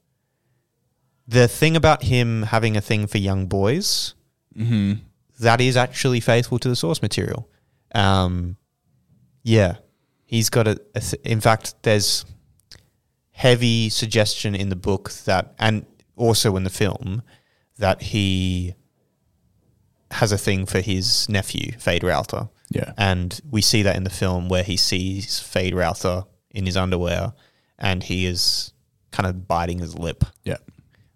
the 1.29 1.47
thing 1.47 1.77
about 1.77 2.03
him 2.03 2.45
having 2.45 2.77
a 2.77 2.81
thing 2.81 3.07
for 3.07 3.19
young 3.19 3.47
boys, 3.47 4.15
Mm-hmm. 4.59 4.95
That 5.41 5.61
is 5.61 5.77
actually 5.77 6.21
faithful 6.21 6.59
to 6.59 6.69
the 6.69 6.77
source 6.77 7.03
material. 7.03 7.49
Um, 7.95 8.57
yeah, 9.43 9.77
he's 10.25 10.51
got 10.51 10.67
a. 10.69 10.81
a 10.95 11.01
th- 11.01 11.23
in 11.25 11.41
fact, 11.41 11.75
there's 11.83 12.25
heavy 13.31 13.89
suggestion 13.89 14.55
in 14.55 14.69
the 14.69 14.77
book 14.77 15.11
that, 15.25 15.55
and 15.59 15.85
also 16.17 16.57
in 16.57 16.65
the 16.65 16.71
film, 16.71 17.23
that 17.79 18.03
he 18.03 18.75
has 20.13 20.31
a 20.33 20.39
thing 20.39 20.67
for 20.67 20.81
his 20.81 21.29
nephew, 21.29 21.73
Feyd-Rautha. 21.73 22.51
Yeah. 22.71 22.93
And 22.97 23.41
we 23.51 23.63
see 23.63 23.83
that 23.83 23.97
in 23.97 24.05
the 24.05 24.11
film 24.11 24.49
where 24.49 24.63
he 24.63 24.77
sees 24.77 25.41
Feyd-Rautha 25.41 26.27
in 26.51 26.67
his 26.67 26.77
underwear 26.77 27.33
and 27.79 28.03
he 28.03 28.27
is 28.27 28.73
kind 29.11 29.27
of 29.27 29.49
biting 29.49 29.79
his 29.79 29.99
lip. 29.99 30.25
Yeah. 30.45 30.59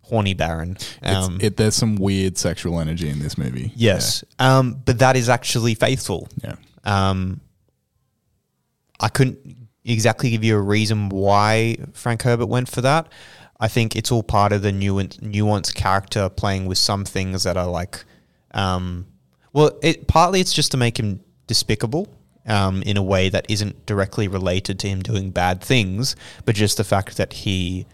Horny 0.08 0.34
Baron. 0.34 0.76
Um, 1.02 1.38
it, 1.40 1.56
there's 1.56 1.74
some 1.74 1.96
weird 1.96 2.38
sexual 2.38 2.78
energy 2.78 3.08
in 3.08 3.18
this 3.18 3.36
movie. 3.36 3.72
yes. 3.74 4.24
Um, 4.38 4.80
but 4.84 5.00
that 5.00 5.16
is 5.16 5.28
actually 5.28 5.74
faithful. 5.74 6.28
Yeah. 6.42 6.56
Um, 6.84 7.40
I 9.00 9.08
couldn't 9.08 9.38
exactly 9.84 10.30
give 10.30 10.44
you 10.44 10.56
a 10.56 10.60
reason 10.60 11.08
why 11.08 11.76
Frank 11.92 12.22
Herbert 12.22 12.46
went 12.46 12.68
for 12.68 12.80
that. 12.82 13.10
I 13.58 13.68
think 13.68 13.96
it's 13.96 14.12
all 14.12 14.22
part 14.22 14.52
of 14.52 14.62
the 14.62 14.72
nuance, 14.72 15.16
nuanced 15.18 15.74
character 15.74 16.28
playing 16.28 16.66
with 16.66 16.78
some 16.78 17.04
things 17.04 17.42
that 17.42 17.56
are 17.56 17.66
like, 17.66 18.04
um, 18.52 19.06
well, 19.52 19.76
it 19.82 20.06
partly 20.06 20.40
it's 20.40 20.52
just 20.52 20.70
to 20.72 20.76
make 20.76 20.98
him 20.98 21.20
despicable 21.46 22.08
um, 22.46 22.82
in 22.82 22.96
a 22.96 23.02
way 23.02 23.28
that 23.28 23.46
isn't 23.48 23.86
directly 23.86 24.28
related 24.28 24.78
to 24.80 24.88
him 24.88 25.02
doing 25.02 25.30
bad 25.30 25.60
things, 25.60 26.14
but 26.44 26.54
just 26.54 26.76
the 26.76 26.84
fact 26.84 27.16
that 27.16 27.32
he 27.32 27.86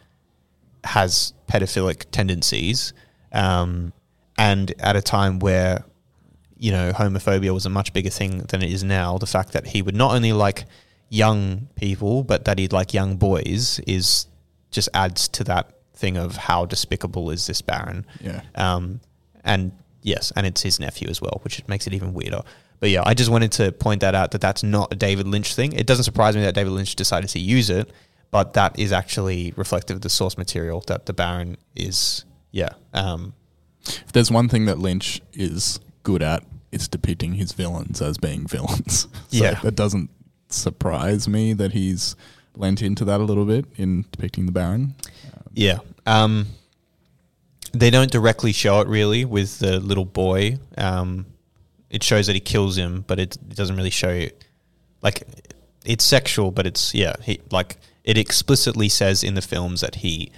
has 0.85 1.33
pedophilic 1.49 2.07
tendencies, 2.11 2.93
um, 3.33 3.93
and 4.39 4.73
at 4.79 4.97
a 4.97 5.03
time 5.03 5.39
where 5.39 5.85
you 6.57 6.73
know 6.73 6.93
homophobia 6.93 7.53
was 7.53 7.67
a 7.67 7.71
much 7.71 7.93
bigger 7.93 8.11
thing 8.11 8.39
than 8.49 8.63
it 8.63 8.71
is 8.71 8.85
now, 8.85 9.19
the 9.19 9.27
fact 9.27 9.53
that 9.53 9.69
he 9.69 9.83
would 9.83 9.97
not 9.97 10.15
only 10.15 10.33
like 10.33 10.65
young 11.09 11.69
people, 11.77 12.25
but 12.25 12.47
that 12.47 12.59
he'd 12.59 12.73
like 12.73 12.95
young 12.95 13.17
boys 13.17 13.81
is 13.87 14.27
just 14.71 14.89
adds 14.95 15.29
to 15.29 15.45
that 15.45 15.71
thing 15.95 16.17
of 16.17 16.37
how 16.37 16.65
despicable 16.65 17.31
is 17.31 17.47
this 17.47 17.61
Baron. 17.61 18.07
Yeah. 18.21 18.41
Um, 18.55 19.01
and 19.45 19.73
yes, 20.03 20.33
and 20.35 20.47
it's 20.47 20.63
his 20.63 20.81
nephew 20.81 21.09
as 21.09 21.21
well, 21.21 21.41
which 21.45 21.67
makes 21.69 21.87
it 21.87 21.95
even 21.95 22.15
weirder. 22.15 22.43
But 22.81 22.91
yeah, 22.91 23.03
I 23.05 23.15
just 23.15 23.31
wanted 23.31 23.53
to 23.53 23.71
point 23.73 24.01
that 24.01 24.15
out 24.15 24.33
that 24.33 24.41
that's 24.41 24.63
not 24.63 24.93
a 24.93 24.97
David 24.97 25.29
Lynch 25.29 25.55
thing. 25.55 25.73
It 25.73 25.87
doesn't 25.87 26.05
surprise 26.05 26.35
me 26.35 26.43
that 26.43 26.55
David 26.55 26.73
Lynch 26.73 26.97
decided 26.97 27.31
to 27.31 27.39
use 27.39 27.71
it, 27.71 27.91
but 28.33 28.55
that 28.55 28.77
is 28.77 28.91
actually 28.91 29.53
reflective 29.57 29.97
of 29.97 30.01
the 30.03 30.09
source 30.11 30.37
material 30.37 30.83
that 30.89 31.07
the 31.07 31.13
Baron 31.13 31.57
is. 31.77 32.25
Yeah. 32.51 32.71
Um, 32.93 33.35
If 33.87 34.11
there's 34.13 34.31
one 34.31 34.49
thing 34.49 34.65
that 34.65 34.79
Lynch 34.79 35.21
is 35.35 35.79
good 36.03 36.23
at, 36.23 36.43
it's 36.73 36.89
depicting 36.89 37.35
his 37.35 37.53
villains 37.53 38.03
as 38.03 38.19
being 38.19 38.47
villains. 38.49 39.03
so 39.29 39.45
Yeah. 39.45 39.61
It 39.63 39.77
doesn't 39.77 40.11
surprise 40.49 41.29
me 41.29 41.53
that 41.53 41.73
he's 41.73 42.17
lent 42.57 42.83
into 42.83 43.05
that 43.05 43.21
a 43.21 43.25
little 43.25 43.45
bit 43.45 43.67
in 43.77 44.07
depicting 44.11 44.47
the 44.47 44.53
Baron. 44.53 44.95
Yeah. 45.53 45.79
Um, 46.07 46.47
they 47.73 47.91
don't 47.91 48.11
directly 48.11 48.53
show 48.53 48.81
it 48.81 48.89
really 48.89 49.25
with 49.25 49.59
the 49.59 49.79
little 49.79 50.05
boy. 50.05 50.59
Um, 50.79 51.27
it 51.91 52.03
shows 52.03 52.27
that 52.29 52.35
he 52.35 52.41
kills 52.41 52.77
him, 52.79 53.05
but 53.07 53.19
it, 53.19 53.37
it 53.37 53.57
doesn't 53.57 53.77
really 53.77 53.91
show 53.91 54.11
you. 54.11 54.31
Like, 55.03 55.23
it's 55.85 56.05
sexual, 56.05 56.51
but 56.51 56.67
it's, 56.67 56.95
yeah, 56.95 57.15
he, 57.23 57.41
like, 57.51 57.77
it 58.05 58.19
explicitly 58.19 58.89
says 58.89 59.23
in 59.25 59.35
the 59.35 59.43
films 59.43 59.81
that 59.81 59.97
he, 59.97 60.33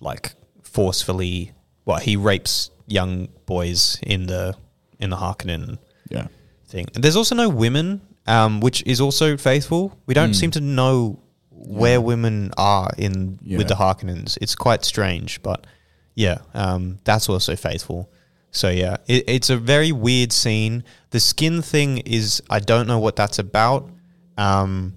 like, 0.00 0.34
forcefully, 0.62 1.52
well, 1.84 1.98
he 1.98 2.16
rapes 2.16 2.70
young 2.86 3.28
boys 3.46 3.98
in 4.02 4.26
the, 4.26 4.54
in 4.98 5.10
the 5.10 5.16
Harkonnen 5.16 5.78
Yeah. 6.08 6.28
thing. 6.66 6.86
And 6.94 7.02
there's 7.02 7.16
also 7.16 7.34
no 7.34 7.48
women, 7.48 8.00
um, 8.26 8.60
which 8.60 8.82
is 8.86 9.00
also 9.00 9.36
faithful. 9.36 9.98
We 10.06 10.14
don't 10.14 10.34
seem 10.34 10.50
to 10.52 10.60
know 10.60 11.18
where 11.50 12.00
women 12.00 12.52
are 12.56 12.90
in 12.96 13.38
Yeah. 13.42 13.58
with 13.58 13.68
the 13.68 13.74
Harkonnens. 13.74 14.38
It's 14.40 14.54
quite 14.54 14.84
strange, 14.84 15.42
but 15.42 15.66
yeah, 16.14 16.38
um, 16.54 16.98
that's 17.04 17.28
also 17.28 17.56
faithful. 17.56 18.08
So 18.50 18.70
yeah, 18.70 18.96
it, 19.06 19.24
it's 19.28 19.50
a 19.50 19.56
very 19.56 19.92
weird 19.92 20.32
scene. 20.32 20.84
The 21.10 21.20
skin 21.20 21.62
thing 21.62 21.98
is 21.98 22.42
I 22.48 22.60
don't 22.60 22.86
know 22.86 22.98
what 22.98 23.16
that's 23.16 23.38
about. 23.38 23.90
Um, 24.36 24.94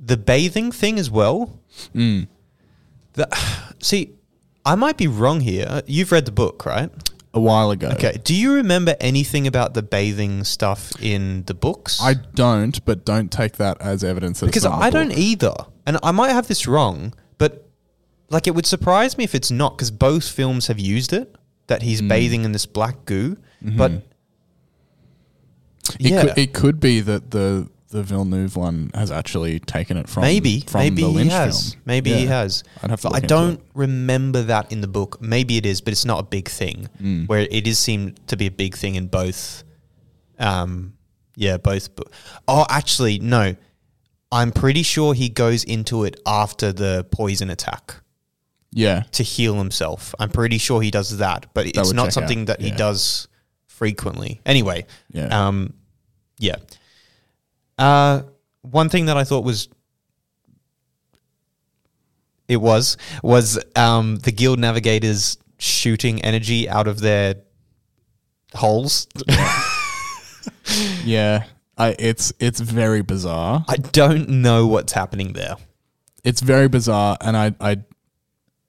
the 0.00 0.16
bathing 0.16 0.72
thing 0.72 0.98
as 0.98 1.10
well. 1.10 1.58
Mm. 1.94 2.28
The, 3.14 3.28
see, 3.80 4.12
I 4.64 4.74
might 4.74 4.96
be 4.96 5.06
wrong 5.06 5.40
here. 5.40 5.82
You've 5.86 6.12
read 6.12 6.24
the 6.26 6.32
book, 6.32 6.64
right? 6.66 6.90
A 7.34 7.40
while 7.40 7.70
ago. 7.70 7.88
Okay. 7.88 8.18
Do 8.24 8.34
you 8.34 8.54
remember 8.54 8.96
anything 9.00 9.46
about 9.46 9.74
the 9.74 9.82
bathing 9.82 10.44
stuff 10.44 10.92
in 11.02 11.44
the 11.44 11.54
books? 11.54 12.00
I 12.02 12.14
don't, 12.14 12.82
but 12.84 13.04
don't 13.04 13.30
take 13.30 13.56
that 13.58 13.80
as 13.80 14.02
evidence 14.02 14.40
that 14.40 14.46
because 14.46 14.64
not 14.64 14.74
in 14.74 14.78
the 14.80 14.84
I 14.86 14.90
don't 14.90 15.12
either, 15.12 15.54
and 15.86 15.98
I 16.02 16.10
might 16.10 16.30
have 16.30 16.48
this 16.48 16.66
wrong, 16.66 17.12
but 17.36 17.68
like 18.30 18.46
it 18.46 18.54
would 18.54 18.66
surprise 18.66 19.18
me 19.18 19.24
if 19.24 19.34
it's 19.34 19.50
not 19.50 19.76
because 19.76 19.90
both 19.90 20.28
films 20.28 20.68
have 20.68 20.78
used 20.78 21.12
it 21.12 21.34
that 21.66 21.82
he's 21.82 22.00
Mm. 22.00 22.08
bathing 22.08 22.44
in 22.44 22.52
this 22.52 22.64
black 22.66 23.04
goo, 23.04 23.36
but 23.60 23.92
It, 23.92 24.02
yeah, 26.00 26.22
could, 26.22 26.38
it 26.38 26.52
could 26.54 26.80
be 26.80 27.00
that 27.00 27.30
the 27.30 27.68
the 27.90 28.02
Villeneuve 28.02 28.54
one 28.56 28.90
has 28.94 29.10
actually 29.10 29.60
taken 29.60 29.96
it 29.96 30.08
from 30.08 30.22
maybe 30.22 30.60
from 30.60 30.80
maybe 30.82 31.02
the 31.02 31.10
he 31.24 31.28
has, 31.28 31.72
film. 31.72 31.82
maybe 31.86 32.12
he 32.12 32.26
has. 32.26 32.62
I'd 32.82 32.90
have 32.90 33.00
to 33.00 33.08
look 33.08 33.16
I 33.16 33.26
don't 33.26 33.54
it. 33.60 33.66
remember 33.74 34.42
that 34.42 34.70
in 34.72 34.80
the 34.82 34.88
book. 34.88 35.20
Maybe 35.22 35.56
it 35.56 35.64
is, 35.64 35.80
but 35.80 35.92
it's 35.92 36.04
not 36.04 36.18
a 36.20 36.22
big 36.22 36.48
thing. 36.48 36.88
Mm. 37.02 37.28
Where 37.28 37.46
it 37.50 37.66
is 37.66 37.78
seemed 37.78 38.20
to 38.28 38.36
be 38.36 38.46
a 38.46 38.50
big 38.50 38.76
thing 38.76 38.94
in 38.96 39.06
both. 39.06 39.64
Um, 40.38 40.94
yeah, 41.34 41.56
both. 41.56 41.94
bo- 41.96 42.04
Oh, 42.46 42.66
actually, 42.68 43.18
no. 43.20 43.56
I'm 44.30 44.52
pretty 44.52 44.82
sure 44.82 45.14
he 45.14 45.30
goes 45.30 45.64
into 45.64 46.04
it 46.04 46.20
after 46.26 46.72
the 46.72 47.06
poison 47.10 47.48
attack 47.48 47.94
Yeah. 48.72 49.04
to 49.12 49.22
heal 49.22 49.54
himself. 49.56 50.14
I'm 50.18 50.28
pretty 50.28 50.58
sure 50.58 50.82
he 50.82 50.90
does 50.90 51.16
that, 51.18 51.46
but 51.54 51.66
it's 51.66 51.92
not 51.94 52.12
something 52.12 52.40
out, 52.42 52.46
that 52.48 52.60
he 52.60 52.70
does 52.70 53.28
frequently. 53.66 54.42
Anyway, 54.44 54.84
Yeah. 55.10 55.28
um, 55.46 55.72
yeah. 56.38 56.56
Uh, 57.78 58.22
one 58.62 58.88
thing 58.88 59.06
that 59.06 59.16
I 59.16 59.24
thought 59.24 59.44
was 59.44 59.68
it 62.48 62.56
was 62.56 62.96
was 63.22 63.58
um, 63.76 64.16
the 64.16 64.32
guild 64.32 64.58
navigators 64.58 65.38
shooting 65.58 66.22
energy 66.22 66.68
out 66.68 66.88
of 66.88 67.00
their 67.00 67.36
holes. 68.54 69.06
Yeah. 71.04 71.44
I 71.78 71.94
it's 71.98 72.32
it's 72.40 72.60
very 72.60 73.02
bizarre. 73.02 73.64
I 73.68 73.76
don't 73.76 74.28
know 74.28 74.66
what's 74.66 74.92
happening 74.92 75.32
there. 75.32 75.56
It's 76.24 76.40
very 76.42 76.68
bizarre 76.68 77.16
and 77.20 77.36
I 77.36 77.54
I 77.60 77.78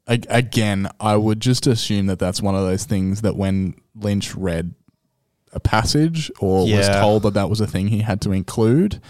I- 0.07 0.21
again, 0.29 0.89
I 0.99 1.17
would 1.17 1.39
just 1.41 1.67
assume 1.67 2.05
that 2.07 2.19
that's 2.19 2.41
one 2.41 2.55
of 2.55 2.61
those 2.65 2.85
things 2.85 3.21
that 3.21 3.35
when 3.35 3.75
Lynch 3.95 4.33
read 4.35 4.73
a 5.53 5.59
passage 5.59 6.31
or 6.39 6.61
was 6.61 6.69
Yeah. 6.69 6.99
told 6.99 7.23
that 7.23 7.33
that 7.33 7.49
was 7.49 7.59
a 7.61 7.67
thing 7.67 7.87
he 7.87 7.99
had 8.01 8.21
to 8.21 8.31
include. 8.31 9.01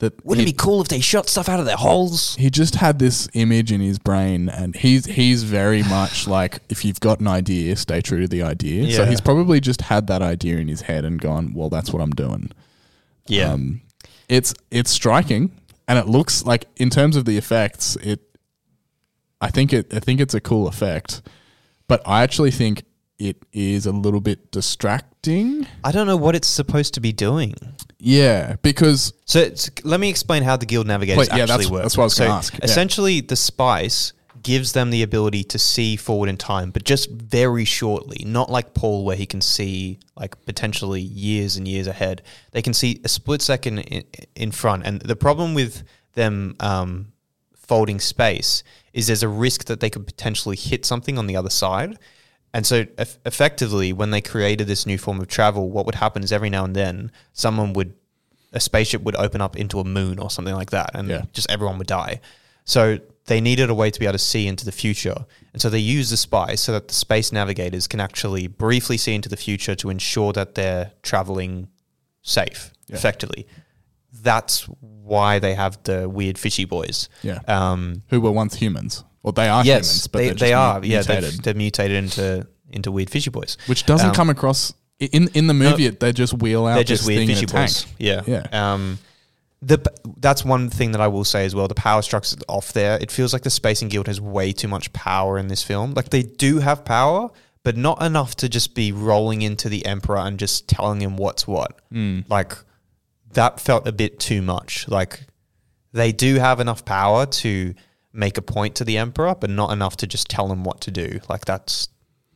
That 0.00 0.24
Wouldn't 0.24 0.46
he, 0.46 0.52
it 0.52 0.54
be 0.54 0.56
cool 0.62 0.80
if 0.80 0.86
they 0.86 1.00
shot 1.00 1.28
stuff 1.28 1.48
out 1.48 1.58
of 1.58 1.66
their 1.66 1.76
holes? 1.76 2.36
he 2.36 2.50
just 2.50 2.76
had 2.76 3.00
this 3.00 3.28
image 3.34 3.72
in 3.72 3.80
his 3.80 3.98
brain, 3.98 4.48
and 4.48 4.76
he's 4.76 5.06
he's 5.06 5.42
very 5.42 5.82
much 5.98 6.28
like 6.28 6.60
if 6.68 6.84
you've 6.84 7.00
got 7.00 7.18
an 7.18 7.26
idea, 7.26 7.74
stay 7.74 8.00
true 8.00 8.20
to 8.20 8.28
the 8.28 8.42
idea. 8.42 8.92
So 8.92 9.02
Yeah. 9.02 9.08
he's 9.10 9.20
probably 9.20 9.58
just 9.60 9.82
had 9.82 10.06
that 10.06 10.22
idea 10.22 10.58
in 10.58 10.68
his 10.68 10.82
head 10.82 11.04
and 11.04 11.20
gone, 11.20 11.52
well, 11.52 11.68
that's 11.68 11.92
what 11.92 12.00
I'm 12.00 12.12
doing. 12.12 12.52
Yeah. 13.26 13.52
Um, 13.52 13.80
it's 14.28 14.54
it's 14.70 14.90
striking, 14.92 15.50
and 15.88 15.98
it 15.98 16.06
looks 16.06 16.44
like 16.44 16.66
in 16.76 16.90
terms 16.90 17.16
of 17.16 17.24
the 17.24 17.36
effects, 17.36 17.96
it. 17.96 18.20
I 19.40 19.50
think 19.50 19.72
it. 19.72 19.92
I 19.92 19.98
think 20.00 20.20
it's 20.20 20.34
a 20.34 20.40
cool 20.40 20.68
effect, 20.68 21.22
but 21.88 22.02
I 22.06 22.22
actually 22.22 22.50
think 22.52 22.84
it 23.18 23.36
is 23.52 23.84
a 23.86 23.90
little 23.92 24.20
bit 24.20 24.52
distracting. 25.22 25.66
I 25.84 25.92
don't 25.92 26.06
know 26.06 26.16
what 26.16 26.34
it's 26.34 26.48
supposed 26.48 26.94
to 26.94 27.00
be 27.00 27.12
doing. 27.12 27.54
Yeah, 27.98 28.56
because 28.62 29.12
So 29.24 29.40
it's, 29.40 29.70
let 29.84 30.00
me 30.00 30.08
explain 30.08 30.42
how 30.42 30.56
the 30.56 30.66
guild 30.66 30.86
navigators 30.86 31.28
Please, 31.28 31.36
yeah, 31.36 31.42
actually 31.44 31.64
that's- 31.64 31.70
work. 31.70 31.82
that's 31.82 31.96
what 31.96 32.02
I 32.02 32.06
was 32.06 32.14
gonna 32.14 32.30
So 32.30 32.34
ask, 32.36 32.54
yeah. 32.54 32.60
Essentially, 32.64 33.20
the 33.20 33.36
spice 33.36 34.12
gives 34.42 34.72
them 34.72 34.90
the 34.90 35.02
ability 35.02 35.42
to 35.42 35.58
see 35.58 35.96
forward 35.96 36.28
in 36.28 36.36
time, 36.36 36.70
but 36.70 36.84
just 36.84 37.10
very 37.10 37.64
shortly. 37.64 38.24
Not 38.24 38.48
like 38.50 38.72
Paul, 38.72 39.04
where 39.04 39.16
he 39.16 39.26
can 39.26 39.40
see 39.40 39.98
like 40.16 40.42
potentially 40.46 41.00
years 41.00 41.56
and 41.56 41.66
years 41.66 41.88
ahead. 41.88 42.22
They 42.52 42.62
can 42.62 42.72
see 42.72 43.00
a 43.04 43.08
split 43.08 43.42
second 43.42 43.80
in, 43.80 44.04
in 44.36 44.52
front. 44.52 44.86
And 44.86 45.00
the 45.02 45.16
problem 45.16 45.54
with 45.54 45.82
them 46.14 46.54
um, 46.60 47.12
folding 47.56 47.98
space 47.98 48.62
is 48.92 49.08
there's 49.08 49.24
a 49.24 49.28
risk 49.28 49.64
that 49.64 49.80
they 49.80 49.90
could 49.90 50.06
potentially 50.06 50.56
hit 50.56 50.86
something 50.86 51.18
on 51.18 51.26
the 51.26 51.36
other 51.36 51.50
side. 51.50 51.98
And 52.54 52.66
so, 52.66 52.86
eff- 52.96 53.18
effectively, 53.26 53.92
when 53.92 54.10
they 54.10 54.20
created 54.20 54.66
this 54.66 54.86
new 54.86 54.96
form 54.98 55.20
of 55.20 55.28
travel, 55.28 55.70
what 55.70 55.84
would 55.86 55.96
happen 55.96 56.22
is 56.22 56.32
every 56.32 56.50
now 56.50 56.64
and 56.64 56.74
then 56.74 57.12
someone 57.32 57.72
would, 57.74 57.92
a 58.52 58.60
spaceship 58.60 59.02
would 59.02 59.16
open 59.16 59.40
up 59.40 59.54
into 59.56 59.80
a 59.80 59.84
moon 59.84 60.18
or 60.18 60.30
something 60.30 60.54
like 60.54 60.70
that, 60.70 60.90
and 60.94 61.08
Yeah. 61.08 61.22
just 61.32 61.50
everyone 61.50 61.76
would 61.78 61.86
die. 61.86 62.20
So 62.64 62.98
they 63.26 63.40
needed 63.42 63.68
a 63.68 63.74
way 63.74 63.90
to 63.90 64.00
be 64.00 64.06
able 64.06 64.14
to 64.14 64.18
see 64.18 64.46
into 64.46 64.64
the 64.64 64.72
future, 64.72 65.26
and 65.52 65.60
so 65.60 65.68
they 65.68 65.78
use 65.78 66.08
the 66.08 66.16
spice 66.16 66.62
so 66.62 66.72
that 66.72 66.88
the 66.88 66.94
space 66.94 67.30
navigators 67.32 67.86
can 67.86 68.00
actually 68.00 68.46
briefly 68.46 68.96
see 68.96 69.14
into 69.14 69.28
the 69.28 69.36
future 69.36 69.74
to 69.74 69.90
ensure 69.90 70.32
that 70.32 70.54
they're 70.54 70.92
traveling 71.02 71.68
safe, 72.22 72.72
effectively. 72.88 73.46
That's 74.22 74.62
why 74.80 75.38
they 75.38 75.54
have 75.54 75.82
the 75.84 76.08
weird 76.08 76.38
fishy 76.38 76.64
boys. 76.64 77.08
yeah, 77.22 77.40
Um, 77.46 78.02
who 78.08 78.20
were 78.22 78.30
once 78.32 78.56
humans, 78.56 79.04
or 79.28 79.32
they 79.32 79.48
are 79.48 79.64
yes, 79.64 79.86
humans, 79.88 80.06
but 80.08 80.18
they, 80.18 80.30
they 80.32 80.52
are. 80.52 80.80
mu- 80.80 80.86
Yeah, 80.86 81.02
they've, 81.02 81.42
they're 81.42 81.54
mutated 81.54 81.96
into 81.96 82.46
into 82.70 82.90
weird 82.92 83.10
fishy 83.10 83.30
boys, 83.30 83.56
which 83.66 83.86
doesn't 83.86 84.08
Um, 84.10 84.14
come 84.14 84.30
across 84.30 84.72
in 84.98 85.28
in 85.34 85.46
the 85.46 85.54
movie. 85.54 85.86
it 85.86 86.00
they 86.00 86.12
just 86.12 86.34
wheel 86.34 86.66
out. 86.66 86.74
they're 86.74 86.84
just 86.84 87.06
weird 87.06 87.26
fishy 87.26 87.46
boys. 87.46 87.86
Yeah, 87.98 88.22
Yeah. 88.26 88.46
Um, 88.52 88.98
the 89.60 89.78
that's 90.18 90.44
one 90.44 90.70
thing 90.70 90.92
that 90.92 91.00
I 91.00 91.08
will 91.08 91.24
say 91.24 91.44
as 91.44 91.54
well. 91.54 91.66
The 91.68 91.74
power 91.74 92.02
structure's 92.02 92.38
off 92.48 92.72
there. 92.72 92.96
It 93.00 93.10
feels 93.10 93.32
like 93.32 93.42
the 93.42 93.50
Spacing 93.50 93.88
Guild 93.88 94.06
has 94.06 94.20
way 94.20 94.52
too 94.52 94.68
much 94.68 94.92
power 94.92 95.36
in 95.38 95.48
this 95.48 95.62
film. 95.64 95.94
Like 95.94 96.10
they 96.10 96.22
do 96.22 96.60
have 96.60 96.84
power, 96.84 97.28
but 97.64 97.76
not 97.76 98.00
enough 98.02 98.36
to 98.36 98.48
just 98.48 98.74
be 98.76 98.92
rolling 98.92 99.42
into 99.42 99.68
the 99.68 99.84
Emperor 99.84 100.18
and 100.18 100.38
just 100.38 100.68
telling 100.68 101.00
him 101.02 101.16
what's 101.16 101.46
what. 101.46 101.80
Like 102.28 102.56
that 103.32 103.58
felt 103.60 103.88
a 103.88 103.92
bit 103.92 104.20
too 104.20 104.42
much. 104.42 104.86
Like 104.88 105.26
they 105.92 106.12
do 106.12 106.36
have 106.36 106.60
enough 106.60 106.84
power 106.84 107.26
to 107.26 107.74
make 108.18 108.36
a 108.36 108.42
point 108.42 108.74
to 108.74 108.84
the 108.84 108.98
Emperor, 108.98 109.34
but 109.34 109.48
not 109.48 109.72
enough 109.72 109.96
to 109.98 110.06
just 110.06 110.28
tell 110.28 110.50
him 110.52 110.64
what 110.64 110.80
to 110.82 110.90
do. 110.90 111.20
Like 111.28 111.44
that's 111.44 111.88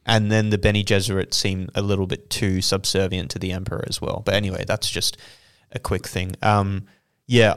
and 0.06 0.30
then 0.30 0.50
the 0.50 0.58
Bene 0.58 0.82
Gesserit 0.82 1.34
seem 1.34 1.68
a 1.74 1.82
little 1.82 2.06
bit 2.06 2.30
too 2.30 2.60
subservient 2.60 3.30
to 3.32 3.38
the 3.38 3.52
Emperor 3.52 3.84
as 3.86 4.00
well. 4.00 4.22
But 4.24 4.34
anyway, 4.34 4.64
that's 4.66 4.90
just 4.90 5.16
a 5.70 5.78
quick 5.78 6.06
thing. 6.06 6.34
Um, 6.42 6.86
yeah. 7.26 7.54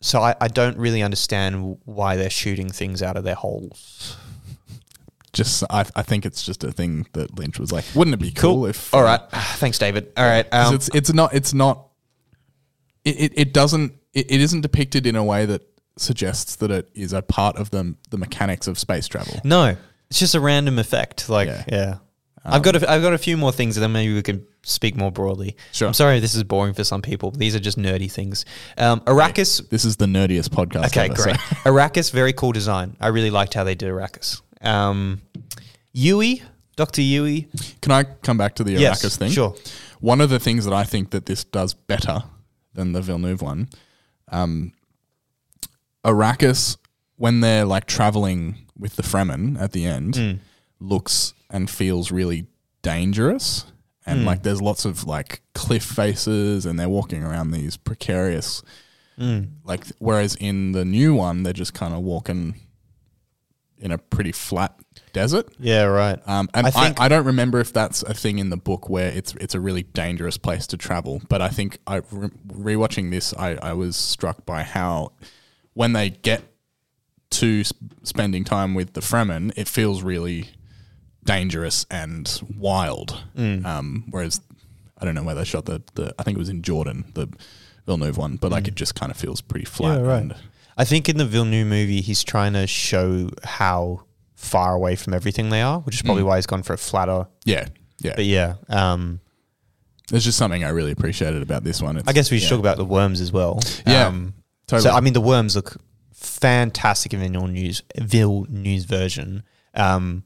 So 0.00 0.20
I, 0.20 0.34
I 0.40 0.48
don't 0.48 0.76
really 0.76 1.02
understand 1.02 1.78
why 1.84 2.16
they're 2.16 2.30
shooting 2.30 2.70
things 2.70 3.02
out 3.02 3.16
of 3.16 3.24
their 3.24 3.34
holes. 3.34 4.16
Just, 5.32 5.62
I, 5.70 5.84
I 5.94 6.02
think 6.02 6.26
it's 6.26 6.44
just 6.44 6.64
a 6.64 6.72
thing 6.72 7.06
that 7.12 7.38
Lynch 7.38 7.58
was 7.60 7.70
like, 7.70 7.84
wouldn't 7.94 8.14
it 8.14 8.20
be 8.20 8.32
cool, 8.32 8.66
if? 8.66 8.92
All 8.92 9.04
uh. 9.04 9.18
Thanks, 9.56 9.78
David. 9.78 10.12
All 10.16 10.26
right, 10.26 10.52
Um, 10.52 10.74
it's 10.74 10.90
it's 10.94 11.12
not 11.12 11.34
it's 11.34 11.54
not 11.54 11.88
it, 13.04 13.20
it, 13.20 13.32
it 13.36 13.52
doesn't 13.52 13.92
it, 14.14 14.30
it 14.30 14.40
isn't 14.40 14.62
depicted 14.62 15.06
in 15.06 15.16
a 15.16 15.22
way 15.22 15.46
that 15.46 15.62
suggests 16.00 16.56
that 16.56 16.70
it 16.70 16.88
is 16.94 17.12
a 17.12 17.22
part 17.22 17.56
of 17.56 17.70
the 17.70 17.94
the 18.10 18.18
mechanics 18.18 18.66
of 18.66 18.78
space 18.78 19.06
travel. 19.08 19.40
no, 19.44 19.76
it's 20.10 20.18
just 20.18 20.34
a 20.34 20.40
random 20.40 20.78
effect. 20.78 21.28
Like, 21.28 21.48
Yeah. 21.48 21.64
yeah. 21.68 21.94
I've 22.44 22.62
got 22.62 22.76
a, 22.76 22.90
I've 22.90 23.02
got 23.02 23.12
a 23.12 23.18
few 23.18 23.36
more 23.36 23.52
things, 23.52 23.76
and 23.76 23.82
then 23.82 23.92
maybe 23.92 24.14
we 24.14 24.22
can 24.22 24.46
speak 24.62 24.96
more 24.96 25.12
broadly. 25.12 25.54
Sure. 25.72 25.86
I'm 25.88 25.92
sorry 25.92 26.18
this 26.18 26.34
is 26.34 26.44
boring 26.44 26.72
for 26.72 26.82
some 26.82 27.02
people. 27.02 27.30
These 27.30 27.54
are 27.54 27.60
just 27.60 27.76
nerdy 27.76 28.10
things. 28.10 28.46
Um, 28.78 29.00
Arrakis 29.00 29.68
This 29.68 29.84
is 29.84 29.96
the 29.98 30.06
nerdiest 30.06 30.48
podcast. 30.48 30.86
Okay, 30.86 31.06
ever, 31.10 31.16
so- 31.16 31.24
great. 31.24 31.36
Arrakis, 31.66 32.10
very 32.10 32.32
cool 32.32 32.52
design. 32.52 32.96
I 33.00 33.08
really 33.08 33.30
liked 33.30 33.52
how 33.52 33.64
they 33.64 33.74
did 33.74 33.90
Arrakis. 33.90 34.40
Um, 34.62 35.20
Yueh, 35.94 36.40
Doctor 36.76 37.02
Yueh. 37.02 37.80
Can 37.82 37.92
I 37.92 38.04
come 38.04 38.38
back 38.38 38.54
to 38.56 38.64
the 38.64 38.72
Yes, 38.72 39.16
thing? 39.16 39.30
sure. 39.30 39.54
One 40.00 40.20
of 40.22 40.30
the 40.30 40.38
things 40.38 40.64
that 40.64 40.72
I 40.72 40.84
think 40.84 41.10
that 41.10 41.26
this 41.26 41.44
does 41.44 41.74
better 41.74 42.22
than 42.72 42.92
the 42.92 43.02
Villeneuve 43.02 43.42
one, 43.42 43.68
um, 44.30 44.72
Arrakis, 46.08 46.76
when 47.16 47.40
they're 47.40 47.64
like 47.64 47.86
traveling 47.86 48.56
with 48.78 48.96
the 48.96 49.02
Fremen 49.02 49.60
at 49.60 49.72
the 49.72 49.84
end, 49.84 50.16
Hmm. 50.16 50.32
looks 50.80 51.34
and 51.50 51.68
feels 51.68 52.10
really 52.10 52.46
dangerous. 52.82 53.64
And 54.06 54.24
like 54.24 54.42
there's 54.42 54.62
lots 54.62 54.86
of 54.86 55.04
like 55.04 55.42
cliff 55.54 55.84
faces 55.84 56.64
and 56.64 56.78
they're 56.80 56.88
walking 56.88 57.22
around 57.22 57.50
these 57.50 57.76
precarious 57.76 58.62
Hmm. 59.18 59.40
like 59.64 59.84
whereas 59.98 60.36
in 60.36 60.72
the 60.72 60.84
new 60.84 61.12
one 61.12 61.42
they're 61.42 61.52
just 61.52 61.74
kind 61.74 61.92
of 61.92 62.00
walking 62.02 62.54
in 63.76 63.90
a 63.92 63.98
pretty 63.98 64.32
flat 64.32 64.78
desert. 65.12 65.48
Yeah, 65.58 65.82
right. 65.84 66.18
Um, 66.26 66.48
and 66.54 66.66
I 66.68 66.70
I, 66.74 66.94
I, 66.98 67.08
don't 67.08 67.24
remember 67.26 67.60
if 67.60 67.72
that's 67.72 68.02
a 68.02 68.14
thing 68.14 68.38
in 68.38 68.50
the 68.50 68.56
book 68.56 68.88
where 68.88 69.08
it's 69.08 69.34
it's 69.40 69.54
a 69.54 69.60
really 69.60 69.82
dangerous 69.82 70.36
place 70.38 70.66
to 70.68 70.76
travel. 70.76 71.20
But 71.28 71.42
I 71.42 71.48
think 71.48 71.78
I 71.86 71.96
re- 72.10 72.30
rewatching 72.48 73.10
this, 73.10 73.34
I, 73.34 73.56
I 73.56 73.72
was 73.74 73.94
struck 73.96 74.46
by 74.46 74.62
how 74.62 75.12
when 75.74 75.92
they 75.92 76.10
get 76.10 76.42
to 77.30 77.62
sp- 77.64 77.76
spending 78.04 78.44
time 78.44 78.74
with 78.74 78.94
the 78.94 79.00
Fremen, 79.00 79.52
it 79.56 79.68
feels 79.68 80.02
really 80.02 80.48
dangerous 81.24 81.86
and 81.90 82.40
wild. 82.56 83.22
Mm. 83.36 83.64
Um, 83.64 84.04
whereas 84.10 84.40
I 84.98 85.04
don't 85.04 85.14
know 85.14 85.22
where 85.22 85.34
they 85.34 85.44
shot 85.44 85.66
the, 85.66 85.82
the 85.94 86.14
I 86.18 86.22
think 86.22 86.36
it 86.36 86.38
was 86.38 86.48
in 86.48 86.62
Jordan, 86.62 87.04
the 87.14 87.28
Villeneuve 87.86 88.16
one, 88.16 88.36
but 88.36 88.50
like 88.50 88.64
Mm. 88.64 88.68
it 88.68 88.74
just 88.76 88.94
kind 88.94 89.10
of 89.12 89.16
feels 89.18 89.40
pretty 89.40 89.64
flat. 89.66 90.00
Yeah, 90.00 90.16
And, 90.16 90.34
I 90.76 90.84
think 90.84 91.08
in 91.08 91.16
the 91.16 91.24
Villeneuve 91.26 91.66
movie, 91.66 92.00
he's 92.00 92.22
trying 92.22 92.52
to 92.52 92.66
show 92.68 93.30
how 93.42 94.04
far 94.36 94.74
away 94.74 94.94
from 94.94 95.12
everything 95.12 95.50
they 95.50 95.60
are, 95.60 95.80
which 95.80 95.96
is 95.96 96.02
probably 96.02 96.22
Mm. 96.22 96.26
why 96.26 96.36
he's 96.36 96.46
gone 96.46 96.62
for 96.62 96.72
a 96.72 96.78
flatter. 96.78 97.26
yeah, 97.44 97.66
yeah. 98.00 98.12
But 98.14 98.24
yeah, 98.26 98.54
um, 98.68 99.20
There's 100.08 100.24
just 100.24 100.38
something 100.38 100.64
I 100.64 100.68
really 100.70 100.92
appreciated 100.92 101.42
about 101.42 101.64
this 101.64 101.82
one. 101.82 101.96
It's, 101.98 102.08
I 102.08 102.12
guess 102.12 102.30
we 102.30 102.38
should 102.38 102.44
yeah. 102.44 102.50
talk 102.50 102.60
about 102.60 102.76
the 102.78 102.84
worms 102.84 103.20
as 103.20 103.30
well. 103.32 103.60
Yeah, 103.86 104.06
Um, 104.06 104.34
totally. 104.68 104.88
So 104.88 104.96
I 104.96 105.00
mean, 105.00 105.14
the 105.14 105.20
worms 105.20 105.56
look 105.56 105.76
fantastic 106.12 107.12
in 107.12 107.20
the 107.20 107.28
News 107.28 107.82
Vil 107.96 108.46
News 108.48 108.84
version. 108.84 109.42
Um, 109.74 110.22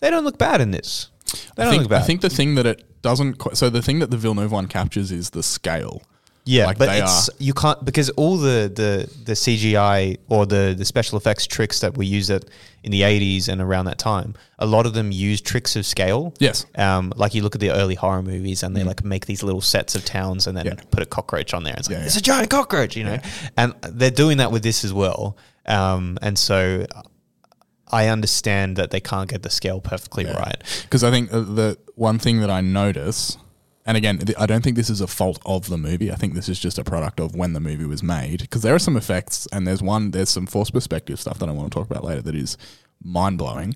they 0.00 0.10
don't 0.10 0.24
look 0.24 0.38
bad 0.38 0.60
in 0.60 0.72
this. 0.72 1.10
They 1.56 1.62
I 1.62 1.66
don't 1.66 1.72
think, 1.72 1.82
look 1.82 1.90
bad. 1.90 2.02
I 2.02 2.04
think 2.04 2.20
the 2.20 2.28
thing 2.30 2.56
that 2.56 2.66
it 2.66 3.02
doesn't 3.02 3.34
quite, 3.34 3.56
so 3.56 3.70
the 3.70 3.82
thing 3.82 4.00
that 4.00 4.10
the 4.10 4.16
Villeneuve 4.16 4.52
one 4.52 4.66
captures 4.66 5.12
is 5.12 5.30
the 5.30 5.42
scale. 5.42 6.02
Yeah, 6.44 6.66
like 6.66 6.78
but 6.78 6.88
it's 6.88 7.28
are. 7.28 7.32
you 7.38 7.54
can't 7.54 7.84
because 7.84 8.10
all 8.10 8.36
the, 8.36 8.70
the 8.74 9.08
the 9.24 9.32
CGI 9.34 10.18
or 10.28 10.44
the 10.44 10.74
the 10.76 10.84
special 10.84 11.16
effects 11.16 11.46
tricks 11.46 11.78
that 11.80 11.96
we 11.96 12.04
used 12.04 12.30
at 12.30 12.44
in 12.82 12.90
the 12.90 13.04
eighties 13.04 13.48
and 13.48 13.60
around 13.60 13.84
that 13.84 13.98
time, 13.98 14.34
a 14.58 14.66
lot 14.66 14.84
of 14.84 14.92
them 14.92 15.12
use 15.12 15.40
tricks 15.40 15.76
of 15.76 15.86
scale. 15.86 16.34
Yes. 16.40 16.66
Um, 16.74 17.12
like 17.14 17.32
you 17.34 17.42
look 17.42 17.54
at 17.54 17.60
the 17.60 17.70
early 17.70 17.94
horror 17.94 18.22
movies 18.22 18.64
and 18.64 18.76
they 18.76 18.82
like 18.82 19.04
make 19.04 19.26
these 19.26 19.44
little 19.44 19.60
sets 19.60 19.94
of 19.94 20.04
towns 20.04 20.48
and 20.48 20.56
then 20.56 20.66
Yeah. 20.66 20.74
put 20.90 21.00
a 21.02 21.06
cockroach 21.06 21.54
on 21.54 21.62
there. 21.62 21.74
It's 21.78 21.88
like 21.88 21.98
Yeah, 21.98 22.04
it's 22.06 22.16
yeah. 22.16 22.20
a 22.20 22.22
giant 22.22 22.50
cockroach, 22.50 22.96
you 22.96 23.04
know. 23.04 23.18
And 23.56 23.74
they're 23.82 24.10
doing 24.10 24.38
that 24.38 24.50
with 24.50 24.64
this 24.64 24.84
as 24.84 24.92
well. 24.92 25.36
Um, 25.66 26.18
and 26.22 26.36
so 26.36 26.86
I 27.88 28.08
understand 28.08 28.76
that 28.76 28.90
they 28.90 29.00
can't 29.00 29.28
get 29.30 29.42
the 29.42 29.50
scale 29.50 29.80
perfectly 29.80 30.24
right. 30.24 30.56
Because 30.82 31.04
I 31.04 31.10
think 31.12 31.32
uh, 31.32 31.40
the 31.40 31.78
one 31.94 32.18
thing 32.18 32.40
that 32.40 32.50
I 32.50 32.62
notice, 32.62 33.36
and 33.86 33.96
again, 33.96 34.20
I 34.38 34.46
don't 34.46 34.62
think 34.62 34.76
this 34.76 34.90
is 34.90 35.00
a 35.00 35.06
fault 35.06 35.40
of 35.44 35.68
the 35.68 35.76
movie. 35.78 36.12
I 36.12 36.14
think 36.14 36.34
this 36.34 36.48
is 36.48 36.58
just 36.60 36.78
a 36.78 36.84
product 36.84 37.18
of 37.20 37.34
when 37.34 37.52
the 37.52 37.60
movie 37.60 37.84
was 37.84 38.02
made. 38.02 38.40
Because 38.42 38.62
there 38.62 38.74
are 38.74 38.78
some 38.78 38.96
effects, 38.96 39.46
and 39.52 39.66
there's 39.66 39.82
one, 39.82 40.10
there's 40.12 40.28
some 40.30 40.46
force 40.46 40.70
perspective 40.70 41.18
stuff 41.20 41.38
that 41.40 41.48
I 41.48 41.52
want 41.52 41.72
to 41.72 41.78
talk 41.78 41.90
about 41.90 42.04
later 42.04 42.22
that 42.22 42.34
is 42.34 42.56
mind 43.02 43.38
blowing. 43.38 43.74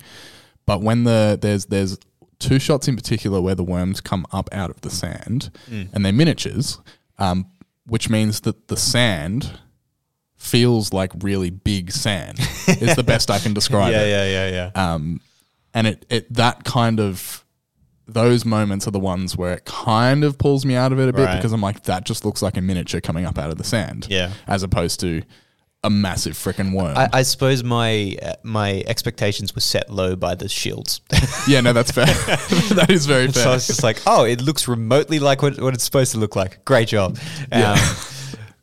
But 0.66 0.80
when 0.82 1.04
the 1.04 1.38
there's 1.40 1.66
there's 1.66 1.98
two 2.38 2.58
shots 2.58 2.86
in 2.86 2.96
particular 2.96 3.40
where 3.40 3.54
the 3.54 3.64
worms 3.64 4.00
come 4.00 4.26
up 4.32 4.48
out 4.52 4.70
of 4.70 4.80
the 4.82 4.90
sand, 4.90 5.50
Mm. 5.70 5.88
and 5.92 6.04
they're 6.04 6.12
miniatures, 6.12 6.78
um, 7.18 7.46
which 7.86 8.10
means 8.10 8.40
that 8.42 8.68
the 8.68 8.76
sand 8.76 9.58
feels 10.36 10.92
like 10.92 11.12
really 11.22 11.50
big 11.50 11.90
sand. 11.90 12.38
is 12.68 12.94
the 12.94 13.02
best 13.02 13.30
I 13.30 13.38
can 13.38 13.54
describe 13.60 13.92
Yeah, 13.92 14.02
it. 14.02 14.08
Yeah, 14.08 14.24
yeah, 14.24 14.48
yeah, 14.50 14.70
yeah. 14.74 14.94
Um, 14.94 15.20
and 15.74 15.86
it, 15.86 16.06
it 16.10 16.32
that 16.34 16.64
kind 16.64 17.00
of 17.00 17.44
those 18.08 18.44
moments 18.44 18.86
are 18.86 18.92
the 18.92 19.00
ones 19.00 19.36
where 19.36 19.54
it 19.54 19.64
kind 19.64 20.22
of 20.24 20.38
pulls 20.38 20.64
me 20.64 20.74
out 20.76 20.92
of 20.92 21.00
it 21.00 21.08
a 21.08 21.12
bit 21.12 21.24
Right. 21.24 21.36
because 21.36 21.52
I'm 21.52 21.60
like, 21.60 21.82
that 21.84 22.04
just 22.04 22.24
looks 22.24 22.40
like 22.42 22.56
a 22.56 22.60
miniature 22.60 23.00
coming 23.00 23.24
up 23.24 23.36
out 23.38 23.50
of 23.50 23.58
the 23.58 23.64
sand. 23.64 24.06
Yeah. 24.08 24.32
As 24.46 24.62
opposed 24.62 25.00
to 25.00 25.22
a 25.84 25.90
massive 25.90 26.34
freaking 26.34 26.72
worm. 26.72 26.96
I, 26.96 27.08
I 27.12 27.22
suppose 27.22 27.62
my 27.62 28.16
uh, 28.20 28.32
my 28.42 28.82
expectations 28.86 29.54
were 29.54 29.60
set 29.60 29.88
low 29.90 30.16
by 30.16 30.34
the 30.34 30.48
shields. 30.48 31.00
yeah, 31.48 31.60
no, 31.60 31.72
that's 31.72 31.92
fair. 31.92 32.06
that 32.74 32.86
is 32.90 33.06
very 33.06 33.26
fair. 33.26 33.44
so 33.44 33.50
I 33.50 33.54
was 33.54 33.66
just 33.66 33.82
like, 33.82 34.00
oh, 34.06 34.24
it 34.24 34.40
looks 34.40 34.66
remotely 34.66 35.18
like 35.18 35.42
what, 35.42 35.60
what 35.60 35.74
it's 35.74 35.84
supposed 35.84 36.12
to 36.12 36.18
look 36.18 36.34
like. 36.34 36.64
Great 36.64 36.88
job. 36.88 37.18
Yeah. 37.52 37.72
Um, 37.72 37.78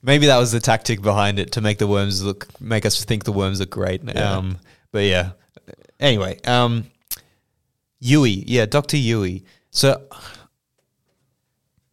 maybe 0.02 0.26
that 0.28 0.38
was 0.38 0.52
the 0.52 0.60
tactic 0.60 1.02
behind 1.02 1.40
it 1.40 1.54
to 1.54 1.62
make 1.62 1.78
the 1.78 1.88
worms 1.88 2.24
look, 2.24 2.48
make 2.60 2.86
us 2.86 3.04
think 3.06 3.24
the 3.24 3.32
worms 3.32 3.60
look 3.60 3.70
great. 3.70 4.04
Yeah. 4.04 4.38
Um, 4.38 4.58
but 4.92 5.04
yeah. 5.04 5.32
Anyway, 6.00 6.40
um, 6.46 6.88
Yueh, 8.04 8.44
yeah, 8.46 8.66
Doctor 8.66 8.98
Yueh. 8.98 9.44
So 9.72 10.06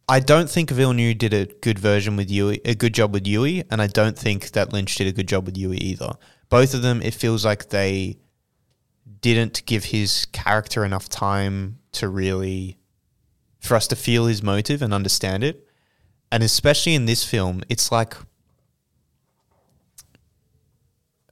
I 0.07 0.19
don't 0.19 0.49
think 0.49 0.69
Villeneuve 0.69 1.17
did 1.17 1.33
a 1.33 1.45
good 1.45 1.79
version 1.79 2.17
with 2.17 2.29
Yueh, 2.29 2.59
a 2.65 2.75
good 2.75 2.93
job 2.93 3.13
with 3.13 3.23
Yueh, 3.23 3.63
and 3.71 3.81
I 3.81 3.87
don't 3.87 4.17
think 4.17 4.51
that 4.51 4.73
Lynch 4.73 4.95
did 4.95 5.07
a 5.07 5.13
good 5.13 5.27
job 5.27 5.45
with 5.45 5.55
Yueh 5.55 5.77
either. 5.77 6.13
Both 6.49 6.73
of 6.73 6.81
them, 6.81 7.01
it 7.01 7.13
feels 7.13 7.45
like 7.45 7.69
they 7.69 8.17
didn't 9.21 9.65
give 9.65 9.85
his 9.85 10.25
character 10.33 10.83
enough 10.83 11.07
time 11.07 11.79
to 11.93 12.09
really 12.09 12.77
for 13.59 13.75
us 13.75 13.87
to 13.87 13.95
feel 13.95 14.25
his 14.25 14.43
motive 14.43 14.81
and 14.81 14.93
understand 14.93 15.43
it. 15.43 15.67
And 16.31 16.43
especially 16.43 16.95
in 16.95 17.05
this 17.05 17.23
film, 17.23 17.61
it's 17.69 17.91
like 17.91 18.15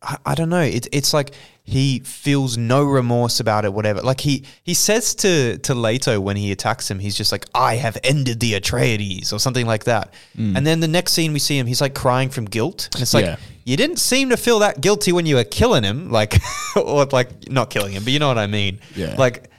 I, 0.01 0.17
I 0.25 0.35
don't 0.35 0.49
know. 0.49 0.61
It, 0.61 0.87
it's 0.91 1.13
like 1.13 1.31
he 1.69 1.99
feels 1.99 2.57
no 2.57 2.83
remorse 2.83 3.39
about 3.39 3.63
it, 3.65 3.71
whatever. 3.73 4.01
Like 4.01 4.19
he 4.21 4.43
he 4.63 4.73
says 4.73 5.15
to 5.15 5.57
to 5.59 5.73
Leto 5.75 6.19
when 6.19 6.35
he 6.35 6.51
attacks 6.51 6.89
him, 6.91 6.99
he's 6.99 7.15
just 7.15 7.31
like, 7.31 7.45
"I 7.53 7.75
have 7.75 7.97
ended 8.03 8.39
the 8.39 8.53
Atreides" 8.59 9.31
or 9.31 9.39
something 9.39 9.65
like 9.65 9.83
that. 9.85 10.13
And 10.37 10.65
then 10.65 10.79
the 10.79 10.87
next 10.87 11.13
scene 11.13 11.31
we 11.33 11.39
see 11.39 11.57
him, 11.57 11.67
he's 11.67 11.81
like 11.81 11.93
crying 11.95 12.29
from 12.29 12.45
guilt, 12.45 12.89
and 12.93 13.01
it's 13.01 13.13
like 13.13 13.25
Yeah. 13.25 13.37
you 13.65 13.77
didn't 13.77 13.97
seem 13.99 14.29
to 14.29 14.37
feel 14.37 14.59
that 14.59 14.81
guilty 14.81 15.11
when 15.11 15.25
you 15.25 15.35
were 15.35 15.43
killing 15.43 15.83
him, 15.83 16.09
like 16.11 16.35
or 16.75 17.05
like 17.05 17.49
not 17.49 17.69
killing 17.69 17.91
him, 17.93 18.03
but 18.03 18.13
you 18.13 18.19
know 18.19 18.27
what 18.27 18.37
I 18.37 18.47
mean. 18.47 18.79
Yeah. 18.95 19.15
Like 19.17 19.49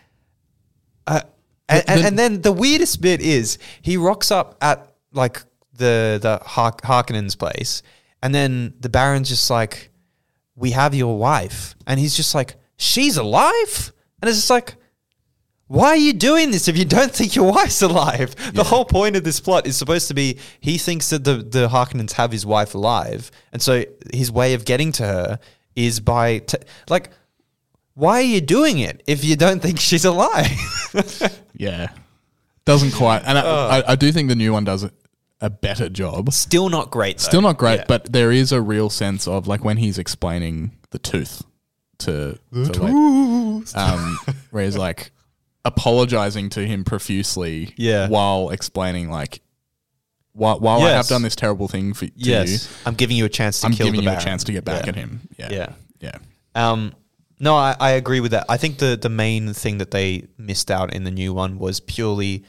uh, 1.07 1.21
and, 1.69 1.85
and, 1.89 2.01
and 2.07 2.19
then 2.19 2.43
the 2.43 2.53
weirdest 2.53 3.01
bit 3.01 3.21
is 3.21 3.59
he 3.83 3.97
rocks 3.97 4.31
up 4.31 4.57
at 4.61 4.93
like 5.13 5.43
the 5.75 6.19
the 6.21 6.41
Hark- 6.45 6.83
Harkonnen's 6.83 7.37
place, 7.37 7.83
and 8.23 8.35
then 8.35 8.75
the 8.81 8.89
Baron's 8.89 9.29
just 9.29 9.51
like, 9.51 9.90
"We 10.57 10.73
have 10.73 10.95
your 10.95 11.19
wife," 11.19 11.75
and 11.87 11.99
he's 11.99 12.17
just 12.17 12.35
like, 12.35 12.57
"She's 12.77 13.17
alive," 13.17 13.93
and 14.21 14.29
it's 14.29 14.39
just 14.39 14.51
like. 14.51 14.77
Why 15.67 15.91
are 15.91 15.97
you 15.97 16.13
doing 16.13 16.51
this 16.51 16.67
if 16.67 16.77
you 16.77 16.85
don't 16.85 17.13
think 17.13 17.37
your 17.37 17.53
wife's 17.53 17.81
alive? 17.81 18.35
The 18.55 18.65
whole 18.65 18.85
point 18.85 19.15
of 19.15 19.23
this 19.23 19.39
plot 19.39 19.69
is 19.69 19.77
supposed 19.77 20.09
to 20.09 20.15
be 20.15 20.39
he 20.59 20.79
thinks 20.79 21.11
that 21.11 21.23
the, 21.23 21.37
the 21.37 21.69
Harkonnens 21.69 22.15
have 22.15 22.33
his 22.33 22.45
wife 22.45 22.75
alive. 22.75 23.31
And 23.53 23.63
so 23.63 23.85
his 24.13 24.33
way 24.33 24.55
of 24.55 24.65
getting 24.65 24.91
to 24.91 25.05
her 25.05 25.39
is 25.77 26.01
by, 26.01 26.39
t- 26.39 26.59
like, 26.89 27.11
why 27.95 28.15
are 28.15 28.23
you 28.23 28.41
doing 28.41 28.81
it 28.81 29.05
if 29.07 29.23
you 29.25 29.37
don't 29.37 29.63
think 29.63 29.79
she's 29.79 30.05
alive? 30.05 30.51
yeah. 31.55 31.91
Doesn't 32.65 32.93
quite. 32.93 33.23
And 33.25 33.39
I, 33.39 33.41
uh. 33.41 33.83
I, 33.87 33.93
I 33.93 33.95
do 33.95 34.11
think 34.11 34.29
the 34.29 34.35
new 34.35 34.53
one 34.53 34.65
does 34.65 34.83
a, 34.83 34.91
a 35.41 35.49
better 35.51 35.89
job. 35.89 36.33
Still 36.33 36.69
not 36.69 36.91
great. 36.91 37.19
Though. 37.19 37.25
Still 37.25 37.43
not 37.43 37.57
great, 37.59 37.81
Yeah. 37.81 37.85
but 37.89 38.13
there 38.13 38.31
is 38.33 38.53
a 38.53 38.61
real 38.61 38.91
sense 38.91 39.27
of 39.27 39.47
like 39.47 39.65
when 39.65 39.77
he's 39.79 39.99
explaining 39.99 40.73
the 40.91 40.99
tooth 40.99 41.43
to, 41.99 42.39
to 42.53 42.83
like, 42.83 43.75
um, 43.77 44.19
where 44.51 44.65
he's 44.65 44.77
like 44.77 45.13
apologizing 45.65 46.49
to 46.51 46.67
him 46.67 46.85
profusely, 46.85 47.75
Yeah. 47.77 48.09
while 48.09 48.51
explaining 48.51 49.11
like, 49.11 49.41
while, 50.33 50.61
while 50.61 50.83
I 50.83 50.91
have 50.91 51.09
done 51.09 51.23
this 51.23 51.37
terrible 51.37 51.69
thing 51.69 51.93
for 51.93 52.07
to 52.07 52.13
yes, 52.17 52.51
you, 52.65 52.71
I'm 52.87 52.95
giving 52.95 53.17
you 53.17 53.25
a 53.25 53.29
chance 53.29 53.61
to 53.61 53.67
I'm 53.67 53.73
kill 53.73 53.87
giving 53.87 54.01
the 54.01 54.05
you 54.05 54.09
a 54.11 54.13
Baron. 54.13 54.25
chance 54.25 54.45
to 54.45 54.53
get 54.53 54.65
back 54.65 54.85
Yeah. 54.85 54.89
at 54.91 54.95
him. 54.97 55.21
Yeah, 55.39 55.49
Yeah. 55.51 55.73
yeah. 56.01 56.19
Um, 56.55 56.95
no, 57.41 57.57
I, 57.57 57.75
I 57.81 57.91
agree 57.93 58.21
with 58.21 58.31
that. 58.33 58.47
I 58.49 58.57
think 58.57 58.79
the 58.79 58.97
the 59.01 59.09
main 59.09 59.53
thing 59.55 59.79
that 59.79 59.91
they 59.91 60.29
missed 60.39 60.71
out 60.71 60.93
in 60.95 61.05
the 61.05 61.11
new 61.11 61.33
one 61.35 61.59
was 61.59 61.81
purely, 61.81 62.45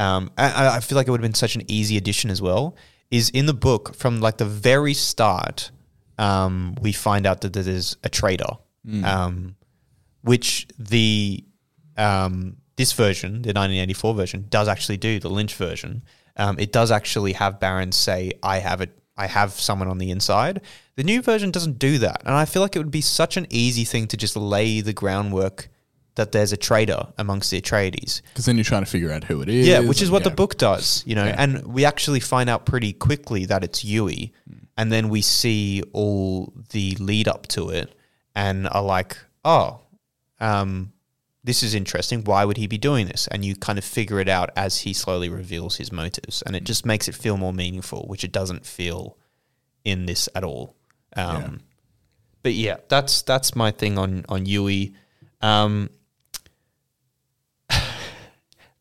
um, 0.00 0.30
I, 0.38 0.76
I 0.76 0.80
feel 0.80 0.96
like 0.96 1.06
it 1.06 1.10
would 1.10 1.20
have 1.20 1.30
been 1.30 1.34
such 1.34 1.56
an 1.56 1.62
easy 1.68 1.98
addition 1.98 2.30
as 2.30 2.40
well. 2.40 2.74
Is 3.10 3.28
in 3.28 3.44
the 3.44 3.54
book 3.54 3.94
from 3.94 4.20
like 4.20 4.38
the 4.38 4.46
very 4.46 4.94
start, 4.94 5.70
um, 6.18 6.74
we 6.80 6.92
find 6.92 7.26
out 7.26 7.42
that 7.42 7.52
there's 7.52 7.96
a 8.02 8.08
traitor, 8.08 8.54
um, 9.04 9.56
which 10.22 10.66
the 10.78 11.44
um, 11.98 12.56
this 12.76 12.92
version, 12.94 13.42
the 13.42 13.52
1984 13.52 14.14
version, 14.14 14.46
does 14.48 14.68
actually 14.68 14.96
do. 14.96 15.20
The 15.20 15.28
Lynch 15.28 15.54
version, 15.54 16.02
um, 16.36 16.58
it 16.58 16.72
does 16.72 16.90
actually 16.90 17.34
have 17.34 17.60
Baron 17.60 17.92
say, 17.92 18.32
"I 18.42 18.60
have 18.60 18.80
a, 18.80 18.88
I 19.18 19.26
have 19.26 19.52
someone 19.52 19.88
on 19.88 19.98
the 19.98 20.10
inside." 20.10 20.62
The 20.96 21.04
new 21.04 21.20
version 21.20 21.50
doesn't 21.50 21.78
do 21.78 21.98
that, 21.98 22.22
and 22.24 22.34
I 22.34 22.46
feel 22.46 22.62
like 22.62 22.74
it 22.74 22.78
would 22.78 22.90
be 22.90 23.02
such 23.02 23.36
an 23.36 23.46
easy 23.50 23.84
thing 23.84 24.06
to 24.06 24.16
just 24.16 24.34
lay 24.36 24.80
the 24.80 24.94
groundwork 24.94 25.68
that 26.16 26.32
there's 26.32 26.52
a 26.52 26.56
traitor 26.56 27.06
amongst 27.18 27.50
the 27.50 27.60
Atreides. 27.60 28.20
Because 28.28 28.44
then 28.44 28.56
you're 28.56 28.64
trying 28.64 28.84
to 28.84 28.90
figure 28.90 29.12
out 29.12 29.24
who 29.24 29.42
it 29.42 29.48
is. 29.48 29.66
Yeah, 29.66 29.80
which 29.80 30.02
is 30.02 30.10
what 30.10 30.24
the 30.24 30.30
book 30.30 30.56
does, 30.58 31.02
you 31.06 31.14
know. 31.14 31.24
Yeah. 31.24 31.36
And 31.38 31.66
we 31.66 31.84
actually 31.84 32.20
find 32.20 32.50
out 32.50 32.66
pretty 32.66 32.92
quickly 32.92 33.46
that 33.46 33.62
it's 33.64 33.84
Yueh, 33.84 34.30
and 34.76 34.90
then 34.90 35.08
we 35.08 35.22
see 35.22 35.82
all 35.92 36.52
the 36.70 36.96
lead 36.96 37.28
up 37.28 37.46
to 37.48 37.70
it, 37.70 37.94
and 38.34 38.68
are 38.68 38.82
like, 38.82 39.16
oh, 39.44 39.80
um, 40.40 40.92
this 41.44 41.62
is 41.62 41.74
interesting. 41.74 42.22
Why 42.24 42.44
would 42.44 42.56
he 42.56 42.66
be 42.66 42.78
doing 42.78 43.06
this? 43.06 43.26
And 43.28 43.44
you 43.44 43.54
kind 43.56 43.78
of 43.78 43.84
figure 43.84 44.20
it 44.20 44.28
out 44.28 44.50
as 44.56 44.78
he 44.78 44.92
slowly 44.92 45.28
reveals 45.28 45.76
his 45.76 45.90
motives, 45.92 46.42
and 46.42 46.54
it 46.56 46.64
just 46.64 46.84
makes 46.84 47.08
it 47.08 47.14
feel 47.14 47.36
more 47.36 47.52
meaningful, 47.52 48.04
which 48.08 48.24
it 48.24 48.32
doesn't 48.32 48.66
feel 48.66 49.16
in 49.84 50.06
this 50.06 50.28
at 50.34 50.44
all. 50.44 50.76
Um, 51.16 51.36
Yeah. 51.36 51.50
But 52.42 52.52
yeah, 52.54 52.76
that's 52.88 53.22
that's 53.22 53.54
my 53.54 53.70
thing 53.70 53.98
on 53.98 54.24
on 54.28 54.46
Yueh. 54.46 54.94
Um, 55.42 55.90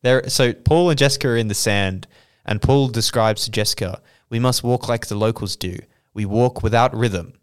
there, 0.02 0.28
so 0.30 0.54
Paul 0.54 0.90
and 0.90 0.98
Jessica 0.98 1.30
are 1.30 1.38
in 1.38 1.48
the 1.48 1.54
sand, 1.54 2.08
and 2.46 2.62
Paul 2.62 2.88
describes 2.88 3.44
to 3.46 3.52
Jessica, 3.52 4.02
"We 4.30 4.40
must 4.40 4.64
walk 4.64 4.88
like 4.88 5.08
the 5.08 5.16
locals 5.16 5.56
do. 5.56 5.78
We 6.14 6.26
walk 6.26 6.64
without 6.64 6.96
rhythm." 6.96 7.34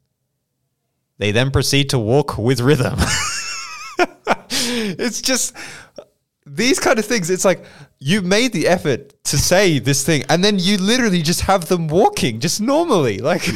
They 1.19 1.33
then 1.33 1.51
proceed 1.51 1.91
to 1.91 1.99
walk 1.99 2.37
with 2.37 2.61
rhythm. 2.61 2.99
it's 4.51 5.23
just 5.23 5.57
these 6.47 6.79
kind 6.79 6.99
of 6.99 7.05
things. 7.05 7.31
It's 7.31 7.45
like 7.45 7.65
you 7.99 8.23
made 8.23 8.53
the 8.53 8.69
effort 8.69 9.13
to 9.25 9.39
say 9.39 9.79
this 9.79 10.05
thing, 10.05 10.25
and 10.29 10.45
then 10.45 10.59
you 10.59 10.79
literally 10.79 11.23
just 11.23 11.43
have 11.43 11.67
them 11.67 11.89
walking 11.89 12.41
just 12.41 12.61
normally, 12.61 13.19
like 13.19 13.49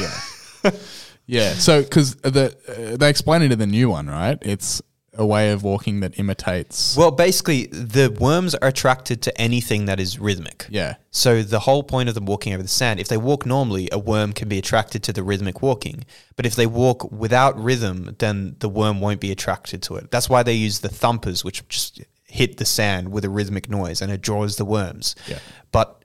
Yeah. 1.27 1.52
So 1.55 1.82
because 1.82 2.16
the 2.16 2.56
uh, 2.68 2.97
they 2.97 3.09
explain 3.09 3.43
it 3.43 3.52
in 3.52 3.59
the 3.59 3.66
new 3.66 3.89
one, 3.89 4.09
right? 4.09 4.39
It's 4.43 4.82
a 5.20 5.26
way 5.26 5.52
of 5.52 5.62
walking 5.62 6.01
that 6.01 6.18
imitates. 6.18 6.97
Well, 6.97 7.10
basically, 7.10 7.66
the 7.66 8.16
worms 8.18 8.55
are 8.55 8.68
attracted 8.68 9.20
to 9.22 9.40
anything 9.40 9.84
that 9.84 10.01
is 10.01 10.18
rhythmic. 10.18 10.66
Yeah. 10.70 10.94
So 11.10 11.42
the 11.42 11.60
whole 11.60 11.82
point 11.82 12.09
of 12.09 12.14
them 12.14 12.24
walking 12.24 12.55
over 12.55 12.62
the 12.62 12.68
sand, 12.68 12.98
if 12.98 13.09
they 13.09 13.18
walk 13.18 13.44
normally, 13.44 13.90
a 13.92 13.98
worm 13.98 14.32
can 14.32 14.48
be 14.48 14.59
attracted 14.59 15.02
to 15.05 15.12
the 15.12 15.22
rhythmic 15.22 15.60
walking. 15.60 16.05
But 16.36 16.47
if 16.47 16.56
they 16.56 16.66
walk 16.66 17.12
without 17.12 17.62
rhythm, 17.62 18.16
then 18.18 18.56
the 18.60 18.68
worm 18.70 19.01
won't 19.01 19.20
be 19.20 19.30
attracted 19.30 19.82
to 19.82 19.97
it. 19.97 20.10
That's 20.10 20.30
why 20.30 20.42
they 20.42 20.55
use 20.55 20.80
the 20.80 20.88
thumpers, 20.88 21.44
which 21.44 21.68
just 21.68 22.01
hit 22.24 22.56
the 22.56 22.64
sand 22.64 23.12
with 23.12 23.26
a 23.26 23.28
rhythmic 23.28 23.68
noise, 23.68 24.01
and 24.01 24.10
it 24.10 24.22
draws 24.22 24.56
the 24.56 24.64
worms. 24.64 25.14
Yeah. 25.28 25.40
But 25.70 26.02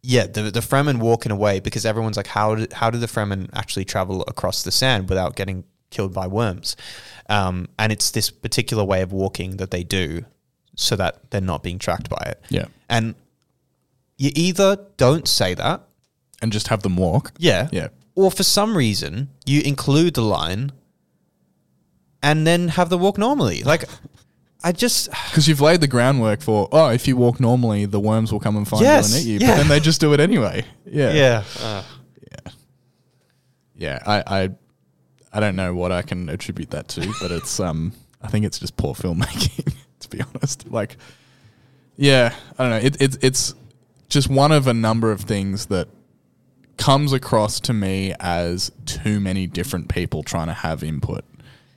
yeah, 0.00 0.26
the 0.26 0.50
the 0.50 0.60
Fremen 0.60 0.98
walking 0.98 1.30
away 1.30 1.60
because 1.60 1.84
everyone's 1.84 2.16
like, 2.16 2.28
how 2.28 2.54
did 2.54 2.72
how 2.72 2.88
do 2.88 2.98
the 2.98 3.06
Fremen 3.06 3.50
actually 3.52 3.84
travel 3.84 4.24
across 4.28 4.62
the 4.62 4.72
sand 4.72 5.10
without 5.10 5.36
getting 5.36 5.64
killed 5.94 6.12
by 6.12 6.26
worms? 6.26 6.76
Um, 7.28 7.68
and 7.78 7.92
it's 7.92 8.10
this 8.10 8.28
particular 8.30 8.84
way 8.84 9.00
of 9.02 9.12
walking 9.12 9.56
that 9.56 9.70
they 9.70 9.82
do, 9.84 10.24
so 10.76 10.96
that 10.96 11.30
they're 11.30 11.40
not 11.52 11.62
being 11.62 11.78
tracked 11.78 12.08
by 12.10 12.22
it. 12.32 12.38
Yeah. 12.50 12.66
And 12.88 13.14
you 14.18 14.30
either 14.34 14.76
don't 14.96 15.26
say 15.28 15.54
that, 15.54 15.80
and 16.42 16.52
just 16.52 16.68
have 16.68 16.82
them 16.82 16.96
walk. 16.96 17.32
yeah, 17.38 17.68
Yeah. 17.72 17.88
or 18.14 18.30
for 18.30 18.42
some 18.42 18.76
reason 18.76 19.28
you 19.46 19.60
include 19.62 20.14
the 20.14 20.22
line, 20.38 20.72
and 22.22 22.46
then 22.46 22.68
have 22.68 22.88
the 22.90 22.98
walk 22.98 23.16
normally. 23.18 23.62
Like, 23.62 23.84
I 24.62 24.72
just 24.72 25.10
Because 25.10 25.46
you've 25.48 25.60
laid 25.60 25.80
the 25.80 25.86
groundwork 25.88 26.40
for, 26.42 26.68
oh, 26.72 26.88
if 26.88 27.06
you 27.08 27.16
walk 27.16 27.38
normally, 27.38 27.84
the 27.86 28.00
worms 28.00 28.32
will 28.32 28.40
come 28.40 28.56
and 28.56 28.66
find 28.66 28.82
Yes, 28.82 29.10
you 29.10 29.16
and 29.16 29.26
eat 29.26 29.30
you. 29.32 29.38
yeah. 29.40 29.46
But 29.52 29.56
then 29.58 29.68
they 29.68 29.80
just 29.80 30.00
do 30.00 30.12
it 30.14 30.20
anyway. 30.20 30.64
Yeah. 30.86 31.12
yeah. 31.12 31.82
Yeah. 33.76 33.98
I, 34.06 34.22
I, 34.26 34.50
I 35.34 35.40
don't 35.40 35.56
know 35.56 35.74
what 35.74 35.92
I 35.92 36.02
can 36.02 36.28
attribute 36.28 36.70
that 36.70 36.88
to, 36.88 37.12
but 37.20 37.32
it's, 37.32 37.58
um, 37.58 37.92
I 38.22 38.28
think 38.28 38.46
it's 38.46 38.58
just 38.58 38.76
poor 38.76 38.94
filmmaking, 38.94 39.74
to 40.00 40.08
be 40.08 40.20
honest. 40.22 40.70
Like, 40.70 40.96
yeah, 41.96 42.34
I 42.58 42.62
don't 42.62 42.70
know. 42.70 42.86
It, 42.86 43.02
it, 43.02 43.24
it's 43.24 43.54
just 44.08 44.30
one 44.30 44.52
of 44.52 44.68
a 44.68 44.74
number 44.74 45.10
of 45.10 45.22
things 45.22 45.66
that 45.66 45.88
comes 46.76 47.12
across 47.12 47.60
to 47.60 47.72
me 47.72 48.14
as 48.20 48.70
too 48.86 49.20
many 49.20 49.46
different 49.46 49.88
people 49.88 50.22
trying 50.22 50.46
to 50.46 50.54
have 50.54 50.82
input. 50.82 51.24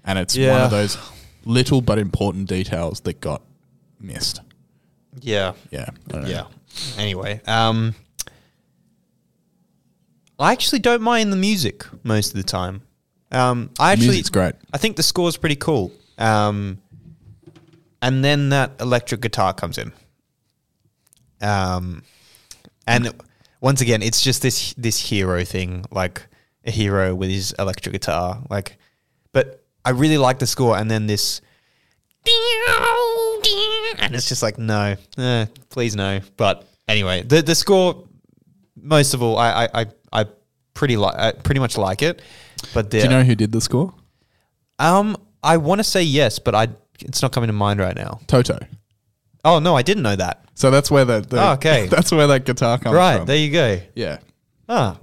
And 0.03 0.17
it's 0.19 0.37
one 0.37 0.61
of 0.61 0.71
those 0.71 0.97
little 1.43 1.81
but 1.81 1.99
important 1.99 2.47
details 2.47 3.01
that 3.01 3.19
got 3.21 3.41
missed. 3.99 4.41
Yeah. 5.19 5.53
Yeah. 5.71 5.89
I 6.09 6.11
don't 6.11 6.23
know. 6.23 6.29
Yeah. 6.29 6.45
Anyway, 6.97 7.41
um, 7.47 7.95
I 10.39 10.51
actually 10.51 10.79
don't 10.79 11.01
mind 11.01 11.33
the 11.33 11.37
music 11.37 11.85
most 12.03 12.29
of 12.29 12.37
the 12.37 12.43
time. 12.43 12.81
Um, 13.31 13.71
I 13.79 13.91
actually, 13.91 14.07
music's 14.07 14.29
great. 14.29 14.55
I 14.73 14.77
think 14.77 14.95
the 14.95 15.03
score's 15.03 15.37
pretty 15.37 15.55
cool. 15.55 15.91
Um, 16.17 16.79
and 18.01 18.23
then 18.23 18.49
that 18.49 18.71
electric 18.79 19.21
guitar 19.21 19.53
comes 19.53 19.77
in. 19.77 19.91
Um, 21.41 22.03
and 22.85 23.13
once 23.61 23.81
again, 23.81 24.01
it's 24.01 24.21
just 24.21 24.41
this 24.41 24.73
this 24.75 24.99
hero 24.99 25.43
thing, 25.43 25.85
like 25.91 26.27
a 26.65 26.71
hero 26.71 27.13
with 27.15 27.29
his 27.29 27.53
electric 27.59 27.93
guitar, 27.93 28.41
like. 28.49 28.77
But 29.33 29.63
I 29.83 29.91
really 29.91 30.17
like 30.17 30.39
the 30.39 30.47
score, 30.47 30.77
and 30.77 30.89
then 30.89 31.05
this, 31.05 31.41
and 33.99 34.15
it's 34.15 34.29
just 34.29 34.41
like 34.41 34.57
no, 34.57 34.95
eh, 35.17 35.45
please 35.69 35.95
no. 35.95 36.21
But 36.37 36.65
anyway, 36.87 37.23
the 37.23 37.41
the 37.41 37.55
score, 37.55 38.07
most 38.75 39.13
of 39.13 39.21
all, 39.21 39.37
I 39.37 39.65
I 39.65 39.69
I, 39.81 39.85
I 40.06 40.06
pretty 40.77 40.95
like 40.95 41.15
I 41.17 41.31
pretty 41.33 41.59
much 41.59 41.77
like 41.77 42.01
it. 42.01 42.21
But 42.73 42.89
Do 42.91 42.99
you 42.99 43.07
know 43.09 43.23
who 43.23 43.35
did 43.35 43.51
the 43.51 43.59
score? 43.61 43.93
um, 44.79 45.17
I 45.43 45.57
want 45.57 45.79
to 45.79 45.83
say 45.83 46.03
yes, 46.03 46.39
but 46.39 46.53
I 46.55 46.67
it's 47.01 47.21
not 47.21 47.31
coming 47.31 47.47
to 47.47 47.53
mind 47.53 47.79
right 47.79 47.95
now. 47.95 48.19
Toto. 48.27 48.59
Oh 49.43 49.59
no, 49.59 49.75
I 49.75 49.81
didn't 49.81 50.03
know 50.03 50.15
that. 50.15 50.45
So 50.55 50.71
that's 50.71 50.89
where 50.91 51.05
the, 51.05 51.21
the 51.21 51.41
Oh, 51.41 51.51
okay. 51.53 51.87
that's 51.89 52.11
where 52.11 52.27
that 52.27 52.45
guitar 52.45 52.77
comes 52.77 52.95
right 52.95 53.13
from. 53.13 53.19
Right 53.21 53.27
there 53.27 53.37
you 53.37 53.51
go. 53.51 53.79
yeah. 53.95 54.17
Ah, 54.69 54.97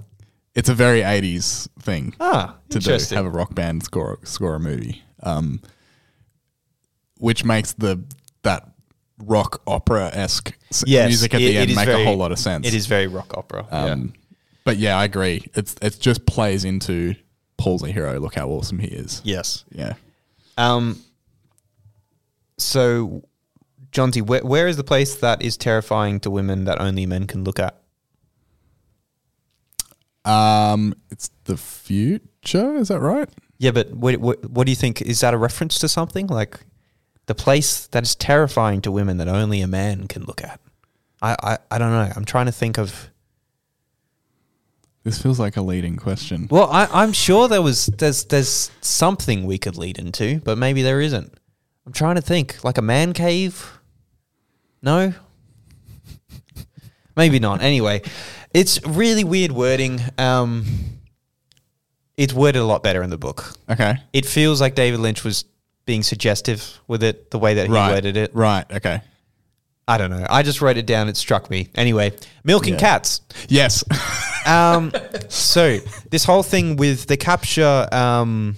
It's 0.53 0.69
a 0.69 0.73
very 0.75 1.01
80s 1.01 1.67
thing 1.79 2.13
ah, 2.19 2.55
to 2.69 2.79
do, 2.79 2.91
have 3.15 3.25
a 3.25 3.29
rock 3.29 3.55
band 3.55 3.83
score 3.83 4.19
score 4.23 4.55
a 4.55 4.59
movie. 4.59 5.01
Um, 5.23 5.61
which 7.17 7.43
makes 7.45 7.73
the 7.73 8.03
that 8.43 8.69
rock 9.17 9.61
opera 9.65 10.11
esque 10.13 10.53
yes, 10.85 11.07
music 11.07 11.33
at 11.33 11.41
it- 11.41 11.45
the 11.45 11.57
end 11.57 11.75
make 11.75 11.85
very- 11.85 12.01
a 12.03 12.05
whole 12.05 12.17
lot 12.17 12.31
of 12.31 12.39
sense. 12.39 12.67
It 12.67 12.73
is 12.73 12.85
very 12.87 13.07
rock 13.07 13.33
opera. 13.35 13.65
Um, 13.71 14.13
But 14.65 14.77
yeah, 14.77 14.97
I 14.97 15.05
agree. 15.05 15.45
It's 15.53 15.75
it 15.81 15.97
just 16.01 16.25
plays 16.25 16.65
into 16.65 17.15
Paul's 17.57 17.83
a 17.83 17.91
hero. 17.91 18.19
Look 18.19 18.35
how 18.35 18.49
awesome 18.49 18.79
he 18.79 18.87
is. 18.87 19.21
Yes. 19.23 19.63
Yeah. 19.71 19.93
Um. 20.57 20.99
So, 22.57 23.23
Jonty, 23.91 24.21
where, 24.21 24.41
where 24.41 24.67
is 24.67 24.77
the 24.77 24.83
place 24.83 25.15
that 25.15 25.41
is 25.41 25.55
terrifying 25.55 26.19
to 26.21 26.31
women 26.31 26.65
that 26.65 26.81
only 26.81 27.05
men 27.05 27.27
can 27.27 27.43
look 27.43 27.59
at? 27.59 27.81
Um, 30.25 30.95
it's 31.11 31.29
the 31.43 31.57
future. 31.57 32.75
Is 32.75 32.87
that 32.87 32.99
right? 32.99 33.29
Yeah, 33.57 33.71
but 33.71 33.91
what, 33.91 34.17
what, 34.17 34.49
what 34.49 34.65
do 34.65 34.71
you 34.71 34.75
think? 34.75 35.01
Is 35.01 35.19
that 35.19 35.33
a 35.33 35.37
reference 35.37 35.79
to 35.79 35.87
something 35.87 36.27
like 36.27 36.59
the 37.27 37.35
place 37.35 37.87
that 37.87 38.03
is 38.03 38.15
terrifying 38.15 38.81
to 38.81 38.91
women 38.91 39.17
that 39.17 39.27
only 39.27 39.61
a 39.61 39.67
man 39.67 40.07
can 40.07 40.23
look 40.23 40.43
at? 40.43 40.59
I, 41.21 41.35
I, 41.41 41.57
I 41.71 41.77
don't 41.77 41.91
know. 41.91 42.11
I'm 42.15 42.25
trying 42.25 42.47
to 42.47 42.51
think 42.51 42.77
of. 42.77 43.09
This 45.05 45.21
feels 45.21 45.39
like 45.39 45.55
a 45.55 45.61
leading 45.61 45.97
question. 45.97 46.47
Well, 46.49 46.67
I, 46.69 46.87
I'm 46.91 47.13
sure 47.13 47.47
there 47.47 47.61
was 47.61 47.85
there's 47.85 48.25
there's 48.25 48.71
something 48.81 49.45
we 49.45 49.59
could 49.59 49.77
lead 49.77 49.99
into, 49.99 50.39
but 50.43 50.57
maybe 50.57 50.81
there 50.81 50.99
isn't. 50.99 51.31
I'm 51.85 51.93
trying 51.93 52.15
to 52.15 52.21
think, 52.23 52.63
like 52.63 52.79
a 52.79 52.81
man 52.81 53.13
cave. 53.13 53.71
No, 54.81 55.13
maybe 57.15 57.37
not. 57.37 57.61
Anyway, 57.61 58.01
it's 58.53 58.83
really 58.85 59.23
weird 59.23 59.51
wording. 59.51 60.01
Um, 60.17 60.65
it's 62.17 62.33
worded 62.33 62.61
a 62.61 62.65
lot 62.65 62.81
better 62.81 63.03
in 63.03 63.11
the 63.11 63.17
book. 63.17 63.53
Okay. 63.69 63.97
It 64.11 64.25
feels 64.25 64.59
like 64.59 64.73
David 64.73 65.01
Lynch 65.01 65.23
was 65.23 65.45
being 65.85 66.01
suggestive 66.01 66.79
with 66.87 67.03
it, 67.03 67.29
the 67.29 67.37
way 67.37 67.53
that 67.55 67.67
he 67.67 67.71
Right. 67.71 67.91
worded 67.91 68.17
it. 68.17 68.33
Right. 68.33 68.65
Okay. 68.71 69.01
I 69.87 69.99
don't 69.99 70.09
know. 70.09 70.25
I 70.27 70.41
just 70.41 70.61
wrote 70.61 70.77
it 70.77 70.87
down. 70.87 71.09
It 71.09 71.17
struck 71.17 71.49
me. 71.51 71.69
Anyway, 71.75 72.13
milking 72.43 72.73
Yeah. 72.73 72.79
cats. 72.79 73.21
Yes. 73.49 73.83
Um, 74.45 74.91
so 75.29 75.79
this 76.11 76.23
whole 76.23 76.43
thing 76.43 76.75
with 76.75 77.07
the 77.07 77.17
capture 77.17 77.87
um, 77.91 78.57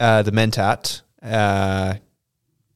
uh, 0.00 0.22
the 0.22 0.32
Mentat, 0.32 1.02
uh, 1.22 1.94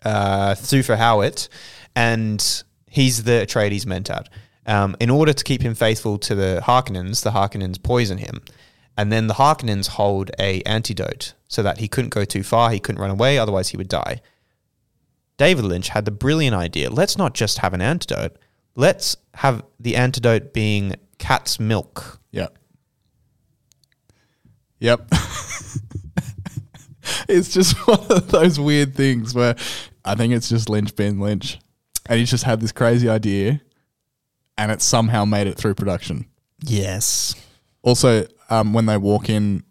uh, 0.04 0.54
Thufir 0.54 0.96
Hawat, 0.96 1.48
and 1.96 2.62
he's 2.88 3.24
the 3.24 3.46
Atreides 3.46 3.84
Mentat. 3.84 4.26
Um, 4.66 4.96
in 5.00 5.10
order 5.10 5.32
to 5.32 5.44
keep 5.44 5.62
him 5.62 5.74
faithful 5.74 6.18
to 6.18 6.34
the 6.34 6.60
Harkonnens, 6.64 7.22
the 7.22 7.30
Harkonnens 7.30 7.82
poison 7.82 8.18
him, 8.18 8.42
and 8.96 9.10
then 9.10 9.26
the 9.26 9.34
Harkonnens 9.34 9.88
hold 9.88 10.30
a 10.38 10.62
antidote 10.62 11.34
so 11.48 11.62
that 11.62 11.78
he 11.78 11.88
couldn't 11.88 12.10
go 12.10 12.24
too 12.24 12.42
far, 12.42 12.70
he 12.70 12.78
couldn't 12.78 13.00
run 13.00 13.10
away, 13.10 13.38
otherwise 13.38 13.70
he 13.70 13.76
would 13.76 13.88
die. 13.88 14.20
David 15.38 15.64
Lynch 15.64 15.88
had 15.88 16.04
the 16.04 16.10
brilliant 16.10 16.54
idea: 16.54 16.90
let's 16.90 17.16
not 17.16 17.34
just 17.34 17.58
have 17.58 17.72
an 17.72 17.80
antidote, 17.80 18.36
let's 18.74 19.16
have 19.34 19.64
the 19.80 19.96
antidote 19.96 20.52
being 20.52 20.96
cat's 21.18 21.58
milk. 21.58 22.17
Yep. 22.32 22.58
Yep. 24.80 25.00
it's 27.28 27.52
just 27.52 27.76
one 27.88 28.06
of 28.10 28.28
those 28.28 28.58
weird 28.60 28.94
things 28.94 29.34
where 29.34 29.56
I 30.04 30.14
think 30.14 30.32
it's 30.32 30.48
just 30.48 30.68
Lynch 30.68 30.94
being 30.96 31.20
Lynch. 31.20 31.58
And 32.06 32.18
he's 32.18 32.30
just 32.30 32.44
had 32.44 32.60
this 32.60 32.72
crazy 32.72 33.08
idea 33.08 33.60
and 34.56 34.72
it 34.72 34.80
somehow 34.82 35.24
made 35.24 35.46
it 35.46 35.56
through 35.56 35.74
production. 35.74 36.26
Yes. 36.62 37.34
Also, 37.82 38.26
um, 38.50 38.72
when 38.72 38.86
they 38.86 38.96
walk 38.96 39.28
in, 39.28 39.62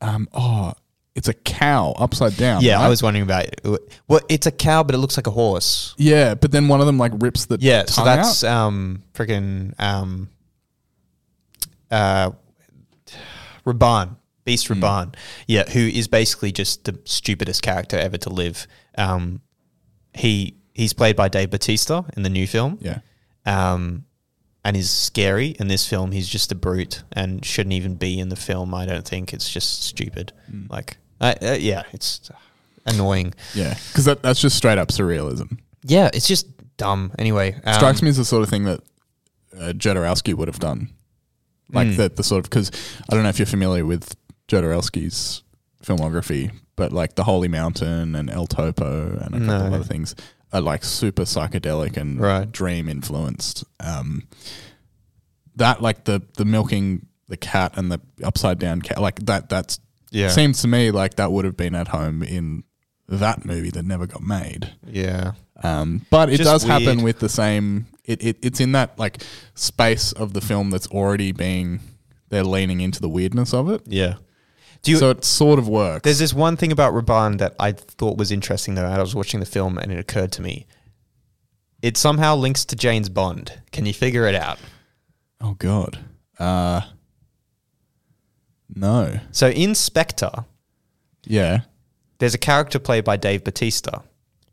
um, 0.00 0.28
oh, 0.32 0.72
it's 1.14 1.28
a 1.28 1.34
cow 1.34 1.94
upside 1.96 2.36
down. 2.36 2.60
Yeah, 2.62 2.78
I 2.78 2.88
was 2.88 3.02
wondering 3.02 3.22
about 3.22 3.44
it. 3.44 3.60
Well, 4.06 4.20
it's 4.28 4.46
a 4.46 4.50
cow, 4.50 4.82
but 4.82 4.94
it 4.94 4.98
looks 4.98 5.16
like 5.16 5.26
a 5.26 5.30
horse. 5.30 5.94
Yeah, 5.96 6.34
but 6.34 6.52
then 6.52 6.68
one 6.68 6.80
of 6.80 6.86
them 6.86 6.98
like 6.98 7.12
rips 7.16 7.46
the 7.46 7.56
Yeah, 7.58 7.86
so 7.86 8.04
that's 8.04 8.44
out. 8.44 8.66
um 8.66 9.02
freaking 9.14 9.72
um 9.80 10.28
uh 11.90 12.30
Rabban, 13.64 14.16
Beast 14.44 14.68
Rabban. 14.68 15.14
Yeah, 15.46 15.68
who 15.68 15.80
is 15.80 16.08
basically 16.08 16.52
just 16.52 16.84
the 16.84 16.98
stupidest 17.04 17.62
character 17.62 17.96
ever 17.98 18.18
to 18.18 18.30
live. 18.30 18.66
Um 18.96 19.40
he 20.14 20.56
he's 20.72 20.92
played 20.92 21.16
by 21.16 21.28
Dave 21.28 21.50
Bautista 21.50 22.04
in 22.16 22.22
the 22.22 22.30
new 22.30 22.46
film. 22.46 22.78
Yeah. 22.80 23.00
Um 23.44 24.04
and 24.66 24.76
is 24.76 24.90
scary 24.90 25.54
in 25.60 25.68
this 25.68 25.88
film. 25.88 26.10
He's 26.10 26.28
just 26.28 26.50
a 26.50 26.56
brute 26.56 27.04
and 27.12 27.44
shouldn't 27.44 27.72
even 27.72 27.94
be 27.94 28.18
in 28.18 28.30
the 28.30 28.36
film. 28.36 28.74
I 28.74 28.84
don't 28.84 29.06
think 29.06 29.32
it's 29.32 29.48
just 29.48 29.84
stupid. 29.84 30.32
Like, 30.68 30.98
uh, 31.20 31.34
uh, 31.40 31.56
yeah, 31.60 31.84
it's 31.92 32.32
annoying. 32.84 33.32
Yeah, 33.54 33.74
because 33.88 34.06
that, 34.06 34.22
that's 34.22 34.40
just 34.40 34.56
straight 34.56 34.78
up 34.78 34.88
surrealism. 34.88 35.58
Yeah, 35.84 36.10
it's 36.12 36.26
just 36.26 36.48
dumb. 36.78 37.12
Anyway, 37.16 37.54
um, 37.64 37.74
Strikes 37.74 38.02
me 38.02 38.08
as 38.08 38.16
the 38.16 38.24
sort 38.24 38.42
of 38.42 38.48
thing 38.48 38.64
that 38.64 38.80
uh, 39.56 39.72
Jodorowsky 39.72 40.34
would 40.34 40.48
have 40.48 40.58
done. 40.58 40.90
Like 41.72 41.88
Mm. 41.88 41.96
the, 41.96 42.08
the 42.10 42.22
sort 42.22 42.44
of, 42.44 42.50
because 42.50 42.70
I 43.10 43.14
don't 43.14 43.22
know 43.24 43.28
if 43.28 43.38
you're 43.38 43.46
familiar 43.46 43.84
with 43.84 44.14
Jodorowsky's 44.48 45.42
filmography, 45.82 46.52
but 46.76 46.92
like 46.92 47.14
The 47.16 47.24
Holy 47.24 47.48
Mountain 47.48 48.14
and 48.14 48.30
El 48.30 48.46
Topo 48.46 49.18
and 49.20 49.34
a 49.34 49.38
couple 49.46 49.66
of 49.66 49.72
other 49.74 49.84
things 49.84 50.14
are 50.52 50.60
like 50.60 50.84
super 50.84 51.22
psychedelic 51.22 51.96
and 51.96 52.20
Right. 52.20 52.50
dream 52.50 52.88
influenced. 52.88 53.64
Um, 53.80 54.28
that, 55.56 55.82
like 55.82 56.04
the, 56.04 56.22
the 56.36 56.44
milking 56.44 57.06
the 57.28 57.36
cat 57.36 57.72
and 57.76 57.90
the 57.90 58.00
upside 58.22 58.58
down 58.58 58.80
cat, 58.82 59.00
like 59.00 59.18
that, 59.26 59.48
that's, 59.48 59.80
Yeah. 60.12 60.28
seems 60.28 60.60
to 60.62 60.68
me 60.68 60.90
like 60.92 61.16
that 61.16 61.32
would 61.32 61.44
have 61.44 61.56
been 61.56 61.74
at 61.74 61.88
home 61.88 62.22
in 62.22 62.62
that 63.08 63.44
movie 63.44 63.70
that 63.70 63.84
never 63.84 64.06
got 64.06 64.22
made. 64.22 64.72
Yeah. 64.86 65.32
Um, 65.62 66.04
but 66.10 66.28
it 66.28 66.38
Just 66.38 66.50
does 66.50 66.62
happen 66.64 67.02
with 67.02 67.18
the 67.18 67.28
same. 67.28 67.86
It, 68.04 68.22
it 68.22 68.36
it's 68.42 68.60
in 68.60 68.72
that 68.72 68.98
like 68.98 69.22
space 69.54 70.12
of 70.12 70.32
the 70.32 70.40
film 70.40 70.70
that's 70.70 70.86
already 70.88 71.32
being. 71.32 71.80
They're 72.28 72.44
leaning 72.44 72.80
into 72.80 73.00
the 73.00 73.08
weirdness 73.08 73.54
of 73.54 73.70
it, 73.70 73.82
Yeah. 73.86 74.14
Do 74.82 74.90
you, 74.92 74.98
so 74.98 75.10
it 75.10 75.24
sort 75.24 75.58
of 75.58 75.68
works. 75.68 76.02
there's 76.02 76.18
this 76.18 76.34
one 76.34 76.56
thing 76.56 76.70
about 76.70 76.92
Rabban 76.92 77.38
that 77.38 77.54
I 77.58 77.72
thought 77.72 78.18
was 78.18 78.30
interesting 78.30 78.74
though. 78.74 78.84
I 78.84 79.00
was 79.00 79.14
watching 79.14 79.40
the 79.40 79.46
film 79.46 79.78
and 79.78 79.90
it 79.90 79.98
occurred 79.98 80.30
to 80.32 80.42
me. 80.42 80.66
It 81.82 81.96
somehow 81.96 82.36
links 82.36 82.64
to 82.66 82.76
James 82.76 83.08
Bond. 83.08 83.60
Can 83.72 83.86
you 83.86 83.92
figure 83.94 84.26
it 84.26 84.34
out? 84.34 84.58
oh 85.40 85.54
god, 85.54 85.98
uh, 86.38 86.80
no, 88.74 89.18
So 89.30 89.48
in 89.48 89.74
Spectre, 89.74 90.30
yeah, 91.24 91.60
there's 92.18 92.34
a 92.34 92.38
character 92.38 92.78
played 92.78 93.04
by 93.04 93.16
Dave 93.16 93.44
Bautista, 93.44 94.02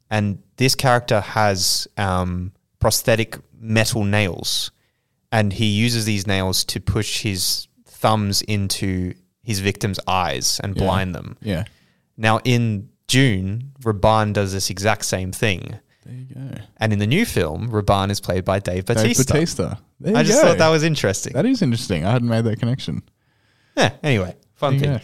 and 0.10 0.42
this 0.58 0.76
character 0.76 1.22
has 1.22 1.88
um, 1.98 2.52
prosthetic 2.80 3.38
metal 3.60 4.04
nails, 4.04 4.72
and 5.32 5.54
he 5.54 5.66
uses 5.68 6.06
these 6.06 6.28
nails 6.28 6.64
to 6.66 6.80
push 6.80 7.22
his 7.22 7.68
thumbs 7.86 8.42
into 8.44 9.14
his 9.42 9.60
victim's 9.60 10.00
eyes 10.08 10.60
and 10.64 10.76
Yeah. 10.76 10.84
blind 10.84 11.16
them. 11.16 11.38
yeah. 11.42 11.64
Now, 12.18 12.40
in 12.44 12.90
Dune, 13.08 13.72
Rabban 13.82 14.34
does 14.34 14.54
this 14.54 14.70
exact 14.70 15.06
same 15.06 15.32
thing. 15.32 15.80
There 16.06 16.14
you 16.14 16.26
go, 16.36 16.62
And 16.78 16.94
in 16.94 17.00
the 17.00 17.08
new 17.08 17.26
film, 17.26 17.70
Rabban 17.70 18.12
is 18.12 18.20
played 18.20 18.46
by 18.46 18.60
Dave 18.60 18.86
Dave 18.86 18.98
Bautista. 18.98 19.34
Bautista. 19.34 19.78
There 20.00 20.16
I 20.16 20.24
just 20.24 20.42
go. 20.42 20.50
thought 20.50 20.58
that 20.60 20.70
was 20.70 20.84
interesting. 20.84 21.34
that 21.34 21.46
is 21.46 21.62
interesting. 21.62 22.06
I 22.06 22.12
hadn't 22.12 22.28
made 22.30 22.44
that 22.44 22.60
connection. 22.60 23.02
yeah, 23.78 23.94
anyway, 24.04 24.36
fun 24.56 24.80
thing. 24.80 25.00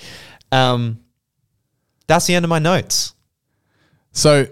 Um, 0.52 1.00
that's 2.10 2.26
the 2.28 2.36
end 2.36 2.44
of 2.44 2.50
my 2.50 2.60
notes. 2.60 3.14
So, 4.12 4.48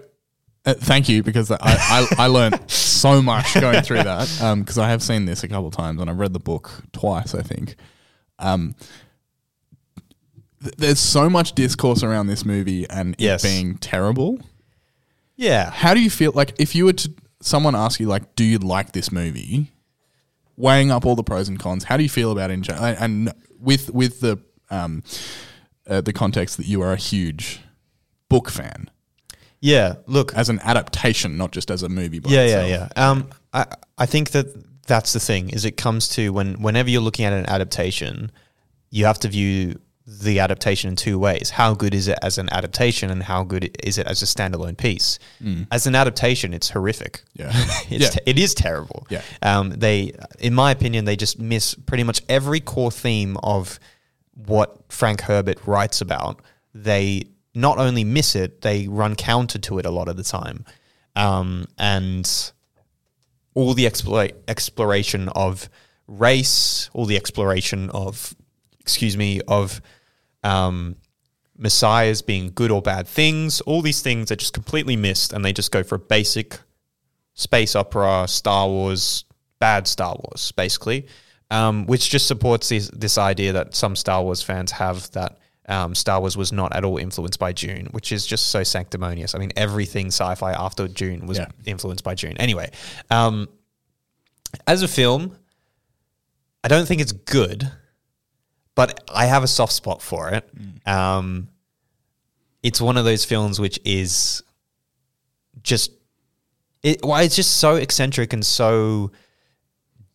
uh, 0.64 0.74
thank 0.74 1.08
you 1.08 1.22
because 1.22 1.50
I 1.50 1.56
I, 1.60 2.06
I 2.18 2.26
learned 2.28 2.70
so 2.70 3.20
much 3.20 3.52
going 3.60 3.82
through 3.82 4.02
that 4.04 4.28
because 4.60 4.78
I 4.78 4.88
have 4.88 5.02
seen 5.02 5.26
this 5.26 5.42
a 5.44 5.48
couple 5.48 5.66
of 5.68 5.74
times 5.74 6.00
and 6.00 6.08
I've 6.08 6.18
read 6.18 6.32
the 6.32 6.38
book 6.40 6.70
twice, 6.92 7.34
I 7.34 7.42
think. 7.42 7.76
Um, 8.38 8.74
th- 10.62 10.74
there's 10.76 11.00
so 11.00 11.28
much 11.28 11.52
discourse 11.54 12.02
around 12.02 12.26
this 12.28 12.44
movie 12.44 12.88
and 12.88 13.14
Yes. 13.18 13.44
it 13.44 13.48
being 13.48 13.78
terrible. 13.78 14.40
Yeah. 15.36 15.70
How 15.70 15.94
do 15.94 16.00
you 16.00 16.10
feel 16.10 16.32
like 16.34 16.54
if 16.58 16.74
you 16.74 16.84
were 16.86 16.92
to 16.94 17.12
someone 17.40 17.74
ask 17.74 18.00
you 18.00 18.06
like, 18.06 18.34
do 18.34 18.44
you 18.44 18.58
like 18.58 18.92
this 18.92 19.12
movie? 19.12 19.70
Weighing 20.56 20.90
up 20.90 21.06
all 21.06 21.14
the 21.14 21.22
pros 21.22 21.48
and 21.48 21.58
cons, 21.58 21.84
how 21.84 21.96
do 21.96 22.02
you 22.02 22.08
feel 22.08 22.32
about 22.32 22.50
it 22.50 22.54
in 22.54 22.62
general? 22.64 22.84
And 22.98 23.32
with 23.60 23.90
with 23.90 24.20
the 24.20 24.38
um, 24.70 25.04
uh, 25.88 26.00
the 26.00 26.12
context 26.12 26.56
that 26.56 26.66
you 26.66 26.82
are 26.82 26.92
a 26.92 26.96
huge 26.96 27.60
book 28.28 28.50
fan 28.50 28.90
Yeah. 29.60 29.94
Look, 30.06 30.34
as 30.34 30.48
an 30.48 30.60
adaptation, 30.62 31.36
not 31.36 31.50
just 31.52 31.70
as 31.70 31.82
a 31.82 31.88
movie. 31.88 32.18
By 32.20 32.30
yeah, 32.30 32.40
itself. 32.44 32.68
yeah, 32.68 32.88
yeah. 32.96 33.10
Um, 33.10 33.30
I 33.52 33.66
I 33.96 34.06
think 34.06 34.30
that 34.30 34.46
that's 34.86 35.12
the 35.12 35.20
thing. 35.20 35.50
Is 35.50 35.64
it 35.64 35.76
comes 35.76 36.08
to 36.10 36.32
when 36.32 36.62
whenever 36.62 36.88
you're 36.90 37.02
looking 37.02 37.24
at 37.24 37.32
an 37.32 37.46
adaptation, 37.46 38.30
you 38.90 39.04
have 39.06 39.18
to 39.20 39.28
view 39.28 39.80
the 40.06 40.38
adaptation 40.40 40.88
in 40.90 40.96
two 40.96 41.18
ways. 41.18 41.50
How 41.50 41.74
good 41.74 41.92
is 41.94 42.08
it 42.08 42.18
as 42.22 42.38
an 42.38 42.48
adaptation, 42.52 43.10
and 43.10 43.22
how 43.22 43.44
good 43.44 43.76
is 43.84 43.98
it 43.98 44.06
as 44.06 44.22
a 44.22 44.26
standalone 44.26 44.76
piece? 44.78 45.18
As 45.70 45.86
an 45.86 45.94
adaptation, 45.94 46.54
it's 46.54 46.70
horrific. 46.70 47.22
Yeah. 47.34 47.50
it's 47.90 47.90
Yeah. 47.90 48.08
te- 48.08 48.20
it 48.24 48.38
is 48.38 48.54
terrible. 48.54 49.06
Yeah. 49.10 49.20
Um, 49.42 49.70
they, 49.70 50.12
in 50.38 50.54
my 50.54 50.70
opinion, 50.70 51.04
they 51.04 51.16
just 51.16 51.38
miss 51.38 51.74
pretty 51.74 52.04
much 52.04 52.22
every 52.28 52.60
core 52.60 52.90
theme 52.90 53.36
of 53.42 53.78
what 54.46 54.92
Frank 54.92 55.22
Herbert 55.22 55.58
writes 55.66 56.00
about. 56.00 56.40
They 56.74 57.24
not 57.54 57.78
only 57.78 58.04
miss 58.04 58.34
it, 58.34 58.60
they 58.60 58.86
run 58.88 59.16
counter 59.16 59.58
to 59.58 59.78
it 59.78 59.86
a 59.86 59.90
lot 59.90 60.08
of 60.08 60.16
the 60.16 60.22
time. 60.22 60.64
Um, 61.16 61.66
and 61.78 62.52
all 63.54 63.74
the 63.74 63.84
explora- 63.84 64.36
exploration 64.46 65.28
of 65.30 65.68
race, 66.06 66.88
all 66.92 67.06
the 67.06 67.16
exploration 67.16 67.90
of, 67.90 68.34
excuse 68.78 69.16
me, 69.16 69.40
of 69.48 69.80
um, 70.44 70.96
messiahs 71.56 72.22
being 72.22 72.52
good 72.54 72.70
or 72.70 72.80
bad 72.80 73.08
things, 73.08 73.60
all 73.62 73.82
these 73.82 74.00
things 74.00 74.30
are 74.30 74.36
just 74.36 74.54
completely 74.54 74.96
missed, 74.96 75.32
and 75.32 75.44
they 75.44 75.52
just 75.52 75.72
go 75.72 75.82
for 75.82 75.96
a 75.96 75.98
basic 75.98 76.60
space 77.34 77.74
opera, 77.74 78.26
Star 78.28 78.68
Wars, 78.68 79.24
bad 79.58 79.88
Star 79.88 80.14
Wars, 80.14 80.52
basically, 80.52 81.06
um, 81.50 81.86
which 81.86 82.10
just 82.10 82.26
supports 82.26 82.68
this, 82.68 82.88
this 82.90 83.18
idea 83.18 83.52
that 83.52 83.74
some 83.74 83.96
Star 83.96 84.22
Wars 84.22 84.42
fans 84.42 84.70
have 84.72 85.10
that 85.12 85.38
um, 85.68 85.94
Star 85.94 86.20
Wars 86.20 86.36
was 86.36 86.50
not 86.52 86.74
at 86.74 86.84
all 86.84 86.96
influenced 86.96 87.38
by 87.38 87.52
Dune, 87.52 87.88
which 87.90 88.10
is 88.10 88.26
just 88.26 88.46
so 88.48 88.62
sanctimonious. 88.62 89.34
I 89.34 89.38
mean, 89.38 89.52
everything 89.56 90.06
sci-fi 90.06 90.52
after 90.52 90.88
Dune 90.88 91.26
was 91.26 91.38
Yeah. 91.38 91.48
influenced 91.66 92.04
by 92.04 92.14
Dune. 92.14 92.36
Anyway, 92.38 92.70
um, 93.10 93.48
as 94.66 94.82
a 94.82 94.88
film, 94.88 95.36
I 96.64 96.68
don't 96.68 96.86
think 96.88 97.02
it's 97.02 97.12
good, 97.12 97.70
but 98.74 99.04
I 99.12 99.26
have 99.26 99.42
a 99.42 99.46
soft 99.46 99.72
spot 99.74 100.00
for 100.00 100.30
it. 100.30 100.48
Um, 100.86 101.48
it's 102.62 102.80
one 102.80 102.96
of 102.96 103.04
those 103.04 103.24
films 103.26 103.60
which 103.60 103.78
is 103.84 104.42
just 105.62 105.92
it. 106.82 107.00
Well, 107.04 107.18
it's 107.22 107.36
just 107.36 107.58
so 107.58 107.76
eccentric 107.76 108.32
and 108.32 108.44
so 108.44 109.10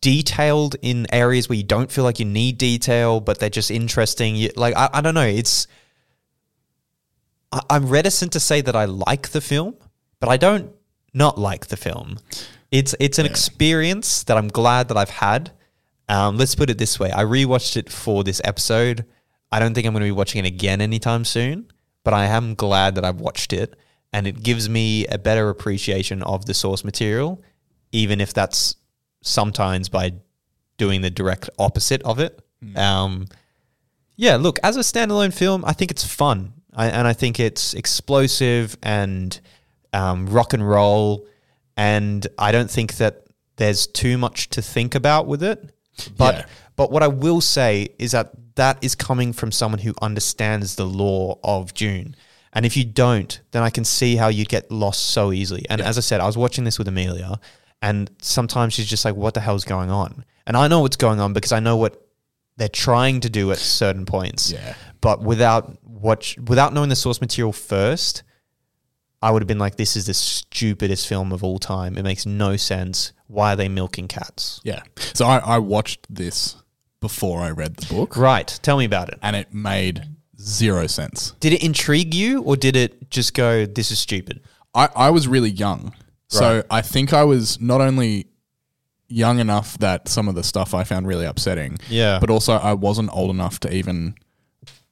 detailed 0.03 0.75
in 0.81 1.07
areas 1.13 1.47
where 1.47 1.55
you 1.55 1.63
don't 1.63 1.89
feel 1.89 2.03
like 2.03 2.19
you 2.19 2.25
need 2.25 2.57
detail, 2.57 3.21
but 3.21 3.39
they're 3.39 3.49
just 3.49 3.71
interesting. 3.71 4.35
You, 4.35 4.51
like 4.57 4.75
I, 4.75 4.89
I 4.95 5.01
don't 5.01 5.15
know, 5.15 5.21
it's. 5.21 5.65
I, 7.53 7.61
I'm 7.69 7.87
reticent 7.87 8.33
to 8.33 8.39
say 8.41 8.59
that 8.59 8.75
I 8.75 8.83
like 8.83 9.29
the 9.29 9.39
film, 9.39 9.75
but 10.19 10.27
I 10.27 10.35
don't 10.35 10.73
not 11.13 11.37
like 11.37 11.67
the 11.67 11.77
film. 11.77 12.19
It's 12.69 12.93
it's 12.99 13.17
an 13.17 13.25
experience 13.25 14.25
that 14.25 14.37
I'm 14.37 14.49
glad 14.49 14.89
that 14.89 14.97
I've 14.97 15.09
had. 15.09 15.51
Um, 16.09 16.37
let's 16.37 16.53
put 16.53 16.69
it 16.69 16.77
this 16.77 16.99
way: 16.99 17.09
I 17.09 17.23
rewatched 17.23 17.77
it 17.77 17.89
for 17.89 18.25
this 18.25 18.41
episode. 18.43 19.05
I 19.53 19.59
don't 19.59 19.73
think 19.73 19.87
I'm 19.87 19.93
going 19.93 20.01
to 20.01 20.07
be 20.07 20.11
watching 20.11 20.43
it 20.43 20.47
again 20.47 20.81
anytime 20.81 21.23
soon, 21.23 21.71
but 22.03 22.13
I 22.13 22.25
am 22.25 22.55
glad 22.55 22.95
that 22.95 23.05
I've 23.05 23.21
watched 23.21 23.53
it, 23.53 23.77
and 24.11 24.27
it 24.27 24.43
gives 24.43 24.67
me 24.67 25.07
a 25.07 25.17
better 25.17 25.47
appreciation 25.47 26.23
of 26.23 26.45
the 26.45 26.53
source 26.53 26.83
material, 26.83 27.41
even 27.93 28.19
if 28.19 28.33
that's 28.33 28.75
sometimes 29.23 29.89
by 29.89 30.13
doing 30.77 31.01
the 31.01 31.09
direct 31.09 31.49
opposite 31.57 32.03
of 32.03 32.19
it. 32.19 32.39
Um, 32.75 33.25
yeah, 34.15 34.35
look, 34.37 34.59
as 34.63 34.77
a 34.77 34.81
standalone 34.81 35.33
film, 35.33 35.65
I 35.65 35.73
think 35.73 35.89
it's 35.91 36.05
fun, 36.05 36.53
I, 36.73 36.87
and 36.87 37.07
I 37.07 37.13
think 37.13 37.39
it's 37.39 37.73
explosive 37.73 38.77
and 38.83 39.37
um, 39.91 40.27
rock 40.27 40.53
and 40.53 40.67
roll, 40.67 41.25
and 41.75 42.25
I 42.37 42.51
don't 42.51 42.69
think 42.69 42.97
that 42.97 43.23
there's 43.57 43.87
too 43.87 44.17
much 44.17 44.49
to 44.51 44.61
think 44.61 44.95
about 44.95 45.25
with 45.27 45.43
it. 45.43 45.73
But 46.17 46.35
Yeah. 46.35 46.45
but 46.75 46.91
what 46.91 47.03
I 47.03 47.07
will 47.07 47.41
say 47.41 47.89
is 47.99 48.11
that 48.11 48.31
that 48.55 48.77
is 48.81 48.95
coming 48.95 49.33
from 49.33 49.51
someone 49.51 49.79
who 49.79 49.93
understands 50.01 50.75
the 50.75 50.85
lore 50.85 51.39
of 51.43 51.73
Dune. 51.73 52.15
And 52.53 52.65
if 52.65 52.77
you 52.77 52.83
don't, 52.85 53.39
then 53.51 53.63
I 53.63 53.71
can 53.71 53.83
see 53.83 54.15
how 54.15 54.27
you 54.27 54.45
get 54.45 54.71
lost 54.71 55.07
so 55.07 55.31
easily. 55.33 55.65
And 55.71 55.81
as 55.81 55.97
I 55.97 56.01
said, 56.01 56.21
I 56.21 56.25
was 56.27 56.37
watching 56.37 56.63
this 56.65 56.77
with 56.77 56.87
Amelia, 56.87 57.39
and 57.83 58.09
sometimes 58.19 58.73
she's 58.73 58.87
just 58.87 59.05
like, 59.05 59.15
"What 59.15 59.35
the 59.35 59.41
hell's 59.41 59.65
going 59.65 59.91
on?" 59.91 60.25
And 60.47 60.57
I 60.57 60.67
know 60.67 60.79
what's 60.79 60.97
going 60.97 61.19
on 61.19 61.33
because 61.33 61.51
I 61.51 61.59
know 61.59 61.77
what 61.77 62.01
they're 62.57 62.67
trying 62.69 63.19
to 63.21 63.29
do 63.29 63.51
at 63.51 63.57
certain 63.59 64.05
points. 64.05 64.51
Yeah. 64.51 64.73
But 65.01 65.21
without 65.21 65.77
watch, 65.83 66.37
without 66.47 66.73
knowing 66.73 66.89
the 66.89 66.95
source 66.95 67.21
material 67.21 67.53
first, 67.53 68.23
I 69.21 69.31
would 69.31 69.41
have 69.41 69.47
been 69.47 69.59
like, 69.59 69.75
"This 69.75 69.95
is 69.95 70.05
the 70.07 70.13
stupidest 70.13 71.07
film 71.07 71.31
of 71.31 71.43
all 71.43 71.59
time. 71.59 71.97
It 71.97 72.03
makes 72.03 72.25
no 72.25 72.57
sense. 72.57 73.13
Why 73.27 73.53
are 73.53 73.55
they 73.55 73.69
milking 73.69 74.07
cats?" 74.07 74.59
Yeah. 74.63 74.81
So 75.13 75.25
I, 75.25 75.37
I 75.37 75.57
watched 75.59 76.07
this 76.09 76.55
before 76.99 77.41
I 77.41 77.51
read 77.51 77.75
the 77.75 77.93
book, 77.93 78.15
Right. 78.15 78.47
Tell 78.63 78.77
me 78.77 78.85
about 78.85 79.09
it. 79.09 79.19
and 79.21 79.35
it 79.35 79.53
made 79.53 80.03
zero 80.39 80.87
sense. 80.87 81.33
Did 81.41 81.51
it 81.53 81.61
intrigue 81.63 82.13
you, 82.13 82.41
or 82.43 82.55
did 82.55 82.75
it 82.75 83.09
just 83.09 83.33
go, 83.33 83.65
"This 83.65 83.91
is 83.91 83.99
stupid"? 83.99 84.41
I, 84.73 84.87
I 84.95 85.09
was 85.09 85.27
really 85.27 85.51
young. 85.51 85.93
So 86.33 86.63
I 86.69 86.81
think 86.81 87.13
I 87.13 87.23
was 87.23 87.59
not 87.61 87.81
only 87.81 88.27
young 89.07 89.39
enough 89.39 89.77
that 89.79 90.07
some 90.07 90.27
of 90.27 90.35
the 90.35 90.43
stuff 90.43 90.73
I 90.73 90.83
found 90.83 91.07
really 91.07 91.25
upsetting. 91.25 91.77
Yeah. 91.89 92.19
But 92.19 92.29
also 92.29 92.53
I 92.53 92.73
wasn't 92.73 93.09
old 93.13 93.29
enough 93.29 93.59
to 93.61 93.73
even 93.73 94.15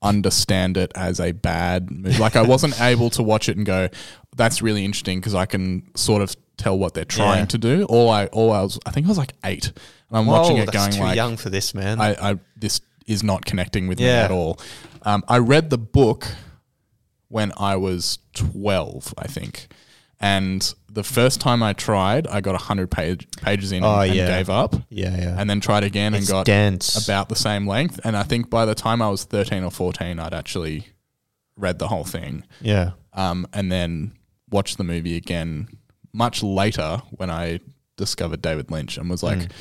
understand 0.01 0.77
it 0.77 0.91
as 0.95 1.19
a 1.19 1.31
bad 1.31 1.91
movie. 1.91 2.17
Like 2.17 2.35
I 2.35 2.41
wasn't 2.41 2.79
able 2.91 3.09
to 3.11 3.23
watch 3.23 3.49
it 3.49 3.57
and 3.57 3.65
go, 3.65 3.89
that's 4.35 4.61
really 4.61 4.83
interesting 4.85 5.19
because 5.19 5.35
I 5.35 5.45
can 5.45 5.89
sort 5.95 6.21
of 6.21 6.35
tell 6.57 6.77
what 6.77 6.93
they're 6.93 7.05
trying 7.05 7.39
Yeah. 7.39 7.45
to 7.45 7.57
do. 7.57 7.83
All 7.85 8.09
I 8.09 8.25
all 8.27 8.51
I 8.51 8.61
was 8.61 8.79
I 8.85 8.91
think 8.91 9.05
I 9.07 9.09
was 9.09 9.17
like 9.17 9.33
eight. 9.43 9.67
And 9.67 10.17
I'm 10.17 10.25
watching 10.25 10.57
Whoa, 10.57 10.63
it 10.63 10.65
that's 10.71 10.77
going 10.77 10.91
too 10.91 10.99
like 11.01 11.15
young 11.15 11.37
for 11.37 11.49
this, 11.49 11.73
man. 11.73 11.99
I, 12.01 12.31
I 12.31 12.39
this 12.55 12.81
is 13.07 13.23
not 13.23 13.45
connecting 13.45 13.87
with 13.87 13.99
me 13.99 14.05
Yeah. 14.05 14.23
at 14.25 14.31
all. 14.31 14.59
Um, 15.03 15.23
I 15.27 15.37
read 15.39 15.69
the 15.69 15.77
book 15.77 16.27
when 17.29 17.51
I 17.57 17.75
was 17.77 18.19
twelve, 18.33 19.13
I 19.17 19.27
think, 19.27 19.67
and 20.21 20.73
the 20.89 21.03
first 21.03 21.41
time 21.41 21.63
I 21.63 21.73
tried, 21.73 22.27
I 22.27 22.39
got 22.41 22.59
hundred 22.61 22.91
page, 22.91 23.27
pages 23.37 23.71
in 23.71 23.83
Oh, 23.83 23.99
and, 23.99 24.09
and 24.11 24.15
yeah. 24.15 24.27
gave 24.37 24.49
up. 24.49 24.75
Yeah, 24.89 25.15
yeah. 25.17 25.35
And 25.37 25.49
then 25.49 25.59
tried 25.59 25.83
again 25.83 26.13
It's 26.13 26.27
and 26.29 26.33
got 26.33 26.45
dense. 26.45 27.03
about 27.03 27.27
the 27.29 27.35
same 27.35 27.65
length. 27.67 27.99
And 28.03 28.15
I 28.15 28.23
think 28.23 28.49
by 28.49 28.65
the 28.65 28.75
time 28.75 29.01
I 29.01 29.09
was 29.09 29.23
thirteen 29.23 29.63
or 29.63 29.71
fourteen, 29.71 30.19
I'd 30.19 30.33
actually 30.33 30.87
read 31.57 31.79
the 31.79 31.87
whole 31.87 32.03
thing. 32.05 32.43
yeah. 32.61 32.91
Um, 33.13 33.45
and 33.51 33.69
then 33.71 34.13
watched 34.49 34.77
the 34.77 34.83
movie 34.85 35.17
again 35.17 35.67
much 36.13 36.41
later 36.43 37.01
when 37.11 37.29
I 37.29 37.59
discovered 37.97 38.41
David 38.41 38.71
Lynch 38.71 38.97
and 38.97 39.09
was 39.09 39.21
like, 39.23 39.39
Mm. 39.39 39.51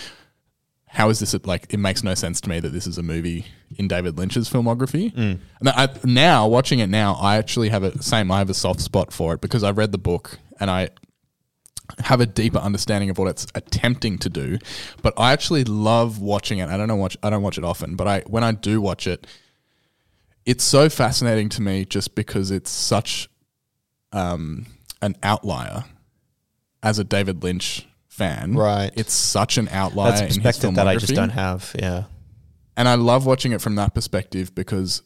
how 0.87 1.09
is 1.11 1.19
this? 1.20 1.35
Like, 1.47 1.73
it 1.73 1.77
makes 1.78 2.03
no 2.03 2.15
sense 2.15 2.41
to 2.43 2.49
me 2.49 2.59
that 2.61 2.70
this 2.70 2.87
is 2.87 2.99
a 2.99 3.03
movie 3.03 3.47
in 3.77 3.87
David 3.89 4.19
Lynch's 4.19 4.49
filmography. 4.51 5.12
Mm. 5.15 5.39
And 5.61 5.69
I, 5.69 5.89
now, 6.05 6.47
watching 6.49 6.78
it 6.81 6.89
now, 6.89 7.15
I 7.15 7.37
actually 7.37 7.69
have 7.70 7.82
a 7.82 8.03
same. 8.03 8.31
I 8.31 8.39
have 8.39 8.51
a 8.51 8.55
soft 8.55 8.81
spot 8.81 9.12
for 9.12 9.35
it 9.35 9.41
because 9.41 9.62
I 9.62 9.70
read 9.70 9.93
the 9.93 9.99
book 9.99 10.39
and 10.61 10.70
I 10.70 10.91
have 11.99 12.20
a 12.20 12.27
deeper 12.27 12.59
understanding 12.59 13.11
of 13.11 13.19
what 13.19 13.28
it's 13.28 13.47
attempting 13.55 14.19
to 14.19 14.28
do. 14.28 14.59
But 15.03 15.15
I 15.16 15.32
actually 15.32 15.65
love 15.65 16.20
watching 16.20 16.59
it. 16.59 16.69
I 16.69 16.77
don't 16.77 16.89
know 16.89 16.97
watch. 16.97 17.16
I 17.23 17.31
don't 17.31 17.43
watch 17.43 17.59
it 17.59 17.65
often, 17.65 17.97
but 17.97 18.07
I 18.07 18.20
when 18.27 18.45
I 18.45 18.53
do 18.53 18.81
watch 18.81 19.07
it, 19.07 19.27
it's 20.47 20.65
so 20.65 20.89
fascinating 20.89 21.49
to 21.51 21.62
me 21.62 21.85
just 21.85 22.15
because 22.15 22.51
it's 22.51 22.70
such 22.70 23.28
um, 24.12 24.66
an 25.03 25.16
outlier 25.23 25.85
as 26.82 26.99
a 26.99 27.05
David 27.05 27.43
Lynch 27.43 27.87
fan. 28.09 28.55
Right. 28.55 28.91
It's 28.97 29.12
such 29.12 29.59
an 29.59 29.69
outlier. 29.70 30.12
That's 30.12 30.23
a 30.23 30.27
perspective 30.27 30.74
that 30.74 30.89
I 30.89 30.97
just 30.97 31.15
don't 31.15 31.31
have. 31.31 31.74
Yeah. 31.78 32.05
And 32.77 32.89
I 32.89 32.95
love 32.95 33.27
watching 33.27 33.53
it 33.53 33.61
from 33.61 33.74
that 33.74 33.95
perspective 33.95 34.55
because 34.55 35.03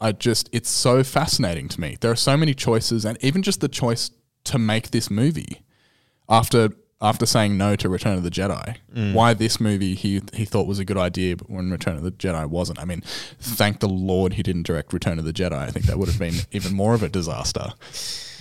I 0.00 0.12
just, 0.12 0.50
it's 0.52 0.68
so 0.68 1.02
fascinating 1.02 1.68
to 1.68 1.80
me. 1.80 1.96
There 2.00 2.10
are 2.10 2.16
so 2.16 2.36
many 2.36 2.52
choices, 2.52 3.04
and 3.04 3.16
even 3.22 3.42
just 3.42 3.60
the 3.60 3.68
choice 3.68 4.10
to 4.44 4.58
make 4.58 4.90
this 4.90 5.10
movie 5.10 5.62
after 6.28 6.70
after 7.00 7.26
saying 7.26 7.58
no 7.58 7.76
to 7.76 7.88
Return 7.88 8.16
of 8.16 8.22
the 8.22 8.30
Jedi. 8.30 8.76
Mm. 8.94 9.12
Why 9.12 9.34
this 9.34 9.60
movie 9.60 9.94
he 9.94 10.22
he 10.32 10.44
thought 10.44 10.66
was 10.66 10.78
a 10.78 10.84
good 10.84 10.96
idea, 10.96 11.36
but 11.36 11.50
when 11.50 11.70
Return 11.70 11.96
of 11.96 12.02
the 12.02 12.12
Jedi 12.12 12.46
wasn't. 12.46 12.78
I 12.78 12.84
mean, 12.84 13.02
thank 13.40 13.80
the 13.80 13.88
Lord 13.88 14.34
he 14.34 14.42
didn't 14.42 14.62
direct 14.66 14.92
Return 14.92 15.18
of 15.18 15.24
the 15.24 15.32
Jedi. 15.32 15.52
I 15.58 15.70
think 15.70 15.86
that 15.86 15.98
would 15.98 16.08
have 16.08 16.18
been 16.18 16.34
even 16.52 16.74
more 16.74 16.94
of 16.94 17.02
a 17.02 17.08
disaster. 17.08 17.72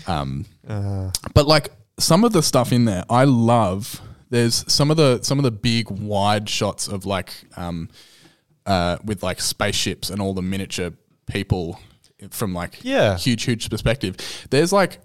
Um, 0.07 0.45
Uh. 0.67 1.11
but 1.33 1.47
like 1.47 1.69
some 1.99 2.23
of 2.23 2.31
the 2.33 2.41
stuff 2.43 2.71
in 2.71 2.85
there, 2.85 3.03
I 3.09 3.23
love 3.25 4.01
there's 4.29 4.63
some 4.71 4.89
of 4.91 4.97
the 4.97 5.21
some 5.23 5.39
of 5.39 5.43
the 5.43 5.51
big 5.51 5.89
wide 5.89 6.49
shots 6.49 6.87
of 6.87 7.05
like 7.05 7.31
um, 7.57 7.89
uh, 8.65 8.97
with 9.03 9.23
like 9.23 9.41
spaceships 9.41 10.09
and 10.09 10.21
all 10.21 10.33
the 10.33 10.41
miniature 10.41 10.91
people 11.27 11.79
from 12.31 12.53
like 12.53 12.79
Yeah. 12.81 13.17
huge 13.17 13.43
huge 13.43 13.69
perspective. 13.69 14.15
There's 14.49 14.71
like 14.71 14.99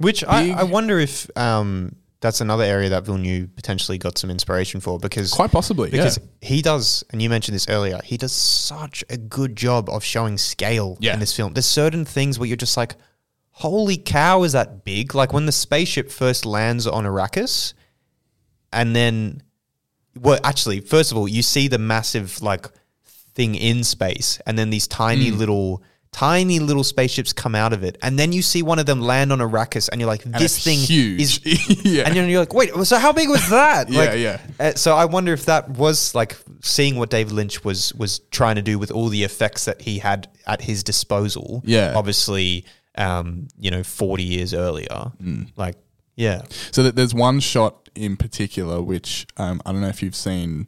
Which 0.00 0.24
I, 0.24 0.52
I 0.52 0.62
wonder 0.62 0.98
if 0.98 1.30
um, 1.36 1.94
that's 2.20 2.40
another 2.40 2.64
area 2.64 2.88
that 2.88 3.04
Villeneuve 3.04 3.54
potentially 3.54 3.98
got 3.98 4.16
some 4.16 4.30
inspiration 4.30 4.80
for 4.80 4.98
because 4.98 5.30
quite 5.30 5.52
possibly 5.52 5.90
because 5.90 6.16
yeah. 6.18 6.48
he 6.48 6.62
does, 6.62 7.04
and 7.10 7.20
you 7.20 7.28
mentioned 7.28 7.54
this 7.54 7.68
earlier, 7.68 8.00
he 8.02 8.16
does 8.16 8.32
such 8.32 9.04
a 9.10 9.18
good 9.18 9.56
job 9.56 9.90
of 9.90 10.02
showing 10.02 10.38
scale 10.38 10.96
Yeah. 11.00 11.12
in 11.12 11.20
this 11.20 11.36
film. 11.36 11.52
There's 11.52 11.66
certain 11.66 12.06
things 12.06 12.38
where 12.38 12.46
you're 12.46 12.56
just 12.56 12.78
like, 12.78 12.94
holy 13.50 13.98
cow, 13.98 14.42
is 14.42 14.52
that 14.52 14.84
big? 14.86 15.14
Like 15.14 15.34
when 15.34 15.44
the 15.44 15.52
spaceship 15.52 16.10
first 16.10 16.46
lands 16.46 16.86
on 16.86 17.04
Arrakis, 17.04 17.74
and 18.72 18.96
then, 18.96 19.42
well, 20.18 20.40
actually, 20.42 20.80
first 20.80 21.12
of 21.12 21.18
all, 21.18 21.28
you 21.28 21.42
see 21.42 21.68
the 21.68 21.78
massive 21.78 22.40
like 22.40 22.68
thing 23.34 23.54
in 23.54 23.84
space, 23.84 24.40
and 24.46 24.58
then 24.58 24.70
these 24.70 24.88
tiny 24.88 25.30
little. 25.30 25.82
Tiny 26.12 26.58
little 26.58 26.82
spaceships 26.82 27.32
come 27.32 27.54
out 27.54 27.72
of 27.72 27.84
it, 27.84 27.96
and 28.02 28.18
then 28.18 28.32
you 28.32 28.42
see 28.42 28.62
one 28.62 28.80
of 28.80 28.86
them 28.86 29.00
land 29.00 29.32
on 29.32 29.38
Arrakis, 29.38 29.88
and 29.90 30.00
you're 30.00 30.08
like, 30.08 30.24
"This 30.24 30.62
thing 30.62 30.78
huge. 30.78 31.20
is 31.46 31.84
Yeah. 31.84 32.02
And 32.04 32.16
then 32.16 32.28
you're 32.28 32.40
like, 32.40 32.52
wait, 32.52 32.70
so 32.84 32.98
how 32.98 33.12
big 33.12 33.28
was 33.28 33.48
that? 33.50 33.88
Yeah, 33.90 33.98
like, 34.00 34.18
yeah. 34.18 34.40
uh, 34.58 34.74
so 34.74 34.96
I 34.96 35.04
wonder 35.04 35.32
if 35.32 35.46
that 35.46 35.70
was 35.70 36.12
like 36.14 36.36
seeing 36.62 36.96
what 36.96 37.10
David 37.10 37.32
Lynch 37.32 37.64
was 37.64 37.94
was 37.94 38.18
trying 38.30 38.56
to 38.56 38.62
do 38.62 38.76
with 38.78 38.90
all 38.90 39.08
the 39.08 39.22
effects 39.22 39.64
that 39.66 39.82
he 39.82 40.00
had 40.00 40.28
at 40.46 40.60
his 40.62 40.82
disposal. 40.82 41.62
Yeah. 41.64 41.94
obviously, 41.96 42.64
um, 42.98 43.46
you 43.58 43.70
know, 43.70 43.84
forty 43.84 44.24
years 44.24 44.52
earlier. 44.52 45.12
Mm. 45.22 45.52
Like, 45.56 45.76
yeah, 46.16 46.42
So 46.72 46.82
that 46.82 46.96
there's 46.96 47.14
one 47.14 47.38
shot 47.40 47.88
in 47.94 48.16
particular 48.16 48.82
which 48.82 49.26
um, 49.36 49.62
I 49.64 49.70
don't 49.72 49.80
know 49.80 49.88
if 49.88 50.02
you've 50.02 50.16
seen. 50.16 50.66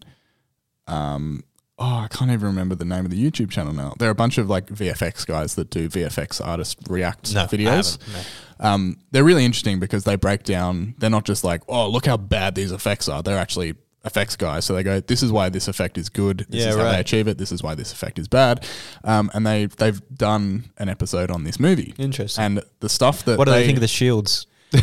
Um, 0.86 1.42
oh, 1.82 1.98
I 2.04 2.08
can't 2.08 2.30
even 2.30 2.46
remember 2.46 2.74
the 2.74 2.84
name 2.84 3.04
of 3.04 3.10
the 3.10 3.22
YouTube 3.30 3.50
channel 3.50 3.72
now. 3.72 3.94
There 3.98 4.08
are 4.08 4.12
a 4.12 4.14
bunch 4.14 4.38
of 4.38 4.48
like 4.48 4.66
VFX 4.66 5.26
guys 5.26 5.56
that 5.56 5.68
do 5.70 5.88
VFX 5.88 6.44
artist 6.44 6.78
react 6.88 7.34
No, 7.34 7.44
videos. 7.46 8.00
haven't, 8.06 8.28
Um, 8.60 8.96
they're 9.10 9.24
really 9.24 9.44
interesting 9.44 9.80
because 9.80 10.04
they 10.04 10.14
break 10.16 10.44
down. 10.44 10.94
They're 10.98 11.10
not 11.10 11.24
just 11.24 11.42
like, 11.44 11.62
oh, 11.68 11.88
look 11.88 12.06
how 12.06 12.16
bad 12.16 12.54
these 12.54 12.70
effects 12.72 13.08
are. 13.08 13.22
They're 13.22 13.38
actually 13.38 13.74
effects 14.04 14.34
guys. 14.36 14.64
So 14.64 14.74
they 14.74 14.82
go, 14.82 15.00
this 15.00 15.22
is 15.22 15.30
why 15.32 15.48
this 15.48 15.66
effect 15.68 15.96
is 15.98 16.08
good. 16.08 16.46
This 16.48 16.62
Yeah, 16.62 16.70
is 16.70 16.76
how 16.76 16.82
right. 16.84 16.92
they 16.92 17.00
achieve 17.00 17.26
it. 17.28 17.38
This 17.38 17.52
is 17.52 17.62
why 17.62 17.74
this 17.74 17.92
effect 17.92 18.18
is 18.18 18.28
bad. 18.28 18.64
Um, 19.04 19.30
and 19.34 19.46
they 19.46 19.66
they've 19.66 20.00
done 20.14 20.70
an 20.78 20.88
episode 20.88 21.30
on 21.30 21.44
this 21.44 21.58
movie. 21.60 21.94
Interesting. 21.98 22.44
And 22.44 22.62
the 22.80 22.88
stuff 22.88 23.24
that 23.24 23.38
what 23.38 23.46
do 23.46 23.52
they 23.52 23.64
think 23.66 23.76
of 23.78 23.80
the 23.82 23.88
shields? 23.88 24.46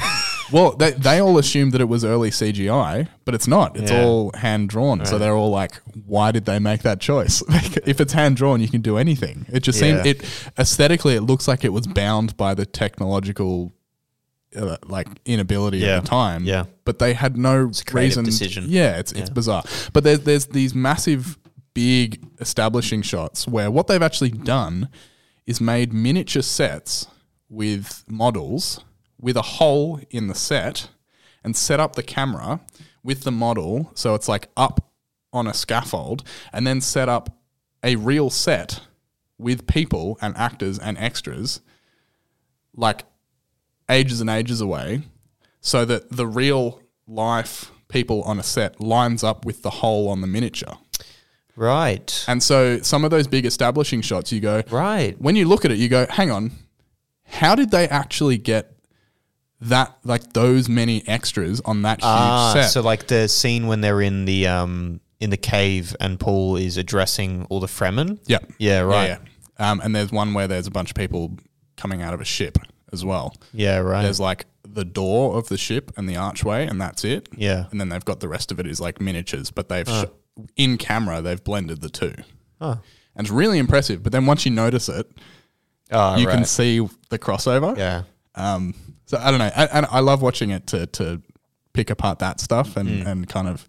well, 0.51 0.75
they, 0.75 0.91
they 0.91 1.19
all 1.19 1.37
assumed 1.37 1.71
that 1.73 1.81
it 1.81 1.89
was 1.89 2.03
early 2.05 2.29
CGI, 2.31 3.07
but 3.25 3.33
it's 3.35 3.47
not. 3.47 3.77
It's 3.77 3.91
Yeah. 3.91 4.03
all 4.03 4.31
hand 4.35 4.69
drawn. 4.69 5.05
So 5.05 5.13
Right. 5.13 5.17
they're 5.19 5.35
all 5.35 5.49
like, 5.51 5.81
why 6.05 6.31
did 6.31 6.45
they 6.45 6.59
make 6.59 6.81
that 6.83 6.99
choice? 6.99 7.41
if 7.85 7.99
it's 8.01 8.13
hand 8.13 8.35
drawn, 8.37 8.59
you 8.61 8.67
can 8.67 8.81
do 8.81 8.97
anything. 8.97 9.45
It 9.51 9.61
just 9.63 9.79
Yeah. 9.81 10.01
seemed 10.03 10.05
it 10.07 10.23
aesthetically, 10.57 11.15
it 11.15 11.21
looks 11.21 11.47
like 11.47 11.63
it 11.63 11.73
was 11.73 11.87
bound 11.87 12.35
by 12.37 12.53
the 12.53 12.65
technological. 12.65 13.73
Uh, 14.55 14.77
like 14.87 15.07
inability 15.25 15.77
Yeah. 15.77 15.97
at 15.97 16.03
the 16.05 16.09
time, 16.09 16.43
Yeah. 16.43 16.63
But 16.83 16.97
they 16.97 17.13
had 17.13 17.37
no 17.37 17.65
a 17.69 17.83
creative 17.85 17.93
reason. 17.93 18.25
decision. 18.25 18.65
Yeah, 18.67 18.97
it's 18.97 19.11
it's 19.11 19.29
bizarre. 19.29 19.63
But 19.93 20.03
there's 20.03 20.21
there's 20.21 20.47
these 20.47 20.73
massive, 20.73 21.37
big 21.75 22.19
establishing 22.41 23.03
shots 23.03 23.47
where 23.47 23.69
what 23.69 23.85
they've 23.85 24.01
actually 24.01 24.31
done 24.31 24.89
is 25.45 25.61
made 25.61 25.93
miniature 25.93 26.41
sets 26.41 27.05
with 27.47 28.03
models 28.07 28.79
with 29.19 29.37
a 29.37 29.41
hole 29.41 29.99
in 30.09 30.27
the 30.27 30.35
set 30.35 30.89
and 31.43 31.55
set 31.55 31.79
up 31.79 31.95
the 31.95 32.03
camera 32.03 32.59
with 33.03 33.23
the 33.23 33.31
model 33.31 33.91
so 33.93 34.15
it's 34.15 34.27
like 34.27 34.49
up 34.57 34.91
on 35.31 35.47
a 35.47 35.53
scaffold 35.53 36.23
and 36.51 36.65
then 36.65 36.81
set 36.81 37.07
up 37.07 37.37
a 37.83 37.95
real 37.95 38.29
set 38.29 38.81
with 39.37 39.67
people 39.67 40.17
and 40.21 40.35
actors 40.35 40.77
and 40.79 40.97
extras 40.97 41.61
like 42.75 43.03
ages 43.89 44.21
and 44.21 44.29
ages 44.29 44.61
away 44.61 45.01
so 45.61 45.85
that 45.85 46.09
the 46.11 46.27
real 46.27 46.81
life 47.07 47.71
people 47.89 48.21
on 48.23 48.39
a 48.39 48.43
set 48.43 48.79
lines 48.79 49.23
up 49.23 49.45
with 49.45 49.61
the 49.63 49.69
hole 49.69 50.07
on 50.09 50.21
the 50.21 50.27
miniature. 50.27 50.77
Right, 51.55 52.23
And 52.25 52.41
so 52.41 52.79
some 52.79 53.03
of 53.03 53.11
those 53.11 53.27
big 53.27 53.45
establishing 53.45 53.99
shots 53.99 54.31
you 54.31 54.39
go, 54.39 54.63
right. 54.69 55.19
when 55.19 55.35
you 55.35 55.45
look 55.45 55.65
at 55.65 55.71
it, 55.71 55.77
you 55.77 55.89
go, 55.89 56.05
hang 56.09 56.31
on, 56.31 56.51
how 57.25 57.53
did 57.53 57.71
they 57.71 57.85
actually 57.89 58.37
get 58.37 58.78
that, 59.61 59.97
like 60.03 60.33
those 60.33 60.69
many 60.69 61.05
extras 61.07 61.59
on 61.61 61.81
that 61.83 61.99
huge 61.99 62.05
Ah, 62.05 62.51
set? 62.53 62.69
so 62.69 62.81
like 62.81 63.07
the 63.07 63.27
scene 63.27 63.67
when 63.67 63.81
they're 63.81 64.01
in 64.01 64.25
the 64.25 64.47
um 64.47 65.01
in 65.19 65.29
the 65.31 65.37
cave 65.37 65.95
and 65.99 66.17
Paul 66.19 66.55
is 66.55 66.77
addressing 66.77 67.45
all 67.49 67.59
the 67.59 67.67
Fremen. 67.67 68.19
yeah. 68.25 68.37
Yeah, 68.57 68.79
right. 68.81 69.05
Yeah, 69.09 69.17
yeah. 69.59 69.71
Um, 69.71 69.81
and 69.83 69.93
there's 69.93 70.11
one 70.13 70.33
where 70.33 70.47
there's 70.47 70.67
a 70.67 70.71
bunch 70.71 70.91
of 70.91 70.95
people 70.95 71.37
coming 71.75 72.01
out 72.01 72.13
of 72.13 72.21
a 72.21 72.25
ship 72.25 72.57
as 72.93 73.03
well. 73.03 73.35
Yeah, 73.53 73.79
right. 73.79 74.03
There's 74.03 74.21
like 74.21 74.45
the 74.65 74.85
door 74.85 75.35
of 75.37 75.49
the 75.49 75.57
ship 75.57 75.91
and 75.97 76.07
the 76.07 76.15
archway, 76.15 76.65
and 76.67 76.79
that's 76.79 77.03
it. 77.03 77.27
Yeah. 77.35 77.65
And 77.71 77.81
then 77.81 77.89
they've 77.89 78.05
got 78.05 78.21
the 78.21 78.29
rest 78.29 78.51
of 78.53 78.59
it 78.61 78.65
is 78.67 78.79
like 78.79 79.01
miniatures, 79.01 79.51
but 79.51 79.67
they've, 79.67 79.87
sh- 79.89 80.05
in 80.55 80.77
camera, 80.77 81.21
they've 81.21 81.43
blended 81.43 81.81
the 81.81 81.89
two. 81.89 82.13
Oh. 82.61 82.79
And 83.15 83.25
it's 83.27 83.29
really 83.31 83.57
impressive. 83.57 84.01
But 84.01 84.13
then 84.13 84.25
once 84.25 84.45
you 84.45 84.51
notice 84.51 84.87
it, 84.87 85.05
Oh, 85.91 86.15
you 86.17 86.27
can 86.27 86.45
see 86.45 86.87
the 87.09 87.19
crossover. 87.19 87.75
Yeah. 87.77 88.03
Um, 88.35 88.73
so 89.09 89.17
I 89.17 89.31
don't 89.31 89.39
know, 89.39 89.49
and, 89.55 89.69
and 89.73 89.85
I 89.89 89.99
love 90.01 90.21
watching 90.21 90.51
it 90.51 90.67
to 90.67 90.85
to 90.85 91.21
pick 91.73 91.89
apart 91.89 92.19
that 92.19 92.39
stuff 92.39 92.77
and 92.77 92.87
Mm. 92.89 93.07
and 93.07 93.27
kind 93.29 93.47
of 93.47 93.67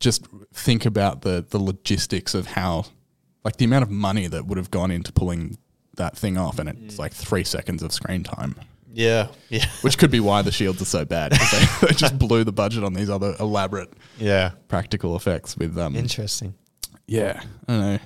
just 0.00 0.26
think 0.52 0.84
about 0.84 1.22
the 1.22 1.44
the 1.48 1.58
logistics 1.58 2.34
of 2.34 2.46
how, 2.48 2.86
like 3.44 3.56
the 3.58 3.64
amount 3.64 3.84
of 3.84 3.90
money 3.90 4.26
that 4.26 4.46
would 4.46 4.58
have 4.58 4.70
gone 4.70 4.90
into 4.90 5.12
pulling 5.12 5.56
that 5.96 6.16
thing 6.16 6.36
off, 6.36 6.58
and 6.58 6.68
Mm. 6.68 6.84
it's 6.84 6.98
like 6.98 7.12
three 7.12 7.44
seconds 7.44 7.82
of 7.82 7.92
screen 7.92 8.24
time, 8.24 8.56
Yeah. 8.92 9.28
Yeah. 9.48 9.66
which 9.82 9.96
could 9.98 10.10
be 10.10 10.20
why 10.20 10.42
the 10.42 10.50
shields 10.52 10.82
are 10.82 10.86
so 10.86 11.04
bad. 11.04 11.32
They, 11.32 11.66
they 11.86 11.94
just 11.94 12.18
blew 12.18 12.42
the 12.44 12.52
budget 12.52 12.82
on 12.82 12.94
these 12.94 13.10
other 13.10 13.36
elaborate 13.38 13.92
Yeah. 14.18 14.50
practical 14.68 15.14
effects 15.16 15.56
with 15.56 15.78
um. 15.78 15.94
Interesting. 15.96 16.54
Yeah, 17.06 17.42
I 17.68 17.72
don't 17.72 17.80
know. 17.80 17.98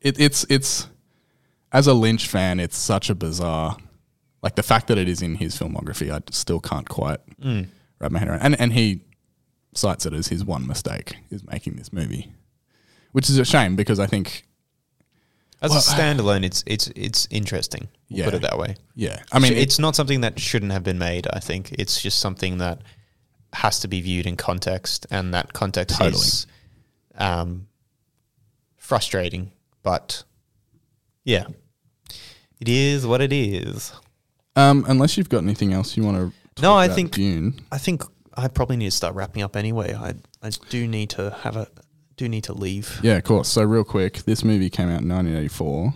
It, 0.00 0.20
it's 0.20 0.46
it's 0.48 0.88
as 1.72 1.86
a 1.86 1.94
Lynch 1.94 2.28
fan, 2.28 2.60
it's 2.60 2.76
such 2.78 3.10
a 3.10 3.14
bizarre. 3.14 3.76
Like 4.46 4.54
the 4.54 4.62
fact 4.62 4.86
that 4.88 4.96
it 4.98 5.08
is 5.08 5.22
in 5.22 5.34
his 5.36 5.58
filmography, 5.58 6.08
I 6.16 6.20
still 6.30 6.60
can't 6.60 6.88
quite 6.88 7.18
Mm. 7.42 7.66
wrap 7.98 8.12
my 8.12 8.18
head 8.20 8.28
around. 8.28 8.42
And 8.42 8.60
and 8.60 8.72
he 8.72 9.02
cites 9.74 10.06
it 10.06 10.12
as 10.12 10.28
his 10.28 10.44
one 10.44 10.66
mistake 10.66 11.16
is 11.30 11.42
making 11.44 11.74
this 11.76 11.92
movie, 11.92 12.24
which 13.12 13.28
is 13.28 13.38
a 13.38 13.44
shame 13.44 13.74
because 13.76 13.98
I 13.98 14.06
think 14.06 14.44
As 15.62 15.70
Well, 15.70 15.78
a 15.80 15.82
standalone, 15.82 16.44
it's 16.44 16.62
it's 16.66 16.86
it's 16.94 17.26
interesting. 17.30 17.88
We'll 18.10 18.18
Yeah. 18.20 18.24
Put 18.26 18.34
it 18.34 18.42
that 18.42 18.58
way. 18.58 18.76
yeah, 18.94 19.18
I 19.32 19.38
mean 19.40 19.52
Sh- 19.52 19.56
it- 19.56 19.62
it's 19.64 19.78
not 19.78 19.96
something 19.96 20.20
that 20.20 20.38
shouldn't 20.38 20.70
have 20.72 20.84
been 20.84 20.98
made. 20.98 21.26
I 21.38 21.40
think 21.40 21.62
it's 21.82 22.00
just 22.06 22.18
something 22.20 22.58
that 22.58 22.82
has 23.64 23.80
to 23.80 23.88
be 23.88 24.00
viewed 24.02 24.26
in 24.26 24.36
context, 24.36 25.06
and 25.10 25.32
that 25.34 25.52
context 25.54 25.96
Totally. 25.98 26.20
is 26.22 26.46
um, 27.28 27.66
frustrating. 28.76 29.50
But 29.82 30.24
yeah, 31.24 31.46
it 32.60 32.68
is 32.68 33.06
what 33.06 33.20
it 33.22 33.32
is. 33.32 33.92
Um 34.56 34.84
unless 34.88 35.16
you've 35.16 35.28
got 35.28 35.42
anything 35.42 35.72
else 35.72 35.96
you 35.96 36.02
want 36.02 36.16
to. 36.16 36.62
No, 36.62 36.74
I 36.74 36.88
think- 36.88 37.12
Dune. 37.12 37.60
I 37.70 37.78
think 37.78 38.02
I 38.36 38.48
probably 38.48 38.76
need 38.76 38.86
to 38.90 38.96
start 38.96 39.14
wrapping 39.14 39.42
up 39.42 39.56
anyway. 39.56 39.94
I 39.94 40.14
I 40.42 40.50
do 40.70 40.86
need 40.88 41.10
to 41.10 41.30
have 41.42 41.56
a 41.56 41.68
do 42.16 42.28
need 42.28 42.44
to 42.44 42.54
leave. 42.54 42.98
Yeah, 43.02 43.16
of 43.16 43.24
course. 43.24 43.48
So 43.48 43.62
real 43.62 43.84
quick, 43.84 44.18
this 44.24 44.42
movie 44.42 44.70
came 44.70 44.88
out 44.88 45.02
in 45.02 45.08
1984. 45.08 45.92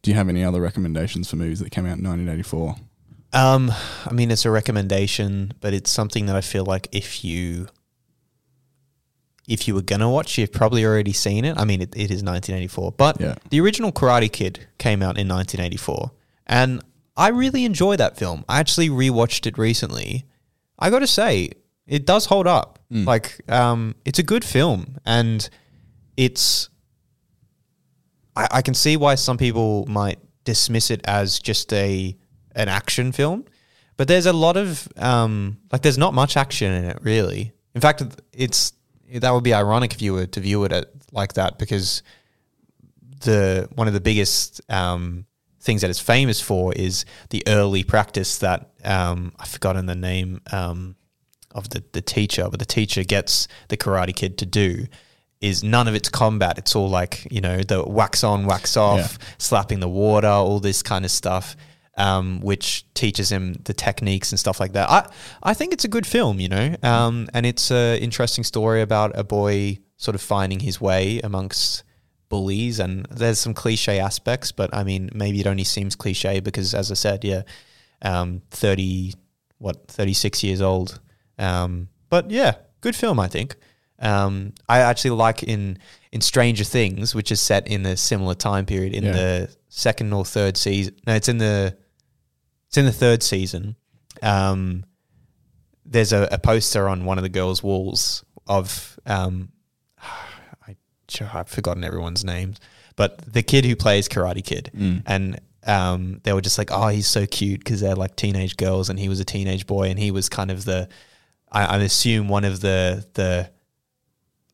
Do 0.00 0.10
you 0.10 0.16
have 0.16 0.28
any 0.30 0.42
other 0.44 0.60
recommendations 0.62 1.28
for 1.28 1.36
movies 1.36 1.58
that 1.60 1.70
came 1.70 1.84
out 1.84 1.98
in 1.98 2.04
1984? 2.04 2.76
Um, 3.34 3.70
I 4.06 4.12
mean, 4.14 4.30
it's 4.30 4.46
a 4.46 4.50
recommendation, 4.50 5.52
but 5.60 5.74
it's 5.74 5.90
something 5.90 6.24
that 6.26 6.36
I 6.36 6.40
feel 6.40 6.64
like 6.64 6.88
if 6.92 7.22
you 7.24 7.68
if 9.46 9.66
you 9.66 9.74
were 9.74 9.82
gonna 9.82 10.10
watch, 10.10 10.36
you've 10.38 10.52
probably 10.52 10.84
already 10.84 11.12
seen 11.12 11.44
it. 11.44 11.56
I 11.58 11.64
mean, 11.64 11.80
it, 11.82 11.94
it 11.96 12.10
is 12.10 12.22
1984, 12.22 12.92
but 12.92 13.20
Yeah. 13.20 13.34
the 13.50 13.60
original 13.60 13.92
Karate 13.92 14.30
Kid 14.30 14.66
came 14.78 15.02
out 15.02 15.16
in 15.18 15.26
1984, 15.28 16.10
and 16.46 16.82
I 17.18 17.28
really 17.28 17.64
enjoy 17.64 17.96
that 17.96 18.16
film. 18.16 18.44
I 18.48 18.60
actually 18.60 18.88
rewatched 18.88 19.46
it 19.46 19.58
recently. 19.58 20.24
I 20.78 20.88
got 20.88 21.00
to 21.00 21.06
say, 21.08 21.50
it 21.86 22.06
does 22.06 22.26
hold 22.26 22.46
up. 22.46 22.78
Like, 23.04 23.40
um, 23.48 23.96
it's 24.04 24.18
a 24.18 24.22
good 24.22 24.44
film, 24.44 24.96
and 25.04 25.46
it's. 26.16 26.70
I, 28.36 28.48
I 28.52 28.62
can 28.62 28.72
see 28.74 28.96
why 28.96 29.16
some 29.16 29.36
people 29.36 29.84
might 29.86 30.20
dismiss 30.44 30.90
it 30.90 31.00
as 31.04 31.38
just 31.40 31.72
a 31.72 32.16
an 32.54 32.68
action 32.68 33.12
film, 33.12 33.44
but 33.96 34.08
there's 34.08 34.26
a 34.26 34.32
lot 34.32 34.56
of 34.56 34.88
um, 34.96 35.58
like 35.72 35.82
there's 35.82 35.98
not 35.98 36.14
much 36.14 36.36
action 36.36 36.72
in 36.72 36.84
it 36.84 36.98
really. 37.02 37.52
In 37.74 37.80
fact, 37.80 38.02
it's 38.32 38.72
that 39.12 39.30
would 39.32 39.44
be 39.44 39.54
ironic 39.54 39.92
if 39.92 40.00
you 40.00 40.14
were 40.14 40.26
to 40.26 40.40
view 40.40 40.64
it 40.64 40.72
at, 40.72 40.86
like 41.12 41.34
that 41.34 41.58
because 41.58 42.02
the 43.20 43.68
one 43.74 43.88
of 43.88 43.94
the 43.94 44.00
biggest 44.00 44.60
um, 44.70 45.26
things 45.60 45.80
that 45.80 45.90
it's 45.90 46.00
famous 46.00 46.40
for 46.40 46.72
is 46.74 47.04
the 47.30 47.42
early 47.46 47.84
practice 47.84 48.38
that 48.38 48.70
um, 48.84 49.32
I've 49.38 49.48
forgotten 49.48 49.86
the 49.86 49.96
name. 49.96 50.40
Um, 50.52 50.96
of 51.54 51.70
the 51.70 51.82
the 51.92 52.02
teacher, 52.02 52.48
but 52.50 52.58
the 52.58 52.66
teacher 52.66 53.02
gets 53.04 53.48
the 53.68 53.76
Karate 53.76 54.14
Kid 54.14 54.38
to 54.38 54.46
do 54.46 54.86
is 55.40 55.62
none 55.62 55.86
of 55.86 55.94
it's 55.94 56.08
combat. 56.08 56.58
It's 56.58 56.74
all 56.74 56.88
like 56.88 57.26
you 57.30 57.40
know 57.40 57.62
the 57.62 57.84
wax 57.84 58.24
on, 58.24 58.46
wax 58.46 58.76
off, 58.76 59.18
slapping 59.38 59.80
the 59.80 59.88
water, 59.88 60.28
all 60.28 60.60
this 60.60 60.82
kind 60.82 61.04
of 61.04 61.10
stuff. 61.10 61.56
Um, 61.96 62.38
which 62.42 62.86
teaches 62.94 63.32
him 63.32 63.54
the 63.64 63.74
techniques 63.74 64.30
and 64.30 64.38
stuff 64.38 64.60
like 64.60 64.72
that. 64.74 64.88
I 64.88 65.10
I 65.42 65.52
think 65.52 65.72
it's 65.72 65.84
a 65.84 65.88
good 65.88 66.06
film, 66.06 66.38
you 66.38 66.48
know, 66.48 66.76
um, 66.84 67.26
and 67.34 67.44
it's 67.44 67.72
an 67.72 67.98
interesting 67.98 68.44
story 68.44 68.82
about 68.82 69.18
a 69.18 69.24
boy 69.24 69.80
sort 69.96 70.14
of 70.14 70.20
finding 70.20 70.60
his 70.60 70.80
way 70.80 71.18
amongst 71.24 71.82
bullies, 72.28 72.78
and 72.80 73.06
there's 73.10 73.38
some 73.38 73.54
cliche 73.54 73.98
aspects, 74.00 74.52
but 74.52 74.74
I 74.74 74.84
mean, 74.84 75.10
maybe 75.14 75.40
it 75.40 75.46
only 75.46 75.64
seems 75.64 75.96
cliche 75.96 76.40
because, 76.40 76.74
as 76.74 76.90
I 76.90 76.94
said, 76.94 77.24
yeah, 77.24 77.42
um, 78.02 78.42
thirty 78.50 79.14
what 79.58 79.88
thirty 79.88 80.12
six 80.14 80.42
years 80.44 80.60
old, 80.60 81.00
um, 81.38 81.88
but 82.10 82.30
yeah, 82.30 82.54
good 82.80 82.94
film, 82.96 83.18
I 83.20 83.28
think. 83.28 83.56
Um, 84.00 84.52
I 84.68 84.78
actually 84.80 85.10
like 85.12 85.42
in 85.42 85.78
in 86.12 86.20
Stranger 86.20 86.64
Things, 86.64 87.14
which 87.14 87.32
is 87.32 87.40
set 87.40 87.66
in 87.66 87.84
a 87.86 87.96
similar 87.96 88.34
time 88.34 88.64
period 88.66 88.94
in 88.94 89.04
Yeah. 89.04 89.12
the 89.12 89.56
second 89.68 90.12
or 90.12 90.24
third 90.24 90.56
season. 90.56 90.94
No, 91.06 91.14
it's 91.14 91.28
in 91.28 91.38
the 91.38 91.76
it's 92.68 92.76
in 92.76 92.84
the 92.84 92.92
third 92.92 93.22
season. 93.22 93.74
Um, 94.22 94.84
there's 95.84 96.12
a, 96.12 96.28
a 96.30 96.38
poster 96.38 96.88
on 96.88 97.04
one 97.04 97.18
of 97.18 97.22
the 97.22 97.28
girls' 97.30 97.62
walls 97.62 98.24
of 98.46 98.98
um, 99.06 99.50
I've 101.32 101.48
forgotten 101.48 101.84
everyone's 101.84 102.24
names, 102.24 102.58
but 102.96 103.18
the 103.32 103.42
kid 103.42 103.64
who 103.64 103.76
plays 103.76 104.08
Karate 104.08 104.44
Kid, 104.44 104.70
and 105.06 105.40
um, 105.66 106.20
they 106.24 106.32
were 106.32 106.40
just 106.40 106.58
like, 106.58 106.70
oh, 106.70 106.88
he's 106.88 107.06
so 107.06 107.26
cute 107.26 107.60
because 107.60 107.80
they're 107.80 107.96
like 107.96 108.16
teenage 108.16 108.56
girls, 108.56 108.88
and 108.88 108.98
he 108.98 109.08
was 109.08 109.20
a 109.20 109.24
teenage 109.24 109.66
boy, 109.66 109.88
and 109.90 109.98
he 109.98 110.10
was 110.10 110.28
kind 110.28 110.50
of 110.50 110.64
the, 110.64 110.88
I, 111.50 111.64
I 111.64 111.76
assume 111.78 112.28
one 112.28 112.44
of 112.44 112.60
the 112.60 113.06
the 113.14 113.50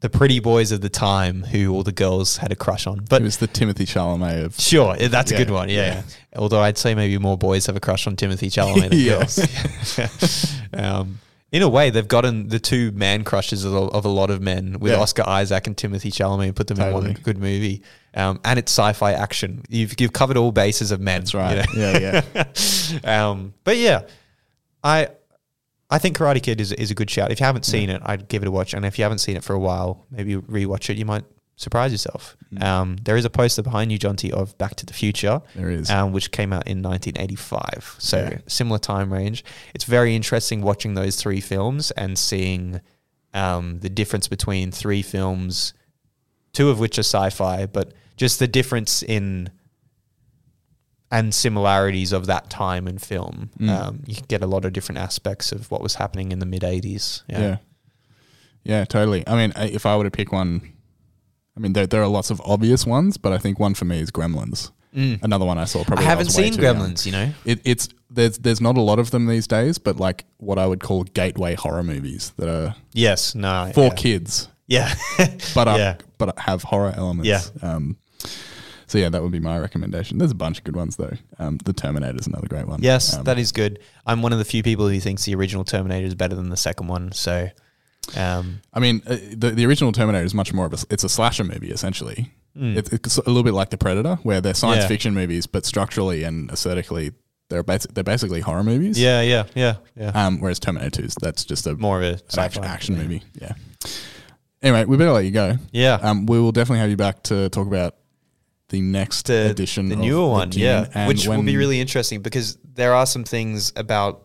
the 0.00 0.10
pretty 0.10 0.38
boys 0.38 0.70
of 0.70 0.82
the 0.82 0.90
time 0.90 1.44
who 1.44 1.72
all 1.72 1.82
the 1.82 1.90
girls 1.90 2.36
had 2.36 2.52
a 2.52 2.56
crush 2.56 2.86
on, 2.86 3.06
but 3.08 3.22
It 3.22 3.24
was 3.24 3.38
the 3.38 3.48
Timothée 3.48 3.86
Chalamet 3.86 4.44
of 4.44 4.60
Sure, 4.60 4.94
yeah, 5.00 5.08
that's 5.08 5.30
a 5.30 5.36
good 5.36 5.48
one. 5.48 5.70
Yeah. 5.70 5.76
yeah. 5.76 6.02
Although 6.36 6.60
I'd 6.60 6.76
say 6.76 6.94
maybe 6.94 7.16
more 7.16 7.38
boys 7.38 7.64
have 7.66 7.76
a 7.76 7.80
crush 7.80 8.06
on 8.06 8.14
Timothée 8.14 8.50
Chalamet 8.52 8.90
than 8.90 9.04
girls. 10.74 10.74
um, 10.74 11.20
in 11.54 11.62
a 11.62 11.68
way, 11.68 11.88
they've 11.90 12.08
gotten 12.08 12.48
the 12.48 12.58
two 12.58 12.90
man 12.92 13.22
crushes 13.22 13.64
of, 13.64 13.72
a- 13.72 13.90
of 13.98 14.04
a 14.04 14.08
lot 14.08 14.28
of 14.28 14.42
men 14.42 14.80
with 14.80 14.90
Yeah. 14.92 14.98
Oscar 14.98 15.22
Isaac 15.24 15.68
and 15.68 15.76
Timothée 15.76 16.10
Chalamet 16.12 16.46
and 16.48 16.56
put 16.56 16.66
them 16.66 16.78
in 16.80 16.84
Totally. 16.84 17.12
one 17.12 17.20
good 17.22 17.38
movie. 17.38 17.82
Um, 18.14 18.40
and 18.44 18.58
it's 18.58 18.72
sci-fi 18.72 19.12
action. 19.12 19.62
You've 19.68 19.94
you've 20.00 20.12
covered 20.12 20.36
all 20.36 20.50
bases 20.50 20.90
of 20.90 21.00
men. 21.00 21.20
That's 21.20 21.34
right. 21.34 21.64
Yeah, 21.76 22.22
yeah. 22.34 22.44
um, 23.30 23.54
but 23.62 23.76
yeah, 23.76 24.02
I 24.82 25.08
I 25.90 25.98
think 25.98 26.16
Karate 26.16 26.42
Kid 26.42 26.60
is 26.60 26.72
is 26.72 26.90
a 26.90 26.94
good 26.94 27.08
shout. 27.10 27.30
If 27.30 27.38
you 27.40 27.46
haven't 27.46 27.64
seen 27.66 27.88
it, 27.88 28.02
I'd 28.04 28.26
give 28.28 28.42
it 28.42 28.48
a 28.48 28.50
watch. 28.50 28.74
And 28.74 28.84
if 28.84 28.98
you 28.98 29.04
haven't 29.04 29.18
seen 29.18 29.36
it 29.36 29.44
for 29.44 29.52
a 29.54 29.58
while, 29.60 30.06
maybe 30.10 30.34
rewatch 30.36 30.90
it. 30.90 30.96
You 30.96 31.04
might 31.04 31.24
surprise 31.56 31.92
yourself. 31.92 32.36
Mm. 32.52 32.62
Um, 32.62 32.96
there 33.02 33.16
is 33.16 33.24
a 33.24 33.30
poster 33.30 33.62
behind 33.62 33.92
you, 33.92 33.98
Jonty, 33.98 34.30
of 34.30 34.56
Back 34.58 34.74
to 34.76 34.86
the 34.86 34.92
Future. 34.92 35.40
There 35.54 35.70
is. 35.70 35.90
um, 35.90 36.12
which 36.12 36.30
came 36.30 36.52
out 36.52 36.66
in 36.66 36.82
1985. 36.82 37.96
So 37.98 38.18
Yeah. 38.18 38.38
similar 38.46 38.78
time 38.78 39.12
range. 39.12 39.44
It's 39.74 39.84
very 39.84 40.14
interesting 40.16 40.62
watching 40.62 40.94
those 40.94 41.16
three 41.16 41.40
films 41.40 41.90
and 41.92 42.18
seeing 42.18 42.80
um, 43.32 43.80
the 43.80 43.88
difference 43.88 44.28
between 44.28 44.70
three 44.70 45.02
films, 45.02 45.74
two 46.52 46.70
of 46.70 46.78
which 46.78 46.98
are 46.98 47.02
sci-fi, 47.02 47.66
but 47.66 47.92
just 48.16 48.38
the 48.38 48.46
difference 48.46 49.02
in 49.02 49.50
and 51.10 51.32
similarities 51.34 52.12
of 52.12 52.26
that 52.26 52.50
time 52.50 52.88
in 52.88 52.98
film. 52.98 53.50
Mm. 53.60 53.68
Um, 53.68 54.02
you 54.06 54.16
can 54.16 54.24
get 54.26 54.42
a 54.42 54.46
lot 54.46 54.64
of 54.64 54.72
different 54.72 54.98
aspects 55.00 55.52
of 55.52 55.70
what 55.70 55.80
was 55.80 55.94
happening 55.96 56.32
in 56.32 56.38
the 56.40 56.46
mid 56.46 56.62
80s. 56.62 57.22
Yeah. 57.28 57.58
yeah. 58.64 58.84
totally. 58.84 59.22
I 59.26 59.36
mean, 59.36 59.52
if 59.56 59.86
I 59.86 59.96
were 59.96 60.04
to 60.04 60.10
pick 60.10 60.32
one, 60.32 60.72
I 61.56 61.60
mean, 61.60 61.72
there, 61.72 61.86
there 61.86 62.02
are 62.02 62.08
lots 62.08 62.30
of 62.30 62.40
obvious 62.44 62.84
ones, 62.86 63.16
but 63.16 63.32
I 63.32 63.38
think 63.38 63.58
one 63.60 63.74
for 63.74 63.84
me 63.84 64.00
is 64.00 64.10
Gremlins. 64.10 64.70
Another 64.96 65.44
one 65.44 65.58
I 65.58 65.64
saw 65.64 65.82
probably. 65.82 66.04
Mm. 66.04 66.06
I 66.06 66.10
haven't 66.10 66.26
way 66.28 66.32
seen 66.44 66.52
too 66.54 66.62
young. 66.62 66.76
Gremlins, 66.76 67.04
you 67.04 67.10
know. 67.10 67.32
It, 67.44 67.60
it's 67.64 67.88
there's 68.10 68.38
there's 68.38 68.60
not 68.60 68.76
a 68.76 68.80
lot 68.80 69.00
of 69.00 69.10
them 69.10 69.26
these 69.26 69.48
days, 69.48 69.76
but 69.76 69.96
like 69.98 70.24
what 70.36 70.56
I 70.56 70.66
would 70.68 70.78
call 70.80 71.02
gateway 71.02 71.56
horror 71.56 71.82
movies 71.82 72.32
that 72.36 72.48
are 72.48 72.76
Yes, 72.92 73.34
no. 73.34 73.72
for 73.74 73.86
yeah. 73.86 73.94
kids, 73.94 74.48
Yeah. 74.68 74.94
but 75.54 75.66
are, 75.66 75.78
yeah. 75.78 75.96
but 76.16 76.38
have 76.38 76.62
horror 76.62 76.94
elements. 76.96 77.28
Yeah. 77.28 77.68
Um, 77.68 77.96
so 78.86 78.98
yeah, 78.98 79.08
that 79.08 79.20
would 79.20 79.32
be 79.32 79.40
my 79.40 79.58
recommendation. 79.58 80.18
There's 80.18 80.30
a 80.30 80.36
bunch 80.36 80.58
of 80.58 80.64
good 80.64 80.76
ones 80.76 80.94
though. 80.94 81.14
Um, 81.40 81.58
the 81.64 81.72
Terminator 81.72 82.16
is 82.16 82.28
another 82.28 82.46
great 82.46 82.68
one. 82.68 82.80
Yes, 82.80 83.16
Um, 83.16 83.24
that 83.24 83.36
is 83.36 83.50
good. 83.50 83.80
I'm 84.06 84.22
one 84.22 84.32
of 84.32 84.38
the 84.38 84.44
few 84.44 84.62
people 84.62 84.88
who 84.88 85.00
thinks 85.00 85.24
the 85.24 85.34
original 85.34 85.64
Terminator 85.64 86.06
is 86.06 86.14
better 86.14 86.36
than 86.36 86.50
the 86.50 86.56
second 86.56 86.86
one. 86.86 87.10
So, 87.10 87.48
um, 88.16 88.60
I 88.72 88.80
mean, 88.80 89.02
uh, 89.06 89.16
the 89.36 89.50
the 89.50 89.66
original 89.66 89.92
Terminator 89.92 90.24
is 90.24 90.34
much 90.34 90.52
more 90.52 90.66
of 90.66 90.72
a 90.72 90.78
it's 90.90 91.04
a 91.04 91.08
slasher 91.08 91.44
movie 91.44 91.70
essentially. 91.70 92.32
Mm. 92.56 92.76
It's, 92.76 92.92
it's 92.92 93.16
a 93.18 93.22
little 93.26 93.42
bit 93.42 93.54
like 93.54 93.70
the 93.70 93.76
Predator, 93.78 94.16
where 94.22 94.40
they're 94.40 94.54
science 94.54 94.82
Yeah. 94.82 94.88
fiction 94.88 95.12
movies, 95.14 95.46
but 95.46 95.66
structurally 95.66 96.22
and 96.22 96.48
aesthetically, 96.50 97.10
they're 97.50 97.64
basi- 97.64 97.92
they're 97.92 98.04
basically 98.04 98.40
horror 98.40 98.62
movies. 98.62 98.98
yeah, 99.00 99.22
yeah, 99.22 99.44
yeah, 99.56 99.76
yeah. 99.96 100.08
Um, 100.14 100.38
whereas 100.40 100.60
Terminator 100.60 101.02
2 101.02 101.02
is 101.02 101.14
that's 101.20 101.44
just 101.44 101.66
a 101.66 101.74
More 101.74 101.98
of 102.00 102.04
a 102.04 102.12
an 102.12 102.20
action, 102.38 102.64
action 102.64 102.94
yeah. 102.96 103.02
movie. 103.02 103.22
Yeah. 103.40 103.52
Anyway, 104.62 104.84
we 104.84 104.96
better 104.96 105.12
let 105.12 105.24
you 105.24 105.30
go. 105.30 105.56
Yeah. 105.72 105.94
Um, 106.00 106.26
we 106.26 106.40
will 106.40 106.52
definitely 106.52 106.78
have 106.80 106.90
you 106.90 106.96
back 106.96 107.22
to 107.24 107.48
talk 107.50 107.66
about 107.66 107.96
the 108.70 108.80
next 108.80 109.26
the, 109.26 109.50
edition, 109.50 109.88
the 109.88 109.96
newer 109.96 110.26
one, 110.28 110.52
yeah, 110.52 111.06
which 111.06 111.26
will 111.28 111.42
be 111.42 111.56
really 111.56 111.80
interesting 111.80 112.22
because 112.22 112.56
there 112.74 112.94
are 112.94 113.06
some 113.06 113.24
things 113.24 113.72
about. 113.76 114.23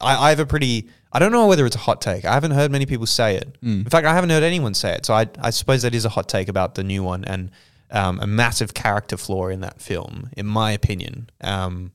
I, 0.00 0.26
I 0.26 0.30
have 0.30 0.40
a 0.40 0.46
pretty. 0.46 0.88
I 1.12 1.18
don't 1.20 1.30
know 1.32 1.46
whether 1.46 1.64
it's 1.64 1.76
a 1.76 1.80
hot 1.80 2.00
take. 2.00 2.24
I 2.24 2.34
haven't 2.34 2.50
heard 2.50 2.72
many 2.72 2.86
people 2.86 3.06
say 3.06 3.36
it. 3.36 3.60
Mm. 3.62 3.84
In 3.84 3.90
fact, 3.90 4.04
I 4.06 4.14
haven't 4.14 4.30
heard 4.30 4.42
anyone 4.42 4.74
say 4.74 4.92
it. 4.94 5.06
So 5.06 5.14
I, 5.14 5.28
I 5.40 5.50
suppose 5.50 5.82
that 5.82 5.94
is 5.94 6.04
a 6.04 6.08
hot 6.08 6.28
take 6.28 6.48
about 6.48 6.74
the 6.74 6.82
new 6.82 7.04
one 7.04 7.24
and 7.24 7.50
um, 7.92 8.18
a 8.20 8.26
massive 8.26 8.74
character 8.74 9.16
flaw 9.16 9.46
in 9.46 9.60
that 9.60 9.80
film, 9.80 10.28
in 10.36 10.46
my 10.46 10.72
opinion. 10.72 11.30
Um, 11.40 11.92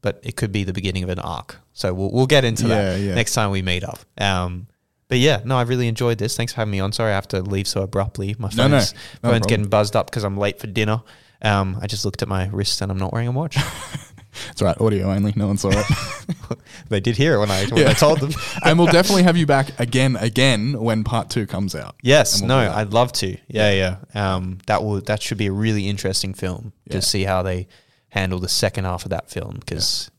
but 0.00 0.20
it 0.22 0.36
could 0.36 0.52
be 0.52 0.62
the 0.62 0.72
beginning 0.72 1.02
of 1.02 1.08
an 1.08 1.18
arc. 1.18 1.56
So 1.72 1.92
we'll 1.92 2.12
we'll 2.12 2.26
get 2.28 2.44
into 2.44 2.68
that 2.68 2.98
Yeah, 3.00 3.06
yeah. 3.08 3.14
next 3.16 3.34
time 3.34 3.50
we 3.50 3.62
meet 3.62 3.82
up. 3.82 3.98
Um, 4.18 4.68
but 5.08 5.18
yeah, 5.18 5.40
no, 5.44 5.56
I 5.58 5.62
really 5.62 5.88
enjoyed 5.88 6.18
this. 6.18 6.36
Thanks 6.36 6.52
for 6.52 6.58
having 6.60 6.70
me 6.72 6.78
on. 6.80 6.92
Sorry 6.92 7.10
I 7.10 7.14
have 7.16 7.28
to 7.28 7.40
leave 7.42 7.66
so 7.66 7.82
abruptly. 7.82 8.36
My 8.38 8.48
phone's, 8.48 8.58
No, 8.58 8.66
no, 8.68 8.70
no 8.70 8.78
phone's 8.78 8.92
problem. 9.22 9.40
getting 9.48 9.68
buzzed 9.68 9.96
up 9.96 10.06
because 10.10 10.22
I'm 10.24 10.36
late 10.36 10.60
for 10.60 10.66
dinner. 10.68 11.02
Um, 11.42 11.78
I 11.82 11.86
just 11.88 12.04
looked 12.04 12.22
at 12.22 12.28
my 12.28 12.46
wrist 12.48 12.80
and 12.80 12.90
I'm 12.92 12.98
not 12.98 13.12
wearing 13.12 13.28
a 13.28 13.32
watch. 13.32 13.56
It's 14.50 14.62
right, 14.62 14.78
audio 14.80 15.10
only. 15.10 15.32
No 15.36 15.46
one 15.48 15.56
saw 15.56 15.70
it. 15.72 15.86
they 16.88 17.00
did 17.00 17.16
hear 17.16 17.34
it 17.34 17.38
when 17.38 17.50
I 17.50 17.64
when 17.66 17.82
Yeah. 17.82 17.90
I 17.90 17.92
told 17.94 18.20
them. 18.20 18.32
and 18.64 18.78
we'll 18.78 18.90
definitely 18.90 19.22
have 19.24 19.36
you 19.36 19.46
back 19.46 19.78
again, 19.80 20.16
again 20.16 20.80
when 20.80 21.04
part 21.04 21.30
two 21.30 21.46
comes 21.46 21.74
out. 21.74 21.96
Yes, 22.02 22.40
we'll 22.40 22.48
no. 22.48 22.58
I'd 22.58 22.92
love 22.92 23.12
to. 23.14 23.36
Yeah, 23.48 23.72
yeah. 23.72 23.96
Um, 24.34 24.58
that 24.66 24.82
will 24.82 25.00
that 25.02 25.22
should 25.22 25.38
be 25.38 25.46
a 25.46 25.52
really 25.52 25.88
interesting 25.88 26.34
film 26.34 26.72
Yeah. 26.86 26.92
to 26.94 27.02
see 27.02 27.24
how 27.24 27.42
they 27.42 27.68
handle 28.10 28.38
the 28.38 28.48
second 28.48 28.84
half 28.84 29.04
of 29.04 29.10
that 29.10 29.28
film 29.30 29.56
because 29.60 30.10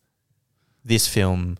this 0.83 1.07
film 1.07 1.57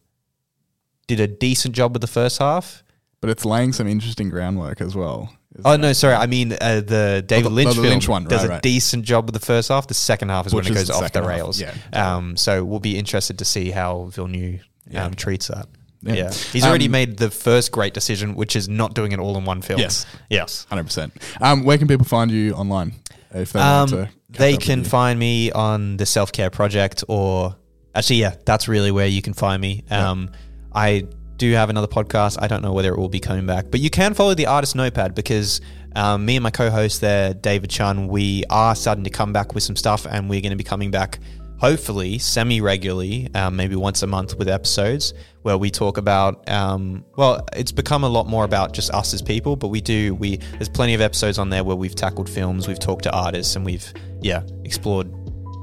did 1.08 1.20
a 1.20 1.28
decent 1.28 1.74
job 1.76 1.94
with 1.94 2.02
the 2.02 2.08
first 2.08 2.40
half. 2.40 2.84
But 3.20 3.32
it's 3.32 3.46
laying 3.46 3.74
some 3.74 3.88
interesting 3.88 4.30
groundwork 4.30 4.80
as 4.80 4.96
well. 4.96 5.34
Isn't 5.60 5.66
Oh 5.66 5.74
it? 5.74 5.78
no, 5.80 5.94
sorry. 5.94 6.16
I 6.16 6.26
mean 6.28 6.54
uh, 6.54 6.82
the 6.86 7.24
David 7.26 7.46
the- 7.46 7.50
Lynch 7.50 7.70
the 7.70 7.76
film 7.76 7.88
Lynch 7.88 8.08
one, 8.08 8.24
does 8.26 8.42
right, 8.42 8.50
a 8.50 8.54
right. 8.54 8.62
decent 8.62 9.06
job 9.06 9.26
with 9.26 9.34
the 9.34 9.46
first 9.46 9.70
half. 9.70 9.88
The 9.88 9.94
second 9.94 10.30
half 10.30 10.48
is 10.48 10.54
Which 10.54 10.66
when 10.66 10.74
it 10.74 10.82
is 10.82 10.84
goes 10.84 10.88
the 10.88 10.94
off 10.94 11.00
the 11.02 11.20
second 11.20 11.24
half, 11.24 11.30
rails. 11.38 11.62
yeah. 11.62 11.76
Um, 11.94 12.38
so 12.38 12.64
we'll 12.64 12.80
be 12.80 12.98
interested 12.98 13.40
to 13.40 13.46
see 13.46 13.72
how 13.72 14.06
Villeneuve 14.12 14.62
Yeah. 14.90 15.06
um, 15.06 15.14
treats 15.14 15.48
that. 15.48 15.68
Yeah. 16.04 16.14
Yeah. 16.14 16.32
he's 16.54 16.64
already 16.64 16.86
Um, 16.86 16.92
made 16.92 17.18
the 17.18 17.32
first 17.32 17.72
great 17.72 17.94
decision, 17.94 18.36
which 18.36 18.56
is 18.56 18.70
not 18.70 18.94
doing 18.94 19.12
it 19.14 19.20
all 19.20 19.36
in 19.38 19.46
one 19.46 19.62
film. 19.62 19.80
Yes. 19.80 20.06
yes. 20.30 20.66
Hundred 20.70 20.84
percent. 20.86 21.14
Um, 21.42 21.64
where 21.64 21.78
can 21.78 21.88
people 21.88 22.06
find 22.06 22.30
you 22.32 22.54
online 22.54 22.94
if 23.34 23.52
they 23.54 23.60
want 23.60 23.90
to? 23.90 23.96
Um, 24.02 24.06
catch 24.06 24.14
they 24.40 24.54
up 24.54 24.60
with 24.60 24.68
can 24.68 24.80
you? 24.80 24.86
find 24.86 25.18
me 25.20 25.52
on 25.52 25.98
the 25.98 26.06
Self 26.06 26.32
Care 26.32 26.50
Project, 26.52 27.04
or 27.08 27.56
actually, 27.96 28.18
yeah, 28.18 28.36
that's 28.46 28.68
really 28.68 28.92
where 28.92 29.08
you 29.08 29.22
can 29.24 29.34
find 29.34 29.60
me. 29.62 29.84
Um, 29.90 30.30
I 30.72 31.06
do 31.38 31.54
have 31.54 31.70
another 31.70 31.88
podcast. 31.88 32.38
I 32.42 32.48
don't 32.48 32.62
know 32.62 32.74
whether 32.74 32.94
it 32.94 32.98
will 32.98 33.10
be 33.10 33.20
coming 33.20 33.46
back, 33.46 33.72
but 33.72 33.80
you 33.80 33.90
can 33.90 34.14
follow 34.14 34.34
the 34.34 34.48
Artist 34.48 34.76
Notepad 34.76 35.16
because 35.16 35.62
um, 35.96 36.26
me 36.26 36.36
and 36.36 36.44
my 36.44 36.52
co-host 36.52 37.02
there, 37.02 37.34
David 37.34 37.70
Chun, 37.70 38.08
we 38.08 38.44
are 38.50 38.76
starting 38.76 39.04
to 39.04 39.10
come 39.10 39.34
back 39.34 39.54
with 39.54 39.64
some 39.64 39.76
stuff, 39.76 40.06
and 40.06 40.30
we're 40.30 40.42
going 40.42 40.52
to 40.52 40.58
be 40.58 40.64
coming 40.64 40.92
back. 40.92 41.20
Hopefully, 41.60 42.20
semi 42.20 42.62
regularly, 42.62 43.30
um, 43.34 43.56
maybe 43.56 43.76
once 43.76 44.04
a 44.04 44.08
month 44.08 44.38
with 44.38 44.48
episodes 44.48 45.16
where 45.42 45.58
we 45.58 45.72
talk 45.72 45.98
about. 45.98 46.48
Um, 46.48 47.04
well, 47.16 47.48
it's 47.56 47.72
become 47.72 48.04
a 48.04 48.10
lot 48.10 48.28
more 48.28 48.44
about 48.44 48.74
just 48.74 48.92
us 48.92 49.12
as 49.14 49.24
people, 49.24 49.56
but 49.56 49.70
we 49.70 49.82
do. 49.82 50.14
We 50.14 50.38
there's 50.38 50.70
plenty 50.70 50.94
of 50.94 51.02
episodes 51.02 51.40
on 51.40 51.50
there 51.50 51.64
where 51.64 51.76
we've 51.76 51.96
tackled 51.96 52.30
films, 52.30 52.68
we've 52.68 52.78
talked 52.80 53.04
to 53.04 53.12
artists, 53.12 53.56
and 53.56 53.66
we've 53.66 53.92
yeah 54.22 54.44
explored 54.66 55.08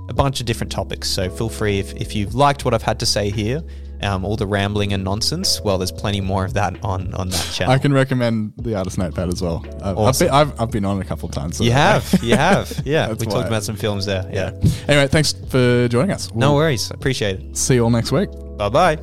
a 0.08 0.14
bunch 0.14 0.40
of 0.40 0.46
different 0.46 0.72
topics. 0.72 1.08
So 1.08 1.30
feel 1.30 1.48
free 1.48 1.78
if, 1.78 1.94
if 1.94 2.14
you've 2.14 2.34
liked 2.34 2.64
what 2.64 2.74
I've 2.74 2.82
had 2.82 2.98
to 3.00 3.06
say 3.06 3.30
here, 3.30 3.62
um, 4.04 4.24
all 4.24 4.36
the 4.36 4.46
rambling 4.46 4.92
and 4.92 5.02
nonsense. 5.02 5.60
Well, 5.62 5.78
there's 5.78 5.90
plenty 5.92 6.20
more 6.20 6.44
of 6.44 6.54
that 6.54 6.82
on 6.84 7.12
on 7.14 7.30
that 7.30 7.50
channel. 7.52 7.72
I 7.74 7.78
can 7.78 7.92
recommend 7.92 8.52
the 8.58 8.74
artist 8.76 8.98
notepad 8.98 9.28
as 9.28 9.42
well. 9.42 9.64
I've, 9.82 9.96
Awesome. 9.98 10.28
I've, 10.30 10.48
been, 10.48 10.52
I've, 10.54 10.60
I've 10.60 10.70
been 10.70 10.84
on 10.84 10.98
it 10.98 11.04
a 11.04 11.08
couple 11.08 11.28
of 11.28 11.34
times. 11.34 11.56
so 11.56 11.64
you 11.64 11.70
that- 11.70 12.02
have, 12.02 12.22
you 12.22 12.36
have, 12.36 12.82
yeah. 12.84 13.08
We 13.08 13.14
why. 13.14 13.24
talked 13.32 13.48
about 13.48 13.62
some 13.64 13.76
films 13.76 14.06
there. 14.06 14.28
Yeah. 14.32 14.52
Anyway, 14.88 15.08
thanks 15.08 15.32
for 15.48 15.88
joining 15.88 16.12
us. 16.12 16.32
No 16.34 16.50
We'll 16.50 16.56
worries. 16.56 16.90
Appreciate 16.90 17.40
it. 17.40 17.56
See 17.56 17.74
you 17.74 17.84
all 17.84 17.90
next 17.90 18.12
week. 18.12 18.28
Bye 18.58 18.68
bye. 18.68 18.98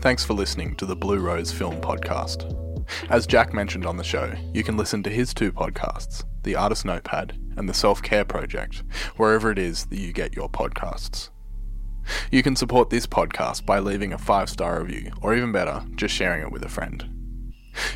thanks 0.00 0.24
for 0.24 0.34
listening 0.34 0.76
to 0.76 0.86
the 0.86 0.94
Blue 0.96 1.18
Rose 1.18 1.50
Film 1.52 1.80
Podcast. 1.80 2.54
As 3.10 3.26
Jak 3.26 3.52
mentioned 3.52 3.84
on 3.84 3.96
the 3.96 4.04
show, 4.04 4.32
you 4.54 4.62
can 4.64 4.76
listen 4.76 5.02
to 5.02 5.10
his 5.10 5.34
two 5.34 5.52
podcasts, 5.52 6.24
The 6.44 6.56
Artist 6.56 6.84
Notepad 6.84 7.38
and 7.56 7.68
The 7.68 7.74
Self 7.74 8.00
Care 8.02 8.24
Project, 8.24 8.82
wherever 9.16 9.50
it 9.50 9.58
is 9.58 9.84
that 9.86 9.98
you 9.98 10.12
get 10.12 10.34
your 10.36 10.48
podcasts. 10.48 11.28
You 12.30 12.42
can 12.42 12.56
support 12.56 12.90
this 12.90 13.06
podcast 13.06 13.66
by 13.66 13.78
leaving 13.78 14.12
a 14.12 14.18
five 14.18 14.48
star 14.48 14.82
review, 14.82 15.12
or 15.22 15.34
even 15.34 15.52
better, 15.52 15.84
just 15.94 16.14
sharing 16.14 16.42
it 16.42 16.52
with 16.52 16.64
a 16.64 16.68
friend. 16.68 17.08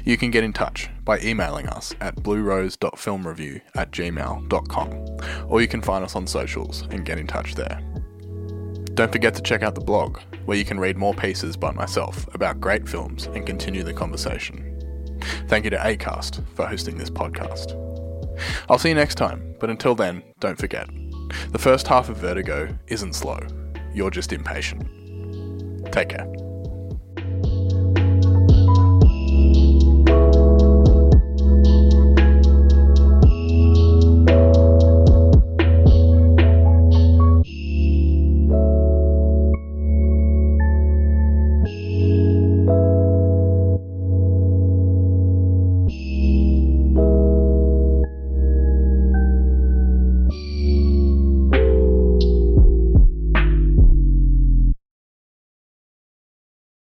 You 0.04 0.16
can 0.16 0.30
get 0.30 0.44
in 0.44 0.52
touch 0.52 0.88
by 1.04 1.18
emailing 1.20 1.68
us 1.68 1.94
at 2.00 2.16
bluerose.filmreview 2.16 3.60
at 3.74 3.90
gmail.com, 3.90 5.50
or 5.50 5.60
you 5.60 5.68
can 5.68 5.82
find 5.82 6.04
us 6.04 6.16
on 6.16 6.26
socials 6.26 6.82
and 6.90 7.04
get 7.04 7.18
in 7.18 7.26
touch 7.26 7.54
there. 7.54 7.80
Don't 8.94 9.10
forget 9.10 9.34
to 9.34 9.42
check 9.42 9.62
out 9.62 9.74
the 9.74 9.80
blog, 9.80 10.18
where 10.44 10.58
you 10.58 10.64
can 10.64 10.78
read 10.78 10.96
more 10.96 11.14
pieces 11.14 11.56
by 11.56 11.72
myself 11.72 12.32
about 12.34 12.60
great 12.60 12.88
films 12.88 13.26
and 13.26 13.46
continue 13.46 13.82
the 13.82 13.92
conversation. 13.92 14.68
Thank 15.48 15.64
you 15.64 15.70
to 15.70 15.78
ACAST 15.78 16.44
for 16.54 16.66
hosting 16.66 16.98
this 16.98 17.10
podcast. 17.10 17.78
I'll 18.68 18.78
see 18.78 18.90
you 18.90 18.94
next 18.94 19.14
time, 19.14 19.54
but 19.60 19.70
until 19.70 19.94
then, 19.94 20.22
don't 20.40 20.58
forget 20.58 20.88
the 21.50 21.58
first 21.58 21.86
half 21.86 22.08
of 22.10 22.18
Vertigo 22.18 22.76
isn't 22.88 23.14
slow, 23.14 23.38
you're 23.94 24.10
just 24.10 24.32
impatient. 24.32 24.82
Take 25.92 26.10
care. 26.10 26.41